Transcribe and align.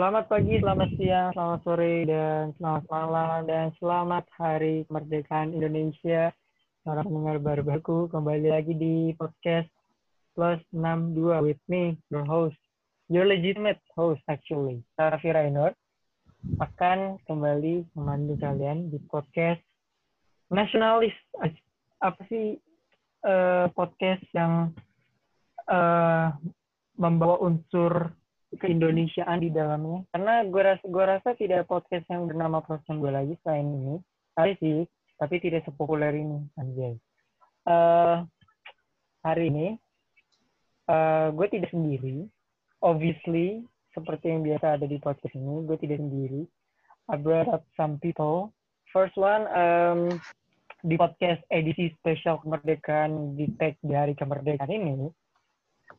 Selamat 0.00 0.32
pagi, 0.32 0.56
selamat 0.56 0.90
siang, 0.96 1.28
selamat 1.36 1.60
sore, 1.60 2.08
dan 2.08 2.56
selamat 2.56 2.84
malam, 2.88 3.38
dan 3.44 3.68
selamat 3.76 4.24
Hari 4.32 4.88
Kemerdekaan 4.88 5.52
Indonesia. 5.52 6.32
Para 6.80 7.04
pendengar 7.04 7.36
baru-baruku, 7.36 8.08
kembali 8.08 8.48
lagi 8.48 8.72
di 8.72 9.12
podcast 9.20 9.68
Plus 10.32 10.56
62 10.72 11.44
with 11.44 11.60
me, 11.68 12.00
your 12.08 12.24
host, 12.24 12.56
your 13.12 13.28
legitimate 13.28 13.76
host 13.92 14.24
actually, 14.24 14.80
Raffi 14.96 15.36
Rainur, 15.36 15.76
akan 16.64 17.20
kembali 17.28 17.84
memandu 17.92 18.40
kalian 18.40 18.88
di 18.88 18.96
podcast 19.04 19.60
nasionalis. 20.48 21.12
Apa 22.00 22.24
sih 22.32 22.56
uh, 23.28 23.68
podcast 23.76 24.24
yang 24.32 24.72
uh, 25.68 26.32
membawa 26.96 27.36
unsur 27.44 28.16
keindonesiaan 28.58 29.38
di 29.38 29.50
dalamnya. 29.54 30.02
Karena 30.10 30.42
gue 30.42 30.62
rasa 30.62 30.84
gue 30.86 31.04
rasa 31.04 31.28
tidak 31.38 31.70
podcast 31.70 32.06
yang 32.10 32.26
bernama 32.26 32.58
podcast 32.64 32.98
gue 32.98 33.12
lagi 33.12 33.34
selain 33.44 33.68
ini 33.70 33.94
tapi 34.34 34.52
sih 34.58 34.78
tapi 35.20 35.36
tidak 35.38 35.62
sepopuler 35.68 36.10
ini 36.16 36.40
anjay. 36.56 36.94
Uh, 37.68 38.24
hari 39.20 39.52
ini 39.52 39.66
uh, 40.88 41.30
gue 41.30 41.46
tidak 41.52 41.70
sendiri. 41.70 42.26
Obviously 42.80 43.62
seperti 43.92 44.32
yang 44.32 44.42
biasa 44.42 44.80
ada 44.80 44.86
di 44.88 44.96
podcast 44.98 45.34
ini 45.36 45.68
gue 45.68 45.76
tidak 45.78 46.00
sendiri. 46.00 46.42
I 47.10 47.18
brought 47.18 47.50
up 47.50 47.66
some 47.74 47.98
people. 48.00 48.54
First 48.90 49.14
one 49.14 49.46
um, 49.54 50.18
di 50.80 50.96
podcast 50.96 51.44
edisi 51.52 51.92
spesial 52.00 52.40
kemerdekaan 52.40 53.36
di 53.36 53.52
tag 53.60 53.76
di 53.84 53.92
hari 53.92 54.16
kemerdekaan 54.16 54.72
ini 54.72 55.12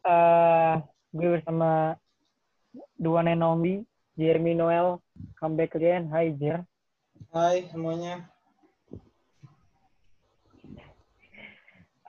uh, 0.05 0.81
gue 1.13 1.27
bersama 1.37 1.93
the 2.73 3.09
one 3.09 3.27
and 3.27 3.43
only 3.43 3.85
Jeremy 4.17 4.53
Noel 4.53 5.01
come 5.39 5.57
back 5.57 5.75
again. 5.75 6.07
Hai 6.11 6.35
Jer. 6.35 6.63
Hai 7.31 7.67
semuanya. 7.71 8.27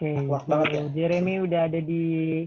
Oke, 0.02 0.18
okay, 0.18 0.26
so, 0.26 0.56
ya. 0.66 0.82
Jeremy 0.90 1.46
udah 1.46 1.70
ada 1.70 1.78
di 1.78 2.42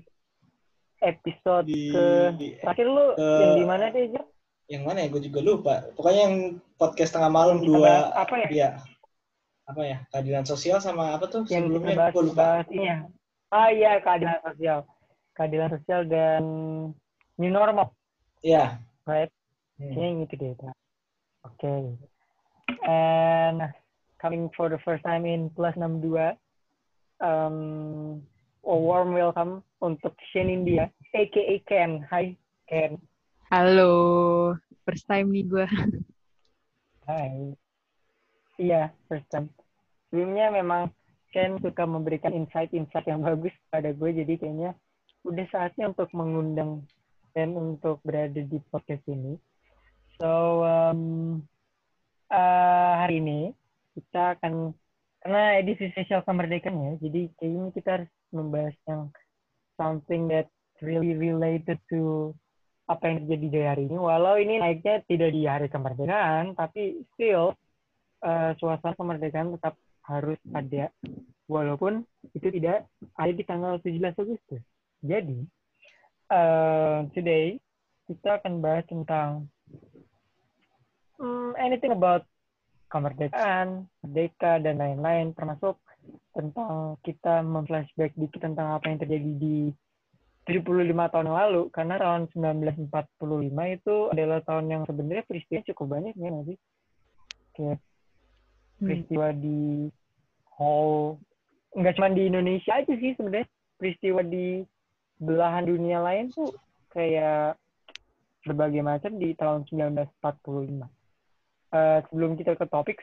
episode 1.00 1.72
di, 1.72 1.88
ke 1.88 2.06
di, 2.36 2.48
terakhir 2.60 2.88
lu 2.92 3.16
ke, 3.16 3.24
yang 3.24 3.54
di 3.56 3.64
mana 3.64 3.86
deh 3.96 4.12
Jer? 4.12 4.26
Yang 4.68 4.84
mana 4.84 4.98
ya? 5.06 5.08
Gue 5.08 5.22
juga 5.24 5.40
lupa. 5.40 5.74
Pokoknya 5.96 6.22
yang 6.28 6.36
podcast 6.76 7.16
tengah 7.16 7.32
malam 7.32 7.64
dua. 7.64 8.12
Apa 8.12 8.44
ya? 8.44 8.48
Iya. 8.52 8.70
Apa 9.72 9.82
ya? 9.88 9.98
Keadilan 10.12 10.44
sosial 10.44 10.84
sama 10.84 11.16
apa 11.16 11.32
tuh? 11.32 11.48
Yang 11.48 11.72
sebelumnya 11.72 11.96
bahas, 11.96 12.12
gue 12.12 12.24
lupa. 12.28 12.44
Bahas, 12.44 12.68
iya. 12.76 12.96
Ah 13.54 13.70
iya 13.72 14.04
keadilan 14.04 14.40
sosial. 14.44 14.80
Keadilan 15.38 15.70
sosial 15.80 16.02
dan 16.12 16.42
new 17.40 17.52
normal. 17.54 17.96
Iya. 18.46 18.54
Yeah. 18.54 18.70
Right? 19.10 19.32
Hmm. 19.82 19.92
Kayaknya 19.98 20.22
gitu 20.30 20.34
deh. 20.38 20.54
Oke. 20.54 20.70
Okay. 21.58 21.82
And 22.86 23.74
coming 24.22 24.54
for 24.54 24.70
the 24.70 24.78
first 24.86 25.02
time 25.02 25.26
in 25.26 25.50
plus 25.58 25.74
62, 25.74 26.38
um, 27.26 28.22
a 28.62 28.76
warm 28.78 29.18
welcome 29.18 29.66
untuk 29.82 30.14
Shen 30.30 30.54
India, 30.54 30.94
aka 31.18 31.56
Ken. 31.66 32.06
Hai, 32.06 32.38
Ken. 32.70 33.02
Halo, 33.50 34.54
first 34.86 35.10
time 35.10 35.34
nih 35.34 35.46
gue. 35.50 35.66
Hai. 37.10 37.58
Iya, 38.62 38.94
first 39.10 39.26
time. 39.34 39.50
Sebelumnya 40.10 40.54
memang 40.54 40.94
Ken 41.34 41.58
suka 41.66 41.86
memberikan 41.90 42.34
insight-insight 42.34 43.10
yang 43.10 43.26
bagus 43.26 43.54
pada 43.74 43.90
gue, 43.90 44.10
jadi 44.22 44.34
kayaknya 44.38 44.78
udah 45.26 45.46
saatnya 45.50 45.90
untuk 45.90 46.10
mengundang 46.14 46.86
dan 47.36 47.52
untuk 47.54 48.00
berada 48.02 48.40
di 48.40 48.58
podcast 48.72 49.04
ini. 49.12 49.36
So 50.16 50.64
um, 50.64 51.44
uh, 52.32 52.94
hari 53.04 53.20
ini 53.20 53.52
kita 54.00 54.40
akan 54.40 54.72
karena 55.20 55.60
edisi 55.60 55.92
spesial 55.92 56.24
kemerdekaan 56.24 56.80
ya, 56.80 56.92
jadi 57.04 57.22
kayaknya 57.36 57.70
kita 57.76 57.90
harus 58.00 58.12
membahas 58.32 58.76
yang 58.88 59.02
something 59.76 60.32
that 60.32 60.48
really 60.80 61.18
related 61.18 61.82
to 61.92 62.32
apa 62.86 63.10
yang 63.10 63.18
terjadi 63.26 63.48
di 63.50 63.60
hari 63.66 63.84
ini. 63.90 63.98
Walau 63.98 64.38
ini 64.38 64.62
naiknya 64.62 65.02
tidak 65.10 65.34
di 65.34 65.42
hari 65.50 65.68
kemerdekaan, 65.68 66.54
tapi 66.54 67.04
still 67.18 67.58
uh, 68.22 68.54
suasana 68.62 68.94
kemerdekaan 68.96 69.58
tetap 69.58 69.76
harus 70.06 70.38
ada, 70.54 70.94
walaupun 71.50 72.06
itu 72.38 72.48
tidak 72.62 72.86
ada 73.18 73.34
di 73.34 73.44
tanggal 73.44 73.82
17 73.82 74.22
Agustus. 74.22 74.62
Jadi 75.02 75.42
uh, 76.30 77.06
today 77.14 77.60
kita 78.06 78.38
akan 78.38 78.62
bahas 78.62 78.86
tentang 78.86 79.50
um, 81.18 81.58
anything 81.58 81.94
about 81.94 82.26
kemerdekaan, 82.90 83.90
merdeka 84.06 84.62
dan 84.62 84.78
lain-lain, 84.78 85.34
termasuk 85.34 85.76
tentang 86.32 87.02
kita 87.02 87.42
memflashback 87.42 88.14
dikit 88.14 88.46
tentang 88.46 88.78
apa 88.78 88.86
yang 88.88 89.02
terjadi 89.02 89.32
di 89.36 89.58
75 90.46 90.94
tahun 90.94 91.28
yang 91.28 91.40
lalu, 91.42 91.62
karena 91.74 91.98
tahun 91.98 92.30
1945 92.30 93.78
itu 93.82 93.96
adalah 94.14 94.40
tahun 94.46 94.66
yang 94.70 94.82
sebenarnya 94.86 95.26
peristiwa 95.26 95.66
cukup 95.74 95.86
banyak 95.98 96.14
ya 96.14 96.30
sih? 96.46 96.58
Kayak 97.58 97.78
hmm. 97.82 98.86
peristiwa 98.86 99.28
hmm. 99.34 99.40
di 99.42 99.60
hall, 100.54 101.18
nggak 101.74 101.96
cuma 101.98 102.10
di 102.14 102.24
Indonesia 102.30 102.72
aja 102.78 102.94
sih 102.94 103.12
sebenarnya, 103.18 103.50
peristiwa 103.82 104.22
di 104.22 104.62
belahan 105.20 105.66
dunia 105.68 106.04
lain 106.04 106.32
tuh 106.32 106.52
kayak 106.92 107.60
berbagai 108.46 108.82
macam 108.86 109.12
di 109.18 109.34
tahun 109.36 109.66
1945. 109.68 110.22
Uh, 110.86 110.88
eh, 111.76 112.00
sebelum 112.08 112.38
kita 112.38 112.56
ke 112.56 112.66
topik, 112.70 113.02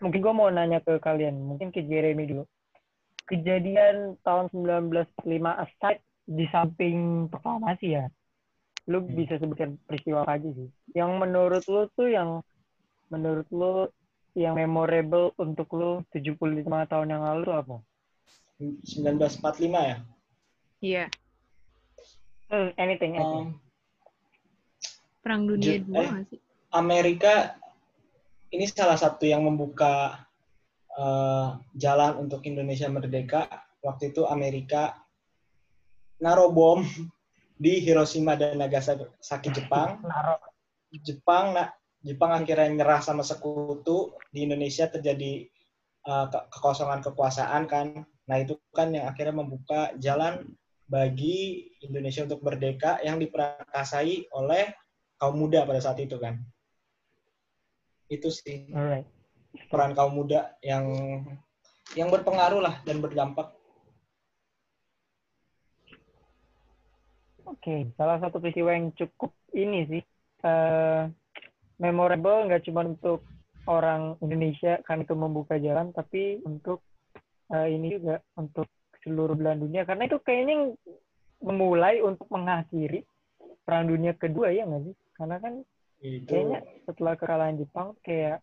mungkin 0.00 0.18
gue 0.24 0.34
mau 0.34 0.48
nanya 0.48 0.80
ke 0.80 0.98
kalian, 0.98 1.36
mungkin 1.36 1.70
ke 1.70 1.84
Jeremy 1.84 2.26
dulu. 2.26 2.44
Kejadian 3.28 4.18
tahun 4.26 4.50
1945 4.50 5.62
aside 5.62 6.00
di 6.26 6.44
samping 6.50 7.28
proklamasi 7.30 7.86
ya, 8.02 8.04
lu 8.90 8.98
hmm. 9.04 9.14
bisa 9.14 9.38
sebutkan 9.38 9.78
peristiwa 9.86 10.26
apa 10.26 10.40
aja 10.40 10.50
sih? 10.50 10.68
Yang 10.96 11.10
menurut 11.22 11.64
lu 11.70 11.82
tuh 11.94 12.08
yang 12.10 12.42
menurut 13.12 13.46
lu 13.52 13.86
yang 14.32 14.56
memorable 14.56 15.36
untuk 15.36 15.68
lu 15.76 16.00
75 16.16 16.64
tahun 16.88 17.08
yang 17.12 17.22
lalu 17.22 17.52
apa? 17.52 17.76
1945 18.58 19.68
ya? 19.70 19.98
Iya. 20.82 21.06
Hmm, 22.50 22.74
anything, 22.74 23.14
anything. 23.14 23.54
Um, 23.54 23.62
Perang 25.22 25.46
dunia 25.46 25.78
dua 25.86 26.02
eh, 26.02 26.26
sih? 26.26 26.40
Amerika 26.74 27.54
ini 28.50 28.66
salah 28.66 28.98
satu 28.98 29.22
yang 29.22 29.46
membuka 29.46 30.26
uh, 30.98 31.56
jalan 31.78 32.18
untuk 32.18 32.42
Indonesia 32.44 32.90
merdeka. 32.90 33.46
Waktu 33.78 34.10
itu 34.10 34.26
Amerika 34.26 34.98
naruh 36.18 36.50
bom 36.50 36.82
di 37.54 37.78
Hiroshima 37.78 38.34
dan 38.34 38.58
Nagasaki 38.58 39.54
Jepang. 39.54 40.02
Jepang, 41.06 41.54
nah, 41.54 41.70
Jepang 42.02 42.34
akhirnya 42.34 42.68
nyerah 42.68 42.98
sama 42.98 43.22
sekutu. 43.22 44.18
Di 44.34 44.50
Indonesia 44.50 44.90
terjadi 44.90 45.46
uh, 46.10 46.26
kekosongan 46.50 47.06
kekuasaan 47.06 47.70
kan. 47.70 48.02
Nah 48.02 48.36
itu 48.42 48.58
kan 48.74 48.90
yang 48.90 49.06
akhirnya 49.06 49.38
membuka 49.38 49.94
jalan 50.02 50.42
bagi 50.92 51.72
Indonesia 51.80 52.28
untuk 52.28 52.44
merdeka 52.44 53.00
yang 53.00 53.16
diperakasai 53.16 54.28
oleh 54.36 54.76
kaum 55.16 55.40
muda 55.40 55.64
pada 55.64 55.80
saat 55.80 55.96
itu 56.04 56.20
kan. 56.20 56.36
Itu 58.12 58.28
sih 58.28 58.68
Alright. 58.76 59.08
peran 59.72 59.96
kaum 59.96 60.12
muda 60.12 60.52
yang 60.60 60.84
yang 61.96 62.12
berpengaruh 62.12 62.60
lah 62.60 62.76
dan 62.84 63.00
berdampak. 63.00 63.56
Oke, 67.48 67.56
okay. 67.56 67.80
salah 67.96 68.20
satu 68.20 68.36
peristiwa 68.36 68.76
yang 68.76 68.92
cukup 68.92 69.32
ini 69.56 69.84
sih 69.88 70.02
uh, 70.44 71.08
memorable 71.80 72.48
nggak 72.48 72.68
cuma 72.68 72.84
untuk 72.84 73.24
orang 73.64 74.16
Indonesia 74.20 74.80
kan 74.84 75.04
itu 75.04 75.12
membuka 75.16 75.56
jalan, 75.56 75.92
tapi 75.92 76.40
untuk 76.44 76.84
uh, 77.52 77.68
ini 77.68 77.96
juga 77.96 78.20
untuk 78.36 78.66
seluruh 79.02 79.34
belahan 79.34 79.60
dunia 79.62 79.82
karena 79.82 80.06
itu 80.06 80.18
kayaknya 80.22 80.74
memulai 81.42 81.98
untuk 82.00 82.30
mengakhiri 82.30 83.02
perang 83.66 83.90
dunia 83.90 84.14
kedua 84.14 84.54
ya 84.54 84.66
nggak 84.66 84.82
sih? 84.86 84.94
Karena 85.18 85.36
kan 85.42 85.54
itu... 86.02 86.26
kayaknya 86.26 86.58
setelah 86.86 87.14
kekalahan 87.18 87.56
Jepang 87.58 87.94
kayak 88.02 88.42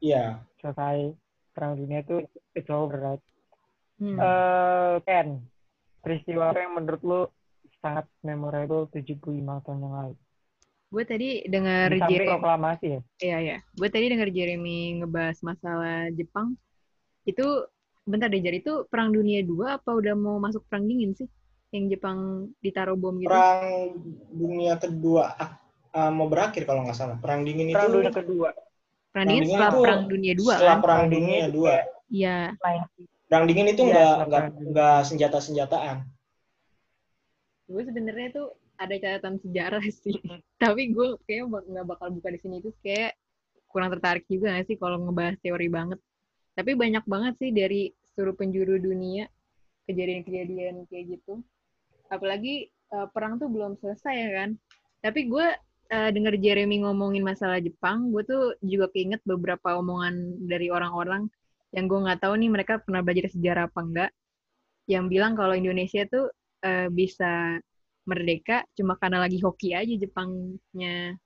iya. 0.00 0.44
selesai 0.60 1.16
perang 1.56 1.80
dunia 1.80 2.04
itu 2.04 2.24
it's 2.52 2.68
over 2.68 3.00
right? 3.00 3.22
Hmm. 3.96 4.18
uh, 4.18 4.98
Ken 5.06 5.40
peristiwa 6.04 6.52
apa 6.52 6.60
yang 6.60 6.76
menurut 6.76 7.02
lo 7.02 7.20
sangat 7.80 8.04
memorable 8.20 8.88
75 8.92 9.20
tahun 9.64 9.78
yang 9.80 9.94
lalu? 9.96 10.14
Gue 10.92 11.04
tadi 11.08 11.28
dengar 11.48 11.90
Jeremy 11.90 12.30
proklamasi 12.36 12.86
ya? 12.86 13.00
Iya 13.18 13.38
iya. 13.40 13.56
Gue 13.74 13.88
tadi 13.88 14.06
dengar 14.12 14.28
Jeremy 14.30 15.02
ngebahas 15.02 15.38
masalah 15.42 16.12
Jepang. 16.12 16.54
Itu 17.24 17.66
bentar 18.04 18.28
deh 18.28 18.40
jadi 18.40 18.60
itu 18.60 18.84
perang 18.88 19.12
dunia 19.12 19.40
dua 19.40 19.80
apa 19.80 19.90
udah 19.96 20.12
mau 20.12 20.36
masuk 20.36 20.64
perang 20.68 20.84
dingin 20.84 21.16
sih 21.16 21.28
yang 21.72 21.88
Jepang 21.88 22.48
ditaruh 22.60 22.94
bom 22.94 23.16
gitu 23.18 23.32
perang 23.32 23.96
dunia 24.30 24.76
kedua 24.76 25.32
uh, 25.94 26.10
mau 26.10 26.26
berakhir 26.26 26.66
kalau 26.66 26.82
nggak 26.84 26.98
salah. 26.98 27.16
Perang 27.22 27.46
dingin 27.46 27.70
Perang 27.70 27.88
itu 27.88 27.96
dunia 28.02 28.12
kedua. 28.12 28.50
Perang 29.14 29.26
dingin 29.30 29.42
dingin 29.46 29.54
setelah 29.54 29.70
itu 29.70 29.84
perang 29.86 30.02
dunia 30.10 30.34
dua 30.34 30.54
setelah 30.58 30.74
kan? 30.74 30.82
perang 30.82 31.02
dunia 31.06 31.14
dingin 31.14 31.54
dua. 31.54 31.74
Iya. 32.10 32.38
Perang 33.30 33.44
dingin 33.48 33.66
itu 33.70 33.82
Iya, 33.86 33.94
nggak 33.94 34.10
setelah 34.10 34.26
nggak 34.26 34.44
nggak 34.74 34.98
senjata 35.06 35.38
senjataan. 35.38 35.96
Gue 37.64 37.82
sebenarnya 37.86 38.28
tuh 38.34 38.48
ada 38.74 38.94
catatan 38.98 39.34
sejarah 39.40 39.84
sih. 40.02 40.18
Tapi 40.62 40.82
gue 40.92 41.16
kayaknya 41.24 41.62
nggak 41.62 41.86
bakal 41.86 42.08
buka 42.10 42.28
di 42.34 42.38
sini 42.42 42.58
itu 42.60 42.74
kayak 42.82 43.14
kurang 43.70 43.90
tertarik 43.90 44.22
juga 44.30 44.54
gak 44.54 44.70
sih 44.70 44.76
kalau 44.78 45.02
ngebahas 45.02 45.38
teori 45.40 45.66
banget. 45.70 45.98
Tapi 46.54 46.72
banyak 46.78 47.04
banget 47.06 47.34
sih 47.42 47.50
dari 47.50 47.90
seluruh 48.14 48.38
penjuru 48.38 48.78
dunia 48.78 49.26
kejadian-kejadian 49.90 50.86
kayak 50.88 51.18
gitu. 51.18 51.42
Apalagi 52.08 52.70
eh, 52.70 53.06
perang 53.10 53.36
tuh 53.42 53.50
belum 53.50 53.76
selesai 53.78 54.14
ya 54.14 54.30
kan. 54.42 54.50
Tapi 55.02 55.26
gue 55.28 55.46
eh, 55.90 56.10
denger 56.14 56.38
Jeremy 56.40 56.86
ngomongin 56.86 57.26
masalah 57.26 57.58
Jepang, 57.58 58.14
gue 58.14 58.22
tuh 58.24 58.54
juga 58.62 58.88
keinget 58.94 59.20
beberapa 59.26 59.76
omongan 59.76 60.46
dari 60.46 60.70
orang-orang 60.70 61.28
yang 61.74 61.90
gue 61.90 61.98
nggak 62.06 62.22
tahu 62.22 62.38
nih 62.38 62.50
mereka 62.54 62.78
pernah 62.78 63.02
belajar 63.02 63.26
sejarah 63.34 63.66
apa 63.66 63.80
enggak, 63.82 64.10
yang 64.86 65.10
bilang 65.10 65.34
kalau 65.34 65.58
Indonesia 65.58 66.06
tuh 66.06 66.30
eh, 66.62 66.86
bisa 66.88 67.58
merdeka 68.04 68.62
cuma 68.76 69.00
karena 69.00 69.24
lagi 69.24 69.40
hoki 69.40 69.72
aja 69.72 69.94
Jepangnya 69.96 71.16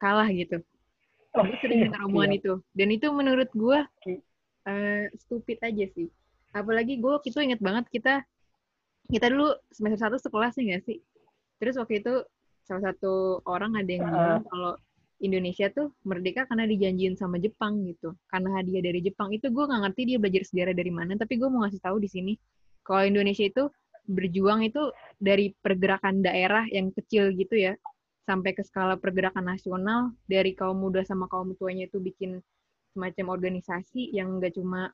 kalah 0.00 0.28
gitu. 0.32 0.60
Oh, 1.36 1.44
Gue 1.44 1.56
sering 1.60 1.88
dengar 1.88 2.08
omongan 2.08 2.32
iya. 2.32 2.38
itu. 2.40 2.52
Dan 2.72 2.88
itu 2.92 3.06
menurut 3.12 3.50
gue 3.52 3.78
Eh, 4.66 5.06
stupid 5.14 5.62
aja 5.62 5.86
sih. 5.94 6.10
Apalagi 6.50 6.98
gue 6.98 7.10
waktu 7.10 7.30
itu 7.30 7.38
inget 7.38 7.62
banget 7.62 7.86
kita 7.86 8.26
kita 9.06 9.30
dulu 9.30 9.54
semester 9.70 10.10
satu 10.10 10.18
sekelas 10.18 10.58
nih 10.58 10.74
gak 10.74 10.82
sih? 10.90 10.98
Terus 11.62 11.78
waktu 11.78 12.02
itu 12.02 12.14
salah 12.66 12.90
satu 12.90 13.38
orang 13.46 13.78
ada 13.78 13.86
yang 13.86 14.10
bilang 14.10 14.42
kalau 14.50 14.74
Indonesia 15.22 15.70
tuh 15.72 15.94
merdeka 16.04 16.44
karena 16.50 16.66
dijanjiin 16.68 17.14
sama 17.14 17.38
Jepang 17.38 17.86
gitu. 17.86 18.12
Karena 18.28 18.60
hadiah 18.60 18.82
dari 18.84 19.00
Jepang. 19.00 19.32
Itu 19.32 19.48
gue 19.48 19.64
nggak 19.64 19.82
ngerti 19.88 20.02
dia 20.12 20.18
belajar 20.20 20.42
sejarah 20.44 20.74
dari 20.76 20.92
mana. 20.92 21.14
Tapi 21.16 21.34
gue 21.40 21.48
mau 21.48 21.64
ngasih 21.64 21.80
tahu 21.80 21.96
di 22.02 22.08
sini. 22.10 22.32
Kalau 22.82 23.06
Indonesia 23.06 23.46
itu 23.46 23.70
berjuang 24.06 24.66
itu 24.66 24.82
dari 25.16 25.54
pergerakan 25.56 26.20
daerah 26.20 26.66
yang 26.68 26.92
kecil 26.92 27.32
gitu 27.32 27.54
ya. 27.56 27.78
Sampai 28.26 28.52
ke 28.52 28.66
skala 28.66 29.00
pergerakan 29.00 29.46
nasional. 29.46 30.12
Dari 30.28 30.52
kaum 30.52 30.76
muda 30.76 31.00
sama 31.06 31.30
kaum 31.32 31.56
tuanya 31.56 31.88
itu 31.88 31.96
bikin 31.96 32.42
semacam 32.96 33.36
organisasi 33.36 34.16
yang 34.16 34.40
nggak 34.40 34.56
cuma 34.56 34.88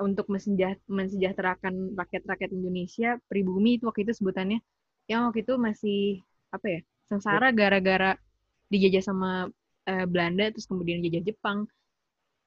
untuk 0.00 0.30
menseja- 0.32 0.80
mensejahterakan 0.88 1.92
rakyat-rakyat 1.98 2.50
Indonesia, 2.56 3.20
pribumi 3.28 3.76
itu 3.76 3.84
waktu 3.84 4.08
itu 4.08 4.16
sebutannya, 4.16 4.58
yang 5.10 5.28
waktu 5.28 5.44
itu 5.44 5.54
masih 5.60 6.00
apa 6.50 6.66
ya 6.66 6.80
sengsara 7.10 7.50
gara-gara 7.52 8.16
dijajah 8.72 9.02
sama 9.04 9.50
eh, 9.90 10.06
Belanda 10.08 10.48
terus 10.54 10.64
kemudian 10.70 11.04
dijajah 11.04 11.34
Jepang. 11.34 11.68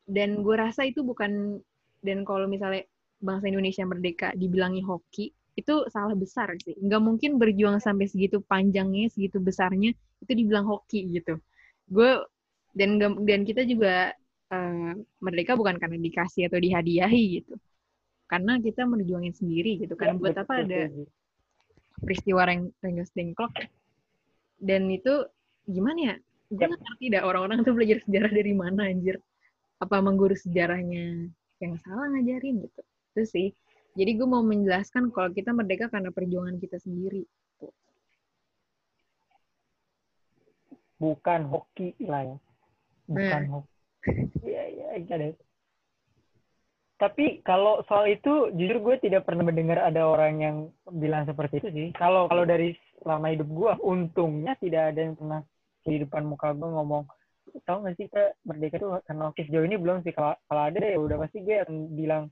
Dan 0.04 0.44
gue 0.44 0.56
rasa 0.56 0.84
itu 0.84 1.06
bukan 1.06 1.60
dan 2.04 2.28
kalau 2.28 2.48
misalnya 2.50 2.84
bangsa 3.24 3.48
Indonesia 3.48 3.88
merdeka 3.88 4.36
dibilangi 4.36 4.84
hoki 4.84 5.32
itu 5.54 5.86
salah 5.94 6.18
besar 6.18 6.52
sih. 6.60 6.76
Nggak 6.76 7.02
mungkin 7.04 7.32
berjuang 7.40 7.78
sampai 7.80 8.10
segitu 8.10 8.42
panjangnya 8.44 9.08
segitu 9.14 9.40
besarnya 9.40 9.94
itu 10.20 10.32
dibilang 10.34 10.66
hoki 10.68 11.08
gitu. 11.14 11.40
Gue 11.88 12.20
dan 12.74 12.98
dan 13.00 13.42
kita 13.46 13.64
juga 13.64 14.12
eh, 14.54 14.94
merdeka 15.18 15.58
bukan 15.58 15.82
karena 15.82 15.98
dikasih 15.98 16.48
atau 16.48 16.60
dihadiahi 16.62 17.24
gitu. 17.42 17.58
Karena 18.30 18.58
kita 18.62 18.86
berjuangin 18.86 19.34
sendiri 19.34 19.82
gitu 19.82 19.98
kan. 19.98 20.14
Ya, 20.14 20.18
buat 20.18 20.34
betul, 20.38 20.44
apa 20.46 20.54
ada 20.62 20.82
betul. 20.90 21.06
peristiwa 22.02 22.42
Reng 22.46 22.64
Rengas 22.82 23.10
Dengklok? 23.14 23.54
Dan 24.62 24.90
itu 24.94 25.28
gimana 25.66 26.00
ya? 26.14 26.16
Gue 26.54 26.66
Yap. 26.66 26.70
nggak 26.70 26.82
ngerti 26.86 27.06
dah 27.14 27.22
orang-orang 27.26 27.66
tuh 27.66 27.74
belajar 27.74 27.98
sejarah 28.06 28.32
dari 28.32 28.54
mana 28.54 28.82
anjir. 28.90 29.18
Apa 29.82 30.00
emang 30.00 30.16
guru 30.16 30.38
sejarahnya 30.38 31.28
yang 31.60 31.74
salah 31.82 32.08
ngajarin 32.14 32.64
gitu. 32.64 32.82
Itu 33.14 33.24
sih. 33.28 33.48
Jadi 33.94 34.12
gue 34.18 34.26
mau 34.26 34.42
menjelaskan 34.42 35.14
kalau 35.14 35.30
kita 35.30 35.54
merdeka 35.54 35.90
karena 35.90 36.10
perjuangan 36.10 36.58
kita 36.58 36.82
sendiri. 36.82 37.26
Bukan 40.98 41.42
hoki 41.52 41.94
lah 42.08 42.24
ya. 42.26 42.38
Bukan 43.06 43.42
Hmm. 43.44 43.54
hoki 43.60 43.73
ya 44.44 44.64
ya 44.68 44.86
I 44.96 45.02
get 45.08 45.22
it. 45.22 45.38
tapi 47.02 47.44
kalau 47.44 47.84
soal 47.90 48.08
itu 48.08 48.54
jujur 48.56 48.80
gue 48.80 48.96
tidak 49.04 49.28
pernah 49.28 49.44
mendengar 49.44 49.84
ada 49.84 50.08
orang 50.08 50.40
yang 50.40 50.58
bilang 50.88 51.28
seperti 51.28 51.60
itu 51.60 51.70
sih. 51.76 51.88
Kalau 52.00 52.32
kalau 52.32 52.48
dari 52.48 52.72
selama 53.04 53.28
hidup 53.36 53.50
gue 53.52 53.72
untungnya 53.84 54.56
tidak 54.56 54.96
ada 54.96 55.12
yang 55.12 55.16
pernah 55.20 55.42
di 55.84 56.00
depan 56.00 56.24
muka 56.24 56.56
gue 56.56 56.64
ngomong 56.64 57.04
tahu 57.68 57.84
nggak 57.84 57.96
sih 58.00 58.08
kita 58.08 58.24
merdeka 58.48 58.80
tuh 58.80 59.04
karena 59.04 59.36
sejauh 59.36 59.68
ini 59.68 59.76
belum 59.76 60.00
sih. 60.08 60.16
Kalau 60.16 60.32
kalau 60.48 60.64
ada 60.64 60.80
ya 60.80 60.96
udah 60.96 61.18
pasti 61.20 61.44
gue 61.44 61.56
akan 61.60 61.78
bilang 61.92 62.24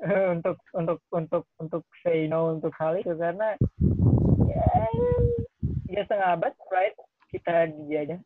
eh, 0.00 0.26
untuk 0.32 0.56
untuk 0.72 0.98
untuk 1.12 1.44
untuk 1.60 1.82
say 2.00 2.24
no 2.32 2.56
untuk 2.56 2.72
hal 2.80 2.96
itu. 2.96 3.12
Karena 3.12 3.60
ya 4.48 4.64
tiga 5.84 6.02
setengah 6.08 6.28
abad 6.32 6.54
right 6.72 6.96
kita 7.28 7.68
dijajah 7.76 8.20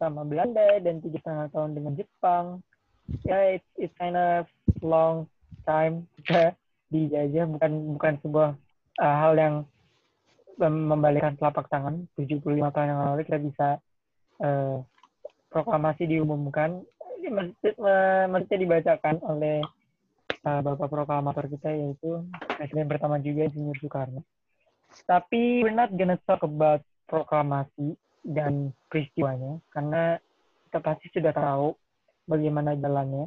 sama 0.00 0.24
Belanda 0.24 0.80
dan 0.80 1.04
tiga 1.04 1.20
setengah 1.20 1.46
tahun 1.52 1.76
dengan 1.76 1.92
Jepang. 1.92 2.64
Ya 3.28 3.60
it, 3.60 3.64
it's 3.76 3.92
kind 4.00 4.16
of 4.16 4.48
long 4.80 5.28
time 5.68 6.08
kita 6.16 6.56
dijajah. 6.94 7.44
Bukan 7.44 8.00
bukan 8.00 8.14
sebuah 8.24 8.50
uh, 8.96 9.16
hal 9.20 9.36
yang 9.36 9.54
mem- 10.56 10.88
membalikkan 10.88 11.36
telapak 11.36 11.68
tangan. 11.68 12.08
75 12.16 12.40
tahun 12.48 12.88
yang 12.88 13.00
lalu 13.12 13.22
kita 13.28 13.38
bisa 13.44 13.68
uh, 14.40 14.80
proklamasi 15.52 16.08
diumumkan. 16.08 16.80
Ini 17.20 17.28
maksud- 17.28 17.76
ma- 17.76 18.28
maksudnya 18.32 18.58
dibacakan 18.64 19.20
oleh 19.28 19.60
uh, 20.48 20.60
bapak 20.64 20.88
proklamator 20.88 21.44
kita 21.44 21.68
yaitu 21.76 22.24
presiden 22.56 22.88
pertama 22.88 23.20
juga 23.20 23.52
Insinyur 23.52 23.76
Soekarno. 23.76 24.24
Tapi 25.04 25.62
we're 25.62 25.76
not 25.76 25.92
gonna 25.94 26.18
talk 26.24 26.42
about 26.42 26.80
proklamasi 27.06 27.94
dan 28.24 28.74
peristiwanya 28.92 29.58
karena 29.72 30.20
kita 30.68 30.78
pasti 30.80 31.06
sudah 31.10 31.32
tahu 31.32 31.74
bagaimana 32.28 32.76
jalannya. 32.78 33.26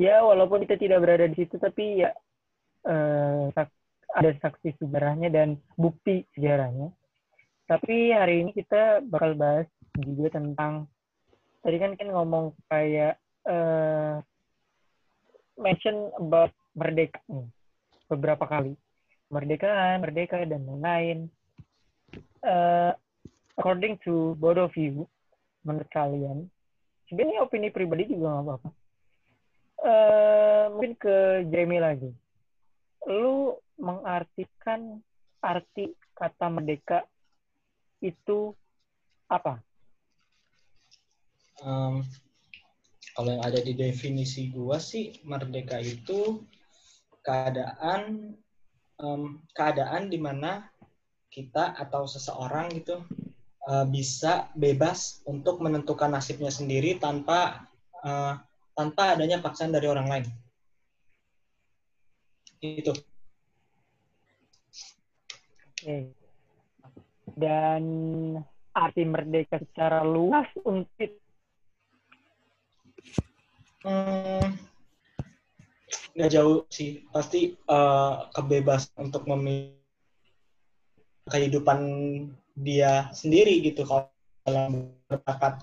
Ya 0.00 0.24
walaupun 0.24 0.64
kita 0.64 0.80
tidak 0.80 1.04
berada 1.04 1.28
di 1.28 1.36
situ 1.36 1.60
tapi 1.60 2.00
ya 2.00 2.10
eh, 2.88 3.52
ada 4.12 4.30
saksi 4.40 4.80
sejarahnya 4.80 5.28
dan 5.28 5.60
bukti 5.76 6.24
sejarahnya. 6.32 6.88
Tapi 7.68 8.12
hari 8.12 8.44
ini 8.44 8.50
kita 8.56 9.04
bakal 9.04 9.36
bahas 9.36 9.68
juga 10.00 10.40
tentang 10.40 10.88
tadi 11.60 11.76
kan 11.76 11.92
kan 11.96 12.08
ngomong 12.08 12.56
kayak 12.72 13.20
eh, 13.44 14.16
mention 15.60 16.08
about 16.16 16.52
merdeka 16.72 17.20
beberapa 18.08 18.44
kali 18.48 18.72
kemerdekaan, 19.28 20.04
merdeka 20.04 20.44
dan 20.44 20.60
lain-lain. 20.68 21.18
Eh, 22.44 22.92
according 23.56 23.98
to 24.04 24.36
both 24.38 24.58
of 24.58 24.72
you, 24.78 25.04
menurut 25.62 25.88
kalian, 25.92 26.48
sebenarnya 27.08 27.44
opini 27.44 27.68
pribadi 27.68 28.08
juga 28.08 28.38
nggak 28.38 28.44
apa-apa. 28.46 28.70
Eh, 29.82 30.64
mungkin 30.70 30.94
ke 30.94 31.16
Jamie 31.50 31.82
lagi. 31.82 32.10
Lu 33.10 33.58
mengartikan 33.82 35.02
arti 35.42 35.90
kata 36.14 36.46
merdeka 36.46 37.02
itu 37.98 38.54
apa? 39.26 39.58
Um, 41.66 42.06
kalau 43.18 43.34
yang 43.34 43.42
ada 43.42 43.58
di 43.58 43.74
definisi 43.74 44.54
gua 44.54 44.78
sih 44.78 45.18
merdeka 45.26 45.82
itu 45.82 46.46
keadaan 47.26 48.34
em, 49.02 49.22
keadaan 49.54 50.10
di 50.10 50.18
mana 50.18 50.70
kita 51.30 51.74
atau 51.74 52.06
seseorang 52.06 52.70
gitu 52.74 53.02
eh, 53.68 53.86
bisa 53.86 54.50
bebas 54.56 55.22
untuk 55.28 55.62
menentukan 55.62 56.10
nasibnya 56.10 56.50
sendiri 56.50 56.98
tanpa 56.98 57.68
eh, 58.02 58.34
tanpa 58.72 59.14
adanya 59.14 59.38
paksaan 59.38 59.72
dari 59.74 59.86
orang 59.86 60.08
lain. 60.08 60.26
Itu. 62.62 62.94
Oke. 65.68 66.14
Dan 67.32 67.84
arti 68.72 69.02
merdeka 69.04 69.60
secara 69.60 70.06
luas 70.06 70.48
untuk 70.64 71.20
Hmm, 73.82 74.54
nggak 76.14 76.30
jauh 76.30 76.62
sih. 76.70 77.02
Pasti 77.10 77.58
eh, 77.58 78.14
kebebasan 78.30 79.10
untuk 79.10 79.26
memilih 79.26 79.74
kehidupan 81.26 81.78
dia 82.54 83.08
sendiri 83.12 83.60
gitu. 83.64 83.84
Kalau 83.86 84.08
dalam 84.42 84.96
berpakat 85.08 85.62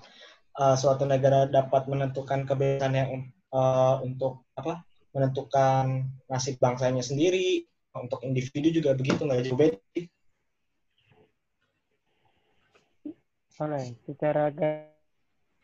eh, 0.60 0.76
suatu 0.76 1.04
negara 1.06 1.46
dapat 1.46 1.86
menentukan 1.90 2.46
kebebasan 2.48 2.94
yang 2.96 3.10
eh, 3.32 3.96
untuk 4.04 4.46
apa? 4.56 4.84
Menentukan 5.10 6.06
nasib 6.30 6.62
bangsanya 6.62 7.02
sendiri. 7.02 7.66
Untuk 7.90 8.22
individu 8.22 8.70
juga 8.70 8.94
begitu 8.94 9.26
nggak 9.26 9.42
jauh 9.50 9.58
beda. 9.58 9.78
Oleh 13.60 13.92
secara 14.08 14.54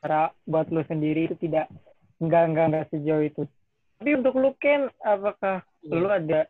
cara 0.01 0.22
buat 0.44 0.67
lu 0.74 0.84
sendiri 0.89 1.32
itu 1.32 1.36
tidak 1.39 1.72
enggak 2.20 2.44
enggak 2.51 2.65
enggak 2.67 2.86
sejauh 2.91 3.24
itu. 3.24 3.41
Tapi 3.96 4.12
untuk 4.20 4.34
lu 4.36 4.51
Ken, 4.60 4.91
apakah 5.00 5.63
Iya. 5.86 5.96
lu 6.01 6.10
ada 6.10 6.41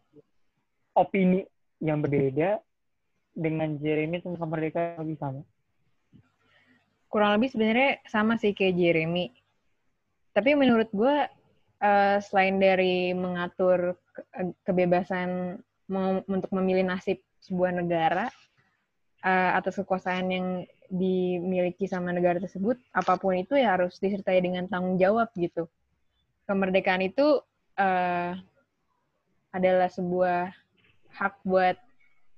opini 0.95 1.43
yang 1.83 1.99
berbeda 1.99 2.63
dengan 3.35 3.75
Jeremy 3.77 4.23
tentang 4.23 4.39
kemerdekaan 4.39 5.03
lebih 5.03 5.19
sama? 5.19 5.43
kurang 7.15 7.39
lebih 7.39 7.55
sebenarnya 7.55 8.03
sama 8.11 8.35
sih 8.35 8.51
kayak 8.51 8.75
Jeremy. 8.75 9.31
Tapi 10.35 10.51
menurut 10.51 10.91
gue 10.91 11.15
eh, 11.79 12.17
selain 12.19 12.59
dari 12.59 13.15
mengatur 13.15 13.95
ke- 14.11 14.51
kebebasan 14.67 15.55
mau- 15.87 16.27
untuk 16.27 16.51
memilih 16.51 16.83
nasib 16.83 17.23
sebuah 17.39 17.71
negara 17.71 18.27
eh, 19.23 19.51
atas 19.55 19.79
kekuasaan 19.79 20.27
yang 20.27 20.47
dimiliki 20.91 21.87
sama 21.87 22.11
negara 22.11 22.35
tersebut, 22.35 22.75
apa 22.91 23.15
pun 23.15 23.39
itu 23.39 23.55
ya 23.55 23.79
harus 23.79 23.95
disertai 23.95 24.43
dengan 24.43 24.67
tanggung 24.67 24.99
jawab 24.99 25.31
gitu. 25.39 25.71
Kemerdekaan 26.51 26.99
itu 26.99 27.39
eh, 27.79 28.35
adalah 29.55 29.87
sebuah 29.87 30.51
hak 31.15 31.47
buat 31.47 31.79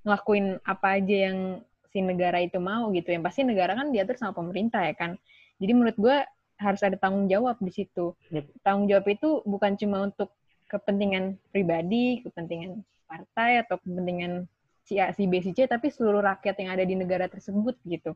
ngelakuin 0.07 0.63
apa 0.63 0.95
aja 0.95 1.15
yang 1.27 1.59
si 1.91 1.99
negara 1.99 2.39
itu 2.39 2.57
mau 2.63 2.87
gitu. 2.95 3.11
Yang 3.11 3.23
pasti 3.27 3.41
negara 3.43 3.75
kan 3.75 3.91
diatur 3.91 4.15
sama 4.15 4.31
pemerintah 4.31 4.87
ya 4.87 4.95
kan. 4.95 5.19
Jadi 5.59 5.71
menurut 5.75 5.97
gue 5.99 6.17
harus 6.57 6.81
ada 6.81 6.95
tanggung 6.95 7.27
jawab 7.27 7.59
di 7.59 7.69
situ. 7.75 8.15
Yep. 8.31 8.63
Tanggung 8.63 8.87
jawab 8.87 9.05
itu 9.11 9.43
bukan 9.43 9.75
cuma 9.75 10.07
untuk 10.07 10.31
kepentingan 10.71 11.35
pribadi, 11.51 12.23
kepentingan 12.23 12.81
partai 13.07 13.63
atau 13.63 13.79
kepentingan 13.79 14.47
si 14.87 14.99
A, 14.99 15.11
si 15.11 15.27
B, 15.27 15.43
si 15.43 15.51
C, 15.51 15.67
tapi 15.67 15.91
seluruh 15.91 16.23
rakyat 16.23 16.55
yang 16.63 16.69
ada 16.71 16.83
di 16.87 16.95
negara 16.95 17.27
tersebut 17.27 17.75
gitu. 17.83 18.15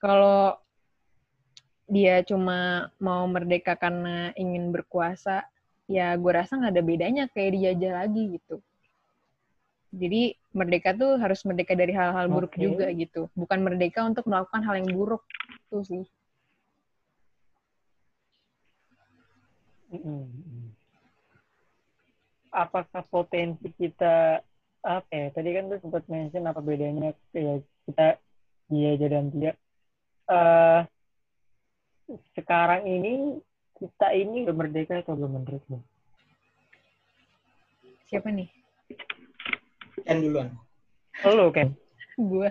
Kalau 0.00 0.56
dia 1.90 2.24
cuma 2.24 2.88
mau 2.96 3.26
merdeka 3.28 3.76
karena 3.76 4.32
ingin 4.38 4.72
berkuasa, 4.72 5.44
ya 5.90 6.14
gue 6.16 6.32
rasa 6.32 6.56
nggak 6.56 6.72
ada 6.72 6.84
bedanya 6.84 7.24
kayak 7.28 7.58
dijajah 7.58 7.92
lagi 8.06 8.22
gitu. 8.38 8.62
Jadi 9.90 10.38
merdeka 10.54 10.94
tuh 10.94 11.18
harus 11.18 11.42
merdeka 11.42 11.74
dari 11.74 11.90
hal-hal 11.90 12.30
buruk 12.30 12.54
Oke. 12.54 12.62
juga 12.62 12.86
gitu. 12.94 13.26
Bukan 13.34 13.58
merdeka 13.58 14.06
untuk 14.06 14.22
melakukan 14.30 14.62
hal 14.62 14.78
yang 14.78 14.90
buruk. 14.94 15.26
Itu 15.66 15.82
sih. 15.82 16.04
Apakah 22.54 23.02
potensi 23.10 23.74
kita 23.74 24.38
apa 24.86 25.10
ya? 25.10 25.28
Tadi 25.34 25.48
kan 25.58 25.64
tuh 25.66 25.78
sempat 25.82 26.06
mention 26.06 26.46
apa 26.46 26.62
bedanya 26.62 27.10
kayak 27.34 27.66
kita 27.90 28.06
dia 28.70 28.92
dan 29.10 29.26
dia. 29.34 29.52
Eh 30.30 30.80
sekarang 32.38 32.86
ini 32.86 33.42
kita 33.78 34.14
ini 34.14 34.46
udah 34.46 34.54
merdeka 34.54 35.02
atau 35.02 35.18
belum 35.18 35.42
merdeka? 35.42 35.78
Siapa 38.06 38.30
nih? 38.30 38.59
Ken 40.10 40.26
duluan. 40.26 40.50
Lo 41.22 41.54
kan? 41.54 41.70
Gue. 42.18 42.50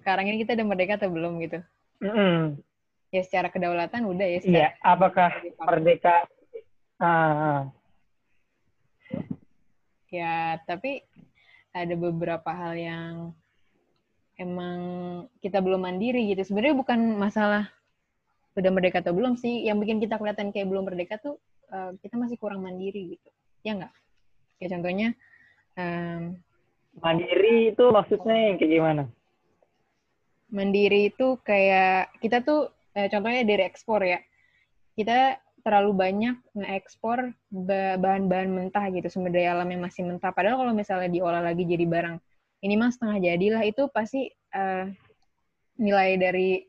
Sekarang 0.00 0.24
ini 0.24 0.40
kita 0.40 0.56
udah 0.56 0.66
merdeka 0.72 0.96
atau 0.96 1.12
belum 1.12 1.36
gitu? 1.44 1.60
Mm-mm. 2.00 2.56
Ya 3.12 3.20
secara 3.28 3.52
kedaulatan 3.52 4.08
udah 4.08 4.24
ya. 4.24 4.38
Secara 4.40 4.56
Iya. 4.56 4.68
Apakah 4.80 5.28
merdeka? 5.68 6.24
Ah. 6.96 7.68
Ya, 10.08 10.56
tapi 10.64 11.04
ada 11.76 11.92
beberapa 11.92 12.48
hal 12.48 12.72
yang 12.80 13.36
emang 14.40 14.78
kita 15.44 15.60
belum 15.60 15.84
mandiri 15.84 16.32
gitu. 16.32 16.40
Sebenarnya 16.48 16.72
bukan 16.72 17.20
masalah 17.20 17.68
udah 18.56 18.70
merdeka 18.72 19.04
atau 19.04 19.12
belum 19.12 19.36
sih. 19.36 19.68
Yang 19.68 19.84
bikin 19.84 19.98
kita 20.00 20.16
kelihatan 20.16 20.56
kayak 20.56 20.72
belum 20.72 20.88
merdeka 20.88 21.20
tuh 21.20 21.36
eh, 21.68 21.92
kita 22.00 22.16
masih 22.16 22.40
kurang 22.40 22.64
mandiri 22.64 23.20
gitu. 23.20 23.28
Ya 23.60 23.76
nggak? 23.76 23.92
Kayak 24.56 24.70
contohnya, 24.80 25.08
em, 25.76 26.40
mandiri 27.00 27.72
itu 27.72 27.84
maksudnya 27.90 28.36
yang 28.52 28.56
kayak 28.60 28.72
gimana? 28.72 29.02
mandiri 30.48 31.12
itu 31.12 31.36
kayak 31.44 32.12
kita 32.24 32.40
tuh 32.40 32.72
eh, 32.96 33.08
contohnya 33.12 33.44
dari 33.44 33.62
ekspor 33.64 34.00
ya. 34.04 34.20
Kita 34.96 35.38
terlalu 35.62 35.92
banyak 35.94 36.36
ngeekspor 36.56 37.18
ba- 37.52 37.98
bahan-bahan 38.00 38.48
mentah 38.48 38.88
gitu, 38.90 39.06
sumber 39.12 39.36
daya 39.36 39.54
alam 39.54 39.68
yang 39.68 39.84
masih 39.84 40.08
mentah. 40.08 40.32
Padahal 40.32 40.58
kalau 40.58 40.72
misalnya 40.72 41.12
diolah 41.12 41.44
lagi 41.44 41.68
jadi 41.68 41.84
barang 41.84 42.16
ini 42.64 42.74
mah 42.74 42.90
setengah 42.90 43.18
jadilah 43.22 43.62
itu 43.62 43.82
pasti 43.92 44.32
eh, 44.32 44.84
nilai 45.78 46.18
dari 46.18 46.64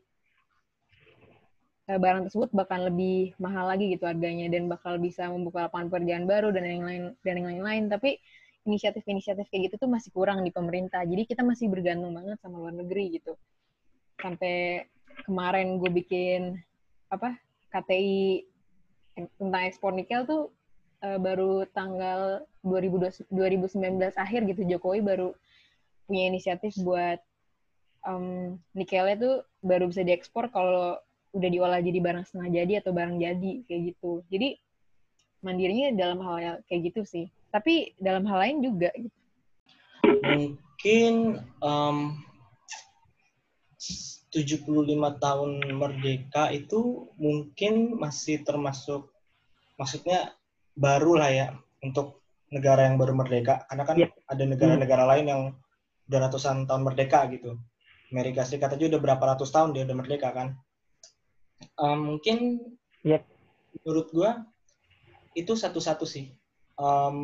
eh, 1.88 1.98
barang 1.98 2.28
tersebut 2.28 2.52
bakal 2.54 2.92
lebih 2.92 3.34
mahal 3.40 3.72
lagi 3.72 3.96
gitu 3.96 4.06
harganya 4.06 4.46
dan 4.52 4.68
bakal 4.70 5.00
bisa 5.00 5.26
membuka 5.26 5.66
lapangan 5.66 5.88
pekerjaan 5.90 6.24
baru 6.28 6.52
dan 6.54 6.62
yang 6.68 6.84
lain 6.86 7.02
dan 7.24 7.34
yang 7.40 7.48
lain-lain. 7.56 7.84
Tapi 7.90 8.20
inisiatif-inisiatif 8.68 9.48
kayak 9.48 9.70
gitu 9.70 9.86
tuh 9.86 9.90
masih 9.90 10.10
kurang 10.12 10.44
di 10.44 10.52
pemerintah. 10.52 11.00
Jadi 11.04 11.24
kita 11.24 11.40
masih 11.40 11.72
bergantung 11.72 12.12
banget 12.12 12.36
sama 12.44 12.60
luar 12.60 12.74
negeri 12.76 13.16
gitu. 13.20 13.36
Sampai 14.20 14.84
kemarin 15.24 15.80
gue 15.80 15.90
bikin 15.90 16.60
apa 17.10 17.34
KTI 17.72 18.44
tentang 19.36 19.62
ekspor 19.66 19.92
nikel 19.92 20.24
tuh 20.24 20.42
eh, 21.02 21.18
baru 21.18 21.66
tanggal 21.72 22.44
2020 22.62 23.28
2019 23.32 24.14
akhir 24.16 24.40
gitu 24.48 24.62
Jokowi 24.68 25.00
baru 25.02 25.32
punya 26.04 26.28
inisiatif 26.30 26.76
buat 26.82 27.18
em, 28.06 28.56
nikelnya 28.76 29.16
tuh 29.16 29.34
baru 29.60 29.88
bisa 29.88 30.02
diekspor 30.04 30.48
kalau 30.52 30.98
udah 31.30 31.48
diolah 31.50 31.78
jadi 31.78 31.98
barang 32.02 32.24
setengah 32.26 32.50
jadi 32.50 32.72
atau 32.82 32.90
barang 32.90 33.16
jadi 33.22 33.52
kayak 33.70 33.82
gitu. 33.94 34.26
Jadi 34.28 34.58
mandirinya 35.40 35.94
dalam 35.94 36.18
hal 36.26 36.60
kayak 36.66 36.92
gitu 36.92 37.06
sih. 37.06 37.26
Tapi 37.50 37.98
dalam 37.98 38.24
hal 38.30 38.38
lain 38.46 38.56
juga 38.62 38.90
gitu. 38.94 39.18
Mungkin 40.22 41.14
em, 41.42 41.96
75 44.30 44.70
tahun 45.18 45.50
merdeka 45.74 46.54
itu 46.54 47.10
mungkin 47.18 47.98
masih 47.98 48.46
termasuk 48.46 49.10
maksudnya 49.74 50.36
baru 50.78 51.18
lah 51.18 51.30
ya 51.32 51.46
untuk 51.82 52.22
negara 52.54 52.86
yang 52.86 53.00
baru 53.00 53.14
merdeka 53.16 53.66
karena 53.66 53.84
kan 53.86 53.96
Iya. 53.98 54.08
ada 54.30 54.44
negara-negara 54.46 55.04
lain 55.16 55.26
yang 55.26 55.42
udah 56.06 56.18
ratusan 56.26 56.66
tahun 56.70 56.82
merdeka 56.86 57.26
gitu. 57.34 57.58
Amerika 58.10 58.42
Serikat 58.42 58.74
aja 58.74 58.90
udah 58.90 59.00
berapa 59.02 59.22
ratus 59.34 59.50
tahun 59.54 59.70
dia 59.74 59.86
udah 59.86 59.96
merdeka 59.98 60.28
kan. 60.34 60.48
Em, 61.78 61.98
mungkin 61.98 62.38
Iya. 63.02 63.22
menurut 63.82 64.10
gua 64.14 64.30
itu 65.34 65.54
satu-satu 65.54 66.04
sih. 66.06 66.34
Em, 66.80 67.16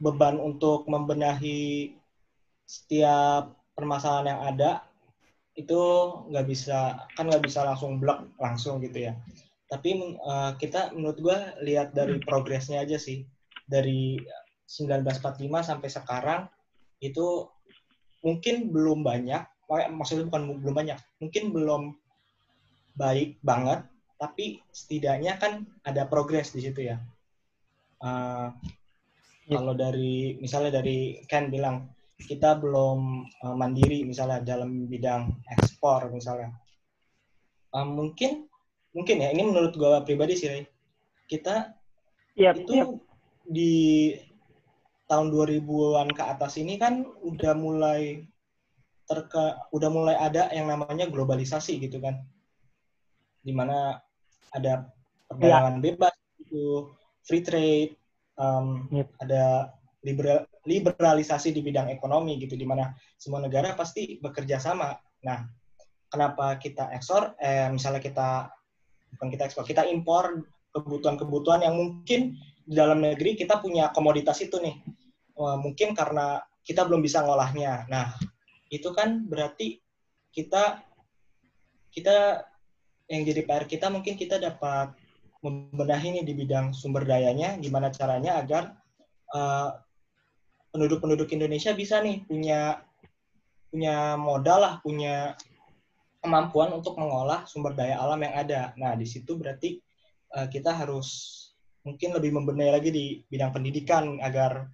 beban 0.00 0.40
untuk 0.40 0.88
membenahi 0.88 1.92
setiap 2.64 3.52
permasalahan 3.76 4.32
yang 4.32 4.42
ada 4.56 4.70
itu 5.56 5.80
nggak 6.32 6.46
bisa 6.48 7.08
kan 7.16 7.28
nggak 7.28 7.44
bisa 7.44 7.64
langsung 7.64 8.00
blok 8.00 8.28
langsung 8.40 8.80
gitu 8.80 9.08
ya. 9.08 9.12
Tapi 9.68 10.16
eh, 10.16 10.50
kita 10.60 10.96
menurut 10.96 11.18
gua 11.20 11.38
lihat 11.60 11.92
dari 11.92 12.16
progresnya 12.24 12.84
aja 12.84 12.96
sih. 12.96 13.24
Dari 13.66 14.16
1945 14.66 15.60
sampai 15.62 15.88
sekarang 15.90 16.40
itu 17.02 17.46
mungkin 18.24 18.74
belum 18.74 19.06
banyak 19.06 19.42
mak- 19.70 19.90
maksudnya 19.94 20.26
bukan 20.26 20.58
belum 20.62 20.74
banyak 20.74 20.98
mungkin 21.22 21.44
belum 21.54 21.82
baik 22.98 23.38
banget 23.44 23.86
tapi 24.16 24.64
setidaknya 24.72 25.36
kan 25.36 25.68
ada 25.84 26.08
progres 26.08 26.50
di 26.50 26.64
situ 26.64 26.88
ya 26.90 26.96
Eh, 28.02 28.48
Iya. 29.46 29.62
kalau 29.62 29.78
dari 29.78 30.34
misalnya 30.42 30.82
dari 30.82 31.22
Ken 31.30 31.54
bilang 31.54 31.86
kita 32.18 32.58
belum 32.58 33.24
eh, 33.30 33.54
mandiri 33.54 34.02
misalnya 34.02 34.42
dalam 34.42 34.90
bidang 34.90 35.38
ekspor 35.46 36.10
misalnya 36.10 36.50
Eh, 37.76 37.86
mungkin 37.86 38.48
mungkin 38.96 39.16
ya 39.20 39.28
ini 39.36 39.42
menurut 39.44 39.76
gue 39.76 39.92
pribadi 40.08 40.32
sih 40.32 40.48
Ray. 40.48 40.64
kita 41.28 41.76
Iya, 42.36 42.52
itu 42.56 42.72
iya. 42.72 42.84
di 43.44 43.74
tahun 45.08 45.28
2000-an 45.32 46.08
ke 46.12 46.22
atas 46.24 46.56
ini 46.60 46.76
kan 46.80 47.04
udah 47.24 47.52
mulai 47.56 48.24
terke 49.06 49.56
udah 49.70 49.90
mulai 49.92 50.16
ada 50.18 50.50
yang 50.50 50.66
namanya 50.66 51.06
globalisasi 51.06 51.78
gitu 51.78 52.02
kan 52.02 52.20
di 53.40 53.54
mana 53.54 54.02
ada 54.50 54.90
perdagangan 55.30 55.78
bebas 55.78 56.14
gitu 56.42 56.90
free 57.26 57.42
trade 57.42 57.92
um, 58.38 58.86
Yep. 58.94 59.08
ada 59.26 59.74
liberal- 60.06 60.46
liberalisasi 60.62 61.50
di 61.50 61.60
bidang 61.60 61.90
ekonomi 61.90 62.38
gitu 62.38 62.54
di 62.54 62.62
mana 62.62 62.94
semua 63.18 63.42
negara 63.42 63.74
pasti 63.74 64.22
bekerja 64.22 64.62
sama. 64.62 64.94
Nah 65.26 65.46
kenapa 66.06 66.56
kita 66.62 66.94
ekspor? 66.94 67.34
Eh 67.42 67.66
misalnya 67.68 67.98
kita 67.98 68.46
bukan 69.18 69.28
kita 69.34 69.42
ekspor 69.50 69.66
kita 69.66 69.82
impor 69.90 70.46
kebutuhan-kebutuhan 70.70 71.66
yang 71.66 71.74
mungkin 71.74 72.38
di 72.66 72.74
dalam 72.74 73.02
negeri 73.02 73.34
kita 73.34 73.58
punya 73.58 73.90
komoditas 73.90 74.38
itu 74.42 74.58
nih. 74.62 74.76
Eh, 75.36 75.56
mungkin 75.58 75.92
karena 75.92 76.42
kita 76.62 76.86
belum 76.86 77.02
bisa 77.02 77.22
ngolahnya. 77.22 77.86
Nah 77.90 78.14
itu 78.70 78.90
kan 78.94 79.26
berarti 79.26 79.78
kita 80.34 80.82
kita 81.94 82.44
yang 83.06 83.22
jadi 83.22 83.46
PR 83.46 83.64
kita 83.70 83.86
mungkin 83.86 84.18
kita 84.18 84.42
dapat 84.42 84.92
membenahi 85.46 86.18
nih 86.18 86.24
di 86.26 86.34
bidang 86.34 86.74
sumber 86.74 87.06
dayanya 87.06 87.54
gimana 87.62 87.94
caranya 87.94 88.42
agar 88.42 88.74
uh, 89.30 89.78
penduduk-penduduk 90.74 91.30
Indonesia 91.30 91.70
bisa 91.72 92.02
nih 92.02 92.26
punya 92.26 92.82
punya 93.70 94.18
modal 94.18 94.58
lah 94.58 94.74
punya 94.82 95.38
kemampuan 96.18 96.74
untuk 96.74 96.98
mengolah 96.98 97.46
sumber 97.46 97.78
daya 97.78 98.02
alam 98.02 98.18
yang 98.18 98.34
ada. 98.34 98.74
Nah, 98.74 98.98
di 98.98 99.06
situ 99.06 99.38
berarti 99.38 99.78
uh, 100.34 100.50
kita 100.50 100.74
harus 100.74 101.38
mungkin 101.86 102.18
lebih 102.18 102.34
membenahi 102.34 102.70
lagi 102.74 102.90
di 102.90 103.06
bidang 103.30 103.54
pendidikan 103.54 104.18
agar 104.18 104.66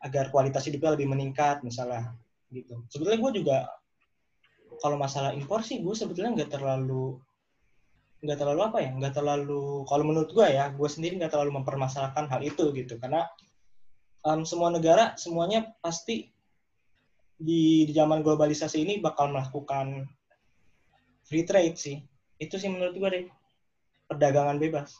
agar 0.00 0.32
kualitas 0.32 0.64
hidupnya 0.64 0.96
lebih 0.96 1.12
meningkat 1.12 1.60
misalnya 1.60 2.16
gitu. 2.48 2.80
Sebetulnya 2.88 3.20
gue 3.20 3.32
juga 3.44 3.58
kalau 4.80 4.96
masalah 4.96 5.36
impor 5.36 5.60
sih 5.60 5.84
gue 5.84 5.92
sebetulnya 5.92 6.40
nggak 6.40 6.56
terlalu 6.56 7.20
nggak 8.24 8.40
terlalu 8.40 8.60
apa 8.64 8.78
ya 8.80 8.90
nggak 8.96 9.14
terlalu 9.20 9.84
kalau 9.84 10.04
menurut 10.08 10.32
gue 10.32 10.48
ya 10.48 10.72
gue 10.72 10.88
sendiri 10.88 11.20
nggak 11.20 11.32
terlalu 11.36 11.60
mempermasalahkan 11.60 12.24
hal 12.32 12.40
itu 12.40 12.72
gitu. 12.72 12.96
Karena 12.96 13.28
um, 14.24 14.42
semua 14.48 14.72
negara 14.72 15.12
semuanya 15.20 15.76
pasti 15.84 16.32
di, 17.36 17.84
di 17.84 17.92
zaman 17.92 18.24
globalisasi 18.24 18.80
ini 18.80 18.94
bakal 19.04 19.28
melakukan 19.28 20.08
free 21.28 21.44
trade 21.44 21.76
sih. 21.76 22.00
Itu 22.40 22.56
sih 22.56 22.72
menurut 22.72 22.96
gue 22.96 23.08
deh 23.12 23.24
perdagangan 24.08 24.56
bebas. 24.56 24.96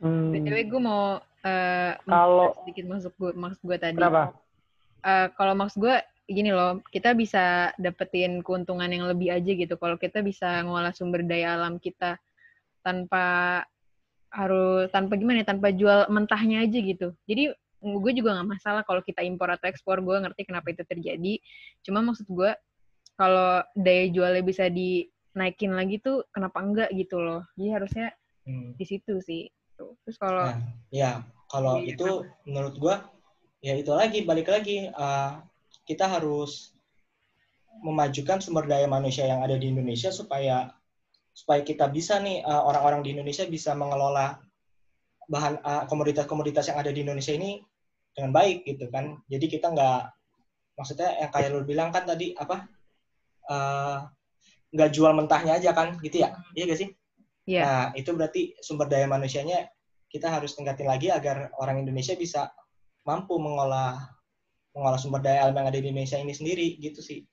Hmm. 0.00 0.32
btw 0.32 0.64
gue 0.64 0.80
mau 0.80 1.20
uh, 1.20 1.92
kalau 2.08 2.56
sedikit 2.64 2.88
masuk 2.88 3.12
gue 3.18 3.30
maksud 3.36 3.62
gue 3.66 3.76
tadi. 3.76 3.98
Kenapa? 3.98 4.32
Uh, 5.02 5.28
kalau 5.34 5.52
maksud 5.58 5.82
gue 5.82 5.96
gini 6.30 6.54
loh, 6.54 6.78
kita 6.94 7.12
bisa 7.18 7.74
dapetin 7.74 8.40
keuntungan 8.46 8.86
yang 8.86 9.10
lebih 9.10 9.34
aja 9.34 9.50
gitu. 9.50 9.74
Kalau 9.74 9.98
kita 9.98 10.22
bisa 10.22 10.62
ngolah 10.62 10.94
sumber 10.94 11.26
daya 11.26 11.58
alam 11.58 11.82
kita 11.82 12.16
tanpa 12.86 13.60
harus 14.30 14.86
tanpa 14.94 15.18
gimana 15.18 15.42
ya, 15.42 15.50
tanpa 15.50 15.74
jual 15.74 16.06
mentahnya 16.06 16.62
aja 16.62 16.78
gitu. 16.78 17.12
Jadi 17.26 17.50
gue 17.80 18.12
juga 18.14 18.38
nggak 18.38 18.48
masalah 18.48 18.82
kalau 18.86 19.02
kita 19.02 19.26
impor 19.26 19.50
atau 19.50 19.66
ekspor. 19.66 19.98
Gue 20.00 20.22
ngerti 20.22 20.46
kenapa 20.46 20.70
itu 20.70 20.86
terjadi. 20.86 21.42
Cuma 21.82 21.98
maksud 22.00 22.30
gue 22.30 22.54
kalau 23.18 23.66
daya 23.74 24.06
jualnya 24.14 24.42
bisa 24.46 24.70
dinaikin 24.70 25.74
lagi 25.74 25.98
tuh 25.98 26.24
kenapa 26.30 26.62
enggak 26.62 26.88
gitu 26.94 27.18
loh. 27.18 27.42
Jadi 27.58 27.68
harusnya 27.74 28.06
hmm. 28.46 28.78
di 28.78 28.84
situ 28.86 29.18
sih. 29.18 29.50
Terus 29.74 30.16
kalau 30.20 30.46
nah, 30.46 30.62
ya 30.94 31.26
kalau 31.50 31.82
iya, 31.82 31.98
itu 31.98 32.22
menurut 32.46 32.74
gue 32.78 32.94
ya 33.60 33.74
itu 33.76 33.92
lagi 33.92 34.24
balik 34.24 34.48
lagi 34.48 34.88
uh, 34.94 35.42
kita 35.90 36.06
harus 36.06 36.70
memajukan 37.82 38.38
sumber 38.38 38.70
daya 38.70 38.86
manusia 38.86 39.26
yang 39.26 39.42
ada 39.42 39.58
di 39.58 39.74
Indonesia 39.74 40.14
supaya 40.14 40.70
supaya 41.34 41.66
kita 41.66 41.90
bisa 41.90 42.22
nih 42.22 42.46
uh, 42.46 42.62
orang-orang 42.62 43.02
di 43.02 43.10
Indonesia 43.18 43.42
bisa 43.50 43.74
mengelola 43.74 44.38
bahan 45.26 45.58
uh, 45.66 45.82
komoditas-komoditas 45.90 46.70
yang 46.70 46.78
ada 46.78 46.94
di 46.94 47.02
Indonesia 47.02 47.34
ini 47.34 47.58
dengan 48.14 48.30
baik 48.30 48.66
gitu 48.70 48.86
kan. 48.94 49.18
Jadi 49.26 49.46
kita 49.50 49.74
nggak 49.74 50.00
maksudnya 50.78 51.10
yang 51.26 51.30
kayak 51.34 51.50
lu 51.50 51.66
bilang 51.66 51.90
kan 51.90 52.06
tadi 52.06 52.38
apa 52.38 52.70
uh, 53.50 54.06
nggak 54.70 54.90
jual 54.94 55.10
mentahnya 55.10 55.58
aja 55.58 55.74
kan 55.74 55.98
gitu 55.98 56.22
ya? 56.22 56.38
Iya 56.54 56.64
gak 56.70 56.80
sih? 56.86 56.88
Iya. 57.50 57.58
Yeah. 57.58 57.66
Nah 57.66 57.84
itu 57.98 58.10
berarti 58.14 58.42
sumber 58.62 58.86
daya 58.86 59.10
manusianya 59.10 59.66
kita 60.10 60.30
harus 60.30 60.54
tingkatin 60.54 60.90
lagi 60.90 61.10
agar 61.10 61.54
orang 61.58 61.82
Indonesia 61.82 62.14
bisa 62.18 62.50
mampu 63.06 63.38
mengolah 63.38 64.19
mengolah 64.74 65.00
sumber 65.00 65.20
daya 65.22 65.48
alam 65.48 65.58
yang 65.58 65.68
ada 65.68 65.80
di 65.82 65.88
Indonesia 65.90 66.18
ini 66.18 66.34
sendiri 66.34 66.78
gitu 66.78 67.02
sih. 67.02 67.26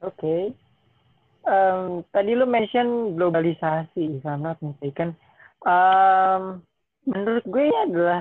Oke. 0.00 0.16
Okay. 0.16 0.42
Um, 1.44 2.04
tadi 2.12 2.36
lu 2.36 2.44
mention 2.48 3.16
globalisasi, 3.16 4.20
sama 4.24 4.56
misalkan. 4.60 5.16
Um, 5.64 6.64
menurut 7.04 7.44
gue 7.44 7.62
ini 7.68 7.78
adalah 7.88 8.20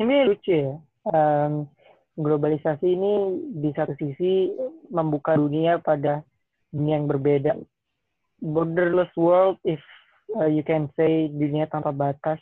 ini 0.00 0.14
lucu 0.28 0.52
ya. 0.52 0.72
Um, 1.08 1.68
globalisasi 2.16 2.86
ini 2.92 3.12
di 3.60 3.70
satu 3.72 3.96
sisi 3.96 4.52
membuka 4.92 5.36
dunia 5.36 5.80
pada 5.80 6.20
dunia 6.72 7.00
yang 7.00 7.08
berbeda. 7.08 7.56
Borderless 8.40 9.12
world, 9.16 9.56
if 9.64 9.80
uh, 10.36 10.48
you 10.48 10.64
can 10.64 10.88
say 10.96 11.28
dunia 11.28 11.68
tanpa 11.68 11.92
batas. 11.92 12.40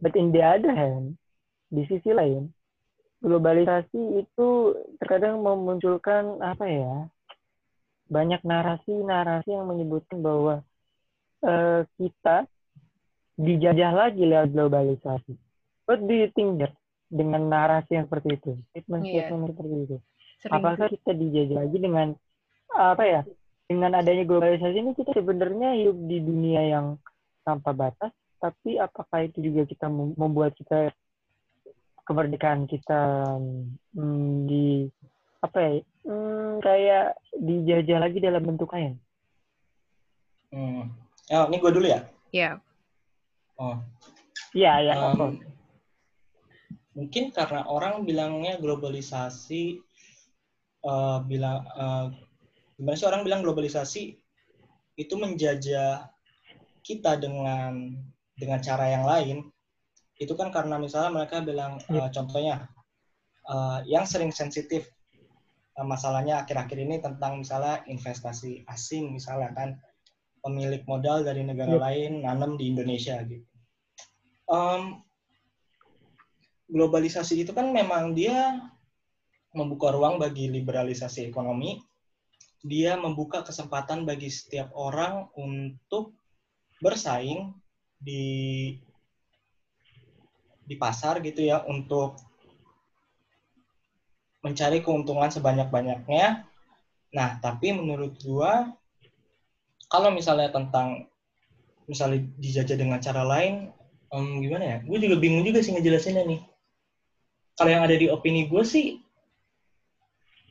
But 0.00 0.16
in 0.16 0.32
the 0.32 0.42
other 0.42 0.72
hand, 0.72 1.20
di 1.70 1.82
sisi 1.86 2.10
lain 2.10 2.50
globalisasi 3.22 4.26
itu 4.26 4.48
terkadang 4.98 5.40
memunculkan 5.40 6.40
apa 6.42 6.64
ya 6.66 6.94
banyak 8.10 8.42
narasi-narasi 8.42 9.54
yang 9.54 9.70
menyebutkan 9.70 10.18
bahwa 10.18 10.66
uh, 11.46 11.86
kita 11.94 12.50
dijajah 13.38 13.94
lagi 13.94 14.26
lewat 14.26 14.50
globalisasi. 14.50 15.38
What 15.86 16.02
do 16.02 16.12
you 16.12 16.28
think 16.34 16.58
there? 16.58 16.74
dengan 17.10 17.50
narasi 17.50 17.98
yang 17.98 18.06
seperti 18.06 18.38
itu, 18.38 18.50
statement-statement 18.70 19.42
yeah. 19.42 19.50
seperti 19.50 19.76
itu? 19.82 19.96
Sering 20.40 20.54
Apakah 20.62 20.86
kita 20.88 21.10
dijajah 21.12 21.56
lagi 21.66 21.78
dengan 21.82 22.08
apa 22.70 23.02
ya? 23.02 23.20
Dengan 23.66 23.98
adanya 23.98 24.24
globalisasi 24.26 24.78
ini 24.78 24.94
kita 24.94 25.14
sebenarnya 25.14 25.74
hidup 25.74 25.98
di 26.06 26.18
dunia 26.22 26.62
yang 26.70 26.86
tanpa 27.42 27.74
batas, 27.74 28.14
tapi 28.38 28.78
apakah 28.78 29.26
itu 29.26 29.42
juga 29.42 29.66
kita 29.66 29.90
membuat 29.90 30.54
kita 30.54 30.94
kemerdekaan 32.10 32.66
kita 32.66 33.38
hmm, 33.94 34.50
di 34.50 34.90
apa 35.40 35.56
ya 35.62 35.70
hmm, 36.10 36.58
kayak 36.58 37.06
dijajah 37.38 37.98
lagi 38.02 38.18
dalam 38.18 38.42
bentuk 38.42 38.66
kain. 38.74 38.98
Hmm. 40.50 40.90
Oh, 41.30 41.46
ini 41.46 41.62
gue 41.62 41.70
dulu 41.70 41.86
ya? 41.86 42.02
Iya. 42.34 42.42
Yeah. 42.42 42.54
Oh. 43.54 43.78
Iya, 44.50 44.72
ya. 44.82 44.94
Um, 45.14 45.38
mungkin 46.98 47.30
karena 47.30 47.62
orang 47.70 48.02
bilangnya 48.02 48.58
globalisasi, 48.58 49.78
uh, 50.82 51.22
bilang 51.22 51.62
uh, 51.70 52.10
gimana 52.74 52.98
sih 52.98 53.06
orang 53.06 53.22
bilang 53.22 53.46
globalisasi 53.46 54.18
itu 54.98 55.14
menjajah 55.14 56.10
kita 56.82 57.20
dengan 57.20 57.94
dengan 58.34 58.58
cara 58.58 58.88
yang 58.88 59.04
lain 59.04 59.38
itu 60.20 60.36
kan 60.36 60.52
karena 60.52 60.76
misalnya 60.76 61.16
mereka 61.16 61.40
bilang 61.40 61.80
uh, 61.88 62.12
contohnya 62.12 62.68
uh, 63.48 63.80
yang 63.88 64.04
sering 64.04 64.28
sensitif 64.28 64.92
uh, 65.80 65.86
masalahnya 65.88 66.44
akhir-akhir 66.44 66.76
ini 66.76 67.00
tentang 67.00 67.40
misalnya 67.40 67.80
investasi 67.88 68.68
asing 68.68 69.16
misalnya 69.16 69.50
kan 69.56 69.80
pemilik 70.44 70.84
modal 70.84 71.24
dari 71.24 71.40
negara 71.40 71.72
yep. 71.76 71.82
lain 71.82 72.12
nanam 72.24 72.60
di 72.60 72.68
Indonesia 72.68 73.16
gitu. 73.24 73.44
Um, 74.50 75.00
globalisasi 76.68 77.44
itu 77.44 77.52
kan 77.56 77.72
memang 77.72 78.12
dia 78.12 78.60
membuka 79.56 79.90
ruang 79.94 80.20
bagi 80.20 80.52
liberalisasi 80.52 81.28
ekonomi. 81.28 81.80
Dia 82.60 83.00
membuka 83.00 83.40
kesempatan 83.40 84.04
bagi 84.04 84.28
setiap 84.28 84.68
orang 84.76 85.32
untuk 85.32 86.12
bersaing 86.84 87.56
di 87.96 88.76
di 90.70 90.78
pasar 90.78 91.18
gitu 91.18 91.42
ya 91.42 91.66
untuk 91.66 92.14
mencari 94.46 94.78
keuntungan 94.78 95.34
sebanyak-banyaknya. 95.34 96.46
Nah, 97.10 97.30
tapi 97.42 97.74
menurut 97.74 98.14
gua 98.22 98.70
kalau 99.90 100.14
misalnya 100.14 100.54
tentang 100.54 101.10
misalnya 101.90 102.22
dijajah 102.38 102.78
dengan 102.78 103.02
cara 103.02 103.26
lain, 103.26 103.74
um, 104.14 104.38
gimana 104.38 104.64
ya? 104.64 104.76
Gue 104.86 105.02
juga 105.02 105.18
bingung 105.18 105.42
juga 105.42 105.58
sih 105.58 105.74
ngejelasinnya 105.74 106.22
nih. 106.22 106.40
Kalau 107.58 107.70
yang 107.74 107.82
ada 107.82 107.98
di 107.98 108.06
opini 108.06 108.46
gue 108.46 108.62
sih, 108.62 109.02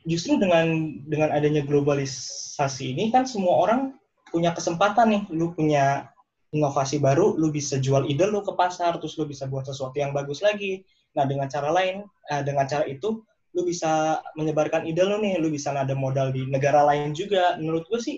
justru 0.04 0.36
dengan 0.36 0.68
dengan 1.08 1.32
adanya 1.32 1.64
globalisasi 1.64 2.92
ini 2.92 3.08
kan 3.08 3.24
semua 3.24 3.56
orang 3.56 3.96
punya 4.28 4.52
kesempatan 4.52 5.08
nih, 5.08 5.22
lu 5.32 5.56
punya 5.56 6.09
inovasi 6.50 6.98
baru, 6.98 7.38
lu 7.38 7.54
bisa 7.54 7.78
jual 7.78 8.10
ide 8.10 8.26
lu 8.26 8.42
ke 8.42 8.52
pasar, 8.58 8.98
terus 8.98 9.14
lu 9.18 9.26
bisa 9.26 9.46
buat 9.46 9.66
sesuatu 9.66 9.94
yang 9.94 10.10
bagus 10.10 10.42
lagi. 10.42 10.82
Nah, 11.14 11.26
dengan 11.26 11.46
cara 11.46 11.70
lain, 11.70 12.06
eh, 12.30 12.42
dengan 12.42 12.66
cara 12.66 12.86
itu, 12.86 13.22
lu 13.54 13.62
bisa 13.66 14.22
menyebarkan 14.34 14.86
ide 14.86 15.02
lu 15.02 15.18
nih, 15.22 15.38
lu 15.38 15.50
bisa 15.50 15.74
ada 15.74 15.94
modal 15.94 16.34
di 16.34 16.46
negara 16.46 16.82
lain 16.86 17.14
juga. 17.14 17.58
Menurut 17.58 17.86
gue 17.86 18.00
sih, 18.02 18.16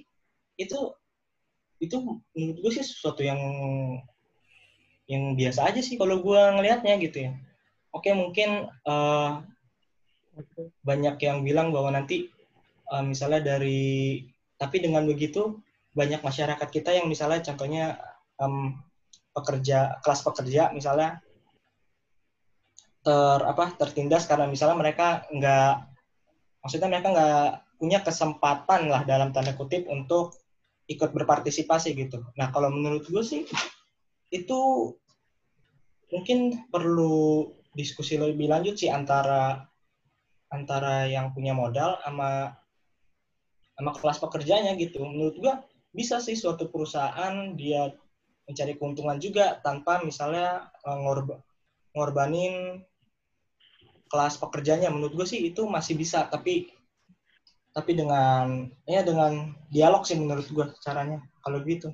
itu 0.56 0.92
itu 1.82 1.98
menurut 2.38 2.58
gue 2.62 2.72
sih 2.78 2.84
sesuatu 2.86 3.26
yang 3.26 3.40
yang 5.10 5.34
biasa 5.34 5.66
aja 5.68 5.82
sih 5.82 5.98
kalau 5.98 6.22
gue 6.22 6.40
ngelihatnya 6.56 6.94
gitu 7.02 7.18
ya. 7.28 7.32
Oke, 7.92 8.14
mungkin 8.16 8.70
uh, 8.88 9.44
banyak 10.80 11.16
yang 11.20 11.44
bilang 11.44 11.74
bahwa 11.74 11.92
nanti 11.92 12.32
uh, 12.88 13.04
misalnya 13.04 13.56
dari 13.56 14.24
tapi 14.56 14.80
dengan 14.80 15.04
begitu 15.04 15.60
banyak 15.92 16.24
masyarakat 16.24 16.68
kita 16.72 16.96
yang 16.96 17.10
misalnya 17.10 17.44
contohnya 17.44 18.00
um, 18.42 18.74
pekerja 19.32 20.02
kelas 20.02 20.20
pekerja 20.26 20.74
misalnya 20.74 21.22
ter 23.02 23.40
apa 23.42 23.74
tertindas 23.78 24.26
karena 24.30 24.46
misalnya 24.46 24.78
mereka 24.78 25.26
nggak 25.30 25.74
maksudnya 26.62 26.88
mereka 26.90 27.08
nggak 27.10 27.48
punya 27.82 27.98
kesempatan 27.98 28.86
lah 28.86 29.02
dalam 29.02 29.34
tanda 29.34 29.58
kutip 29.58 29.90
untuk 29.90 30.38
ikut 30.86 31.10
berpartisipasi 31.10 31.98
gitu. 31.98 32.22
Nah 32.38 32.54
kalau 32.54 32.70
menurut 32.70 33.02
gue 33.10 33.24
sih 33.26 33.42
itu 34.30 34.60
mungkin 36.14 36.68
perlu 36.70 37.50
diskusi 37.74 38.20
lebih 38.20 38.46
lanjut 38.46 38.78
sih 38.78 38.86
antara 38.86 39.66
antara 40.52 41.08
yang 41.08 41.34
punya 41.34 41.56
modal 41.56 41.98
sama 42.06 42.54
sama 43.74 43.90
kelas 43.98 44.18
pekerjanya 44.22 44.78
gitu. 44.78 45.02
Menurut 45.02 45.34
gue 45.42 45.54
bisa 45.90 46.22
sih 46.22 46.38
suatu 46.38 46.70
perusahaan 46.70 47.56
dia 47.58 47.90
mencari 48.52 48.76
keuntungan 48.76 49.16
juga 49.16 49.56
tanpa 49.64 50.04
misalnya 50.04 50.68
eh, 50.84 50.98
ngorba, 51.00 51.40
ngorbanin 51.96 52.84
kelas 54.12 54.36
pekerjanya. 54.36 54.92
Menurut 54.92 55.16
gue 55.16 55.26
sih 55.26 55.40
itu 55.48 55.64
masih 55.64 55.96
bisa 55.96 56.28
tapi 56.28 56.68
tapi 57.72 57.96
dengan 57.96 58.68
ya 58.84 59.00
dengan 59.00 59.56
dialog 59.72 60.04
sih 60.04 60.20
menurut 60.20 60.44
gue 60.44 60.66
caranya 60.84 61.24
kalau 61.40 61.64
gitu. 61.64 61.88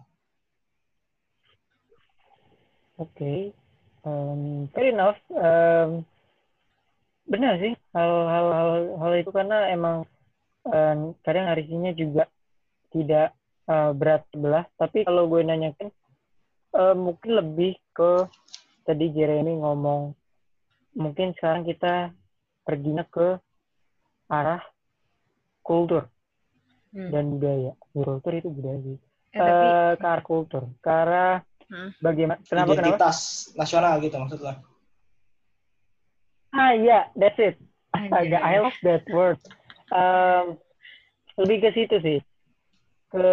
Oke 2.98 3.14
okay. 3.14 3.38
um, 4.02 4.66
enough. 4.74 5.22
Um, 5.30 6.02
benar 7.30 7.60
sih 7.62 7.78
hal-hal 7.94 8.46
hal, 8.98 9.12
itu 9.14 9.30
karena 9.30 9.70
emang 9.70 10.02
um, 10.66 11.14
kadang 11.22 11.46
harusnya 11.46 11.94
juga 11.94 12.26
tidak 12.90 13.38
uh, 13.70 13.94
berat 13.94 14.26
sebelah. 14.34 14.66
Tapi 14.74 15.06
kalau 15.06 15.30
gue 15.30 15.46
nanyakan 15.46 15.94
uh, 16.74 16.96
mungkin 16.96 17.30
lebih 17.38 17.78
ke 17.94 18.26
tadi 18.84 19.12
Jeremy 19.12 19.60
ngomong 19.60 20.16
mungkin 20.96 21.36
sekarang 21.36 21.68
kita 21.68 22.10
perginya 22.64 23.04
ke 23.06 23.38
arah 24.28 24.60
kultur 25.64 26.08
hmm. 26.92 27.10
dan 27.12 27.24
budaya. 27.36 27.72
Kultur 27.92 28.32
itu 28.32 28.48
budaya 28.48 28.78
sih. 28.84 28.96
Eh, 28.96 29.40
tapi... 29.40 29.66
uh, 29.68 29.92
ke 29.96 30.06
arah 30.08 30.24
kultur, 30.24 30.62
ke 30.80 30.90
arah 30.90 31.34
hmm. 31.68 31.90
bagaimana? 32.00 32.40
Kenapa? 32.44 32.76
Identitas 32.76 33.18
kenapa? 33.52 33.58
nasional 33.60 33.92
gitu 34.00 34.16
maksudnya. 34.16 34.54
Ah 36.56 36.72
iya, 36.72 36.88
yeah, 36.88 37.04
that's 37.16 37.36
it. 37.36 37.56
Agak 37.92 38.40
I 38.40 38.60
love 38.60 38.78
that 38.84 39.04
word. 39.12 39.36
Um, 39.92 40.56
lebih 41.40 41.68
ke 41.68 41.70
situ 41.76 41.96
sih. 42.00 42.18
Ke 43.08 43.28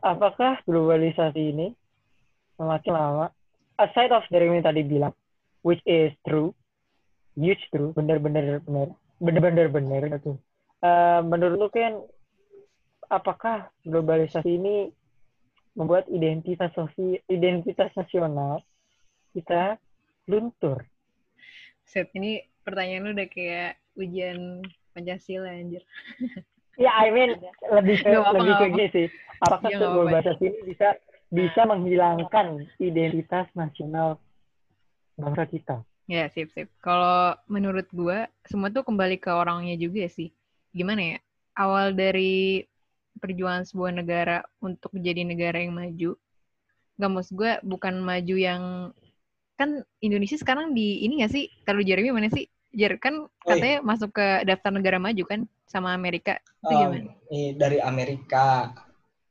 apakah 0.00 0.60
globalisasi 0.64 1.52
ini 1.52 1.76
semakin 2.58 2.92
lama, 2.92 3.26
aside 3.78 4.10
of 4.10 4.26
dari 4.28 4.50
yang 4.50 4.66
tadi 4.66 4.82
bilang, 4.82 5.14
which 5.62 5.80
is 5.86 6.10
true, 6.26 6.50
huge 7.38 7.62
true 7.70 7.94
bener-bener 7.94 8.58
bener 8.66 8.90
bener-bener 9.22 9.66
bener 9.70 10.02
gitu. 10.18 10.34
Uh, 10.82 11.22
menurut 11.22 11.56
lu 11.58 11.68
kan 11.70 12.02
apakah 13.10 13.70
globalisasi 13.86 14.58
ini 14.58 14.76
membuat 15.78 16.10
identitas 16.10 16.74
sosial 16.74 17.22
identitas 17.30 17.94
nasional 17.94 18.62
kita 19.34 19.78
luntur? 20.26 20.82
Set 21.86 22.10
ini 22.18 22.42
pertanyaan 22.66 23.06
lu 23.06 23.10
udah 23.14 23.28
kayak 23.30 23.78
ujian 23.94 24.62
pancasila 24.92 25.50
anjir. 25.50 25.82
Ya 26.78 26.94
I 26.94 27.10
mean 27.10 27.34
lebih 27.74 28.06
ke, 28.06 28.14
apa, 28.14 28.38
lebih 28.38 28.54
ke 28.54 28.66
gini 28.70 28.86
sih. 28.94 29.06
Apakah 29.42 29.70
ya, 29.70 29.78
globalisasi 29.82 30.42
ini 30.46 30.60
bisa 30.74 30.94
bisa 31.28 31.64
nah. 31.64 31.76
menghilangkan 31.76 32.64
identitas 32.80 33.46
nasional 33.52 34.16
bangsa 35.18 35.44
kita 35.48 35.76
Ya, 36.08 36.24
sip, 36.32 36.48
sip. 36.56 36.72
Kalau 36.80 37.36
menurut 37.52 37.84
gue, 37.92 38.24
semua 38.48 38.72
tuh 38.72 38.80
kembali 38.80 39.20
ke 39.20 39.28
orangnya 39.28 39.76
juga 39.76 40.08
sih. 40.08 40.32
Gimana 40.72 41.04
ya? 41.04 41.18
Awal 41.52 41.92
dari 41.92 42.64
perjuangan 43.20 43.68
sebuah 43.68 43.92
negara 43.92 44.40
untuk 44.64 44.96
menjadi 44.96 45.28
negara 45.28 45.60
yang 45.60 45.76
maju, 45.76 46.16
nggak 46.96 47.12
maksud 47.12 47.34
gue 47.36 47.52
bukan 47.60 48.00
maju 48.00 48.36
yang 48.40 48.62
kan 49.58 49.84
Indonesia 50.00 50.38
sekarang 50.40 50.72
di 50.72 51.04
ini 51.04 51.20
gak 51.20 51.34
sih? 51.34 51.50
Kalau 51.68 51.84
Jeremy 51.84 52.08
mana 52.08 52.32
sih? 52.32 52.48
Jer 52.72 52.96
kan 52.96 53.28
katanya 53.44 53.82
Oi. 53.82 53.84
masuk 53.84 54.10
ke 54.16 54.46
daftar 54.48 54.70
negara 54.72 54.96
maju 54.96 55.22
kan 55.28 55.40
sama 55.68 55.92
Amerika. 55.92 56.40
Itu 56.64 56.72
um, 56.72 56.80
gimana? 56.88 57.12
dari 57.58 57.78
Amerika. 57.84 58.72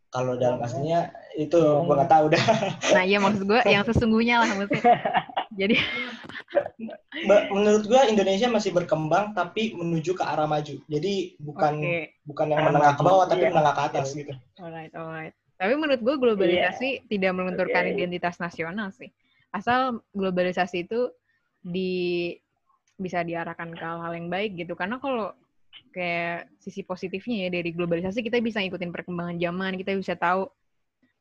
Kalau 0.08 0.39
dalam 0.39 0.63
aslinya 0.63 1.12
itu 1.36 1.60
gue 1.60 1.93
nggak 1.93 2.12
tahu 2.12 2.26
dah. 2.32 2.46
Nah 2.96 3.04
iya 3.04 3.20
maksud 3.20 3.43
gue 3.43 3.60
yang 3.67 3.84
sesungguhnya 3.84 4.41
lah 4.41 4.50
maksudnya. 4.56 4.96
Jadi 5.58 5.76
menurut 7.50 7.84
gua 7.89 8.06
Indonesia 8.06 8.46
masih 8.46 8.70
berkembang 8.72 9.34
tapi 9.34 9.74
menuju 9.74 10.13
ke 10.13 10.24
arah 10.24 10.46
maju. 10.46 10.78
Jadi 10.86 11.36
bukan 11.41 11.82
okay. 11.82 12.13
bukan 12.24 12.54
yang 12.54 12.62
menengah 12.70 12.93
ke 12.93 13.02
bawah 13.02 13.26
tapi 13.26 13.50
yeah. 13.50 13.52
menengah 13.52 13.74
ke 13.74 13.84
atas 13.89 14.13
gitu. 14.13 14.34
Alright, 14.62 14.93
alright. 14.93 15.34
Tapi 15.58 15.74
menurut 15.74 16.02
gua 16.06 16.15
globalisasi 16.22 16.89
yeah. 17.02 17.06
tidak 17.10 17.32
melunturkan 17.34 17.89
okay. 17.89 17.93
identitas 17.98 18.38
nasional 18.38 18.93
sih. 18.93 19.10
Asal 19.50 20.06
globalisasi 20.13 20.86
itu 20.86 21.10
di 21.65 22.38
bisa 22.98 23.26
diarahkan 23.26 23.74
ke 23.74 23.82
hal-hal 23.82 24.13
yang 24.13 24.30
baik 24.30 24.54
gitu. 24.62 24.78
Karena 24.78 25.02
kalau 25.02 25.34
kayak 25.92 26.52
sisi 26.62 26.82
positifnya 26.86 27.48
ya 27.48 27.50
dari 27.62 27.70
globalisasi 27.74 28.22
kita 28.22 28.40
bisa 28.42 28.62
ngikutin 28.62 28.92
perkembangan 28.94 29.38
zaman, 29.38 29.78
kita 29.80 29.98
bisa 29.98 30.13
tahu 30.18 30.48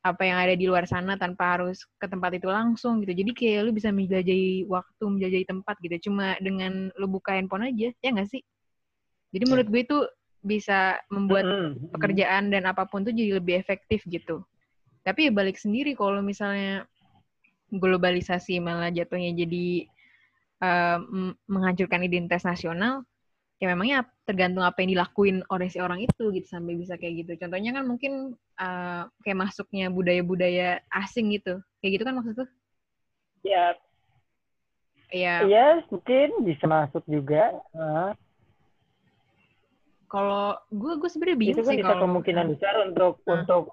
apa 0.05 0.23
yang 0.23 0.37
ada 0.39 0.53
di 0.55 0.65
luar 0.69 0.87
sana 0.87 1.19
tanpa 1.19 1.57
harus 1.57 1.83
ke 1.99 2.07
tempat 2.07 2.37
itu 2.37 2.47
langsung 2.47 3.03
gitu. 3.03 3.11
Jadi 3.11 3.31
kayak 3.35 3.59
lu 3.67 3.71
bisa 3.75 3.89
menjelajahi 3.91 4.69
waktu, 4.69 5.03
menjelajahi 5.03 5.45
tempat 5.49 5.75
gitu. 5.83 5.95
Cuma 6.09 6.37
dengan 6.39 6.93
lu 6.95 7.07
buka 7.11 7.35
handphone 7.35 7.67
aja, 7.67 7.91
ya 7.91 8.09
nggak 8.13 8.29
sih? 8.29 8.41
Jadi 9.35 9.43
ya. 9.43 9.49
menurut 9.49 9.67
gue 9.67 9.81
itu 9.83 9.99
bisa 10.45 11.01
membuat 11.11 11.43
pekerjaan 11.91 12.53
dan 12.53 12.69
apa 12.69 12.87
pun 12.87 13.03
tuh 13.03 13.11
jadi 13.11 13.41
lebih 13.41 13.59
efektif 13.59 14.05
gitu. 14.07 14.45
Tapi 15.03 15.27
ya 15.27 15.31
balik 15.33 15.59
sendiri 15.59 15.97
kalau 15.97 16.23
misalnya 16.23 16.87
globalisasi 17.67 18.63
malah 18.63 18.87
jatuhnya 18.93 19.35
jadi 19.35 19.91
uh, 20.63 20.99
menghancurkan 21.51 22.05
identitas 22.07 22.47
nasional, 22.47 23.03
ya 23.57 23.73
memangnya 23.73 24.05
tergantung 24.21 24.61
apa 24.61 24.85
yang 24.85 24.93
dilakuin 24.93 25.41
oleh 25.49 25.65
si 25.65 25.81
orang 25.81 26.05
itu 26.05 26.29
gitu 26.29 26.45
sampai 26.45 26.77
bisa 26.77 26.93
kayak 26.93 27.25
gitu. 27.25 27.31
Contohnya 27.41 27.73
kan 27.73 27.83
mungkin 27.89 28.37
uh, 28.61 29.09
kayak 29.25 29.37
masuknya 29.49 29.89
budaya-budaya 29.89 30.85
asing 30.93 31.33
gitu. 31.33 31.57
Kayak 31.81 31.91
gitu 31.97 32.03
kan 32.05 32.15
maksud 32.21 32.35
tuh? 32.37 32.49
Ya. 33.41 33.73
Iya. 35.09 35.35
Iya, 35.47 35.67
mungkin 35.89 36.45
bisa 36.45 36.65
masuk 36.69 37.01
juga. 37.09 37.57
Uh. 37.73 38.13
Kalau 40.07 40.55
gue 40.69 40.93
gue 41.01 41.09
sebenarnya 41.09 41.39
bingung 41.41 41.57
itu 41.57 41.61
kan 41.65 41.73
sih 41.73 41.79
bisa 41.81 41.95
kemungkinan 41.97 42.45
besar 42.53 42.75
untuk 42.85 43.13
uh. 43.25 43.33
untuk 43.41 43.63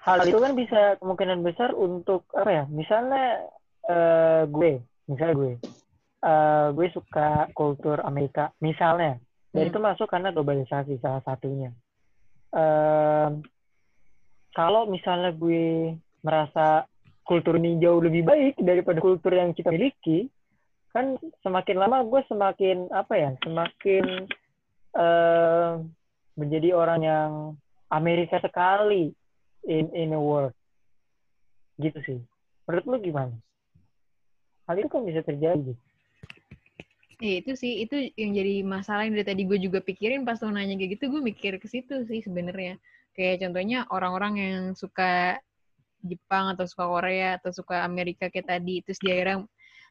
hal 0.00 0.18
itu 0.24 0.38
kan 0.40 0.52
bisa 0.56 0.80
kemungkinan 0.98 1.38
besar 1.46 1.70
untuk 1.76 2.26
apa 2.34 2.50
ya? 2.50 2.64
Misalnya 2.66 3.46
uh, 3.86 4.42
gue, 4.50 4.82
misalnya 5.06 5.34
gue 5.38 5.52
uh, 6.24 6.72
gue 6.72 6.88
suka 6.92 7.48
kultur 7.56 8.00
Amerika. 8.04 8.52
Misalnya 8.60 9.20
dan 9.50 9.66
hmm. 9.66 9.70
itu 9.74 9.78
masuk 9.82 10.06
karena 10.06 10.30
globalisasi 10.30 11.02
salah 11.02 11.22
satunya. 11.26 11.74
Uh, 12.54 13.42
kalau 14.54 14.86
misalnya 14.86 15.34
gue 15.34 15.94
merasa 16.22 16.86
kultur 17.26 17.58
ini 17.58 17.78
jauh 17.78 18.02
lebih 18.02 18.26
baik 18.26 18.54
daripada 18.58 18.98
kultur 18.98 19.30
yang 19.34 19.54
kita 19.54 19.70
miliki 19.70 20.26
kan 20.90 21.14
semakin 21.46 21.78
lama 21.78 22.02
gue 22.02 22.18
semakin 22.26 22.90
apa 22.90 23.14
ya 23.14 23.30
semakin 23.46 24.26
uh, 24.98 25.78
menjadi 26.34 26.74
orang 26.74 27.00
yang 27.06 27.30
Amerika 27.94 28.42
sekali 28.42 29.14
in 29.66 29.90
in 29.94 30.14
a 30.14 30.20
world. 30.20 30.54
Gitu 31.78 31.98
sih. 32.06 32.18
Menurut 32.66 32.86
lu 32.86 32.96
gimana? 33.02 33.34
Hal 34.66 34.78
itu 34.78 34.90
kan 34.90 35.02
bisa 35.02 35.26
terjadi 35.26 35.74
Ya 37.20 37.44
itu 37.44 37.52
sih, 37.52 37.84
itu 37.84 38.16
yang 38.16 38.32
jadi 38.32 38.64
masalah 38.64 39.04
yang 39.04 39.12
dari 39.12 39.28
tadi 39.28 39.42
gue 39.44 39.60
juga 39.60 39.84
pikirin 39.84 40.24
pas 40.24 40.40
lo 40.40 40.48
nanya 40.48 40.72
kayak 40.80 40.96
gitu, 40.96 41.12
gue 41.12 41.20
mikir 41.20 41.52
ke 41.60 41.68
situ 41.68 42.00
sih 42.08 42.24
sebenarnya. 42.24 42.80
Kayak 43.12 43.44
contohnya 43.44 43.84
orang-orang 43.92 44.32
yang 44.40 44.62
suka 44.72 45.36
Jepang 46.00 46.56
atau 46.56 46.64
suka 46.64 46.88
Korea 46.88 47.36
atau 47.36 47.52
suka 47.52 47.84
Amerika 47.84 48.32
kayak 48.32 48.48
tadi, 48.48 48.80
terus 48.80 48.96
dia 49.04 49.20
akhirnya 49.20 49.44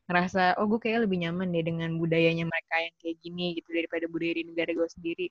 ngerasa, 0.10 0.58
oh 0.58 0.66
gue 0.66 0.82
kayak 0.82 1.06
lebih 1.06 1.22
nyaman 1.22 1.54
deh 1.54 1.62
dengan 1.62 1.94
budayanya 2.02 2.50
mereka 2.50 2.76
yang 2.82 2.96
kayak 2.98 3.18
gini 3.22 3.46
gitu 3.62 3.70
daripada 3.78 4.06
budaya 4.10 4.34
di 4.34 4.44
negara 4.50 4.72
gue 4.74 4.90
sendiri. 4.90 5.28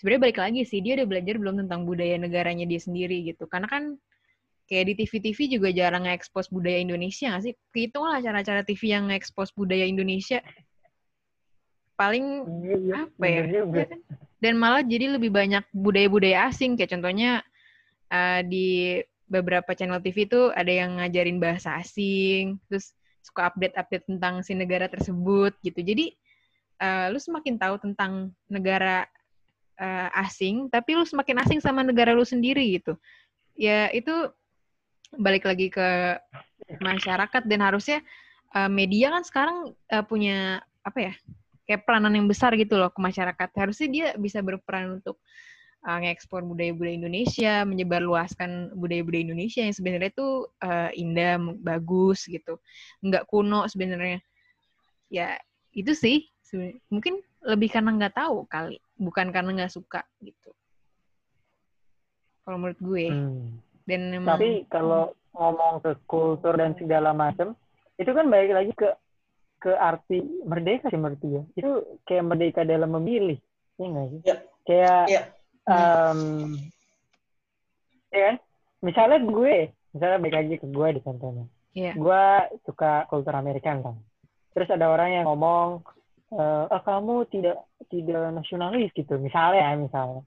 Sebenarnya 0.00 0.22
balik 0.24 0.38
lagi 0.40 0.60
sih, 0.64 0.80
dia 0.80 0.96
udah 0.96 1.04
belajar 1.08 1.34
belum 1.36 1.54
tentang 1.68 1.84
budaya 1.84 2.16
negaranya 2.16 2.64
dia 2.64 2.80
sendiri 2.80 3.28
gitu. 3.28 3.44
Karena 3.44 3.68
kan 3.68 4.00
kayak 4.72 4.84
di 4.88 5.04
TV-TV 5.04 5.60
juga 5.60 5.68
jarang 5.68 6.08
nge-expose 6.08 6.48
budaya 6.48 6.80
Indonesia 6.80 7.28
nggak 7.28 7.44
sih? 7.44 7.52
Hitung 7.76 8.08
lah 8.08 8.24
cara-cara 8.24 8.64
TV 8.64 8.82
yang 8.88 9.12
nge-expose 9.12 9.52
budaya 9.52 9.84
Indonesia 9.84 10.40
paling 11.96 12.24
iya, 12.62 12.76
iya. 12.76 12.94
apa 13.08 13.24
ya? 13.26 13.42
Iya 13.48 13.62
kan? 13.64 13.98
Dan 14.36 14.54
malah 14.60 14.84
jadi 14.84 15.16
lebih 15.16 15.32
banyak 15.32 15.64
budaya-budaya 15.72 16.52
asing 16.52 16.76
kayak 16.76 16.92
contohnya 16.92 17.40
uh, 18.12 18.40
di 18.44 19.00
beberapa 19.26 19.74
channel 19.74 19.98
TV 19.98 20.28
itu 20.28 20.54
ada 20.54 20.70
yang 20.70 21.02
ngajarin 21.02 21.42
bahasa 21.42 21.80
asing, 21.82 22.60
terus 22.70 22.94
suka 23.26 23.50
update-update 23.50 24.06
tentang 24.06 24.44
si 24.46 24.54
negara 24.54 24.86
tersebut 24.86 25.50
gitu. 25.66 25.82
Jadi 25.82 26.14
uh, 26.78 27.10
lu 27.10 27.18
semakin 27.18 27.58
tahu 27.58 27.74
tentang 27.82 28.30
negara 28.46 29.08
uh, 29.82 30.08
asing, 30.22 30.70
tapi 30.70 30.94
lu 30.94 31.02
semakin 31.02 31.42
asing 31.42 31.58
sama 31.58 31.82
negara 31.82 32.14
lu 32.14 32.22
sendiri 32.22 32.78
gitu. 32.78 32.94
Ya 33.58 33.90
itu 33.90 34.30
balik 35.16 35.48
lagi 35.48 35.72
ke 35.72 36.20
masyarakat 36.78 37.42
dan 37.46 37.60
harusnya 37.62 37.98
uh, 38.54 38.70
media 38.70 39.10
kan 39.10 39.24
sekarang 39.26 39.56
uh, 39.90 40.04
punya 40.06 40.62
apa 40.86 41.10
ya 41.10 41.14
kayak 41.66 41.82
peranan 41.82 42.14
yang 42.14 42.30
besar 42.30 42.54
gitu 42.54 42.78
loh 42.78 42.88
ke 42.88 43.02
masyarakat. 43.02 43.48
Harusnya 43.58 43.88
dia 43.90 44.06
bisa 44.14 44.38
berperan 44.40 45.02
untuk 45.02 45.18
uh, 45.86 45.98
ngekspor 45.98 46.46
budaya-budaya 46.46 46.94
Indonesia, 46.94 47.66
menyebarluaskan 47.66 48.74
budaya-budaya 48.78 49.22
Indonesia 49.26 49.60
yang 49.66 49.74
sebenarnya 49.74 50.10
itu 50.14 50.28
uh, 50.62 50.90
indah, 50.94 51.36
bagus 51.58 52.26
gitu, 52.26 52.58
nggak 53.02 53.26
kuno 53.26 53.66
sebenarnya. 53.66 54.22
Ya 55.10 55.38
itu 55.74 55.92
sih, 55.92 56.26
mungkin 56.90 57.22
lebih 57.46 57.70
karena 57.70 57.94
nggak 57.94 58.14
tahu 58.18 58.46
kali, 58.50 58.78
bukan 58.98 59.30
karena 59.34 59.50
nggak 59.62 59.74
suka 59.74 60.02
gitu. 60.22 60.50
Kalau 62.46 62.62
menurut 62.62 62.78
gue. 62.78 63.06
Hmm. 63.10 63.58
Dan 63.86 64.10
memang, 64.10 64.34
Tapi 64.34 64.66
kalau 64.66 65.14
ngomong 65.30 65.78
ke 65.78 65.94
kultur 66.10 66.58
dan 66.58 66.74
segala 66.74 67.14
macam, 67.14 67.54
itu 68.02 68.10
kan 68.10 68.26
balik 68.26 68.50
lagi 68.50 68.72
ke 68.74 68.90
ke 69.66 69.74
arti 69.74 70.22
merdeka 70.46 70.86
sih 70.94 71.00
menurut 71.00 71.18
gue. 71.18 71.42
Itu 71.58 71.98
kayak 72.06 72.24
merdeka 72.30 72.62
dalam 72.62 72.94
memilih, 72.94 73.42
ya 73.74 73.86
nggak 73.90 74.06
sih? 74.14 74.20
Ya. 74.22 74.36
Kayak 74.66 75.02
ya 75.10 75.22
um, 75.66 76.54
ya 78.14 78.20
kan 78.32 78.36
misalnya 78.82 79.18
gue 79.26 79.56
misalnya 79.92 80.18
baik 80.22 80.36
lagi 80.36 80.54
ke 80.62 80.66
gue 80.70 80.88
di 80.96 81.00
contohnya 81.02 81.44
yeah. 81.74 81.94
gue 81.94 82.24
suka 82.64 83.04
kultur 83.10 83.34
Amerika 83.34 83.74
kan 83.74 83.98
terus 84.54 84.68
ada 84.72 84.88
orang 84.88 85.10
yang 85.12 85.24
ngomong 85.28 85.84
e, 86.32 86.42
oh, 86.70 86.82
kamu 86.86 87.28
tidak 87.28 87.66
tidak 87.92 88.32
nasionalis 88.32 88.88
gitu 88.96 89.18
misalnya 89.20 89.60
ya 89.60 89.76
misalnya 89.76 90.22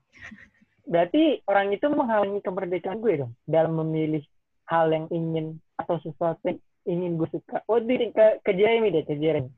berarti 0.89 1.41
orang 1.49 1.73
itu 1.73 1.86
menghalangi 1.89 2.39
kemerdekaan 2.45 3.02
gue 3.02 3.25
dong 3.25 3.34
dalam 3.49 3.73
memilih 3.78 4.21
hal 4.69 4.89
yang 4.93 5.10
ingin 5.10 5.58
atau 5.80 5.97
sesuatu 6.04 6.41
yang 6.45 6.62
ingin 6.89 7.21
gue 7.21 7.30
suka. 7.30 7.62
Oh 7.69 7.78
di 7.78 8.10
ke 8.10 8.41
ke 8.41 8.52
Jeremy 8.58 8.89
deh 8.89 9.06
ke 9.06 9.13
Jeremy. 9.21 9.54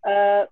Uh, 0.00 0.48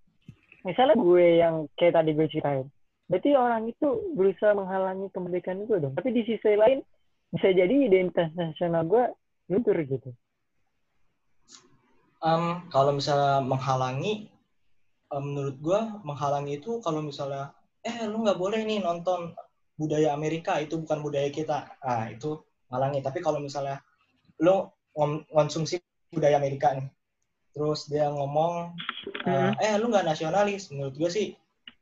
misalnya 0.69 1.01
gue 1.01 1.41
yang 1.41 1.64
kayak 1.81 1.97
tadi 1.97 2.12
gue 2.12 2.29
ceritain 2.29 2.69
berarti 3.09 3.33
orang 3.33 3.64
itu 3.73 3.88
berusaha 4.12 4.53
menghalangi 4.53 5.09
kemerdekaan 5.17 5.64
gue 5.64 5.81
dong. 5.81 5.97
Tapi 5.97 6.12
di 6.12 6.23
sisi 6.29 6.53
lain 6.55 6.85
bisa 7.33 7.49
jadi 7.53 7.73
identitas 7.73 8.29
nasional 8.37 8.85
gue 8.85 9.05
luntur 9.49 9.77
gitu. 9.81 10.12
Um, 12.21 12.69
kalau 12.69 12.93
misalnya 12.93 13.41
menghalangi 13.41 14.29
um, 15.09 15.25
menurut 15.25 15.57
gue 15.57 15.81
menghalangi 16.05 16.61
itu 16.61 16.85
kalau 16.85 17.01
misalnya 17.01 17.57
eh 17.81 18.05
lu 18.05 18.21
nggak 18.27 18.37
boleh 18.37 18.61
nih 18.67 18.85
nonton 18.85 19.33
budaya 19.79 20.12
Amerika 20.12 20.61
itu 20.61 20.77
bukan 20.77 21.01
budaya 21.01 21.33
kita. 21.33 21.81
Ah 21.81 22.12
itu 22.12 22.45
menghalangi. 22.69 23.01
Tapi 23.01 23.19
kalau 23.25 23.41
misalnya 23.41 23.81
lu 24.45 24.69
konsumsi 25.33 25.81
budaya 26.12 26.37
Amerika 26.40 26.75
nih. 26.77 26.88
Terus 27.53 27.88
dia 27.90 28.09
ngomong 28.12 28.73
uh, 29.27 29.53
eh 29.59 29.75
lu 29.81 29.90
nggak 29.90 30.07
nasionalis. 30.07 30.71
Menurut 30.73 30.94
gue 30.97 31.11
sih 31.11 31.27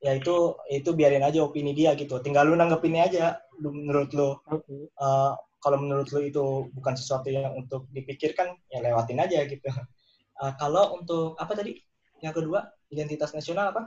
ya 0.01 0.13
itu 0.15 0.55
itu 0.71 0.91
biarin 0.93 1.25
aja 1.25 1.43
opini 1.43 1.73
dia 1.77 1.93
gitu. 1.99 2.19
Tinggal 2.23 2.49
lu 2.49 2.55
nanggepinnya 2.57 3.03
aja 3.07 3.25
lu, 3.61 3.73
menurut 3.73 4.11
lu. 4.15 4.37
Okay. 4.47 4.89
uh, 5.01 5.37
kalau 5.61 5.83
menurut 5.83 6.07
lu 6.15 6.21
itu 6.23 6.45
bukan 6.79 6.95
sesuatu 6.95 7.27
yang 7.27 7.51
untuk 7.59 7.91
dipikirkan 7.91 8.55
ya 8.71 8.81
lewatin 8.83 9.19
aja 9.19 9.43
gitu. 9.47 9.67
Uh, 10.39 10.53
kalau 10.61 10.97
untuk 10.99 11.35
apa 11.37 11.53
tadi? 11.55 11.83
Yang 12.25 12.43
kedua 12.43 12.73
identitas 12.89 13.37
nasional 13.37 13.77
apa? 13.77 13.83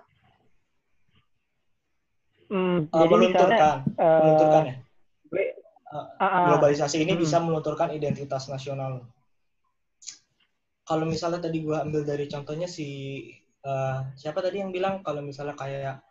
Hmm, 2.49 2.89
uh, 2.89 3.06
melunturkan. 3.06 3.86
uh, 3.97 4.19
melunturkan 4.25 4.63
ya? 4.65 4.75
uh, 5.93 6.45
globalisasi 6.54 7.02
ini 7.02 7.13
hmm. 7.17 7.21
bisa 7.21 7.38
melunturkan 7.41 7.93
identitas 7.93 8.47
nasional 8.49 9.06
kalau 10.89 11.06
misalnya 11.06 11.45
tadi 11.45 11.62
gua 11.62 11.86
ambil 11.86 12.02
dari 12.02 12.25
contohnya 12.25 12.65
si 12.65 13.21
uh, 13.62 14.10
siapa 14.17 14.41
tadi 14.41 14.65
yang 14.65 14.73
bilang 14.73 15.06
kalau 15.06 15.21
misalnya 15.21 15.54
kayak 15.54 16.02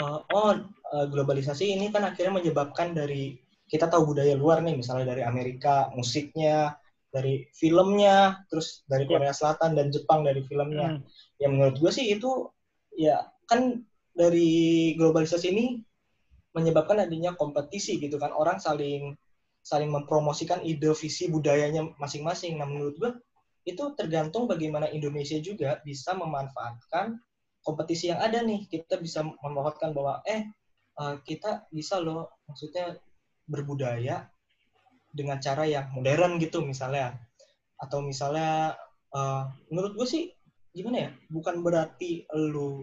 uh, 0.00 0.24
oh 0.32 0.56
uh, 0.96 1.06
globalisasi 1.12 1.76
ini 1.76 1.92
kan 1.92 2.08
akhirnya 2.08 2.40
menyebabkan 2.40 2.96
dari 2.96 3.36
kita 3.68 3.92
tahu 3.92 4.16
budaya 4.16 4.32
luar 4.32 4.64
nih 4.64 4.80
misalnya 4.80 5.12
dari 5.12 5.22
Amerika 5.24 5.92
musiknya 5.92 6.80
dari 7.12 7.44
filmnya 7.52 8.40
terus 8.48 8.88
dari 8.88 9.04
iya. 9.04 9.12
Korea 9.12 9.34
Selatan 9.36 9.76
dan 9.76 9.92
Jepang 9.92 10.24
dari 10.24 10.40
filmnya 10.48 10.96
hmm. 10.96 11.00
ya 11.36 11.48
menurut 11.52 11.76
gue 11.76 11.92
sih 11.92 12.08
itu 12.08 12.48
ya 12.96 13.20
kan 13.44 13.84
dari 14.16 14.92
globalisasi 14.96 15.52
ini 15.52 15.84
menyebabkan 16.56 17.04
adanya 17.04 17.36
kompetisi 17.36 18.00
gitu 18.00 18.16
kan 18.16 18.32
orang 18.32 18.60
saling 18.60 19.16
saling 19.60 19.92
mempromosikan 19.92 20.60
ide 20.64 20.92
visi 20.96 21.28
budayanya 21.28 21.84
masing-masing 22.00 22.56
nah 22.60 22.68
menurut 22.68 22.96
gue 22.96 23.12
itu 23.62 23.94
tergantung 23.94 24.50
bagaimana 24.50 24.90
Indonesia 24.90 25.38
juga 25.38 25.78
bisa 25.86 26.14
memanfaatkan 26.18 27.18
kompetisi 27.62 28.10
yang 28.10 28.18
ada 28.18 28.42
nih. 28.42 28.66
Kita 28.66 28.98
bisa 28.98 29.22
memanfaatkan 29.22 29.94
bahwa 29.94 30.22
eh 30.26 30.50
uh, 30.98 31.18
kita 31.22 31.70
bisa 31.70 32.02
loh 32.02 32.42
maksudnya 32.50 32.98
berbudaya 33.46 34.26
dengan 35.12 35.38
cara 35.38 35.66
yang 35.66 35.90
modern 35.94 36.42
gitu 36.42 36.62
misalnya. 36.66 37.14
Atau 37.78 38.02
misalnya 38.02 38.74
uh, 39.14 39.46
menurut 39.70 39.94
gue 39.98 40.08
sih 40.08 40.24
gimana 40.74 41.08
ya? 41.08 41.10
Bukan 41.30 41.62
berarti 41.62 42.26
lu 42.34 42.82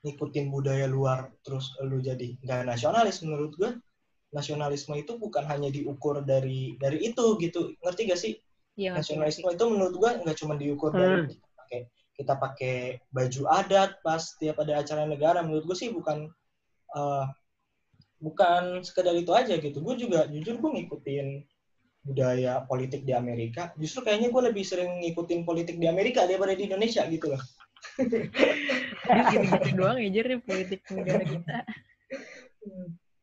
ngikutin 0.00 0.48
budaya 0.48 0.88
luar 0.88 1.28
terus 1.44 1.76
lu 1.84 2.00
jadi 2.00 2.32
nggak 2.40 2.64
nasionalis 2.72 3.20
menurut 3.20 3.52
gue 3.60 3.76
nasionalisme 4.32 4.94
itu 4.96 5.18
bukan 5.20 5.44
hanya 5.44 5.68
diukur 5.68 6.22
dari 6.24 6.78
dari 6.80 7.04
itu 7.04 7.36
gitu 7.36 7.74
ngerti 7.82 8.08
gak 8.08 8.20
sih 8.20 8.34
Iya, 8.80 8.96
nasionalisme 8.96 9.44
itu 9.52 9.64
menurut 9.68 9.94
gua 10.00 10.16
nggak 10.16 10.38
cuma 10.40 10.56
diukur 10.56 10.96
hmm. 10.96 11.00
dari 11.00 11.36
kita 11.36 11.48
pakai 11.52 11.80
kita 12.16 12.34
pakai 12.40 12.76
baju 13.12 13.42
adat 13.52 13.90
pas 14.00 14.22
tiap 14.40 14.56
ada 14.64 14.80
acara 14.80 15.04
negara. 15.04 15.44
Menurut 15.44 15.68
gua 15.68 15.76
sih 15.76 15.92
bukan 15.92 16.32
uh, 16.96 17.28
bukan 18.20 18.84
sekedar 18.84 19.16
itu 19.16 19.32
aja 19.32 19.56
gitu. 19.56 19.80
Gue 19.80 19.96
juga 19.96 20.28
jujur 20.28 20.60
gue 20.60 20.70
ngikutin 20.76 21.26
budaya 22.04 22.64
politik 22.68 23.08
di 23.08 23.16
Amerika. 23.16 23.72
Justru 23.80 24.04
kayaknya 24.04 24.28
gue 24.28 24.42
lebih 24.52 24.64
sering 24.64 25.00
ngikutin 25.00 25.48
politik 25.48 25.80
di 25.80 25.88
Amerika 25.88 26.28
daripada 26.28 26.52
di 26.52 26.68
Indonesia 26.68 27.02
gitu 27.08 27.32
loh. 27.32 27.42
gitu 29.32 29.72
doang 29.72 29.96
ya 29.96 30.36
politik 30.44 30.84
negara 30.92 31.24
kita. 31.24 31.56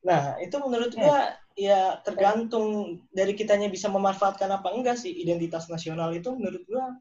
Nah, 0.02 0.22
itu 0.42 0.56
menurut 0.58 0.92
gua 0.98 1.38
ya 1.58 1.98
tergantung 2.06 3.02
dari 3.10 3.34
kitanya 3.34 3.66
bisa 3.66 3.90
memanfaatkan 3.90 4.46
apa 4.54 4.70
enggak 4.70 5.02
sih 5.02 5.10
identitas 5.10 5.66
nasional 5.74 6.14
itu 6.14 6.30
menurut 6.30 6.62
gua 6.70 6.94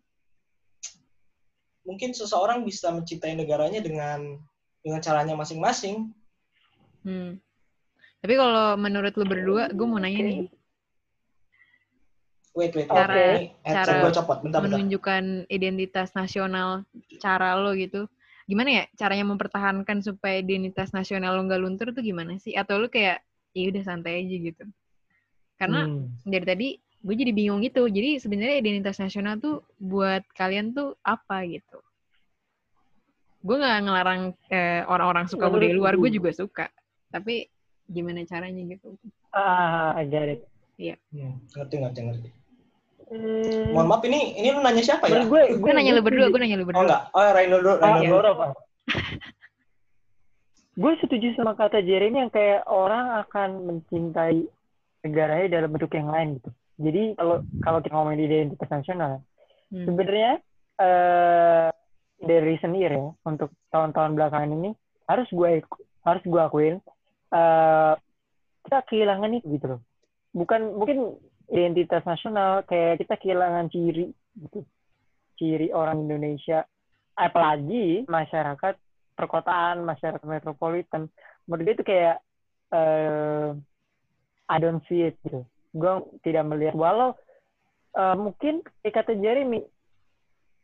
mungkin 1.86 2.16
seseorang 2.16 2.66
bisa 2.66 2.90
mencintai 2.90 3.38
negaranya 3.38 3.78
dengan 3.78 4.40
dengan 4.82 5.00
caranya 5.02 5.34
masing-masing. 5.38 6.10
Hmm. 7.06 7.38
Tapi 8.22 8.34
kalau 8.34 8.74
menurut 8.74 9.14
lu 9.14 9.26
berdua, 9.26 9.70
gue 9.70 9.86
mau 9.86 10.02
nanya 10.02 10.18
nih. 10.18 10.38
Wait, 12.56 12.72
wait, 12.72 12.88
cara, 12.88 13.14
okay. 13.14 13.52
cara 13.62 13.92
gue 14.00 14.12
copot. 14.16 14.38
Bentar, 14.40 14.64
menunjukkan 14.64 15.22
bentar. 15.44 15.52
identitas 15.52 16.08
nasional 16.16 16.88
cara 17.20 17.58
lo 17.58 17.74
gitu. 17.74 18.08
Gimana 18.46 18.82
ya 18.82 18.84
caranya 18.94 19.26
mempertahankan 19.26 20.00
supaya 20.00 20.38
identitas 20.40 20.94
nasional 20.94 21.36
lo 21.36 21.44
nggak 21.44 21.60
luntur 21.60 21.90
tuh 21.92 22.02
gimana 22.02 22.38
sih? 22.38 22.56
Atau 22.56 22.80
lu 22.80 22.88
kayak 22.88 23.25
ya 23.56 23.72
udah 23.72 23.82
santai 23.88 24.20
aja 24.20 24.36
gitu 24.52 24.64
karena 25.56 25.88
hmm. 25.88 26.28
dari 26.28 26.44
tadi 26.44 26.68
gue 26.76 27.14
jadi 27.16 27.32
bingung 27.32 27.64
gitu 27.64 27.88
jadi 27.88 28.20
sebenarnya 28.20 28.60
identitas 28.60 29.00
nasional 29.00 29.40
tuh 29.40 29.64
buat 29.80 30.20
kalian 30.36 30.76
tuh 30.76 30.92
apa 31.00 31.48
gitu 31.48 31.80
gue 33.46 33.56
nggak 33.56 33.78
ngelarang 33.88 34.22
eh, 34.52 34.82
orang-orang 34.84 35.24
suka 35.30 35.48
budaya 35.48 35.72
luar 35.72 35.96
gue 35.96 36.10
juga 36.12 36.30
suka 36.36 36.66
tapi 37.08 37.48
gimana 37.88 38.26
caranya 38.28 38.60
gitu 38.68 38.92
ah 39.32 39.96
I 39.96 40.36
iya 40.76 41.00
hmm, 41.16 41.56
ngerti 41.56 41.74
ngerti 41.80 42.00
ngerti 42.04 42.30
Hmm. 43.06 43.70
Mohon 43.70 43.86
maaf 43.86 44.02
ini 44.02 44.34
ini 44.34 44.50
lu 44.50 44.58
nanya 44.66 44.82
siapa 44.82 45.06
ya? 45.06 45.22
Gue 45.30 45.54
gue 45.54 45.70
nanya 45.70 45.94
lu 45.94 46.02
berdua, 46.02 46.26
gue 46.26 46.40
nanya 46.42 46.58
lu 46.58 46.66
berdua. 46.66 46.82
Oh 46.82 46.84
enggak. 46.90 47.02
Oh 47.14 47.22
Rino 47.22 47.56
dulu, 47.62 47.74
Rino 47.78 48.00
dulu. 48.02 48.18
Oh, 48.34 48.50
gue 50.76 50.92
setuju 51.00 51.32
sama 51.34 51.56
kata 51.56 51.80
Jeremy 51.80 52.28
yang 52.28 52.32
kayak 52.32 52.68
orang 52.68 53.24
akan 53.24 53.64
mencintai 53.64 54.44
negaranya 55.00 55.48
dalam 55.60 55.72
bentuk 55.72 55.92
yang 55.96 56.12
lain 56.12 56.36
gitu. 56.36 56.50
Jadi 56.76 57.02
kalau 57.16 57.40
kalau 57.64 57.78
kita 57.80 57.94
ngomongin 57.96 58.28
identitas 58.28 58.68
nasional, 58.68 59.12
hmm. 59.72 59.88
sebenarnya 59.88 60.32
uh, 60.76 61.72
dari 62.20 62.54
sendiri 62.60 63.00
ya 63.00 63.08
untuk 63.24 63.48
tahun-tahun 63.72 64.12
belakangan 64.12 64.52
ini 64.52 64.70
harus 65.08 65.28
gue 65.32 65.64
harus 66.04 66.22
gue 66.28 66.40
akuin 66.40 66.76
uh, 67.32 67.96
kita 68.68 68.78
kehilangan 68.92 69.32
itu 69.32 69.46
gitu 69.56 69.66
loh. 69.76 69.80
Bukan 70.36 70.76
mungkin 70.76 71.16
identitas 71.48 72.04
nasional 72.04 72.68
kayak 72.68 73.00
kita 73.00 73.16
kehilangan 73.16 73.72
ciri 73.72 74.12
gitu, 74.36 74.60
ciri 75.40 75.72
orang 75.72 76.04
Indonesia 76.04 76.68
apalagi 77.16 78.04
masyarakat 78.04 78.76
perkotaan 79.16 79.82
masyarakat 79.82 80.22
metropolitan. 80.22 81.08
Menurut 81.48 81.64
dia 81.64 81.74
itu 81.74 81.84
kayak 81.84 82.16
uh, 82.70 83.56
I 84.46 84.56
don't 84.62 84.84
see 84.86 85.08
it 85.08 85.16
gitu. 85.24 85.42
Gue 85.74 86.04
tidak 86.22 86.46
melihat. 86.46 86.76
Walau 86.76 87.16
uh, 87.96 88.16
mungkin 88.16 88.62
kata 88.84 89.16
Jeremy 89.18 89.64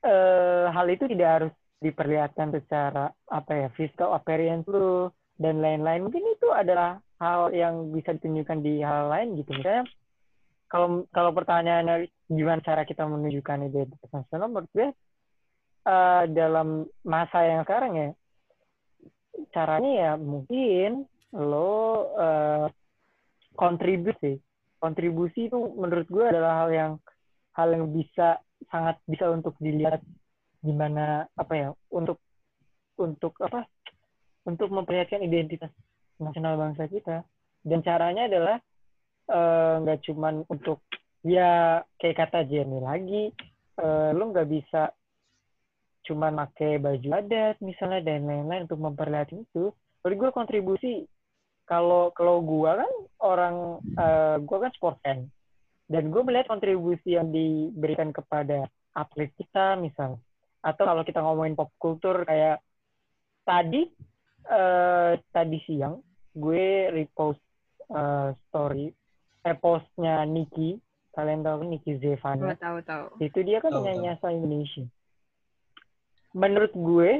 uh, 0.04 0.70
hal 0.70 0.86
itu 0.92 1.08
tidak 1.10 1.28
harus 1.40 1.52
diperlihatkan 1.82 2.54
secara 2.54 3.10
apa 3.26 3.66
ya 3.66 3.68
physical 3.74 4.14
appearance 4.14 4.68
lu 4.70 5.10
dan 5.40 5.58
lain-lain. 5.58 6.06
Mungkin 6.06 6.22
itu 6.22 6.48
adalah 6.54 7.02
hal 7.18 7.50
yang 7.50 7.90
bisa 7.90 8.14
ditunjukkan 8.14 8.58
di 8.62 8.84
hal 8.84 9.10
lain 9.10 9.34
gitu. 9.40 9.50
Misalnya 9.58 9.88
kalau 10.70 11.04
kalau 11.10 11.34
pertanyaannya 11.34 12.08
gimana 12.30 12.62
cara 12.64 12.86
kita 12.86 13.04
menunjukkan 13.04 13.68
identitas 13.68 14.08
nasional 14.08 14.48
menurut 14.48 14.70
gue 14.72 14.88
uh, 15.84 16.24
dalam 16.32 16.88
masa 17.04 17.44
yang 17.44 17.60
sekarang 17.66 17.92
ya 17.92 18.08
caranya 19.52 19.92
ya 19.92 20.12
mungkin 20.20 21.08
lo 21.32 22.12
uh, 22.16 22.66
kontribusi 23.56 24.40
kontribusi 24.82 25.46
itu 25.46 25.58
menurut 25.78 26.10
gue 26.10 26.24
adalah 26.26 26.66
hal 26.66 26.70
yang 26.74 26.92
hal 27.54 27.68
yang 27.70 27.86
bisa 27.94 28.42
sangat 28.66 28.98
bisa 29.06 29.30
untuk 29.30 29.54
dilihat 29.62 30.02
gimana 30.62 31.30
apa 31.38 31.54
ya 31.54 31.68
untuk 31.94 32.18
untuk 32.98 33.38
apa 33.38 33.66
untuk 34.42 34.74
memperlihatkan 34.74 35.22
identitas 35.22 35.70
nasional 36.18 36.58
bangsa 36.58 36.90
kita. 36.90 37.22
Dan 37.62 37.78
caranya 37.86 38.26
adalah 38.26 38.58
eh, 39.30 39.74
nggak 39.86 39.98
uh, 40.02 40.04
cuman 40.10 40.34
untuk 40.50 40.82
ya 41.22 41.78
kayak 42.02 42.26
kata 42.26 42.42
Jenny 42.50 42.82
lagi 42.82 43.30
uh, 43.78 44.10
lu 44.10 44.34
nggak 44.34 44.50
bisa 44.50 44.90
cuman 46.02 46.34
pakai 46.46 46.82
baju 46.82 47.08
adat 47.14 47.62
misalnya 47.62 48.02
dan 48.02 48.26
lain-lain 48.26 48.66
untuk 48.66 48.80
memperlihatkan 48.82 49.46
itu. 49.46 49.70
Kalau 50.02 50.14
gue 50.18 50.30
kontribusi 50.34 51.06
kalau 51.62 52.10
kalau 52.10 52.42
gue 52.42 52.70
kan 52.74 52.92
orang 53.22 53.54
uh, 53.94 54.02
eh, 54.02 54.36
gue 54.42 54.58
kan 54.58 54.72
sport 54.74 54.98
fan. 55.06 55.30
Dan 55.86 56.08
gue 56.08 56.22
melihat 56.24 56.48
kontribusi 56.50 57.14
yang 57.14 57.30
diberikan 57.30 58.10
kepada 58.10 58.66
atlet 58.96 59.30
kita 59.38 59.78
misal. 59.78 60.18
Atau 60.62 60.88
kalau 60.88 61.02
kita 61.06 61.20
ngomongin 61.22 61.54
pop 61.54 61.70
culture 61.78 62.26
kayak 62.26 62.62
tadi 63.46 63.86
uh, 64.50 65.14
tadi 65.30 65.58
siang 65.66 66.02
gue 66.32 66.88
repost 66.90 67.42
uh, 67.92 68.32
story 68.48 68.88
eh 69.42 69.58
postnya 69.58 70.22
Niki 70.22 70.78
kalian 71.12 71.42
tahu 71.42 71.66
Niki 71.66 71.98
Zevana 71.98 72.54
tahu 72.56 72.78
tahu. 72.86 73.04
Itu 73.20 73.42
dia 73.42 73.58
kan 73.58 73.74
penyanyi 73.74 74.16
asal 74.16 74.38
Indonesia 74.38 74.86
menurut 76.32 76.72
gue 76.72 77.10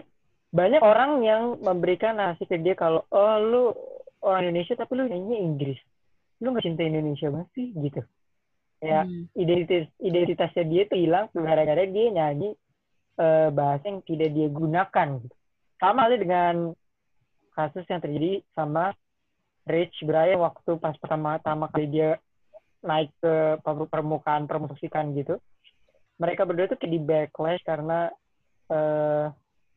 banyak 0.53 0.83
orang 0.85 1.25
yang 1.25 1.43
memberikan 1.65 2.21
nasi 2.21 2.45
ke 2.45 2.61
dia 2.61 2.77
kalau 2.77 3.05
oh 3.09 3.37
lu 3.41 3.65
orang 4.21 4.49
Indonesia 4.49 4.77
tapi 4.77 4.93
lu 4.97 5.09
nyanyi 5.09 5.37
Inggris 5.41 5.81
lu 6.45 6.53
nggak 6.53 6.65
cinta 6.65 6.85
Indonesia 6.85 7.33
banget 7.33 7.49
sih 7.57 7.67
gitu 7.73 8.01
ya 8.83 9.07
hmm. 9.07 9.33
identitas 9.39 9.89
identitasnya 10.03 10.65
dia 10.67 10.83
tuh 10.91 10.99
hilang 10.99 11.31
gara-gara 11.33 11.87
dia 11.87 12.07
nyanyi 12.11 12.53
uh, 13.19 13.49
bahasa 13.53 13.85
yang 13.89 14.01
tidak 14.07 14.31
dia 14.33 14.49
gunakan. 14.49 15.09
Sama 15.77 15.99
halnya 16.07 16.19
dengan 16.23 16.55
kasus 17.53 17.85
yang 17.91 18.01
terjadi 18.01 18.41
sama 18.55 18.95
Rich 19.67 20.03
Brian 20.07 20.41
waktu 20.41 20.79
pas 20.79 20.95
pertama-tama 20.97 21.69
kali 21.71 21.87
dia 21.91 22.11
naik 22.83 23.15
ke 23.23 23.61
permukaan 23.91 24.47
promosikan 24.51 25.15
gitu. 25.15 25.39
Mereka 26.19 26.47
berdua 26.47 26.71
tuh 26.71 26.79
kayak 26.79 26.93
di 26.93 27.01
backlash 27.03 27.63
karena 27.67 28.11
uh, 28.73 29.29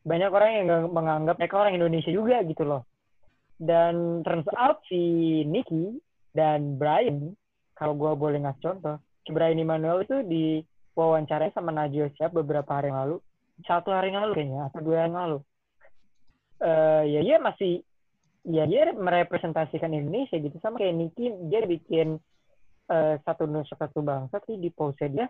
banyak 0.06 0.30
orang 0.32 0.50
yang 0.56 0.68
menganggap 0.88 1.36
mereka 1.36 1.60
orang 1.60 1.76
Indonesia 1.76 2.08
juga 2.08 2.40
gitu 2.46 2.64
loh. 2.64 2.82
Dan 3.56 4.24
turns 4.24 4.48
out 4.56 4.80
si 4.88 5.42
Nicky 5.44 6.00
dan 6.36 6.76
Brian, 6.76 7.32
kalau 7.76 7.96
gue 7.96 8.12
boleh 8.16 8.40
ngasih 8.44 8.62
contoh, 8.62 8.96
si 9.24 9.32
Brian 9.32 9.56
Emmanuel 9.60 10.04
itu 10.04 10.20
di 10.24 10.60
wawancaranya 10.96 11.52
sama 11.52 11.72
Najwa 11.72 12.08
Siap 12.16 12.32
beberapa 12.32 12.68
hari 12.76 12.92
yang 12.92 13.00
lalu. 13.04 13.16
Satu 13.64 13.92
hari 13.92 14.12
yang 14.12 14.28
lalu 14.28 14.32
kayaknya 14.36 14.60
atau 14.68 14.80
dua 14.84 14.96
hari 15.00 15.08
yang 15.08 15.16
lalu. 15.16 15.38
Uh, 16.56 17.02
ya 17.04 17.20
dia 17.20 17.36
masih 17.40 17.72
ya 18.48 18.64
dia 18.64 18.92
merepresentasikan 18.92 19.92
Indonesia 19.92 20.36
gitu. 20.36 20.56
Sama 20.60 20.80
kayak 20.80 20.96
Niki 20.96 21.32
dia 21.48 21.64
bikin 21.64 22.20
uh, 22.92 23.14
satu 23.24 23.48
nusa 23.48 23.76
satu 23.76 24.04
bangsa 24.04 24.40
sih 24.44 24.60
di 24.60 24.68
pose 24.68 25.08
dia. 25.08 25.28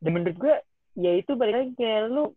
Dan 0.00 0.16
menurut 0.16 0.36
gue 0.36 0.54
ya 0.96 1.12
itu 1.12 1.36
balik 1.36 1.54
lagi 1.60 1.72
kayak 1.76 2.08
lu 2.08 2.32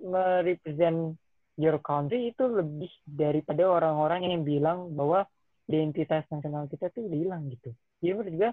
merepresent 0.00 1.20
your 1.60 1.76
country 1.84 2.32
itu 2.32 2.48
lebih 2.48 2.88
daripada 3.04 3.68
orang-orang 3.68 4.32
yang 4.32 4.42
bilang 4.42 4.96
bahwa 4.96 5.28
identitas 5.68 6.24
nasional 6.32 6.64
kita 6.66 6.88
tuh 6.90 7.04
hilang 7.12 7.46
gitu. 7.52 7.76
Jadi 8.00 8.12
menurut 8.16 8.34
gue 8.34 8.50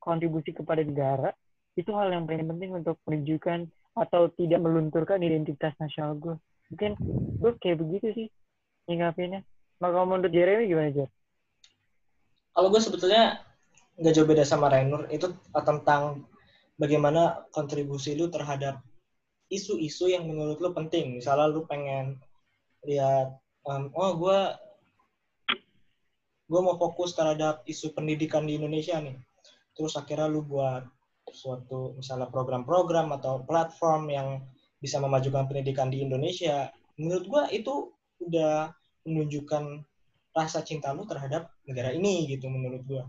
kontribusi 0.00 0.56
kepada 0.56 0.80
negara 0.80 1.30
itu 1.76 1.92
hal 1.92 2.08
yang 2.08 2.24
paling 2.24 2.48
penting 2.48 2.72
untuk 2.72 2.96
menunjukkan 3.04 3.68
atau 3.96 4.32
tidak 4.32 4.60
melunturkan 4.64 5.20
identitas 5.20 5.76
nasional 5.76 6.16
gue. 6.16 6.36
Mungkin 6.72 6.96
gue 7.36 7.52
kayak 7.60 7.78
begitu 7.84 8.06
sih 8.16 8.26
nyingapinnya. 8.88 9.44
Maka 9.76 10.08
menurut 10.08 10.32
Jeremy 10.32 10.64
gimana, 10.72 10.88
Jer? 10.88 11.08
Kalau 12.56 12.72
gue 12.72 12.80
sebetulnya 12.80 13.44
nggak 14.00 14.12
jauh 14.16 14.24
beda 14.24 14.44
sama 14.48 14.72
Rainur. 14.72 15.04
Itu 15.12 15.36
tentang 15.52 16.24
bagaimana 16.76 17.48
kontribusi 17.52 18.16
lu 18.16 18.28
terhadap 18.28 18.80
isu-isu 19.52 20.12
yang 20.12 20.28
menurut 20.28 20.60
lu 20.60 20.70
penting. 20.72 21.18
Misalnya 21.18 21.52
lu 21.52 21.64
pengen 21.68 22.20
lihat, 22.84 23.36
um, 23.68 23.90
oh 23.96 24.12
gue 24.16 24.40
gue 26.46 26.60
mau 26.62 26.78
fokus 26.78 27.16
terhadap 27.18 27.66
isu 27.66 27.90
pendidikan 27.96 28.46
di 28.46 28.60
Indonesia 28.60 29.02
nih. 29.02 29.18
Terus 29.76 29.98
akhirnya 29.98 30.30
lu 30.30 30.46
buat 30.46 30.86
suatu 31.32 31.98
misalnya 31.98 32.30
program-program 32.30 33.10
atau 33.18 33.42
platform 33.42 34.08
yang 34.08 34.28
bisa 34.78 35.02
memajukan 35.02 35.48
pendidikan 35.50 35.90
di 35.90 36.04
Indonesia, 36.04 36.70
menurut 37.00 37.26
gua 37.26 37.42
itu 37.50 37.90
udah 38.22 38.70
menunjukkan 39.08 39.82
rasa 40.36 40.62
cinta 40.62 40.92
lu 40.92 41.08
terhadap 41.08 41.50
negara 41.64 41.90
ini 41.96 42.28
gitu 42.30 42.46
menurut 42.46 42.82
gua. 42.86 43.04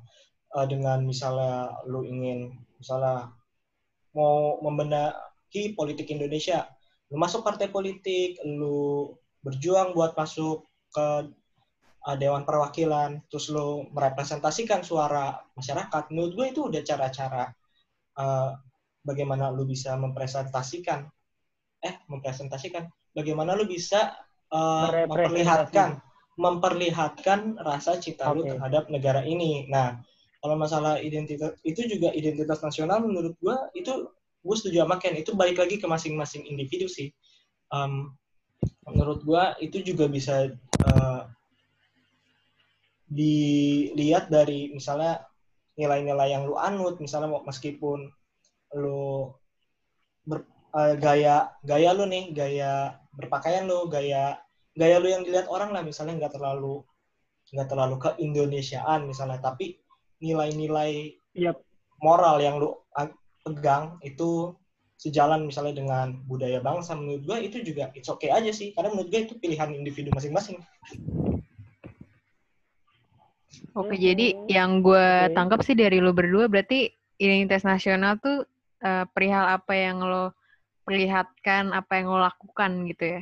Uh, 0.55 0.63
dengan 0.63 1.03
misalnya 1.03 1.75
lu 1.85 2.07
ingin 2.07 2.55
misalnya 2.79 3.35
mau 4.17 4.57
membenahi 4.65 5.77
politik 5.77 6.09
Indonesia, 6.09 6.65
lu 7.13 7.21
masuk 7.21 7.45
partai 7.45 7.69
politik, 7.69 8.41
lu 8.41 9.13
berjuang 9.45 9.93
buat 9.93 10.17
masuk 10.17 10.65
ke 10.89 11.07
uh, 12.09 12.15
Dewan 12.17 12.41
Perwakilan, 12.41 13.21
terus 13.29 13.53
lu 13.53 13.85
merepresentasikan 13.93 14.81
suara 14.81 15.37
masyarakat, 15.53 16.09
menurut 16.09 16.31
gue 16.33 16.47
itu 16.49 16.61
udah 16.65 16.81
cara-cara 16.81 17.53
uh, 18.17 18.57
bagaimana 19.05 19.53
lu 19.53 19.63
bisa 19.69 19.95
mempresentasikan 19.95 21.07
eh 21.77 21.93
mempresentasikan 22.09 22.89
bagaimana 23.13 23.53
lu 23.53 23.69
bisa 23.69 24.17
uh, 24.49 25.05
memperlihatkan 25.05 26.01
memperlihatkan 26.37 27.57
rasa 27.57 27.97
cinta 27.97 28.29
okay. 28.29 28.35
lu 28.37 28.41
terhadap 28.45 28.83
negara 28.93 29.25
ini. 29.25 29.65
Nah, 29.69 29.97
kalau 30.41 30.55
masalah 30.55 31.01
identitas 31.01 31.57
itu 31.65 31.85
juga 31.89 32.13
identitas 32.13 32.61
nasional 32.61 33.01
menurut 33.01 33.33
gua 33.41 33.67
itu 33.73 34.09
gue 34.47 34.55
setuju 34.55 34.85
sama 34.85 34.95
Ken. 35.01 35.17
Itu 35.17 35.35
balik 35.35 35.59
lagi 35.59 35.75
ke 35.81 35.87
masing-masing 35.89 36.47
individu 36.47 36.87
sih. 36.87 37.11
Um, 37.73 38.15
menurut 38.87 39.25
gua 39.27 39.59
itu 39.59 39.83
juga 39.83 40.07
bisa 40.07 40.55
uh, 40.87 41.21
dilihat 43.11 44.31
dari 44.31 44.71
misalnya 44.71 45.27
nilai-nilai 45.75 46.31
yang 46.31 46.47
lu 46.47 46.55
anut. 46.55 47.01
Misalnya 47.03 47.33
meskipun 47.43 48.07
lu 48.77 49.33
ber, 50.23 50.47
uh, 50.71 50.95
gaya 50.95 51.51
gaya 51.65 51.91
lu 51.91 52.07
nih 52.07 52.31
gaya 52.31 52.95
berpakaian 53.17 53.67
lu 53.67 53.89
gaya 53.91 54.37
gaya 54.77 54.95
lu 55.01 55.09
yang 55.11 55.25
dilihat 55.27 55.49
orang 55.51 55.75
lah. 55.75 55.83
Misalnya 55.83 56.23
nggak 56.23 56.39
terlalu 56.39 56.85
nggak 57.51 57.67
terlalu 57.67 57.95
ke 57.99 58.09
Indonesiaan 58.21 59.09
misalnya. 59.09 59.43
Tapi 59.43 59.86
nilai-nilai 60.21 61.17
yep. 61.37 61.61
moral 62.01 62.41
yang 62.41 62.57
lu 62.57 62.73
pegang 63.47 63.95
itu 64.03 64.51
sejalan 64.97 65.45
misalnya 65.47 65.77
dengan 65.77 66.19
budaya 66.25 66.59
bangsa 66.59 66.97
menurut 66.97 67.23
gue 67.23 67.37
itu 67.47 67.57
juga 67.63 67.93
it's 67.93 68.09
okay 68.09 68.33
aja 68.33 68.49
sih 68.49 68.73
karena 68.73 68.91
menurut 68.91 69.13
gue 69.13 69.21
itu 69.29 69.33
pilihan 69.37 69.71
individu 69.71 70.09
masing-masing. 70.11 70.59
Oke, 73.77 73.93
okay, 73.93 73.97
jadi 74.09 74.27
yang 74.49 74.81
gue 74.81 75.29
tangkap 75.37 75.61
sih 75.61 75.77
dari 75.77 76.01
lo 76.01 76.09
berdua 76.09 76.49
berarti 76.49 76.89
identitas 77.21 77.61
nasional 77.61 78.17
tuh 78.17 78.41
uh, 78.81 79.05
perihal 79.13 79.45
apa 79.53 79.73
yang 79.77 80.01
lo 80.01 80.33
perlihatkan, 80.81 81.77
apa 81.77 82.01
yang 82.01 82.09
lo 82.09 82.17
lakukan 82.17 82.89
gitu 82.89 83.21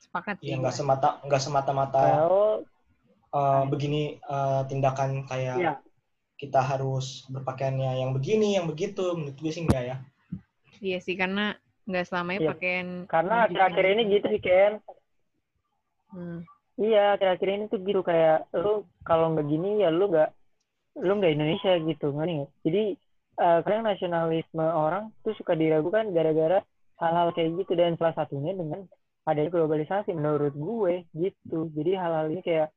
Sepakat. 0.00 0.40
Iya, 0.40 0.64
nggak 0.64 0.74
semata 0.74 1.20
nggak 1.28 1.42
semata-mata 1.44 2.00
uh, 3.32 3.64
begini 3.66 4.20
uh, 4.28 4.62
tindakan 4.68 5.26
kayak 5.26 5.56
ya. 5.58 5.72
kita 6.38 6.60
harus 6.62 7.26
berpakaiannya 7.32 8.04
yang 8.04 8.12
begini, 8.14 8.56
yang 8.56 8.68
begitu. 8.68 9.16
Menurut 9.16 9.36
gue 9.36 9.52
sih 9.52 9.64
enggak 9.64 9.84
ya. 9.84 9.96
Iya 10.82 10.98
sih, 11.02 11.18
karena 11.18 11.56
nggak 11.88 12.06
selamanya 12.06 12.40
ya. 12.44 12.50
pakaian. 12.54 12.88
Karena 13.10 13.34
akhir-akhir 13.48 13.84
ini 13.96 14.02
gitu 14.18 14.26
sih, 14.30 14.42
Ken. 14.42 14.72
Hmm 16.12 16.46
iya 16.80 17.16
akhir-akhir 17.16 17.48
ini 17.48 17.64
tuh 17.68 17.80
gitu 17.84 18.00
kayak 18.00 18.48
lu 18.56 18.86
kalau 19.04 19.32
nggak 19.36 19.48
gini 19.48 19.82
ya 19.82 19.92
lu 19.92 20.08
nggak 20.08 20.30
lu 21.04 21.12
nggak 21.20 21.32
Indonesia 21.36 21.72
gitu 21.84 22.06
ngerti 22.12 22.32
nggak 22.40 22.50
jadi 22.64 22.82
uh, 23.40 23.58
kadang 23.64 23.84
nasionalisme 23.84 24.64
orang 24.64 25.04
tuh 25.24 25.34
suka 25.36 25.52
diragukan 25.56 26.08
gara-gara 26.12 26.64
hal-hal 27.00 27.28
kayak 27.36 27.50
gitu 27.60 27.72
dan 27.76 27.96
salah 27.98 28.14
satunya 28.16 28.56
dengan 28.56 28.86
adanya 29.28 29.50
globalisasi 29.52 30.10
menurut 30.16 30.54
gue 30.56 30.94
gitu 31.14 31.68
jadi 31.76 32.00
hal-hal 32.00 32.32
ini 32.32 32.42
kayak 32.42 32.68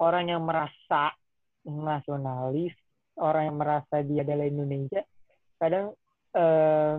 orang 0.00 0.30
yang 0.30 0.42
merasa 0.42 1.14
nasionalis 1.64 2.74
orang 3.18 3.52
yang 3.52 3.56
merasa 3.58 4.02
dia 4.02 4.26
adalah 4.26 4.46
Indonesia 4.46 5.02
kadang 5.58 5.94
uh, 6.34 6.98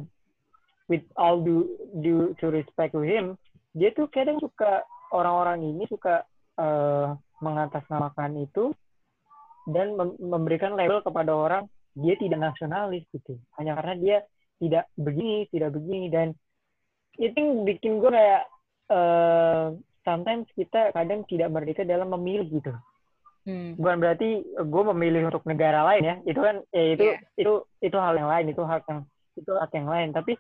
with 0.88 1.04
all 1.20 1.42
due, 1.42 1.68
due 2.00 2.32
to 2.40 2.50
respect 2.50 2.96
to 2.96 3.04
him 3.04 3.36
dia 3.76 3.92
tuh 3.92 4.08
kadang 4.08 4.40
suka 4.40 4.88
orang-orang 5.12 5.76
ini 5.76 5.84
suka 5.92 6.24
uh, 6.56 7.14
mengatasnamakan 7.44 8.48
itu 8.48 8.72
dan 9.68 9.98
memberikan 10.22 10.78
label 10.78 11.04
kepada 11.04 11.36
orang 11.36 11.64
dia 11.96 12.16
tidak 12.20 12.52
nasionalis 12.52 13.08
gitu. 13.12 13.40
Hanya 13.58 13.76
karena 13.80 13.96
dia 13.98 14.18
tidak 14.60 14.86
begini 14.96 15.48
tidak 15.52 15.76
begini 15.76 16.08
dan 16.08 16.28
itu 17.20 17.40
bikin 17.64 18.00
gue 18.00 18.12
kayak 18.12 18.44
uh, 18.92 19.76
sometimes 20.06 20.48
kita 20.54 20.94
kadang 20.94 21.26
tidak 21.26 21.50
merdeka 21.52 21.82
dalam 21.84 22.14
memilih 22.14 22.62
gitu. 22.62 22.74
Hmm. 23.46 23.78
bukan 23.78 24.02
berarti 24.02 24.42
gue 24.42 24.84
memilih 24.90 25.30
untuk 25.30 25.46
negara 25.46 25.86
lain 25.86 26.04
ya. 26.06 26.16
Itu 26.26 26.42
kan 26.42 26.66
ya 26.74 26.84
itu 26.98 27.06
yeah. 27.14 27.22
itu 27.38 27.54
itu 27.78 27.98
hal 27.98 28.18
yang 28.18 28.30
lain 28.30 28.50
itu 28.50 28.62
hak 28.66 28.90
yang 28.90 29.02
itu 29.38 29.52
hak 29.54 29.72
yang 29.78 29.86
lain. 29.86 30.10
Tapi 30.18 30.34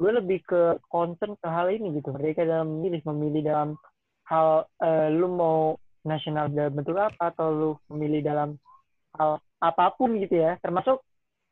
gue 0.00 0.10
lebih 0.16 0.40
ke 0.48 0.80
concern 0.88 1.36
ke 1.36 1.48
hal 1.48 1.68
ini 1.68 2.00
gitu. 2.00 2.16
Mereka 2.16 2.48
dalam 2.48 2.80
memilih 2.80 3.04
memilih 3.12 3.42
dalam 3.44 3.68
hal 4.24 4.64
uh, 4.80 5.08
lu 5.12 5.28
mau 5.28 5.76
nasional 6.00 6.48
dalam 6.48 6.72
bentuk 6.72 6.96
apa 6.96 7.28
atau 7.28 7.52
lu 7.52 7.70
memilih 7.92 8.24
dalam 8.24 8.56
hal 9.20 9.36
apa 9.60 9.92
pun 10.00 10.16
gitu 10.16 10.40
ya. 10.40 10.56
Termasuk 10.64 11.04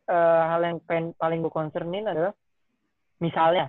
uh, 0.08 0.42
hal 0.48 0.60
yang 0.64 0.80
pen, 0.88 1.12
paling 1.20 1.44
gue 1.44 1.52
concernin 1.52 2.08
adalah 2.08 2.32
misalnya 3.20 3.68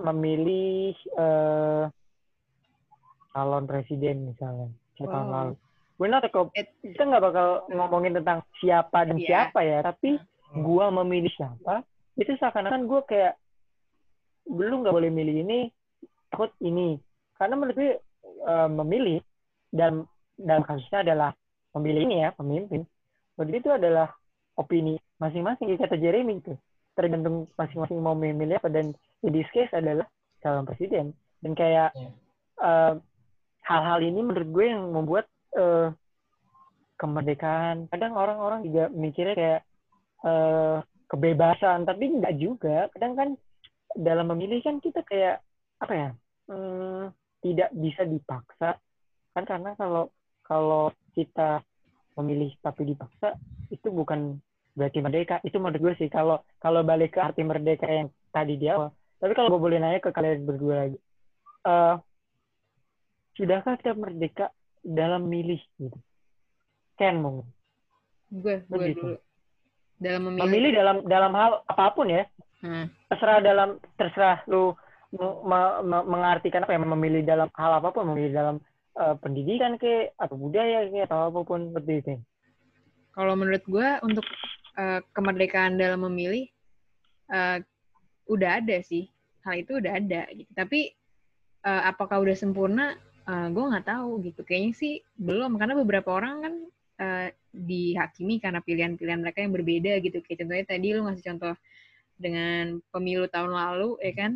memilih 0.00 0.96
uh, 1.20 1.92
calon 3.32 3.64
presiden 3.64 4.32
misalnya 4.32 4.68
tahun 5.00 5.28
wow. 5.28 5.32
lalu 5.32 5.54
gue 6.02 6.08
not 6.10 6.24
kita 6.82 7.02
nggak 7.04 7.22
bakal 7.22 7.48
ngomongin 7.70 8.18
tentang 8.18 8.42
siapa 8.58 9.06
dan 9.06 9.16
yeah. 9.22 9.28
siapa 9.46 9.60
ya 9.62 9.78
tapi 9.86 10.18
hmm. 10.18 10.62
gue 10.62 10.86
memilih 11.02 11.32
siapa 11.36 11.86
itu 12.18 12.32
seakan-akan 12.38 12.90
gue 12.90 13.00
kayak 13.06 13.34
belum 14.50 14.82
nggak 14.82 14.94
boleh 14.94 15.10
milih 15.14 15.46
ini 15.46 15.58
takut 16.28 16.50
ini 16.58 16.98
karena 17.38 17.54
menurut 17.54 17.76
gue 17.76 17.92
uh, 18.48 18.68
memilih 18.68 19.22
dan 19.70 20.02
dalam 20.34 20.66
kasusnya 20.66 21.06
adalah 21.06 21.30
memilih 21.78 22.02
ini 22.08 22.16
ya 22.26 22.28
pemimpin 22.34 22.82
jadi 23.38 23.58
itu 23.58 23.70
adalah 23.70 24.08
opini 24.58 24.98
masing-masing 25.22 25.70
kata 25.78 25.96
Jeremy 25.96 26.42
itu 26.42 26.54
tergantung 26.92 27.48
masing-masing 27.56 27.98
mau 28.02 28.18
memilih 28.18 28.60
apa 28.60 28.68
dan 28.68 28.92
di 29.24 29.28
this 29.30 29.48
case 29.54 29.72
adalah 29.72 30.04
calon 30.42 30.66
presiden 30.66 31.14
dan 31.40 31.52
kayak 31.54 31.90
yeah. 31.94 32.12
uh, 32.60 32.92
hal-hal 33.62 33.98
ini 34.02 34.20
menurut 34.20 34.48
gue 34.50 34.66
yang 34.66 34.82
membuat 34.90 35.26
uh, 35.54 35.94
kemerdekaan. 36.98 37.90
Kadang 37.90 38.14
orang-orang 38.14 38.62
juga 38.66 38.90
mikirnya 38.90 39.34
kayak 39.34 39.60
uh, 40.22 40.78
kebebasan 41.10 41.82
tapi 41.86 42.14
enggak 42.14 42.34
juga. 42.38 42.86
Kadang 42.94 43.12
kan 43.18 43.28
dalam 43.98 44.30
memilih 44.32 44.62
kan 44.64 44.80
kita 44.80 45.04
kayak 45.04 45.44
apa 45.82 45.92
ya 45.92 46.08
hmm, 46.50 47.10
tidak 47.42 47.70
bisa 47.74 48.02
dipaksa. 48.06 48.78
Kan 49.34 49.44
karena 49.46 49.74
kalau 49.74 50.10
kalau 50.46 50.94
kita 51.16 51.62
memilih 52.18 52.52
tapi 52.60 52.92
dipaksa 52.92 53.34
itu 53.70 53.88
bukan 53.90 54.38
berarti 54.78 54.98
merdeka. 55.02 55.42
Itu 55.42 55.58
menurut 55.58 55.80
gue 55.80 55.94
sih 56.06 56.08
kalau 56.10 56.42
kalau 56.62 56.86
balik 56.86 57.14
ke 57.14 57.20
arti 57.20 57.42
merdeka 57.42 57.86
yang 57.90 58.08
tadi 58.30 58.54
di 58.58 58.66
awal. 58.70 58.94
Tapi 59.22 59.32
kalau 59.38 59.54
gue 59.54 59.60
boleh 59.62 59.78
nanya 59.78 60.02
ke 60.02 60.10
kalian 60.10 60.46
berdua 60.46 60.74
lagi. 60.86 60.98
Uh, 61.62 61.94
sudahkah 63.36 63.78
kita 63.80 63.96
merdeka 63.96 64.46
dalam 64.82 65.28
milih 65.28 65.60
gitu? 65.78 65.98
Ken 66.98 67.20
mungkin. 67.22 67.48
Gue 68.32 68.64
gue 68.66 68.86
gitu. 68.92 69.00
dulu. 69.00 69.16
Dalam 70.02 70.22
memilih. 70.28 70.42
memilih 70.48 70.70
dalam 70.74 70.96
dalam 71.06 71.32
hal 71.36 71.52
apa 71.68 71.84
pun 71.94 72.08
ya. 72.10 72.24
Hmm. 72.62 72.86
terserah 73.10 73.42
dalam 73.42 73.82
terserah 73.98 74.38
lu 74.46 74.70
me, 75.10 75.58
me, 75.82 75.98
mengartikan 76.06 76.62
apa 76.62 76.70
ya 76.70 76.78
memilih 76.78 77.26
dalam 77.26 77.50
hal 77.58 77.82
apa 77.82 77.90
pun 77.90 78.06
memilih 78.14 78.30
dalam 78.38 78.56
uh, 79.02 79.18
pendidikan 79.18 79.74
ke 79.82 80.14
atau 80.14 80.38
budaya 80.38 80.86
ke 80.86 81.02
atau 81.02 81.26
apa 81.26 81.40
pun 81.42 81.74
seperti 81.74 81.92
itu. 81.98 82.14
Kalau 83.12 83.34
menurut 83.34 83.66
gue 83.66 83.88
untuk 84.06 84.24
uh, 84.78 85.02
kemerdekaan 85.12 85.74
dalam 85.76 86.06
memilih 86.06 86.46
uh, 87.34 87.58
udah 88.30 88.62
ada 88.62 88.78
sih. 88.80 89.10
Hal 89.42 89.58
itu 89.66 89.82
udah 89.82 89.98
ada 89.98 90.30
gitu. 90.30 90.48
Tapi 90.54 90.94
uh, 91.66 91.82
apakah 91.90 92.22
udah 92.22 92.36
sempurna 92.38 92.94
uh, 93.26 93.48
gue 93.50 93.64
nggak 93.70 93.86
tahu 93.86 94.10
gitu. 94.26 94.40
Kayaknya 94.42 94.72
sih 94.76 94.92
belum. 95.18 95.58
Karena 95.58 95.74
beberapa 95.78 96.10
orang 96.14 96.34
kan 96.42 96.54
uh, 97.02 97.28
dihakimi 97.52 98.40
karena 98.40 98.60
pilihan-pilihan 98.64 99.20
mereka 99.20 99.38
yang 99.42 99.52
berbeda 99.54 99.92
gitu. 100.02 100.18
Kayak 100.24 100.46
contohnya 100.46 100.66
tadi 100.66 100.86
lu 100.94 101.00
ngasih 101.06 101.24
contoh 101.34 101.54
dengan 102.16 102.78
pemilu 102.94 103.26
tahun 103.28 103.52
lalu 103.52 103.90
ya 104.02 104.12
kan? 104.14 104.32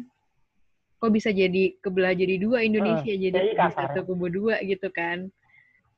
Kok 0.96 1.12
bisa 1.12 1.28
jadi 1.30 1.76
kebelah 1.78 2.16
jadi 2.16 2.40
dua 2.40 2.64
Indonesia 2.64 3.12
uh, 3.12 3.20
jadi 3.20 3.52
satu 3.72 4.06
kubu 4.06 4.26
dua 4.32 4.62
gitu 4.64 4.88
kan? 4.90 5.28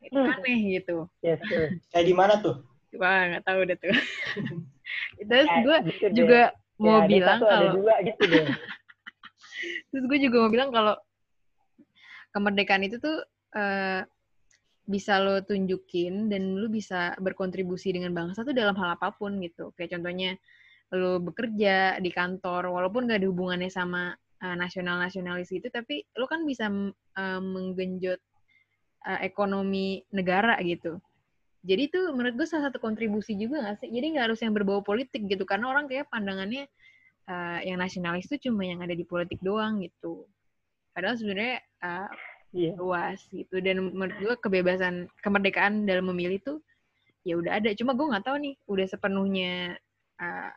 Itu 0.03 0.19
hmm. 0.19 0.35
aneh 0.39 0.61
gitu. 0.79 1.07
Yes, 1.23 1.43
kayak 1.95 2.07
di 2.07 2.15
mana 2.15 2.43
tuh? 2.43 2.63
Wah 2.97 3.37
nggak 3.37 3.45
tahu 3.45 3.61
deh 3.69 3.77
tuh. 3.79 3.93
Terus 5.29 5.49
gue 5.65 5.77
gitu 5.93 6.25
juga 6.25 6.51
deh. 6.53 6.83
mau 6.83 7.05
ya, 7.05 7.07
bilang 7.07 7.39
kalau 7.43 7.73
gitu 8.07 8.25
terus 9.91 10.05
gue 10.07 10.19
juga 10.23 10.37
mau 10.47 10.51
bilang 10.53 10.71
kalau 10.71 10.95
kemerdekaan 12.33 12.85
itu 12.85 13.01
tuh 13.01 13.25
uh, 13.57 14.03
bisa 14.89 15.21
lo 15.21 15.45
tunjukin 15.45 16.33
dan 16.33 16.57
lo 16.57 16.73
bisa 16.73 17.13
berkontribusi 17.21 17.93
dengan 17.93 18.17
bangsa 18.17 18.41
tuh 18.41 18.57
dalam 18.57 18.73
hal 18.81 18.97
apa 18.97 19.13
pun 19.13 19.37
gitu 19.45 19.73
kayak 19.77 19.97
contohnya 19.97 20.37
lo 20.97 21.21
bekerja 21.21 22.01
di 22.01 22.09
kantor 22.09 22.73
walaupun 22.73 23.05
gak 23.05 23.21
ada 23.21 23.29
hubungannya 23.29 23.69
sama 23.69 24.17
uh, 24.41 24.57
nasional-nasionalis 24.57 25.53
gitu 25.53 25.69
tapi 25.69 26.09
lo 26.17 26.25
kan 26.25 26.49
bisa 26.49 26.73
uh, 26.73 27.41
menggenjot 27.41 28.21
uh, 29.07 29.21
ekonomi 29.23 30.03
negara 30.11 30.57
gitu. 30.65 30.99
Jadi 31.67 31.91
itu 31.91 32.01
menurut 32.15 32.39
gue 32.39 32.47
salah 32.49 32.71
satu 32.71 32.79
kontribusi 32.79 33.35
juga 33.35 33.61
gak 33.67 33.85
sih? 33.85 33.91
Jadi 33.91 34.15
nggak 34.15 34.25
harus 34.31 34.41
yang 34.41 34.55
berbau 34.55 34.81
politik 34.81 35.27
gitu, 35.27 35.43
karena 35.43 35.69
orang 35.69 35.91
kayak 35.91 36.07
pandangannya 36.09 36.71
uh, 37.29 37.61
yang 37.67 37.83
nasionalis 37.83 38.31
itu 38.31 38.49
cuma 38.49 38.63
yang 38.65 38.81
ada 38.81 38.95
di 38.95 39.03
politik 39.03 39.43
doang 39.43 39.83
gitu. 39.83 40.25
Padahal 40.99 41.15
sebenarnya 41.15 41.63
uh, 41.87 42.11
yeah. 42.51 42.75
luas 42.75 43.23
gitu. 43.31 43.63
Dan 43.63 43.95
menurut 43.95 44.19
gue 44.19 44.35
kebebasan, 44.43 45.07
kemerdekaan 45.23 45.87
dalam 45.87 46.11
memilih 46.11 46.43
tuh 46.43 46.59
ya 47.23 47.39
udah 47.39 47.63
ada. 47.63 47.71
Cuma 47.79 47.95
gue 47.95 48.11
nggak 48.11 48.27
tahu 48.27 48.43
nih, 48.43 48.59
udah 48.67 48.87
sepenuhnya 48.91 49.79
uh, 50.19 50.51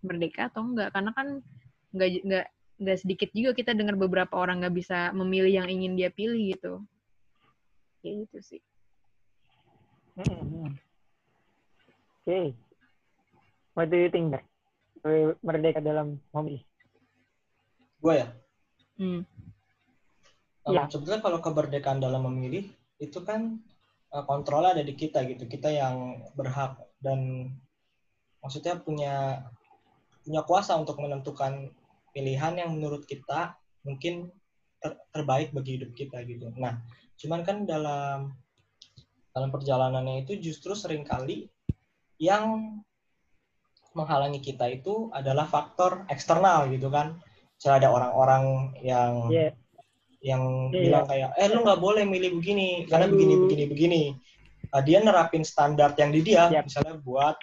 merdeka 0.00 0.48
atau 0.48 0.64
enggak? 0.64 0.88
Karena 0.96 1.12
kan 1.12 1.44
nggak 1.92 2.10
nggak 2.24 2.46
nggak 2.80 2.98
sedikit 2.98 3.30
juga 3.30 3.54
kita 3.54 3.70
dengar 3.76 3.94
beberapa 3.94 4.34
orang 4.34 4.64
nggak 4.64 4.74
bisa 4.74 5.14
memilih 5.14 5.62
yang 5.62 5.68
ingin 5.70 5.94
dia 5.94 6.10
pilih 6.10 6.58
gitu 6.58 6.82
kayak 8.02 8.26
gitu 8.26 8.38
sih 8.42 8.62
hmm. 10.18 10.26
hmm. 10.26 10.68
oke 10.68 10.74
okay. 12.26 12.46
what 13.78 13.86
do 13.86 13.96
you 13.96 14.10
think 14.10 14.34
Ber? 15.00 15.38
merdeka 15.38 15.78
dalam 15.78 16.18
memilih 16.34 16.66
gue 18.02 18.14
ya 18.18 18.28
hmm. 18.98 19.22
Ya. 20.72 20.88
sebetulnya 20.88 21.20
kalau 21.20 21.38
kemerdekaan 21.44 22.00
dalam 22.00 22.24
memilih 22.30 22.72
itu 22.96 23.20
kan 23.20 23.60
uh, 24.14 24.24
kontrol 24.24 24.64
ada 24.64 24.80
di 24.80 24.94
kita 24.96 25.26
gitu 25.28 25.44
kita 25.44 25.68
yang 25.68 26.24
berhak 26.32 26.80
dan 27.04 27.52
maksudnya 28.40 28.80
punya 28.80 29.44
punya 30.24 30.40
kuasa 30.48 30.72
untuk 30.80 30.96
menentukan 31.00 31.68
pilihan 32.16 32.56
yang 32.56 32.72
menurut 32.72 33.04
kita 33.04 33.60
mungkin 33.84 34.32
ter 34.80 34.96
terbaik 35.12 35.52
bagi 35.52 35.80
hidup 35.80 35.92
kita 35.92 36.24
gitu. 36.24 36.52
Nah, 36.56 36.80
Cuman 37.18 37.46
kan 37.46 37.64
dalam 37.64 38.34
dalam 39.34 39.50
perjalanannya 39.50 40.28
itu 40.28 40.38
justru 40.38 40.76
sering 40.78 41.02
kali 41.02 41.50
yang 42.20 42.78
menghalangi 43.94 44.42
kita 44.42 44.70
itu 44.70 45.10
adalah 45.14 45.46
faktor 45.46 46.06
eksternal 46.10 46.70
gitu 46.70 46.90
kan. 46.90 47.18
Misalnya 47.58 47.86
ada 47.86 47.90
orang-orang 47.94 48.44
yang 48.82 49.30
yeah. 49.30 49.54
Yang 50.24 50.72
yeah. 50.72 50.82
bilang 50.88 51.04
kayak, 51.04 51.30
eh 51.36 51.48
lu 51.52 51.60
nggak 51.60 51.80
boleh 51.84 52.08
milih 52.08 52.40
begini 52.40 52.88
karena 52.88 53.12
begini 53.12 53.34
begini 53.44 53.64
begini. 53.68 54.02
Uh, 54.72 54.80
dia 54.80 54.98
nerapin 55.04 55.44
standar 55.44 55.92
yang 56.00 56.10
di 56.10 56.24
dia, 56.24 56.48
yeah. 56.48 56.64
misalnya 56.64 56.96
buat 57.04 57.36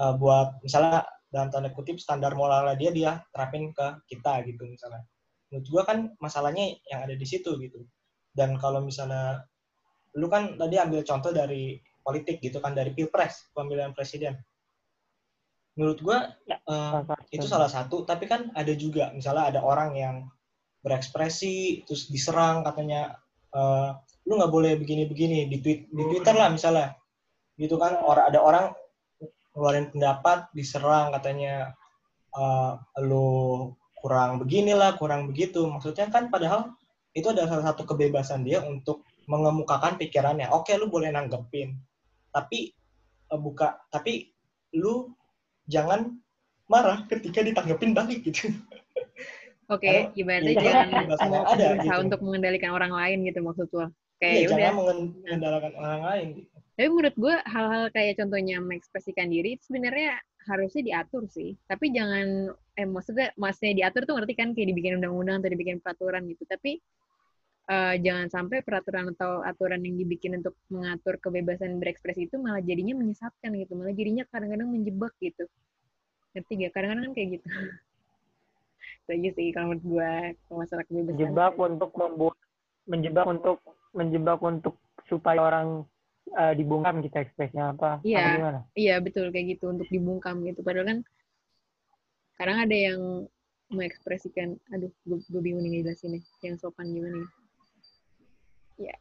uh, 0.00 0.16
buat 0.16 0.64
misalnya 0.64 1.04
dalam 1.30 1.52
tanda 1.52 1.70
kutip 1.70 2.00
standar 2.00 2.34
moralnya 2.34 2.74
dia 2.74 2.90
dia 2.90 3.12
terapin 3.30 3.70
ke 3.76 3.86
kita 4.08 4.42
gitu 4.48 4.64
misalnya. 4.64 5.04
Menurut 5.52 5.66
gua 5.68 5.82
kan 5.84 5.98
masalahnya 6.18 6.80
yang 6.88 7.04
ada 7.04 7.14
di 7.14 7.26
situ 7.28 7.54
gitu 7.60 7.84
dan 8.34 8.56
kalau 8.58 8.82
misalnya 8.82 9.42
lu 10.14 10.26
kan 10.26 10.58
tadi 10.58 10.78
ambil 10.78 11.02
contoh 11.06 11.30
dari 11.30 11.78
politik 12.02 12.42
gitu 12.42 12.58
kan 12.58 12.74
dari 12.74 12.94
pilpres 12.94 13.50
pemilihan 13.54 13.94
presiden 13.94 14.38
menurut 15.78 15.98
gue 16.02 16.18
Ya, 16.50 16.58
uh, 16.66 17.02
itu 17.30 17.46
salah 17.46 17.70
satu 17.70 18.02
tapi 18.02 18.26
kan 18.26 18.50
ada 18.58 18.74
juga 18.74 19.14
misalnya 19.14 19.54
ada 19.54 19.60
orang 19.62 19.90
yang 19.94 20.16
berekspresi 20.80 21.84
terus 21.84 22.08
diserang 22.08 22.64
katanya 22.64 23.16
eh, 23.52 23.88
lu 24.28 24.32
nggak 24.36 24.52
boleh 24.52 24.72
begini-begini 24.78 25.48
di 25.48 25.56
tweet 25.60 25.80
di 25.90 26.02
Twitter 26.06 26.34
lah 26.36 26.48
misalnya. 26.52 26.96
Gitu 27.60 27.76
kan 27.76 28.00
orang 28.00 28.24
ada 28.32 28.40
orang 28.40 28.66
ngeluarin 29.52 29.92
pendapat 29.92 30.48
diserang 30.56 31.12
katanya 31.12 31.74
eh, 32.34 32.72
lu 33.04 33.70
kurang 34.00 34.40
beginilah 34.40 34.96
kurang 34.96 35.28
begitu. 35.28 35.66
Maksudnya 35.68 36.08
kan 36.08 36.32
padahal 36.32 36.72
itu 37.12 37.26
adalah 37.28 37.58
salah 37.58 37.66
satu 37.74 37.82
kebebasan 37.84 38.46
dia 38.46 38.62
untuk 38.64 39.04
mengemukakan 39.26 40.00
pikirannya. 40.00 40.48
Oke 40.50 40.74
lu 40.78 40.88
boleh 40.88 41.12
nanggepin 41.12 41.76
tapi 42.30 42.70
eh, 43.30 43.40
buka 43.40 43.78
tapi 43.90 44.30
lu 44.78 45.10
jangan 45.66 46.14
marah 46.70 47.02
ketika 47.10 47.42
ditanggepin 47.42 47.94
balik 47.94 48.22
gitu 48.22 48.50
Oke, 49.70 49.86
Karena- 49.86 50.10
ibaratnya 50.18 50.54
jangan 50.58 50.86
mau 51.30 51.44
ada, 51.46 51.66
berusaha 51.78 51.94
gitu. 51.94 52.04
untuk 52.10 52.20
mengendalikan 52.26 52.70
orang 52.74 52.90
lain 52.90 53.18
gitu 53.22 53.38
maksud 53.38 53.68
lo. 53.70 53.86
Kayak 54.18 54.34
Iya, 54.34 54.42
ya 54.42 54.48
udah. 54.50 54.58
jangan 54.58 54.76
mengendalikan 55.22 55.72
orang 55.78 56.02
lain 56.02 56.26
gitu. 56.42 56.48
Tapi 56.74 56.88
menurut 56.90 57.16
gue 57.16 57.34
hal-hal 57.44 57.84
kayak 57.92 58.14
contohnya 58.18 58.56
mengekspresikan 58.58 59.28
diri 59.30 59.54
itu 59.54 59.62
sebenarnya 59.70 60.16
harusnya 60.48 60.82
diatur 60.82 61.28
sih. 61.30 61.54
Tapi 61.68 61.92
jangan 61.94 62.50
eh 62.74 62.88
maksudnya 62.88 63.30
maksudnya 63.36 63.72
diatur 63.84 64.08
tuh 64.08 64.14
ngerti 64.16 64.34
kan 64.34 64.48
kayak 64.56 64.68
dibikin 64.74 64.96
undang-undang 64.98 65.38
atau 65.44 65.50
dibikin 65.52 65.78
peraturan 65.78 66.24
gitu. 66.26 66.42
Tapi 66.48 66.80
eh, 67.70 67.94
jangan 68.02 68.26
sampai 68.26 68.64
peraturan 68.66 69.12
atau 69.14 69.44
aturan 69.46 69.78
yang 69.86 69.94
dibikin 69.94 70.40
untuk 70.40 70.58
mengatur 70.72 71.20
kebebasan 71.22 71.78
berekspresi 71.78 72.26
itu 72.26 72.40
malah 72.42 72.58
jadinya 72.64 72.98
menyesatkan 72.98 73.54
gitu. 73.54 73.78
Malah 73.78 73.94
jadinya 73.94 74.24
kadang-kadang 74.26 74.66
menjebak 74.72 75.14
gitu. 75.22 75.46
Ngerti 76.34 76.52
gak? 76.66 76.72
Kadang-kadang 76.74 77.04
kan 77.06 77.14
kayak 77.14 77.28
gitu. 77.38 77.46
Itu 79.10 79.18
aja 79.18 79.30
sih 79.34 79.46
kalau 79.50 79.66
menurut 79.74 79.82
gue 79.82 80.10
kalau 80.46 80.58
masalah 80.62 80.84
kebebasan. 80.86 81.10
menjebak 81.10 81.54
untuk 81.58 81.90
membuat 81.98 82.36
menjebak 82.86 83.26
untuk 83.26 83.56
menjebak 83.90 84.38
untuk 84.38 84.74
supaya 85.10 85.40
orang 85.42 85.82
eh, 86.38 86.54
dibungkam 86.54 87.02
kita 87.02 87.26
ekspresinya 87.26 87.74
apa 87.74 87.98
Iya. 88.06 88.22
apa 88.22 88.28
gimana 88.38 88.58
Iya 88.78 88.94
betul 89.02 89.34
kayak 89.34 89.58
gitu 89.58 89.74
untuk 89.74 89.90
dibungkam 89.90 90.46
gitu. 90.46 90.62
Padahal 90.62 90.86
kan 90.86 90.98
kadang 92.38 92.58
ada 92.62 92.76
yang 92.76 93.00
mengekspresikan, 93.70 94.58
aduh 94.74 94.90
gue, 95.06 95.18
gue 95.30 95.42
bingung 95.42 95.62
nih 95.62 95.78
ngejelasinnya, 95.82 96.22
yang 96.42 96.58
sopan 96.58 96.90
gimana 96.90 97.22
ya? 97.22 97.28
Ya, 98.90 98.96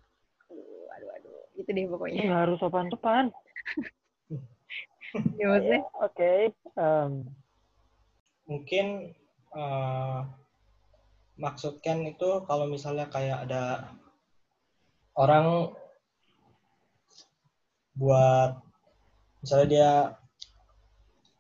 aduh, 0.51 0.85
aduh, 0.93 1.09
aduh, 1.17 1.37
itu 1.57 1.69
deh 1.69 1.85
pokoknya. 1.89 2.21
Ini 2.21 2.29
harus 2.33 2.57
sopan 2.61 2.89
sopan 2.93 3.29
Ya 5.41 5.45
maksudnya, 5.49 5.81
oke 6.05 6.31
em, 6.77 7.11
Mungkin 8.45 8.85
eh, 9.55 10.19
maksudkan 11.39 12.03
itu 12.03 12.43
kalau 12.43 12.67
misalnya 12.67 13.07
kayak 13.07 13.47
ada 13.47 13.95
orang 15.15 15.71
buat 17.95 18.59
misalnya 19.43 19.67
dia 19.67 19.91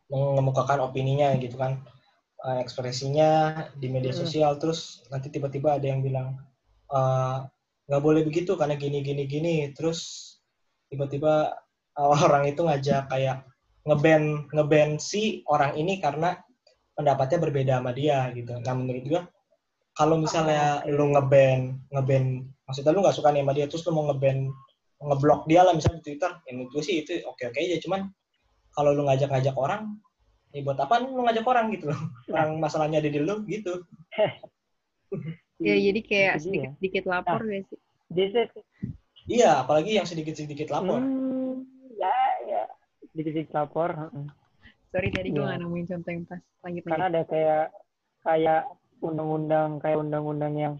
mengemukakan 0.09 0.89
opininya 0.89 1.35
gitu 1.37 1.55
kan 1.59 1.83
eh, 2.47 2.57
ekspresinya 2.63 3.29
di 3.75 3.87
media 3.91 4.15
Hmm. 4.15 4.23
sosial 4.25 4.55
terus 4.57 5.03
nanti 5.11 5.29
tiba-tiba 5.29 5.77
ada 5.77 5.87
yang 5.87 6.01
bilang 6.01 6.39
eh, 6.91 7.37
nggak 7.89 8.03
boleh 8.03 8.21
begitu 8.25 8.55
karena 8.55 8.75
gini 8.79 9.01
gini 9.03 9.23
gini 9.27 9.55
terus 9.75 10.31
tiba-tiba 10.89 11.53
orang 12.25 12.47
itu 12.47 12.63
ngajak 12.63 13.11
kayak 13.11 13.43
ngeban 13.83 14.47
ngeban 14.51 14.99
si 14.99 15.43
orang 15.47 15.75
ini 15.75 15.99
karena 16.03 16.39
pendapatnya 16.99 17.39
berbeda 17.39 17.73
sama 17.79 17.95
dia 17.95 18.27
gitu. 18.35 18.59
Nah 18.59 18.75
menurut 18.75 19.03
gua 19.07 19.21
kalau 19.95 20.19
misalnya 20.19 20.83
lu 20.91 21.15
ngeban 21.15 21.79
ngeban 21.95 22.51
maksudnya 22.67 22.91
lu 22.91 22.99
nggak 22.99 23.15
suka 23.15 23.31
nih 23.31 23.41
sama 23.47 23.53
dia 23.55 23.65
terus 23.71 23.83
lu 23.87 23.95
mau 23.95 24.11
ngeban 24.11 24.51
ngeblok 24.99 25.47
dia 25.47 25.63
lah 25.63 25.71
misalnya 25.71 26.03
di 26.03 26.05
Twitter, 26.11 26.31
ya 26.43 26.51
menurut 26.51 26.71
gue 26.75 26.83
sih 26.83 26.95
itu 27.07 27.23
oke 27.23 27.39
oke 27.47 27.55
aja. 27.55 27.79
Cuman 27.79 28.11
kalau 28.75 28.91
lu 28.91 29.07
ngajak-ngajak 29.07 29.55
orang, 29.55 29.95
ya 30.51 30.59
buat 30.59 30.75
apa 30.75 30.99
lu 30.99 31.23
ngajak 31.23 31.45
orang 31.47 31.71
gitu 31.71 31.91
loh? 31.91 31.99
Orang 32.35 32.59
masalahnya 32.59 32.99
ada 32.99 33.07
di 33.07 33.19
lu 33.23 33.47
gitu. 33.47 33.87
ya 35.63 35.75
jadi 35.75 35.99
kayak 36.03 36.33
itu 36.35 36.51
dia. 36.51 36.75
sedikit-sedikit 36.75 37.03
lapor 37.07 37.39
gak 37.47 37.63
sih? 37.71 37.79
Iya, 39.29 39.63
apalagi 39.63 39.91
yang 39.95 40.07
sedikit-sedikit 40.07 40.67
lapor. 40.67 40.99
hmm, 40.99 41.63
ya 41.95 42.15
ya 42.49 42.63
sedikit 43.09 43.31
sedikit 43.35 43.53
lapor 43.55 43.89
heeh. 43.95 44.27
Sorry 44.89 45.09
tadi 45.13 45.29
gue 45.29 45.37
Iya. 45.37 45.53
gak 45.53 45.59
nemuin 45.61 45.85
contoh 45.85 46.11
yang 46.11 46.25
pas. 46.25 46.41
Lanjut 46.65 46.83
karena 46.83 46.97
lanjut. 46.97 47.13
ada 47.13 47.21
kayak 47.29 47.65
kayak 48.19 48.61
undang-undang 48.99 49.69
kayak 49.79 49.97
undang-undang 50.01 50.53
yang 50.57 50.73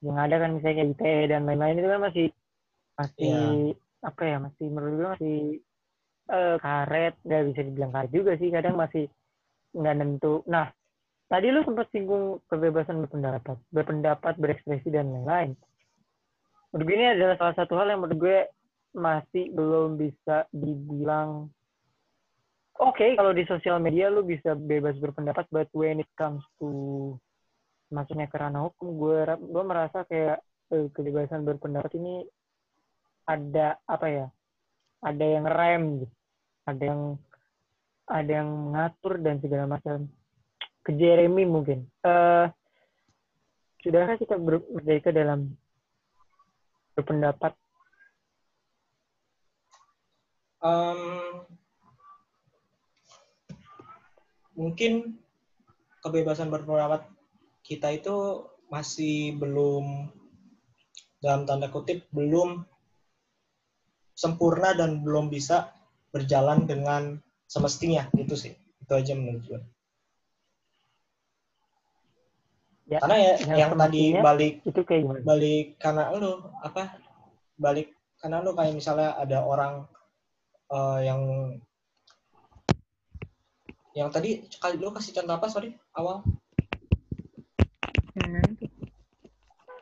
yang 0.00 0.16
ada 0.16 0.40
kan 0.40 0.56
misalnya 0.56 0.76
kayak 0.80 0.90
ITE 0.96 1.16
dan 1.28 1.42
lain-lain 1.46 1.76
itu 1.78 1.88
kan 1.92 2.00
masih 2.02 2.26
masih 2.96 3.36
apa 4.00 4.22
ya 4.24 4.36
masih 4.40 4.66
menurut 4.72 4.94
gue 4.96 5.08
masih 5.14 5.38
eh, 6.32 6.56
karet 6.58 7.14
nggak 7.20 7.42
bisa 7.52 7.60
dibilang 7.68 7.92
karet 7.92 8.10
juga 8.10 8.32
sih 8.40 8.48
kadang 8.48 8.74
masih 8.80 9.04
nggak 9.76 9.94
nentu 10.00 10.40
nah 10.48 10.72
tadi 11.28 11.52
lu 11.52 11.60
sempat 11.62 11.86
singgung 11.92 12.40
kebebasan 12.48 13.04
berpendapat 13.06 13.56
berpendapat 13.70 14.34
berekspresi 14.40 14.88
dan 14.88 15.12
lain-lain 15.14 15.52
menurut 16.72 16.84
gue 16.88 16.96
ini 16.96 17.06
adalah 17.14 17.36
salah 17.38 17.54
satu 17.60 17.76
hal 17.76 17.92
yang 17.92 18.00
menurut 18.02 18.18
gue 18.18 18.38
masih 18.96 19.52
belum 19.54 19.94
bisa 20.00 20.48
dibilang 20.50 21.52
oke. 22.80 23.06
Kalau 23.16 23.32
di 23.36 23.44
sosial 23.44 23.76
media 23.78 24.08
lu 24.08 24.24
bisa 24.24 24.56
bebas 24.56 24.96
berpendapat 24.96 25.44
but 25.52 25.68
when 25.76 26.00
it 26.00 26.10
comes 26.16 26.40
to 26.56 27.14
masuknya 27.90 28.30
ke 28.30 28.38
ranah 28.38 28.70
hukum 28.70 28.94
gue 28.96 29.18
gue 29.50 29.64
merasa 29.66 30.06
kayak 30.06 30.38
eh, 30.70 30.86
kebebasan 30.94 31.42
berpendapat 31.42 31.90
ini 31.98 32.22
ada 33.26 33.78
apa 33.84 34.06
ya 34.06 34.26
ada 35.02 35.24
yang 35.24 35.44
rem 35.46 35.84
gitu. 36.04 36.14
Ada 36.68 36.82
yang 36.82 37.02
ada 38.10 38.30
yang 38.30 38.48
mengatur 38.48 39.14
dan 39.22 39.36
segala 39.42 39.64
macam. 39.66 40.06
Ke 40.80 40.96
Jeremy 40.96 41.44
mungkin. 41.44 41.88
Eh 42.04 42.46
sudahkah 43.80 44.16
kita 44.20 44.36
ber- 44.36 44.68
merdeka 44.70 45.08
dalam 45.08 45.56
berpendapat? 46.92 47.56
Em, 50.60 51.00
mungkin 54.60 55.16
kebebasan 56.04 56.52
berpendapat 56.52 57.08
kita 57.64 57.96
itu 57.96 58.44
masih 58.68 59.40
belum 59.40 60.12
dalam 61.24 61.48
tanda 61.48 61.72
kutip 61.72 62.04
belum 62.12 62.68
sempurna 64.12 64.76
dan 64.76 65.00
belum 65.00 65.32
bisa 65.32 65.72
berjalan 66.12 66.68
dengan 66.68 67.16
semestinya. 67.48 68.04
Gitu 68.12 68.36
sih 68.36 68.52
itu 68.90 68.92
aja 68.92 69.14
menurut 69.14 69.44
gue 69.46 69.60
ya 72.90 72.98
karena 72.98 73.16
ya 73.22 73.34
yang 73.46 73.58
yang, 73.62 73.72
tadi 73.78 74.02
balik 74.18 74.54
itu 74.66 74.80
kayak 74.82 75.00
gimana? 75.06 75.18
balik 75.22 75.66
karena 75.78 76.02
lu 76.10 76.32
apa? 76.58 76.98
Balik 77.54 77.94
karena 78.18 78.42
lu 78.42 78.50
kayak 78.50 78.74
misalnya 78.74 79.14
ada 79.14 79.46
orang 79.46 79.86
eh, 80.74 80.98
yang 81.06 81.20
yang 83.94 84.08
tadi 84.14 84.46
kali 84.62 84.78
lu 84.78 84.94
kasih 84.94 85.14
contoh 85.18 85.34
apa 85.34 85.46
sorry 85.50 85.74
awal? 85.98 86.22
Hmm. 88.14 88.54